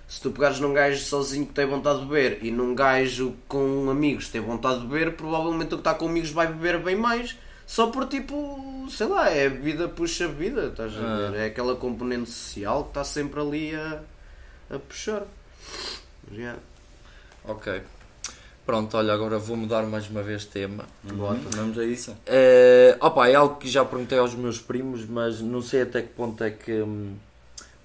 se 0.06 0.20
tu 0.20 0.30
pegares 0.30 0.60
num 0.60 0.72
gajo 0.72 1.02
sozinho 1.02 1.46
que 1.46 1.52
tem 1.52 1.66
vontade 1.66 2.00
de 2.00 2.06
beber 2.06 2.38
e 2.42 2.50
num 2.50 2.74
gajo 2.74 3.34
com 3.48 3.88
amigos 3.90 4.26
que 4.26 4.32
tem 4.32 4.40
vontade 4.40 4.80
de 4.80 4.86
beber, 4.86 5.12
provavelmente 5.16 5.68
o 5.74 5.78
que 5.78 5.80
está 5.80 5.94
com 5.94 6.06
amigos 6.06 6.30
vai 6.30 6.46
beber 6.46 6.78
bem 6.82 6.96
mais. 6.96 7.36
Só 7.66 7.88
por 7.88 8.06
tipo, 8.06 8.86
sei 8.88 9.06
lá, 9.08 9.28
é 9.28 9.48
bebida 9.48 9.88
puxa 9.88 10.28
bebida, 10.28 10.66
estás 10.66 10.94
a 10.96 11.00
Ah. 11.00 11.30
ver? 11.30 11.40
É 11.40 11.44
aquela 11.46 11.74
componente 11.74 12.30
social 12.30 12.84
que 12.84 12.90
está 12.90 13.02
sempre 13.04 13.40
ali 13.40 13.74
a, 13.74 14.00
a 14.70 14.78
puxar. 14.78 15.22
Yeah. 16.32 16.58
Ok. 17.44 17.82
Pronto, 18.64 18.96
olha, 18.96 19.12
agora 19.12 19.38
vou 19.38 19.56
mudar 19.56 19.84
mais 19.84 20.08
uma 20.10 20.22
vez 20.22 20.42
de 20.42 20.48
tema. 20.48 20.84
Bota, 21.04 21.40
vamos 21.50 21.78
a 21.78 21.84
isso. 21.84 22.16
É, 22.26 22.96
opa, 23.00 23.28
é 23.28 23.34
algo 23.36 23.56
que 23.56 23.68
já 23.68 23.84
perguntei 23.84 24.18
aos 24.18 24.34
meus 24.34 24.58
primos, 24.58 25.04
mas 25.04 25.40
não 25.40 25.62
sei 25.62 25.82
até 25.82 26.02
que 26.02 26.08
ponto 26.08 26.42
é 26.42 26.50
que. 26.50 26.72
hum, 26.82 27.14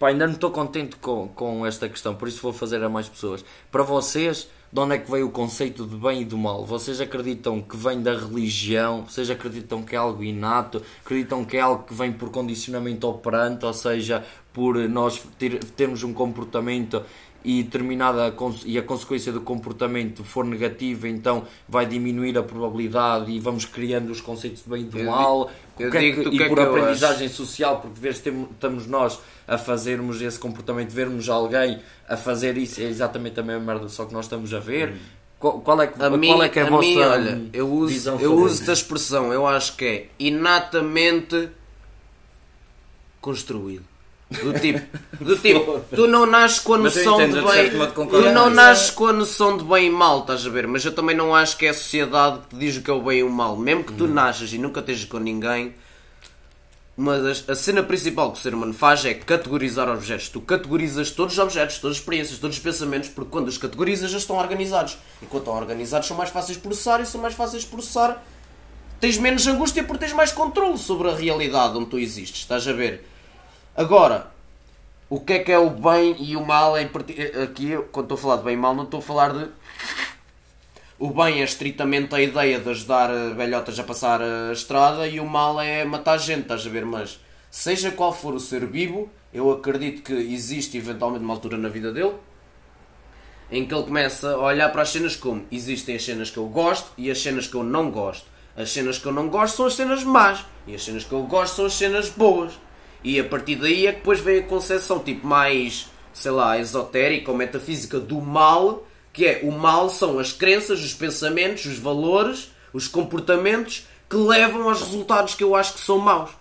Pá, 0.02 0.08
ainda 0.08 0.26
não 0.26 0.34
estou 0.34 0.50
contente 0.50 0.96
com, 0.96 1.28
com 1.28 1.64
esta 1.64 1.88
questão, 1.88 2.16
por 2.16 2.28
isso 2.28 2.42
vou 2.42 2.52
fazer 2.52 2.84
a 2.84 2.90
mais 2.90 3.08
pessoas. 3.08 3.46
Para 3.72 3.84
vocês, 3.84 4.50
de 4.74 4.80
onde 4.80 4.96
é 4.96 4.98
que 4.98 5.12
veio 5.12 5.28
o 5.28 5.32
conceito 5.32 5.86
de 5.86 5.96
bem 5.96 6.22
e 6.22 6.26
do 6.26 6.40
mal? 6.40 6.66
Vocês 6.66 7.00
acreditam 7.00 7.62
que 7.62 7.78
vem 7.78 8.02
da 8.02 8.16
religião? 8.16 9.06
Vocês 9.06 9.30
acreditam 9.30 9.84
que 9.84 9.94
é 9.94 10.00
algo 10.00 10.24
inato? 10.24 10.82
Acreditam 11.06 11.46
que 11.46 11.56
é 11.56 11.60
algo 11.60 11.84
que 11.84 11.94
vem 11.94 12.12
por 12.12 12.32
condicionamento 12.32 13.08
operante? 13.08 13.64
Ou 13.64 13.74
seja, 13.74 14.26
por 14.54 14.76
nós 14.90 15.22
ter, 15.40 15.58
termos 15.64 16.04
um 16.04 16.14
comportamento 16.14 17.02
e 17.44 17.64
determinada 17.64 18.28
a 18.28 18.32
cons- 18.32 18.62
e 18.68 18.78
a 18.78 18.84
consequência 18.84 19.32
do 19.32 19.42
comportamento 19.42 20.24
for 20.24 20.46
negativa, 20.46 21.08
então 21.08 21.44
vai 21.68 21.88
diminuir 21.88 22.38
a 22.38 22.44
probabilidade 22.44 23.32
e 23.32 23.40
vamos 23.40 23.66
criando 23.66 24.12
os 24.12 24.22
conceitos 24.22 24.62
de 24.64 24.70
bem 24.70 24.82
e 24.82 24.86
do 24.86 25.00
mal. 25.06 25.50
eu 25.80 25.88
O 25.88 25.92
que 25.92 25.98
é 25.98 26.02
que- 26.14 26.22
e 26.22 26.38
que 26.38 26.44
é 26.44 26.48
por 26.48 26.60
eu 26.60 26.70
aprendizagem 26.70 27.28
social, 27.30 27.80
porque 27.82 28.00
vês 28.00 28.20
temo- 28.20 28.48
estamos 28.52 28.86
nós 28.86 29.20
a 29.48 29.58
fazermos 29.58 30.22
esse 30.22 30.38
comportamento, 30.38 30.92
vermos 30.92 31.28
alguém 31.30 31.80
a 32.08 32.16
fazer 32.16 32.58
isso, 32.60 32.80
é 32.80 32.84
exatamente 32.84 33.40
a 33.40 33.44
mesma 33.44 33.74
merda, 33.74 33.90
só 33.90 34.06
que 34.06 34.14
nós 34.14 34.26
estamos 34.26 34.54
a 34.54 34.60
ver. 34.60 34.94
Qual, 35.40 35.60
qual 35.62 35.82
é 35.82 35.88
que, 35.88 36.00
A 36.04 36.10
mim, 36.12 36.28
qual 36.28 36.44
é, 36.44 36.50
que 36.50 36.60
é 36.60 36.62
a, 36.62 36.68
a 36.68 36.70
vossa 36.70 36.88
mim, 36.88 36.98
olha, 37.00 37.36
hum, 37.38 37.50
eu 37.52 37.68
uso, 37.74 37.88
visão 37.92 38.20
eu 38.20 38.36
uso 38.36 38.60
esta 38.62 38.74
expressão, 38.74 39.34
eu 39.34 39.48
acho 39.48 39.76
que 39.76 39.86
é 39.86 40.08
inatamente 40.20 41.50
construído. 43.20 43.84
Do 44.32 44.58
tipo, 44.58 44.98
do 45.20 45.36
tipo, 45.38 45.82
tu 45.94 46.08
não 46.08 46.26
nasces 46.26 46.60
com 46.60 46.76
a 46.76 46.78
Mas 46.78 46.96
eu 46.96 47.04
noção 47.04 47.18
de 47.18 47.24
entendo, 47.38 47.52
de 47.52 47.88
bem. 47.88 48.08
Tu 48.08 48.32
não 48.32 48.50
nasces 48.50 48.90
com 48.90 49.08
a 49.08 49.14
noção 49.14 49.58
de 49.58 49.64
bem 49.66 49.88
e 49.88 49.90
mal, 49.90 50.22
estás 50.22 50.46
a 50.46 50.50
ver? 50.50 50.68
Mas 50.68 50.86
eu 50.86 50.94
também 50.94 51.16
não 51.16 51.36
acho 51.36 51.58
que 51.58 51.66
é 51.66 51.70
a 51.70 51.74
sociedade 51.74 52.40
que 52.40 52.56
te 52.56 52.60
diz 52.60 52.78
o 52.78 52.82
que 52.82 52.90
é 52.90 52.94
o 52.94 53.02
bem 53.02 53.20
e 53.20 53.24
o 53.24 53.30
mal. 53.30 53.58
Mesmo 53.58 53.84
que 53.84 53.92
tu 53.92 54.06
Hum. 54.06 54.14
nasças 54.14 54.54
e 54.54 54.58
nunca 54.58 54.80
estejas 54.80 55.04
com 55.04 55.20
ninguém, 55.20 55.76
uma 56.98 57.20
das, 57.20 57.44
a 57.50 57.56
cena 57.56 57.84
principal 57.84 58.32
que 58.32 58.40
o 58.40 58.42
ser 58.42 58.54
humano 58.54 58.74
faz 58.74 59.04
é 59.04 59.14
categorizar 59.14 59.90
objetos. 59.90 60.30
Tu 60.30 60.40
categorizas 60.40 61.12
todos 61.12 61.34
os 61.34 61.40
objetos, 61.40 61.78
todas 61.80 61.98
as 61.98 62.02
experiências, 62.02 62.40
todos 62.40 62.56
os 62.56 62.64
pensamentos, 62.64 63.10
porque 63.10 63.32
quando 63.32 63.50
os 63.50 63.58
categorizas 63.58 64.12
já 64.12 64.18
estão 64.18 64.38
organizados. 64.38 64.98
E 65.22 65.26
quando 65.26 65.42
estão 65.44 65.58
organizados 65.58 66.08
são 66.08 66.16
mais 66.16 66.30
fáceis 66.30 66.58
de 66.58 66.64
processar 66.64 67.02
e 67.02 67.06
são 67.06 67.20
mais 67.20 67.34
fáceis 67.34 67.64
de 67.64 67.70
processar 67.70 68.24
tens 69.02 69.18
menos 69.18 69.46
angústia 69.48 69.84
porque 69.84 70.06
tens 70.06 70.14
mais 70.14 70.32
controle 70.32 70.78
sobre 70.78 71.10
a 71.10 71.16
realidade 71.16 71.76
onde 71.76 71.88
tu 71.88 71.98
existes, 71.98 72.42
estás 72.42 72.68
a 72.68 72.72
ver? 72.72 73.04
Agora, 73.76 74.28
o 75.10 75.20
que 75.20 75.34
é 75.34 75.40
que 75.40 75.52
é 75.52 75.58
o 75.60 75.70
bem 75.70 76.16
e 76.20 76.36
o 76.36 76.46
mal 76.46 76.78
em 76.78 76.88
parti- 76.88 77.22
aqui, 77.44 77.72
eu, 77.72 77.84
quando 77.84 78.06
estou 78.06 78.18
a 78.18 78.22
falar 78.22 78.38
de 78.38 78.44
bem 78.44 78.54
e 78.54 78.58
mal, 78.58 78.76
não 78.76 78.84
estou 78.84 79.00
a 79.00 79.04
falar 79.04 79.34
de 79.34 79.50
o 81.00 81.10
bem 81.10 81.42
é 81.42 81.44
estritamente 81.44 82.14
a 82.14 82.22
ideia 82.22 82.60
de 82.60 82.70
ajudar 82.70 83.10
eh, 83.10 83.34
velhotas 83.34 83.80
a 83.80 83.84
passar 83.84 84.22
a 84.22 84.52
estrada 84.52 85.08
e 85.08 85.20
o 85.20 85.26
mal 85.26 85.60
é 85.60 85.84
matar 85.84 86.18
gente, 86.20 86.42
estás 86.42 86.66
a 86.66 86.70
ver? 86.70 86.86
Mas 86.86 87.20
seja 87.50 87.92
qual 87.92 88.14
for 88.14 88.36
o 88.36 88.40
ser 88.40 88.66
vivo, 88.68 89.10
eu 89.34 89.50
acredito 89.52 90.04
que 90.04 90.14
existe 90.14 90.78
eventualmente 90.78 91.24
uma 91.24 91.34
altura 91.34 91.58
na 91.58 91.70
vida 91.70 91.92
dele 91.92 92.14
em 93.52 93.66
que 93.66 93.74
ele 93.74 93.84
começa 93.84 94.32
a 94.32 94.38
olhar 94.38 94.70
para 94.70 94.84
as 94.84 94.90
cenas 94.90 95.16
como 95.16 95.46
existem 95.52 95.96
as 95.96 96.06
cenas 96.06 96.30
que 96.30 96.38
eu 96.38 96.46
gosto 96.46 96.92
e 96.98 97.10
as 97.10 97.22
cenas 97.22 97.48
que 97.48 97.56
eu 97.56 97.64
não 97.64 97.90
gosto. 97.90 98.26
As 98.56 98.72
cenas 98.72 98.98
que 98.98 99.06
eu 99.06 99.12
não 99.12 99.28
gosto 99.28 99.56
são 99.56 99.66
as 99.66 99.74
cenas 99.74 100.04
más 100.04 100.46
e 100.68 100.76
as 100.76 100.84
cenas 100.84 101.04
que 101.04 101.12
eu 101.12 101.24
gosto 101.24 101.56
são 101.56 101.66
as 101.66 101.74
cenas 101.74 102.10
boas. 102.10 102.54
E 103.04 103.20
a 103.20 103.24
partir 103.24 103.56
daí 103.56 103.88
é 103.88 103.92
que 103.92 104.00
depois 104.00 104.20
vem 104.20 104.40
a 104.40 104.44
concepção 104.44 105.00
tipo 105.00 105.26
mais, 105.26 105.88
sei 106.14 106.32
lá, 106.32 106.58
esotérica 106.60 107.32
ou 107.32 107.38
metafísica 107.38 108.00
do 108.00 108.22
mal, 108.22 108.88
que 109.12 109.26
é 109.26 109.42
o 109.44 109.52
mal 109.52 109.90
são 109.90 110.20
as 110.20 110.32
crenças, 110.32 110.80
os 110.84 110.94
pensamentos, 110.94 111.66
os 111.66 111.78
valores, 111.78 112.52
os 112.72 112.88
comportamentos 112.88 113.88
que 114.10 114.16
levam 114.16 114.70
aos 114.70 114.82
resultados 114.82 115.36
que 115.36 115.44
eu 115.44 115.56
acho 115.56 115.74
que 115.74 115.80
são 115.80 115.98
maus. 115.98 116.32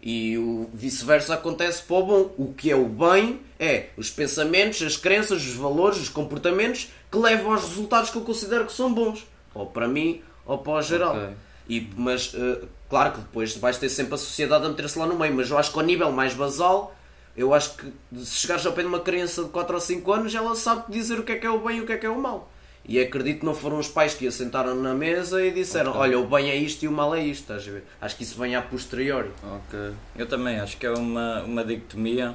E 0.00 0.38
o 0.38 0.70
vice-versa 0.72 1.34
acontece 1.34 1.82
para 1.82 1.96
o 1.96 2.02
bom. 2.06 2.34
O 2.38 2.52
que 2.54 2.70
é 2.70 2.76
o 2.76 2.84
bem 2.84 3.40
é 3.58 3.88
os 3.96 4.10
pensamentos, 4.10 4.80
as 4.82 4.96
crenças, 4.96 5.44
os 5.44 5.54
valores, 5.54 5.98
os 5.98 6.08
comportamentos 6.08 6.88
que 7.10 7.18
levam 7.18 7.52
aos 7.52 7.62
resultados 7.62 8.10
que 8.10 8.16
eu 8.16 8.22
considero 8.22 8.66
que 8.66 8.72
são 8.72 8.92
bons. 8.92 9.26
Ou 9.54 9.66
para 9.66 9.88
mim, 9.88 10.22
ou 10.46 10.58
para 10.58 10.74
o 10.74 10.82
geral. 10.82 11.16
Ok. 11.16 11.28
E, 11.68 11.90
mas, 11.96 12.32
eh, 12.34 12.60
claro 12.88 13.12
que 13.12 13.18
depois 13.20 13.56
vais 13.56 13.76
ter 13.76 13.88
sempre 13.88 14.14
a 14.14 14.18
sociedade 14.18 14.66
a 14.66 14.68
meter-se 14.68 14.98
lá 14.98 15.06
no 15.06 15.18
meio. 15.18 15.34
Mas 15.34 15.50
eu 15.50 15.58
acho 15.58 15.72
que 15.72 15.78
ao 15.78 15.84
nível 15.84 16.10
mais 16.12 16.34
basal, 16.34 16.94
eu 17.36 17.54
acho 17.54 17.76
que 17.76 17.92
se 18.24 18.36
chegares 18.36 18.66
ao 18.66 18.72
pé 18.72 18.82
de 18.82 18.88
uma 18.88 19.00
criança 19.00 19.44
de 19.44 19.50
4 19.50 19.74
ou 19.74 19.80
5 19.80 20.12
anos, 20.12 20.34
ela 20.34 20.54
sabe 20.54 20.84
dizer 20.90 21.18
o 21.18 21.22
que 21.22 21.32
é 21.32 21.36
que 21.36 21.46
é 21.46 21.50
o 21.50 21.60
bem 21.60 21.78
e 21.78 21.80
o 21.80 21.86
que 21.86 21.92
é 21.92 21.96
que 21.96 22.06
é 22.06 22.10
o 22.10 22.20
mal. 22.20 22.50
E 22.88 22.98
acredito 22.98 23.40
que 23.40 23.46
não 23.46 23.54
foram 23.54 23.78
os 23.78 23.86
pais 23.86 24.14
que 24.14 24.26
a 24.26 24.30
sentaram 24.32 24.74
na 24.74 24.94
mesa 24.94 25.44
e 25.44 25.50
disseram: 25.50 25.92
Olha, 25.94 26.18
o 26.18 26.26
bem 26.26 26.50
é 26.50 26.56
isto 26.56 26.84
e 26.84 26.88
o 26.88 26.92
mal 26.92 27.14
é 27.14 27.22
isto. 27.22 27.42
Estás 27.42 27.68
a 27.68 27.70
ver? 27.70 27.84
Acho 28.00 28.16
que 28.16 28.22
isso 28.22 28.40
vem 28.40 28.56
a 28.56 28.62
posteriori. 28.62 29.30
Ok. 29.42 29.92
Eu 30.16 30.26
também 30.26 30.58
acho 30.58 30.78
que 30.78 30.86
é 30.86 30.90
uma, 30.90 31.42
uma 31.42 31.62
dicotomia. 31.62 32.34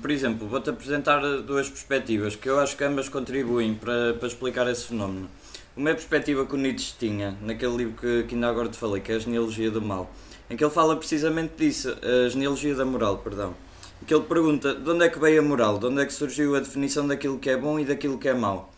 Por 0.00 0.10
exemplo, 0.10 0.48
vou-te 0.48 0.70
apresentar 0.70 1.20
duas 1.42 1.68
perspectivas 1.68 2.34
que 2.34 2.48
eu 2.48 2.58
acho 2.58 2.74
que 2.74 2.82
ambas 2.82 3.10
contribuem 3.10 3.74
para, 3.74 4.14
para 4.14 4.26
explicar 4.26 4.66
esse 4.66 4.86
fenómeno. 4.86 5.28
Uma 5.74 5.94
perspectiva 5.94 6.44
que 6.44 6.54
o 6.54 6.58
Nietzsche 6.58 6.92
tinha, 6.98 7.34
naquele 7.40 7.74
livro 7.74 7.94
que, 7.94 8.24
que 8.24 8.34
ainda 8.34 8.46
agora 8.46 8.68
te 8.68 8.76
falei, 8.76 9.00
que 9.00 9.10
é 9.10 9.14
a 9.14 9.18
Genealogia 9.18 9.70
do 9.70 9.80
Mal, 9.80 10.10
em 10.50 10.54
que 10.54 10.62
ele 10.62 10.70
fala 10.70 10.94
precisamente 10.94 11.54
disso, 11.56 11.96
a 12.02 12.28
Genealogia 12.28 12.74
da 12.74 12.84
Moral, 12.84 13.16
perdão. 13.18 13.54
Em 14.02 14.04
que 14.04 14.12
ele 14.12 14.24
pergunta 14.24 14.74
de 14.74 14.90
onde 14.90 15.06
é 15.06 15.08
que 15.08 15.18
veio 15.18 15.40
a 15.40 15.42
moral, 15.42 15.78
de 15.78 15.86
onde 15.86 16.02
é 16.02 16.04
que 16.04 16.12
surgiu 16.12 16.54
a 16.54 16.60
definição 16.60 17.06
daquilo 17.06 17.38
que 17.38 17.48
é 17.48 17.56
bom 17.56 17.80
e 17.80 17.86
daquilo 17.86 18.18
que 18.18 18.28
é 18.28 18.34
mau. 18.34 18.70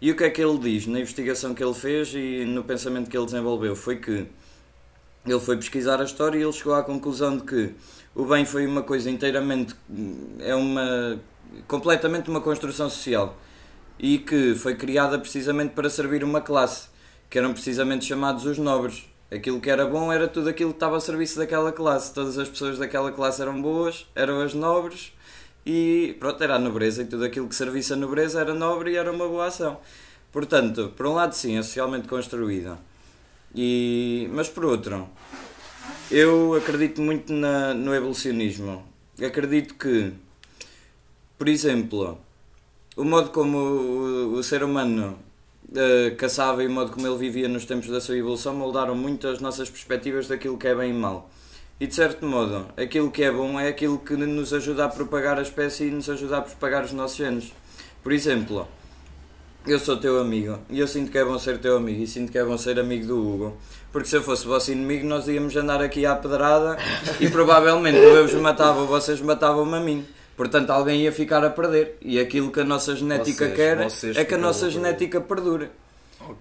E 0.00 0.10
o 0.10 0.16
que 0.16 0.24
é 0.24 0.30
que 0.30 0.42
ele 0.42 0.58
diz 0.58 0.88
na 0.88 0.98
investigação 0.98 1.54
que 1.54 1.62
ele 1.62 1.74
fez 1.74 2.12
e 2.12 2.44
no 2.44 2.64
pensamento 2.64 3.08
que 3.08 3.16
ele 3.16 3.26
desenvolveu? 3.26 3.76
Foi 3.76 3.94
que 3.94 4.26
ele 5.24 5.40
foi 5.40 5.56
pesquisar 5.56 6.00
a 6.00 6.04
história 6.04 6.36
e 6.36 6.42
ele 6.42 6.52
chegou 6.52 6.74
à 6.74 6.82
conclusão 6.82 7.36
de 7.36 7.44
que 7.44 7.70
o 8.16 8.24
bem 8.24 8.44
foi 8.44 8.66
uma 8.66 8.82
coisa 8.82 9.08
inteiramente 9.08 9.76
é 10.40 10.56
uma 10.56 11.20
completamente 11.68 12.28
uma 12.28 12.40
construção 12.40 12.90
social 12.90 13.36
e 13.98 14.18
que 14.18 14.54
foi 14.54 14.74
criada 14.74 15.18
precisamente 15.18 15.74
para 15.74 15.88
servir 15.88 16.24
uma 16.24 16.40
classe 16.40 16.88
que 17.30 17.38
eram 17.38 17.52
precisamente 17.52 18.04
chamados 18.04 18.44
os 18.44 18.58
nobres. 18.58 19.04
Aquilo 19.30 19.60
que 19.60 19.70
era 19.70 19.86
bom 19.86 20.12
era 20.12 20.28
tudo 20.28 20.48
aquilo 20.48 20.70
que 20.70 20.76
estava 20.76 20.96
a 20.96 21.00
serviço 21.00 21.38
daquela 21.38 21.72
classe. 21.72 22.12
Todas 22.12 22.38
as 22.38 22.48
pessoas 22.48 22.78
daquela 22.78 23.10
classe 23.10 23.40
eram 23.40 23.60
boas 23.62 24.06
eram 24.14 24.40
as 24.40 24.52
nobres 24.52 25.12
e 25.64 26.16
pronto 26.20 26.42
era 26.42 26.56
a 26.56 26.58
nobreza 26.58 27.02
e 27.02 27.06
tudo 27.06 27.24
aquilo 27.24 27.48
que 27.48 27.54
servisse 27.54 27.92
a 27.92 27.96
nobreza 27.96 28.40
era 28.40 28.52
nobre 28.52 28.92
e 28.92 28.96
era 28.96 29.10
uma 29.10 29.26
boa 29.26 29.46
ação. 29.46 29.80
Portanto 30.30 30.92
por 30.96 31.06
um 31.06 31.14
lado 31.14 31.34
sim 31.34 31.56
é 31.56 31.62
socialmente 31.62 32.08
construída. 32.08 32.78
E, 33.54 34.28
mas 34.32 34.48
por 34.48 34.64
outro, 34.64 35.08
eu 36.10 36.54
acredito 36.54 37.00
muito 37.00 37.32
na, 37.32 37.74
no 37.74 37.94
evolucionismo. 37.94 38.84
Acredito 39.24 39.74
que, 39.74 40.12
por 41.38 41.48
exemplo, 41.48 42.18
o 42.96 43.04
modo 43.04 43.30
como 43.30 43.58
o, 43.58 44.34
o 44.34 44.42
ser 44.42 44.62
humano 44.62 45.18
eh, 45.74 46.10
caçava 46.18 46.62
e 46.62 46.66
o 46.66 46.70
modo 46.70 46.92
como 46.92 47.06
ele 47.06 47.16
vivia 47.16 47.48
nos 47.48 47.64
tempos 47.64 47.88
da 47.88 48.00
sua 48.00 48.16
evolução 48.16 48.54
moldaram 48.54 48.94
muito 48.94 49.26
as 49.26 49.40
nossas 49.40 49.70
perspectivas 49.70 50.28
daquilo 50.28 50.58
que 50.58 50.68
é 50.68 50.74
bem 50.74 50.90
e 50.90 50.92
mal. 50.92 51.30
E 51.80 51.86
de 51.86 51.94
certo 51.94 52.26
modo, 52.26 52.66
aquilo 52.76 53.10
que 53.10 53.22
é 53.22 53.30
bom 53.32 53.58
é 53.58 53.68
aquilo 53.68 53.98
que 53.98 54.14
nos 54.14 54.52
ajuda 54.52 54.84
a 54.84 54.88
propagar 54.88 55.38
a 55.38 55.42
espécie 55.42 55.84
e 55.84 55.90
nos 55.90 56.08
ajuda 56.10 56.38
a 56.38 56.42
propagar 56.42 56.84
os 56.84 56.92
nossos 56.92 57.16
genes. 57.16 57.52
Por 58.02 58.12
exemplo, 58.12 58.68
eu 59.66 59.78
sou 59.78 59.96
teu 59.96 60.20
amigo 60.20 60.58
e 60.68 60.78
eu 60.78 60.86
sinto 60.86 61.10
que 61.10 61.16
é 61.16 61.24
bom 61.24 61.38
ser 61.38 61.58
teu 61.58 61.76
amigo 61.76 62.02
e 62.02 62.06
sinto 62.06 62.30
que 62.30 62.38
é 62.38 62.44
bom 62.44 62.58
ser 62.58 62.78
amigo 62.78 63.06
do 63.06 63.18
Hugo. 63.18 63.56
Porque 63.90 64.08
se 64.08 64.16
eu 64.16 64.22
fosse 64.22 64.46
vosso 64.46 64.70
inimigo, 64.70 65.06
nós 65.06 65.26
íamos 65.26 65.56
andar 65.56 65.80
aqui 65.80 66.04
à 66.04 66.14
pedrada 66.14 66.76
e 67.18 67.30
provavelmente 67.30 67.96
eu 67.96 68.28
vos 68.28 68.34
matava 68.34 68.84
vocês 68.84 69.20
matavam-me 69.20 69.76
a 69.76 69.80
mim. 69.80 70.06
Portanto, 70.42 70.70
alguém 70.70 71.02
ia 71.02 71.12
ficar 71.12 71.44
a 71.44 71.50
perder. 71.50 71.96
E 72.02 72.18
aquilo 72.18 72.50
que 72.50 72.60
a 72.60 72.64
nossa 72.64 72.96
genética 72.96 73.44
Vocês- 73.46 73.56
quer 73.56 73.76
vocês 73.82 74.16
é 74.16 74.24
que 74.24 74.34
a 74.34 74.38
nossa 74.38 74.68
genética 74.70 75.20
perdure. 75.20 75.68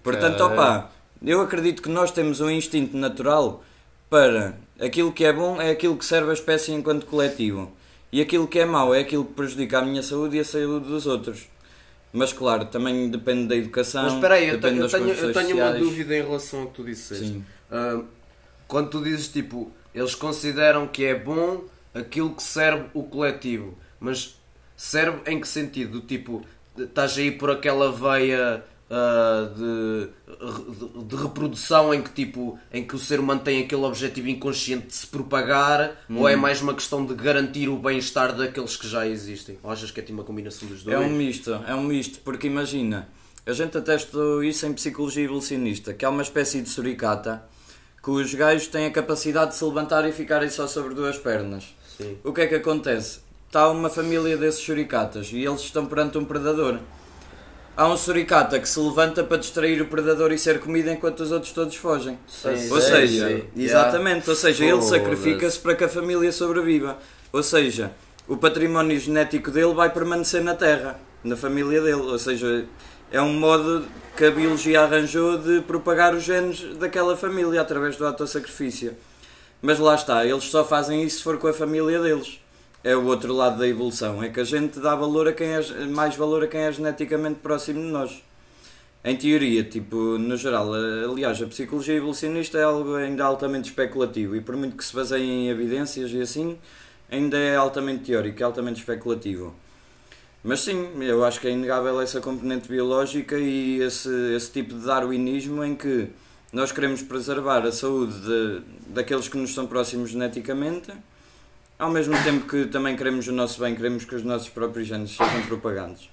Portanto, 0.03 0.41
opá, 0.43 0.89
eu 1.23 1.41
acredito 1.41 1.81
que 1.81 1.89
nós 1.89 2.11
temos 2.11 2.41
um 2.41 2.49
instinto 2.49 2.97
natural 2.97 3.63
para 4.09 4.55
aquilo 4.79 5.11
que 5.11 5.23
é 5.23 5.31
bom 5.31 5.61
é 5.61 5.69
aquilo 5.71 5.95
que 5.95 6.05
serve 6.05 6.31
a 6.31 6.33
espécie 6.33 6.71
enquanto 6.71 7.05
coletivo. 7.05 7.71
E 8.11 8.21
aquilo 8.21 8.47
que 8.47 8.59
é 8.59 8.65
mau 8.65 8.93
é 8.93 8.99
aquilo 9.01 9.23
que 9.23 9.33
prejudica 9.33 9.79
a 9.79 9.81
minha 9.83 10.03
saúde 10.03 10.37
e 10.37 10.39
a 10.39 10.43
saúde 10.43 10.87
dos 10.87 11.05
outros. 11.07 11.47
Mas 12.11 12.33
claro, 12.33 12.65
também 12.65 13.09
depende 13.09 13.47
da 13.47 13.55
educação. 13.55 14.03
Mas 14.03 14.13
espera 14.15 14.35
aí, 14.35 14.49
eu 14.49 14.55
depende 14.57 14.73
tenho, 14.73 14.77
eu 14.79 14.89
das 14.89 14.91
tenho, 14.91 15.29
eu 15.29 15.33
tenho 15.33 15.57
uma 15.57 15.71
dúvida 15.73 16.17
em 16.17 16.21
relação 16.21 16.61
ao 16.61 16.67
que 16.67 16.73
tu 16.73 16.83
disseste. 16.83 17.25
Sim. 17.27 17.45
Ah, 17.71 18.01
quando 18.67 18.89
tu 18.89 19.01
dizes 19.01 19.29
tipo, 19.29 19.71
eles 19.95 20.13
consideram 20.13 20.87
que 20.87 21.05
é 21.05 21.15
bom 21.15 21.61
aquilo 21.93 22.35
que 22.35 22.43
serve 22.43 22.85
o 22.93 23.03
coletivo, 23.03 23.77
mas 24.01 24.35
serve 24.75 25.19
em 25.31 25.39
que 25.39 25.47
sentido? 25.47 26.01
Do 26.01 26.07
Tipo, 26.07 26.43
estás 26.77 27.17
aí 27.17 27.31
por 27.31 27.49
aquela 27.51 27.89
veia 27.91 28.63
ah, 28.89 29.49
de, 29.55 31.05
de- 31.07 31.15
reprodução 31.15 31.93
em 31.93 32.01
que 32.01 32.09
tipo 32.11 32.59
em 32.73 32.83
que 32.85 32.93
o 32.95 32.99
ser 32.99 33.19
humano 33.21 33.39
tem 33.39 33.63
aquele 33.63 33.83
objetivo 33.83 34.27
inconsciente 34.27 34.87
de 34.87 34.93
se 34.95 35.07
propagar 35.07 36.03
ou 36.09 36.27
é 36.27 36.35
mais 36.35 36.61
uma 36.61 36.73
questão 36.73 37.05
de 37.05 37.13
garantir 37.13 37.69
o 37.69 37.77
bem-estar 37.77 38.35
daqueles 38.35 38.75
que 38.75 38.87
já 38.87 39.07
existem? 39.07 39.57
Ou 39.63 39.71
achas 39.71 39.91
que 39.91 39.99
é 39.99 40.03
tipo 40.03 40.17
uma 40.17 40.25
combinação 40.25 40.67
dos 40.67 40.83
dois? 40.83 40.95
É 40.97 40.99
um 40.99 41.09
misto, 41.09 41.51
é 41.65 41.73
um 41.75 41.83
misto, 41.83 42.19
porque 42.19 42.47
imagina, 42.47 43.07
a 43.45 43.53
gente 43.53 43.77
até 43.77 43.95
estudou 43.95 44.43
isso 44.43 44.65
em 44.65 44.73
psicologia 44.73 45.23
evolucionista, 45.23 45.93
que 45.93 46.03
é 46.03 46.09
uma 46.09 46.21
espécie 46.23 46.61
de 46.61 46.67
suricata 46.69 47.43
que 48.03 48.09
os 48.09 48.33
gajos 48.33 48.67
têm 48.67 48.87
a 48.87 48.91
capacidade 48.91 49.51
de 49.51 49.57
se 49.57 49.63
levantar 49.63 50.07
e 50.09 50.11
ficarem 50.11 50.49
só 50.49 50.65
sobre 50.67 50.95
duas 50.95 51.17
pernas. 51.17 51.73
Sim. 51.97 52.17
O 52.23 52.33
que 52.33 52.41
é 52.41 52.47
que 52.47 52.55
acontece? 52.55 53.19
Está 53.51 53.69
uma 53.69 53.89
família 53.89 54.37
desses 54.37 54.63
suricatas 54.63 55.29
e 55.33 55.43
eles 55.43 55.59
estão 55.59 55.85
perante 55.85 56.17
um 56.17 56.23
predador. 56.23 56.79
Há 57.75 57.85
um 57.85 57.97
suricata 57.97 58.57
que 58.57 58.69
se 58.69 58.79
levanta 58.79 59.25
para 59.25 59.35
distrair 59.35 59.81
o 59.81 59.87
predador 59.87 60.31
e 60.31 60.37
ser 60.37 60.61
comida 60.61 60.89
enquanto 60.89 61.19
os 61.19 61.33
outros 61.33 61.51
todos 61.51 61.75
fogem. 61.75 62.17
Sim, 62.29 62.71
ou 62.71 62.79
sim, 62.79 62.87
seja, 62.87 63.27
sim. 63.27 63.43
exatamente, 63.57 64.29
ou 64.29 64.37
seja, 64.37 64.63
ele 64.63 64.81
sacrifica-se 64.81 65.59
para 65.59 65.75
que 65.75 65.83
a 65.83 65.89
família 65.89 66.31
sobreviva. 66.31 66.97
Ou 67.33 67.43
seja, 67.43 67.91
o 68.25 68.37
património 68.37 68.97
genético 68.97 69.51
dele 69.51 69.73
vai 69.73 69.89
permanecer 69.89 70.41
na 70.41 70.55
Terra, 70.55 70.97
na 71.21 71.35
família 71.35 71.81
dele. 71.81 72.03
Ou 72.03 72.17
seja, 72.17 72.63
é 73.11 73.21
um 73.21 73.33
modo 73.33 73.85
que 74.15 74.23
a 74.23 74.31
biologia 74.31 74.79
arranjou 74.83 75.37
de 75.37 75.59
propagar 75.59 76.15
os 76.15 76.23
genes 76.23 76.77
daquela 76.77 77.17
família 77.17 77.59
através 77.59 77.97
do 77.97 78.07
autossacrifício. 78.07 78.95
Mas 79.61 79.77
lá 79.77 79.95
está, 79.95 80.25
eles 80.25 80.45
só 80.45 80.63
fazem 80.63 81.03
isso 81.03 81.17
se 81.17 81.23
for 81.23 81.37
com 81.37 81.49
a 81.49 81.53
família 81.53 81.99
deles. 81.99 82.39
É 82.83 82.95
o 82.95 83.05
outro 83.05 83.33
lado 83.33 83.59
da 83.59 83.67
evolução, 83.67 84.23
é 84.23 84.29
que 84.29 84.39
a 84.39 84.43
gente 84.43 84.79
dá 84.79 84.95
valor 84.95 85.27
a 85.27 85.33
quem 85.33 85.49
é, 85.49 85.61
mais 85.85 86.15
valor 86.15 86.43
a 86.43 86.47
quem 86.47 86.61
é 86.61 86.71
geneticamente 86.71 87.39
próximo 87.39 87.79
de 87.79 87.87
nós. 87.87 88.23
Em 89.03 89.15
teoria, 89.15 89.63
tipo, 89.63 89.95
no 89.95 90.35
geral, 90.35 90.73
aliás, 90.73 91.41
a 91.41 91.47
psicologia 91.47 91.95
evolucionista 91.95 92.57
é 92.57 92.63
algo 92.63 92.95
ainda 92.95 93.23
altamente 93.23 93.69
especulativo 93.69 94.35
e 94.35 94.41
por 94.41 94.55
muito 94.55 94.75
que 94.75 94.83
se 94.83 94.95
baseie 94.95 95.23
em 95.23 95.49
evidências 95.49 96.11
e 96.11 96.21
assim, 96.21 96.57
ainda 97.09 97.37
é 97.37 97.55
altamente 97.55 98.05
teórico, 98.05 98.41
é 98.41 98.45
altamente 98.45 98.79
especulativo. 98.79 99.53
Mas 100.43 100.61
sim, 100.61 100.87
eu 101.01 101.23
acho 101.23 101.39
que 101.39 101.47
é 101.47 101.51
inegável 101.51 102.01
essa 102.01 102.19
componente 102.19 102.67
biológica 102.67 103.37
e 103.37 103.79
esse, 103.79 104.09
esse 104.35 104.51
tipo 104.51 104.73
de 104.73 104.85
darwinismo 104.85 105.63
em 105.63 105.75
que 105.75 106.09
nós 106.51 106.71
queremos 106.71 107.03
preservar 107.03 107.65
a 107.65 107.71
saúde 107.71 108.19
de, 108.21 108.61
daqueles 108.87 109.27
que 109.27 109.37
nos 109.37 109.53
são 109.53 109.67
próximos 109.67 110.09
geneticamente, 110.09 110.91
ao 111.81 111.89
mesmo 111.89 112.15
tempo 112.23 112.47
que 112.47 112.65
também 112.67 112.95
queremos 112.95 113.27
o 113.27 113.31
nosso 113.31 113.59
bem, 113.59 113.75
queremos 113.75 114.05
que 114.05 114.15
os 114.15 114.23
nossos 114.23 114.47
próprios 114.49 114.87
genes 114.87 115.11
sejam 115.17 115.41
propagados. 115.47 116.09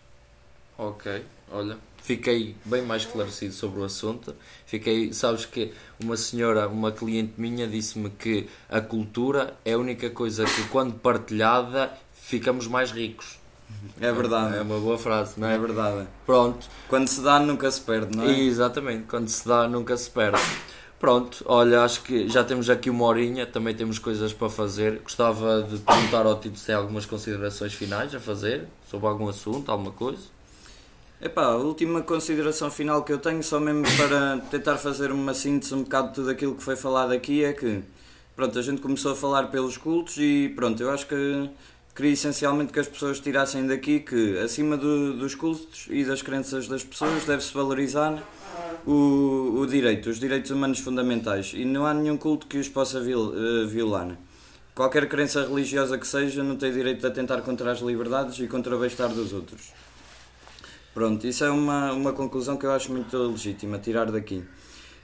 Ok, 0.79 1.23
olha, 1.53 1.77
fiquei 2.03 2.57
bem 2.65 2.83
mais 2.83 3.03
esclarecido 3.03 3.53
sobre 3.53 3.81
o 3.81 3.85
assunto. 3.85 4.35
Fiquei, 4.65 5.13
sabes 5.13 5.45
que 5.45 5.73
uma 6.03 6.17
senhora, 6.17 6.69
uma 6.69 6.91
cliente 6.91 7.35
minha, 7.37 7.67
disse-me 7.67 8.11
que 8.11 8.49
a 8.69 8.81
cultura 8.81 9.55
é 9.65 9.75
a 9.75 9.79
única 9.79 10.09
coisa 10.09 10.45
que, 10.45 10.63
quando 10.69 10.95
partilhada, 10.95 11.93
ficamos 12.15 12.67
mais 12.67 12.91
ricos. 12.91 13.39
É 14.01 14.11
verdade, 14.11 14.57
É 14.57 14.63
uma 14.63 14.79
boa 14.79 14.97
frase, 14.97 15.39
não 15.39 15.47
é 15.47 15.55
é? 15.57 15.59
verdade. 15.59 16.09
Pronto, 16.25 16.67
Quando 16.89 17.07
se 17.09 17.21
dá, 17.21 17.39
nunca 17.39 17.71
se 17.71 17.83
perde, 17.83 18.17
não 18.17 18.25
é? 18.25 18.41
exatamente, 18.41 19.05
quando 19.07 19.29
se 19.29 19.47
dá, 19.47 19.69
nunca 19.69 19.95
se 19.97 20.09
perde. 20.11 20.41
Pronto, 20.99 21.45
olha, 21.47 21.83
acho 21.83 22.03
que 22.03 22.29
já 22.29 22.43
temos 22.43 22.69
aqui 22.69 22.91
uma 22.91 23.05
horinha, 23.05 23.47
também 23.47 23.73
temos 23.73 24.01
coisas 24.01 24.33
para 24.33 24.49
fazer. 24.51 24.99
Gostava 24.99 25.63
de 25.63 25.79
perguntar 25.79 26.27
ao 26.27 26.39
Tito 26.41 26.59
se 26.59 26.67
tem 26.67 26.75
algumas 26.75 27.07
considerações 27.07 27.73
finais 27.73 28.13
a 28.15 28.19
fazer 28.19 28.67
sobre 28.91 29.07
algum 29.07 29.29
assunto, 29.29 29.71
alguma 29.71 29.93
coisa. 29.93 30.23
Epá, 31.21 31.45
a 31.47 31.57
última 31.57 32.01
consideração 32.03 32.69
final 32.71 33.03
que 33.05 33.13
eu 33.13 33.19
tenho, 33.19 33.43
só 33.45 33.61
mesmo 33.61 33.85
para 33.97 34.39
tentar 34.51 34.77
fazer 34.77 35.13
uma 35.13 35.35
síntese 35.35 35.73
um 35.75 35.83
bocado 35.85 36.09
de 36.09 36.15
tudo 36.15 36.31
aquilo 36.31 36.55
que 36.57 36.63
foi 36.63 36.75
falado 36.77 37.13
aqui, 37.13 37.45
é 37.45 37.53
que 37.53 37.81
pronto, 38.35 38.59
a 38.59 38.63
gente 38.63 38.81
começou 38.83 39.13
a 39.13 39.17
falar 39.17 39.45
pelos 39.49 39.77
cultos 39.77 40.17
e 40.19 40.53
pronto, 40.55 40.81
eu 40.83 40.91
acho 40.91 41.07
que 41.07 41.51
queria 41.95 42.13
essencialmente 42.13 42.73
que 42.73 42.79
as 42.79 42.87
pessoas 42.89 43.19
tirassem 43.19 43.67
daqui 43.67 43.99
que 44.01 44.39
acima 44.39 44.77
do- 44.77 45.15
dos 45.15 45.35
cultos 45.35 45.87
e 45.91 46.05
das 46.05 46.23
crenças 46.23 46.69
das 46.69 46.85
pessoas 46.85 47.25
deve-se 47.25 47.53
valorizar 47.53 48.23
o, 48.87 49.61
o 49.61 49.67
direito, 49.67 50.09
os 50.11 50.19
direitos 50.19 50.51
humanos 50.51 50.79
fundamentais 50.79 51.53
e 51.55 51.65
não 51.65 51.85
há 51.87 51.93
nenhum 51.95 52.17
culto 52.17 52.47
que 52.47 52.59
os 52.59 52.69
possa 52.69 53.01
viol- 53.01 53.33
eh, 53.35 53.67
violar. 53.67 54.17
Qualquer 54.75 55.09
crença 55.09 55.43
religiosa 55.45 55.99
que 55.99 56.07
seja 56.07 56.43
não 56.43 56.57
tem 56.57 56.73
direito 56.73 57.01
de 57.01 57.07
atentar 57.07 57.43
contra 57.43 57.73
as 57.73 57.81
liberdades 57.81 58.39
e 58.39 58.47
contra 58.47 58.77
o 58.77 58.79
bem-estar 58.79 59.09
dos 59.09 59.33
outros. 59.33 59.73
Pronto, 60.95 61.27
isso 61.27 61.45
é 61.45 61.51
uma, 61.51 61.93
uma 61.93 62.13
conclusão 62.13 62.57
que 62.57 62.65
eu 62.65 62.73
acho 62.73 62.93
muito 62.93 63.17
legítima 63.17 63.79
tirar 63.79 64.11
daqui. 64.11 64.45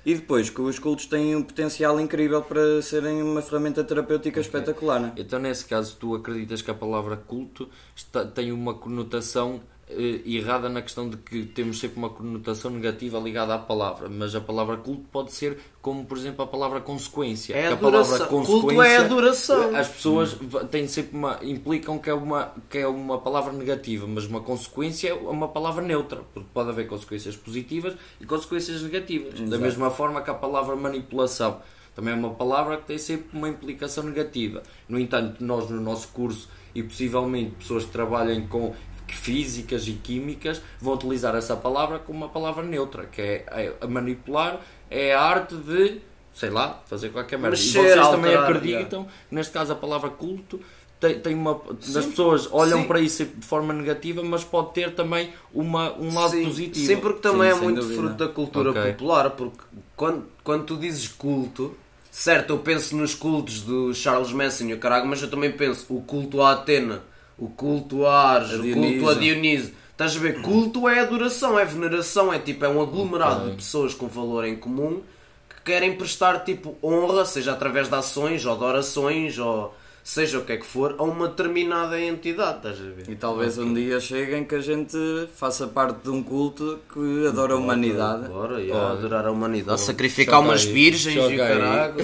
E 0.07 0.15
depois, 0.15 0.51
que 0.51 0.61
os 0.61 0.79
cultos 0.79 1.07
têm 1.07 1.35
um 1.35 1.43
potencial 1.43 1.99
incrível 1.99 2.43
para 2.43 2.83
serem 2.83 3.23
uma 3.23 3.41
ferramenta 3.41 3.83
terapêutica 3.83 4.39
espetacular. 4.39 5.01
né? 5.01 5.13
Então, 5.17 5.39
nesse 5.39 5.65
caso, 5.65 5.97
tu 5.99 6.15
acreditas 6.15 6.61
que 6.61 6.71
a 6.71 6.75
palavra 6.75 7.17
culto 7.17 7.69
está- 7.97 8.25
tem 8.25 8.53
uma 8.53 8.75
conotação 8.75 9.63
errada 9.89 10.69
na 10.69 10.81
questão 10.81 11.09
de 11.09 11.17
que 11.17 11.45
temos 11.45 11.79
sempre 11.79 11.99
uma 11.99 12.09
conotação 12.09 12.71
negativa 12.71 13.19
ligada 13.19 13.55
à 13.55 13.59
palavra, 13.59 14.09
mas 14.09 14.35
a 14.35 14.41
palavra 14.41 14.79
culto 14.79 15.05
pode 15.13 15.33
ser 15.33 15.59
como, 15.83 16.07
por 16.07 16.17
exemplo, 16.17 16.43
a 16.43 16.47
palavra 16.47 16.81
consequência. 16.81 17.55
É 17.55 17.69
a 17.69 17.73
adoração. 17.73 18.19
palavra 18.19 18.27
Culto 18.27 18.71
é 18.71 18.75
consequência, 18.75 19.01
adoração. 19.01 19.77
As 19.77 19.89
pessoas 19.89 20.37
têm 20.71 20.89
sempre 20.89 21.17
uma, 21.17 21.39
implicam 21.43 21.99
que 21.99 22.09
é, 22.09 22.15
uma, 22.15 22.53
que 22.71 22.79
é 22.79 22.87
uma 22.87 23.19
palavra 23.19 23.53
negativa, 23.53 24.07
mas 24.07 24.25
uma 24.25 24.41
consequência 24.41 25.11
é 25.11 25.15
uma 25.15 25.49
palavra 25.49 25.85
neutra, 25.85 26.23
porque 26.33 26.49
pode 26.55 26.71
haver 26.71 26.89
consequências 26.89 27.37
positivas 27.37 27.95
e 28.21 28.25
consequências 28.25 28.83
negativas. 28.83 29.35
Da 29.35 29.45
Exato. 29.45 29.63
mesma 29.63 29.91
forma 29.91 30.23
que 30.23 30.31
a 30.31 30.35
palavra 30.35 30.75
manipulação 30.75 31.61
também 31.95 32.13
é 32.13 32.17
uma 32.17 32.35
palavra 32.35 32.77
que 32.79 32.87
tem 32.87 32.99
sempre 32.99 33.37
uma 33.37 33.49
implicação 33.49 34.05
negativa. 34.05 34.63
No 34.89 34.99
entanto, 34.99 35.45
nós 35.45 35.71
no 35.71 35.81
nosso 35.81 36.09
curso 36.09 36.49
e 36.75 36.83
possivelmente 36.83 37.53
pessoas 37.53 37.85
que 37.85 37.93
trabalhem 37.93 38.49
com 38.49 38.75
físicas 39.17 39.87
e 39.89 39.93
químicas 39.93 40.61
vão 40.81 40.95
utilizar 40.95 41.35
essa 41.35 41.57
palavra 41.57 41.99
como 41.99 42.19
uma 42.19 42.29
palavra 42.29 42.63
neutra, 42.63 43.07
que 43.07 43.21
é, 43.21 43.45
é 43.51 43.73
a 43.81 43.87
manipular, 43.87 44.61
é 44.91 45.15
a 45.15 45.21
arte 45.21 45.57
de, 45.57 46.01
sei 46.33 46.51
lá, 46.51 46.83
fazer 46.87 47.11
qualquer 47.11 47.39
merda. 47.39 47.57
Mexer, 47.57 47.79
e 47.79 47.89
vocês 47.91 48.09
também 48.09 48.35
acreditam 48.35 49.05
que 49.29 49.35
neste 49.35 49.53
caso 49.53 49.73
a 49.73 49.77
palavra 49.77 50.11
culto 50.11 50.61
tem, 51.05 51.21
tem 51.21 51.35
uma. 51.35 51.61
As 51.71 52.07
pessoas 52.07 52.49
olham 52.51 52.83
Sim. 52.83 52.89
para 52.89 53.01
isso 53.01 53.25
de 53.25 53.47
forma 53.47 53.75
negativa, 53.75 54.23
mas 54.23 54.43
pode 54.43 54.73
ter 54.73 54.95
também 54.95 55.33
uma, 55.53 55.93
um 55.99 56.15
lado 56.15 56.31
sim, 56.31 56.45
positivo. 56.45 56.87
Sim, 56.87 56.97
porque 56.97 57.21
também 57.21 57.53
Sim, 57.53 57.59
é 57.59 57.61
muito 57.61 57.81
dúvida. 57.81 58.01
fruto 58.01 58.15
da 58.15 58.29
cultura 58.29 58.71
Ok. 58.71 58.93
popular, 58.93 59.31
porque 59.31 59.59
quando, 59.95 60.27
quando 60.43 60.65
tu 60.65 60.77
dizes 60.77 61.09
culto, 61.09 61.77
certo, 62.11 62.51
eu 62.51 62.59
penso 62.59 62.97
nos 62.97 63.15
cultos 63.15 63.61
do 63.61 63.93
Charles 63.93 64.33
Manson 64.33 64.65
e 64.65 64.75
o 64.75 64.79
caralho, 64.79 65.07
mas 65.07 65.21
eu 65.21 65.29
também 65.29 65.53
penso 65.53 65.95
o 65.95 66.01
culto 66.01 66.41
a 66.41 66.53
Atena, 66.53 67.03
o 67.39 67.49
culto 67.49 68.07
a 68.07 68.31
Ares, 68.35 68.53
o 68.53 68.63
culto 68.63 69.09
a 69.09 69.15
Dionísio. 69.15 69.19
Dionísio. 69.21 69.75
Estás 69.93 70.17
a 70.17 70.19
ver? 70.19 70.43
Culto 70.43 70.89
é 70.89 70.99
adoração, 71.01 71.59
é 71.59 71.65
veneração, 71.65 72.33
é 72.33 72.39
tipo, 72.39 72.65
é 72.65 72.69
um 72.69 72.83
aglomerado 72.83 73.43
Ok. 73.43 73.51
de 73.51 73.57
pessoas 73.57 73.95
com 73.95 74.09
valor 74.09 74.45
em 74.45 74.57
comum 74.57 75.01
que 75.49 75.63
querem 75.65 75.95
prestar 75.97 76.41
tipo 76.41 76.77
honra, 76.83 77.25
seja 77.25 77.53
através 77.53 77.89
de 77.89 77.95
ações 77.95 78.45
ou 78.45 78.57
de 78.57 78.65
orações 78.65 79.39
ou 79.39 79.73
seja 80.05 80.39
o 80.39 80.45
que 80.45 80.53
é 80.53 80.57
que 80.59 80.67
for, 80.67 80.95
a 80.99 81.03
uma 81.03 81.29
determinada 81.29 81.99
entidade, 81.99 82.59
estás 82.59 82.79
a 82.79 82.91
ver? 82.91 83.09
E 83.09 83.17
talvez 83.17 83.57
um 83.57 83.73
dia 83.73 83.99
cheguem 83.99 84.45
que 84.45 84.55
a 84.55 84.61
gente 84.61 84.97
faça 85.35 85.67
parte 85.67 86.03
de 86.05 86.11
um 86.11 86.23
culto 86.23 86.79
que 86.93 87.27
adora 87.27 87.55
a 87.55 87.57
humanidade. 87.57 88.25
Já, 88.25 88.29
Bora. 88.29 88.93
adorar 88.93 89.27
a 89.27 89.31
humanidade. 89.31 89.81
Bom, 89.81 89.87
Sacrificar 89.87 90.37
joga 90.37 90.49
umas 90.49 90.67
aí, 90.67 90.73
virgens 90.73 91.17
e 91.17 91.19
aí. 91.21 91.37
caralho. 91.39 91.95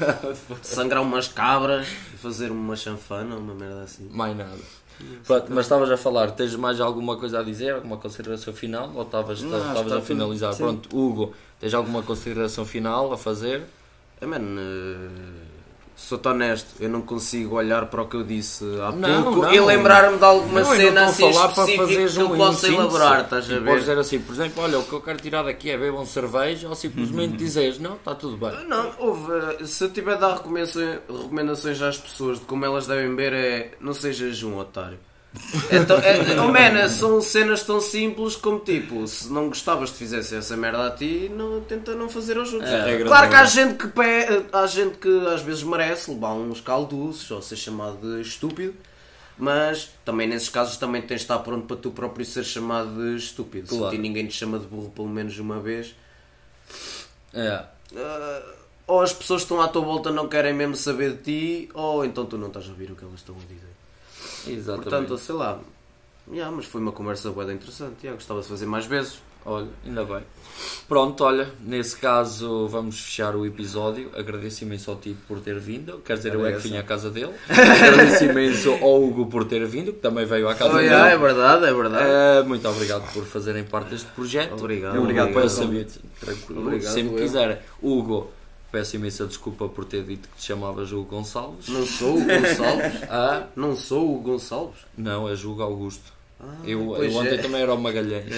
Sangrar 0.62 1.02
umas 1.02 1.28
cabras 1.28 1.86
e 2.14 2.16
fazer 2.16 2.50
uma 2.50 2.74
chanfana, 2.74 3.36
uma 3.36 3.54
merda 3.54 3.82
assim. 3.82 4.08
Mais 4.10 4.34
nada. 4.34 4.56
Pronto, 5.26 5.46
mas 5.50 5.66
estavas 5.66 5.90
a 5.90 5.96
falar, 5.98 6.30
tens 6.30 6.54
mais 6.56 6.80
alguma 6.80 7.16
coisa 7.18 7.40
a 7.40 7.42
dizer? 7.42 7.74
Alguma 7.74 7.98
consideração 7.98 8.54
final? 8.54 8.90
Ou 8.94 9.02
estavas 9.02 9.42
está 9.42 9.98
a 9.98 10.00
finalizar? 10.00 10.54
sim. 10.54 10.62
Pronto, 10.62 10.88
Hugo, 10.96 11.34
tens 11.60 11.74
alguma 11.74 12.02
consideração 12.02 12.64
final 12.64 13.12
a 13.12 13.18
fazer? 13.18 13.62
É, 14.20 14.26
mano, 14.26 14.58
eh, 14.58 15.51
sou-te 15.96 16.26
honesto, 16.28 16.68
eu 16.80 16.88
não 16.88 17.00
consigo 17.02 17.56
olhar 17.56 17.86
para 17.86 18.02
o 18.02 18.06
que 18.08 18.16
eu 18.16 18.24
disse 18.24 18.64
há 18.82 18.90
Não, 18.92 19.22
pouco 19.24 19.42
não. 19.42 19.52
e 19.54 19.60
lembrar-me 19.60 20.18
de 20.18 20.24
alguma 20.24 20.60
Não, 20.60 20.74
cena 20.76 21.04
assim 21.04 21.28
específica 21.30 21.76
fazeres 21.86 22.14
que 22.14 22.20
eu 22.20 22.26
um 22.32 22.36
possa 22.36 22.52
síntese. 22.66 22.74
elaborar, 22.74 23.20
estás 23.24 23.44
a 23.44 23.54
ver? 23.58 23.64
podes 23.64 23.80
dizer 23.80 23.98
assim, 23.98 24.18
por 24.20 24.32
exemplo, 24.34 24.62
olha, 24.62 24.78
o 24.78 24.84
que 24.84 24.92
eu 24.92 25.00
quero 25.00 25.18
tirar 25.20 25.42
daqui 25.42 25.70
é 25.70 25.78
bebam 25.78 26.04
cerveja 26.04 26.68
ou 26.68 26.74
simplesmente 26.74 27.36
dizeres, 27.36 27.78
não, 27.78 27.94
está 27.94 28.14
tudo 28.14 28.36
bem. 28.36 28.66
Não, 28.66 28.90
houve, 28.98 29.32
eh, 29.60 29.64
se 29.64 29.84
eu 29.84 29.90
tiver 29.90 30.14
a 30.14 30.16
dar 30.16 30.34
recomendações, 30.36 30.98
recomendações 31.08 31.80
às 31.82 31.98
pessoas 31.98 32.38
de 32.40 32.44
como 32.46 32.64
elas 32.64 32.86
devem 32.86 33.08
beber 33.14 33.32
é 33.32 33.70
não 33.80 33.94
sejas 33.94 34.42
um 34.42 34.58
otário. 34.58 34.98
Então, 35.70 35.98
é, 35.98 36.38
oh 36.40 36.48
man, 36.48 36.88
são 36.88 37.20
cenas 37.22 37.62
tão 37.62 37.80
simples 37.80 38.36
como 38.36 38.60
tipo, 38.60 39.06
se 39.08 39.32
não 39.32 39.48
gostavas 39.48 39.90
de 39.90 39.96
fizesse 39.96 40.34
essa 40.36 40.56
merda 40.56 40.86
a 40.86 40.90
ti, 40.90 41.30
não, 41.34 41.60
tenta 41.62 41.94
não 41.94 42.08
fazer 42.08 42.36
aos 42.36 42.52
outros. 42.52 42.70
É 42.70 42.84
regra 42.84 43.06
claro 43.08 43.28
que 43.30 43.34
há 43.36 43.44
gente 43.44 43.74
que, 43.76 43.88
pe- 43.88 44.44
há 44.52 44.66
gente 44.66 44.98
que 44.98 45.26
às 45.28 45.40
vezes 45.42 45.62
merece 45.62 46.10
levar 46.10 46.34
uns 46.34 46.60
calduços 46.60 47.30
ou 47.30 47.40
ser 47.40 47.56
chamado 47.56 47.98
de 48.16 48.20
estúpido, 48.20 48.74
mas 49.38 49.90
também 50.04 50.28
nesses 50.28 50.50
casos 50.50 50.76
também 50.76 51.00
tens 51.00 51.20
de 51.20 51.24
estar 51.24 51.38
pronto 51.38 51.66
para 51.66 51.76
tu 51.76 51.90
próprio 51.90 52.24
ser 52.26 52.44
chamado 52.44 52.94
de 52.94 53.16
estúpido. 53.16 53.68
Se 53.68 53.76
Claro. 53.78 53.90
ti 53.94 53.98
ninguém 54.00 54.26
te 54.26 54.34
chama 54.34 54.58
de 54.58 54.66
burro 54.66 54.90
pelo 54.94 55.08
menos 55.08 55.38
uma 55.38 55.58
vez, 55.60 55.94
É. 57.34 57.64
Uh, 57.92 58.52
ou 58.86 59.00
as 59.00 59.12
pessoas 59.12 59.40
que 59.42 59.44
estão 59.46 59.60
à 59.62 59.68
tua 59.68 59.82
volta 59.82 60.10
não 60.10 60.28
querem 60.28 60.52
mesmo 60.52 60.76
saber 60.76 61.12
de 61.12 61.22
ti, 61.22 61.68
ou 61.72 62.04
então 62.04 62.26
tu 62.26 62.36
não 62.36 62.48
estás 62.48 62.66
a 62.66 62.68
ouvir 62.70 62.90
o 62.90 62.96
que 62.96 63.02
elas 63.04 63.16
estão 63.20 63.34
a 63.34 63.38
dizer. 63.40 63.71
Exatamente. 64.46 64.88
Portanto, 64.88 65.18
sei 65.18 65.34
lá. 65.34 65.60
Yeah, 66.30 66.54
mas 66.54 66.66
foi 66.66 66.80
uma 66.80 66.92
conversa 66.92 67.30
boa 67.30 67.52
interessante. 67.52 67.96
Yeah, 68.02 68.14
gostava 68.14 68.40
de 68.40 68.46
fazer 68.48 68.66
mais 68.66 68.86
vezes. 68.86 69.20
Olha, 69.44 69.66
ainda 69.84 70.04
bem. 70.04 70.20
Pronto, 70.86 71.24
olha, 71.24 71.50
nesse 71.60 71.96
caso 71.96 72.68
vamos 72.68 73.00
fechar 73.00 73.34
o 73.34 73.44
episódio. 73.44 74.08
Agradeço 74.14 74.62
imenso 74.62 74.88
ao 74.88 74.96
Tito 74.98 75.18
por 75.26 75.40
ter 75.40 75.58
vindo. 75.58 75.98
Quer 76.04 76.16
dizer, 76.16 76.34
eu 76.34 76.46
é 76.46 76.52
que 76.52 76.58
vim 76.58 76.76
à 76.76 76.82
casa 76.84 77.10
dele. 77.10 77.32
Agradeço 77.48 78.24
imenso 78.24 78.70
ao 78.80 79.02
Hugo 79.02 79.26
por 79.26 79.44
ter 79.44 79.66
vindo, 79.66 79.92
que 79.92 79.98
também 79.98 80.24
veio 80.24 80.48
à 80.48 80.54
casa 80.54 80.70
Oh, 80.74 80.76
dele. 80.76 80.86
yeah, 80.90 81.10
é 81.10 81.18
verdade, 81.18 81.64
é 81.66 81.74
verdade. 81.74 82.04
Eh, 82.08 82.42
muito 82.46 82.68
obrigado 82.68 83.12
por 83.12 83.24
fazerem 83.24 83.64
parte 83.64 83.90
deste 83.90 84.06
projeto. 84.12 84.54
Obrigado, 84.54 84.96
obrigado. 85.00 85.32
Peço 85.34 85.56
saber, 85.62 85.88
tranquilo, 86.20 86.60
Obrigado, 86.62 86.92
sempre 86.92 87.14
eu. 87.14 87.18
quiser. 87.18 87.66
Hugo, 87.82 88.30
peço 88.72 88.96
imensa 88.96 89.26
desculpa 89.26 89.68
por 89.68 89.84
ter 89.84 90.02
dito 90.02 90.28
que 90.30 90.36
te 90.38 90.44
chamavas 90.46 90.90
Hugo 90.90 91.04
Gonçalves. 91.04 91.68
Não 91.68 91.84
sou 91.84 92.16
o 92.16 92.24
Gonçalves. 92.24 93.02
Ah, 93.08 93.46
não 93.54 93.76
sou 93.76 94.16
o 94.16 94.18
Gonçalves. 94.18 94.80
não, 94.96 95.28
és 95.28 95.44
Hugo 95.44 95.62
Augusto. 95.62 96.12
eu 96.64 96.94
pois 96.96 97.12
eu 97.12 97.20
ontem 97.20 97.34
é. 97.34 97.38
também 97.38 97.60
era 97.60 97.74
o 97.74 97.78
Magalhães. 97.80 98.32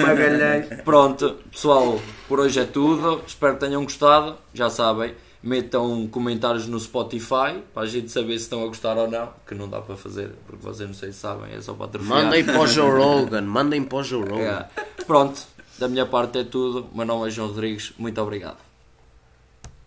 Magalhães. 0.00 0.66
Pronto, 0.84 1.36
pessoal, 1.50 2.00
por 2.28 2.38
hoje 2.38 2.60
é 2.60 2.64
tudo. 2.64 3.20
Espero 3.26 3.54
que 3.54 3.60
tenham 3.60 3.82
gostado. 3.82 4.36
Já 4.54 4.70
sabem, 4.70 5.14
metam 5.42 6.06
comentários 6.06 6.68
no 6.68 6.78
Spotify 6.78 7.60
para 7.74 7.82
a 7.82 7.86
gente 7.86 8.10
saber 8.12 8.38
se 8.38 8.44
estão 8.44 8.62
a 8.62 8.66
gostar 8.66 8.96
ou 8.96 9.10
não. 9.10 9.30
Que 9.46 9.54
não 9.56 9.68
dá 9.68 9.80
para 9.80 9.96
fazer, 9.96 10.30
porque 10.46 10.64
vocês 10.64 10.88
não 10.88 10.94
sei 10.94 11.10
se 11.12 11.18
sabem, 11.18 11.52
é 11.52 11.60
só 11.60 11.74
para 11.74 11.86
atrofiar. 11.86 12.24
Mandem 12.24 12.44
para 12.44 12.60
o 12.60 12.66
Joe 12.66 12.90
Rogan. 12.96 13.42
Mandem 13.42 13.82
para 13.82 13.98
o 13.98 14.04
Joe 14.04 14.22
Rogan. 14.22 14.66
É. 14.76 15.04
Pronto, 15.04 15.40
da 15.78 15.88
minha 15.88 16.06
parte 16.06 16.38
é 16.38 16.44
tudo. 16.44 16.88
Meu 16.94 17.04
nome 17.04 17.26
é 17.26 17.30
João 17.30 17.48
Rodrigues. 17.48 17.92
Muito 17.98 18.20
obrigado. 18.20 18.69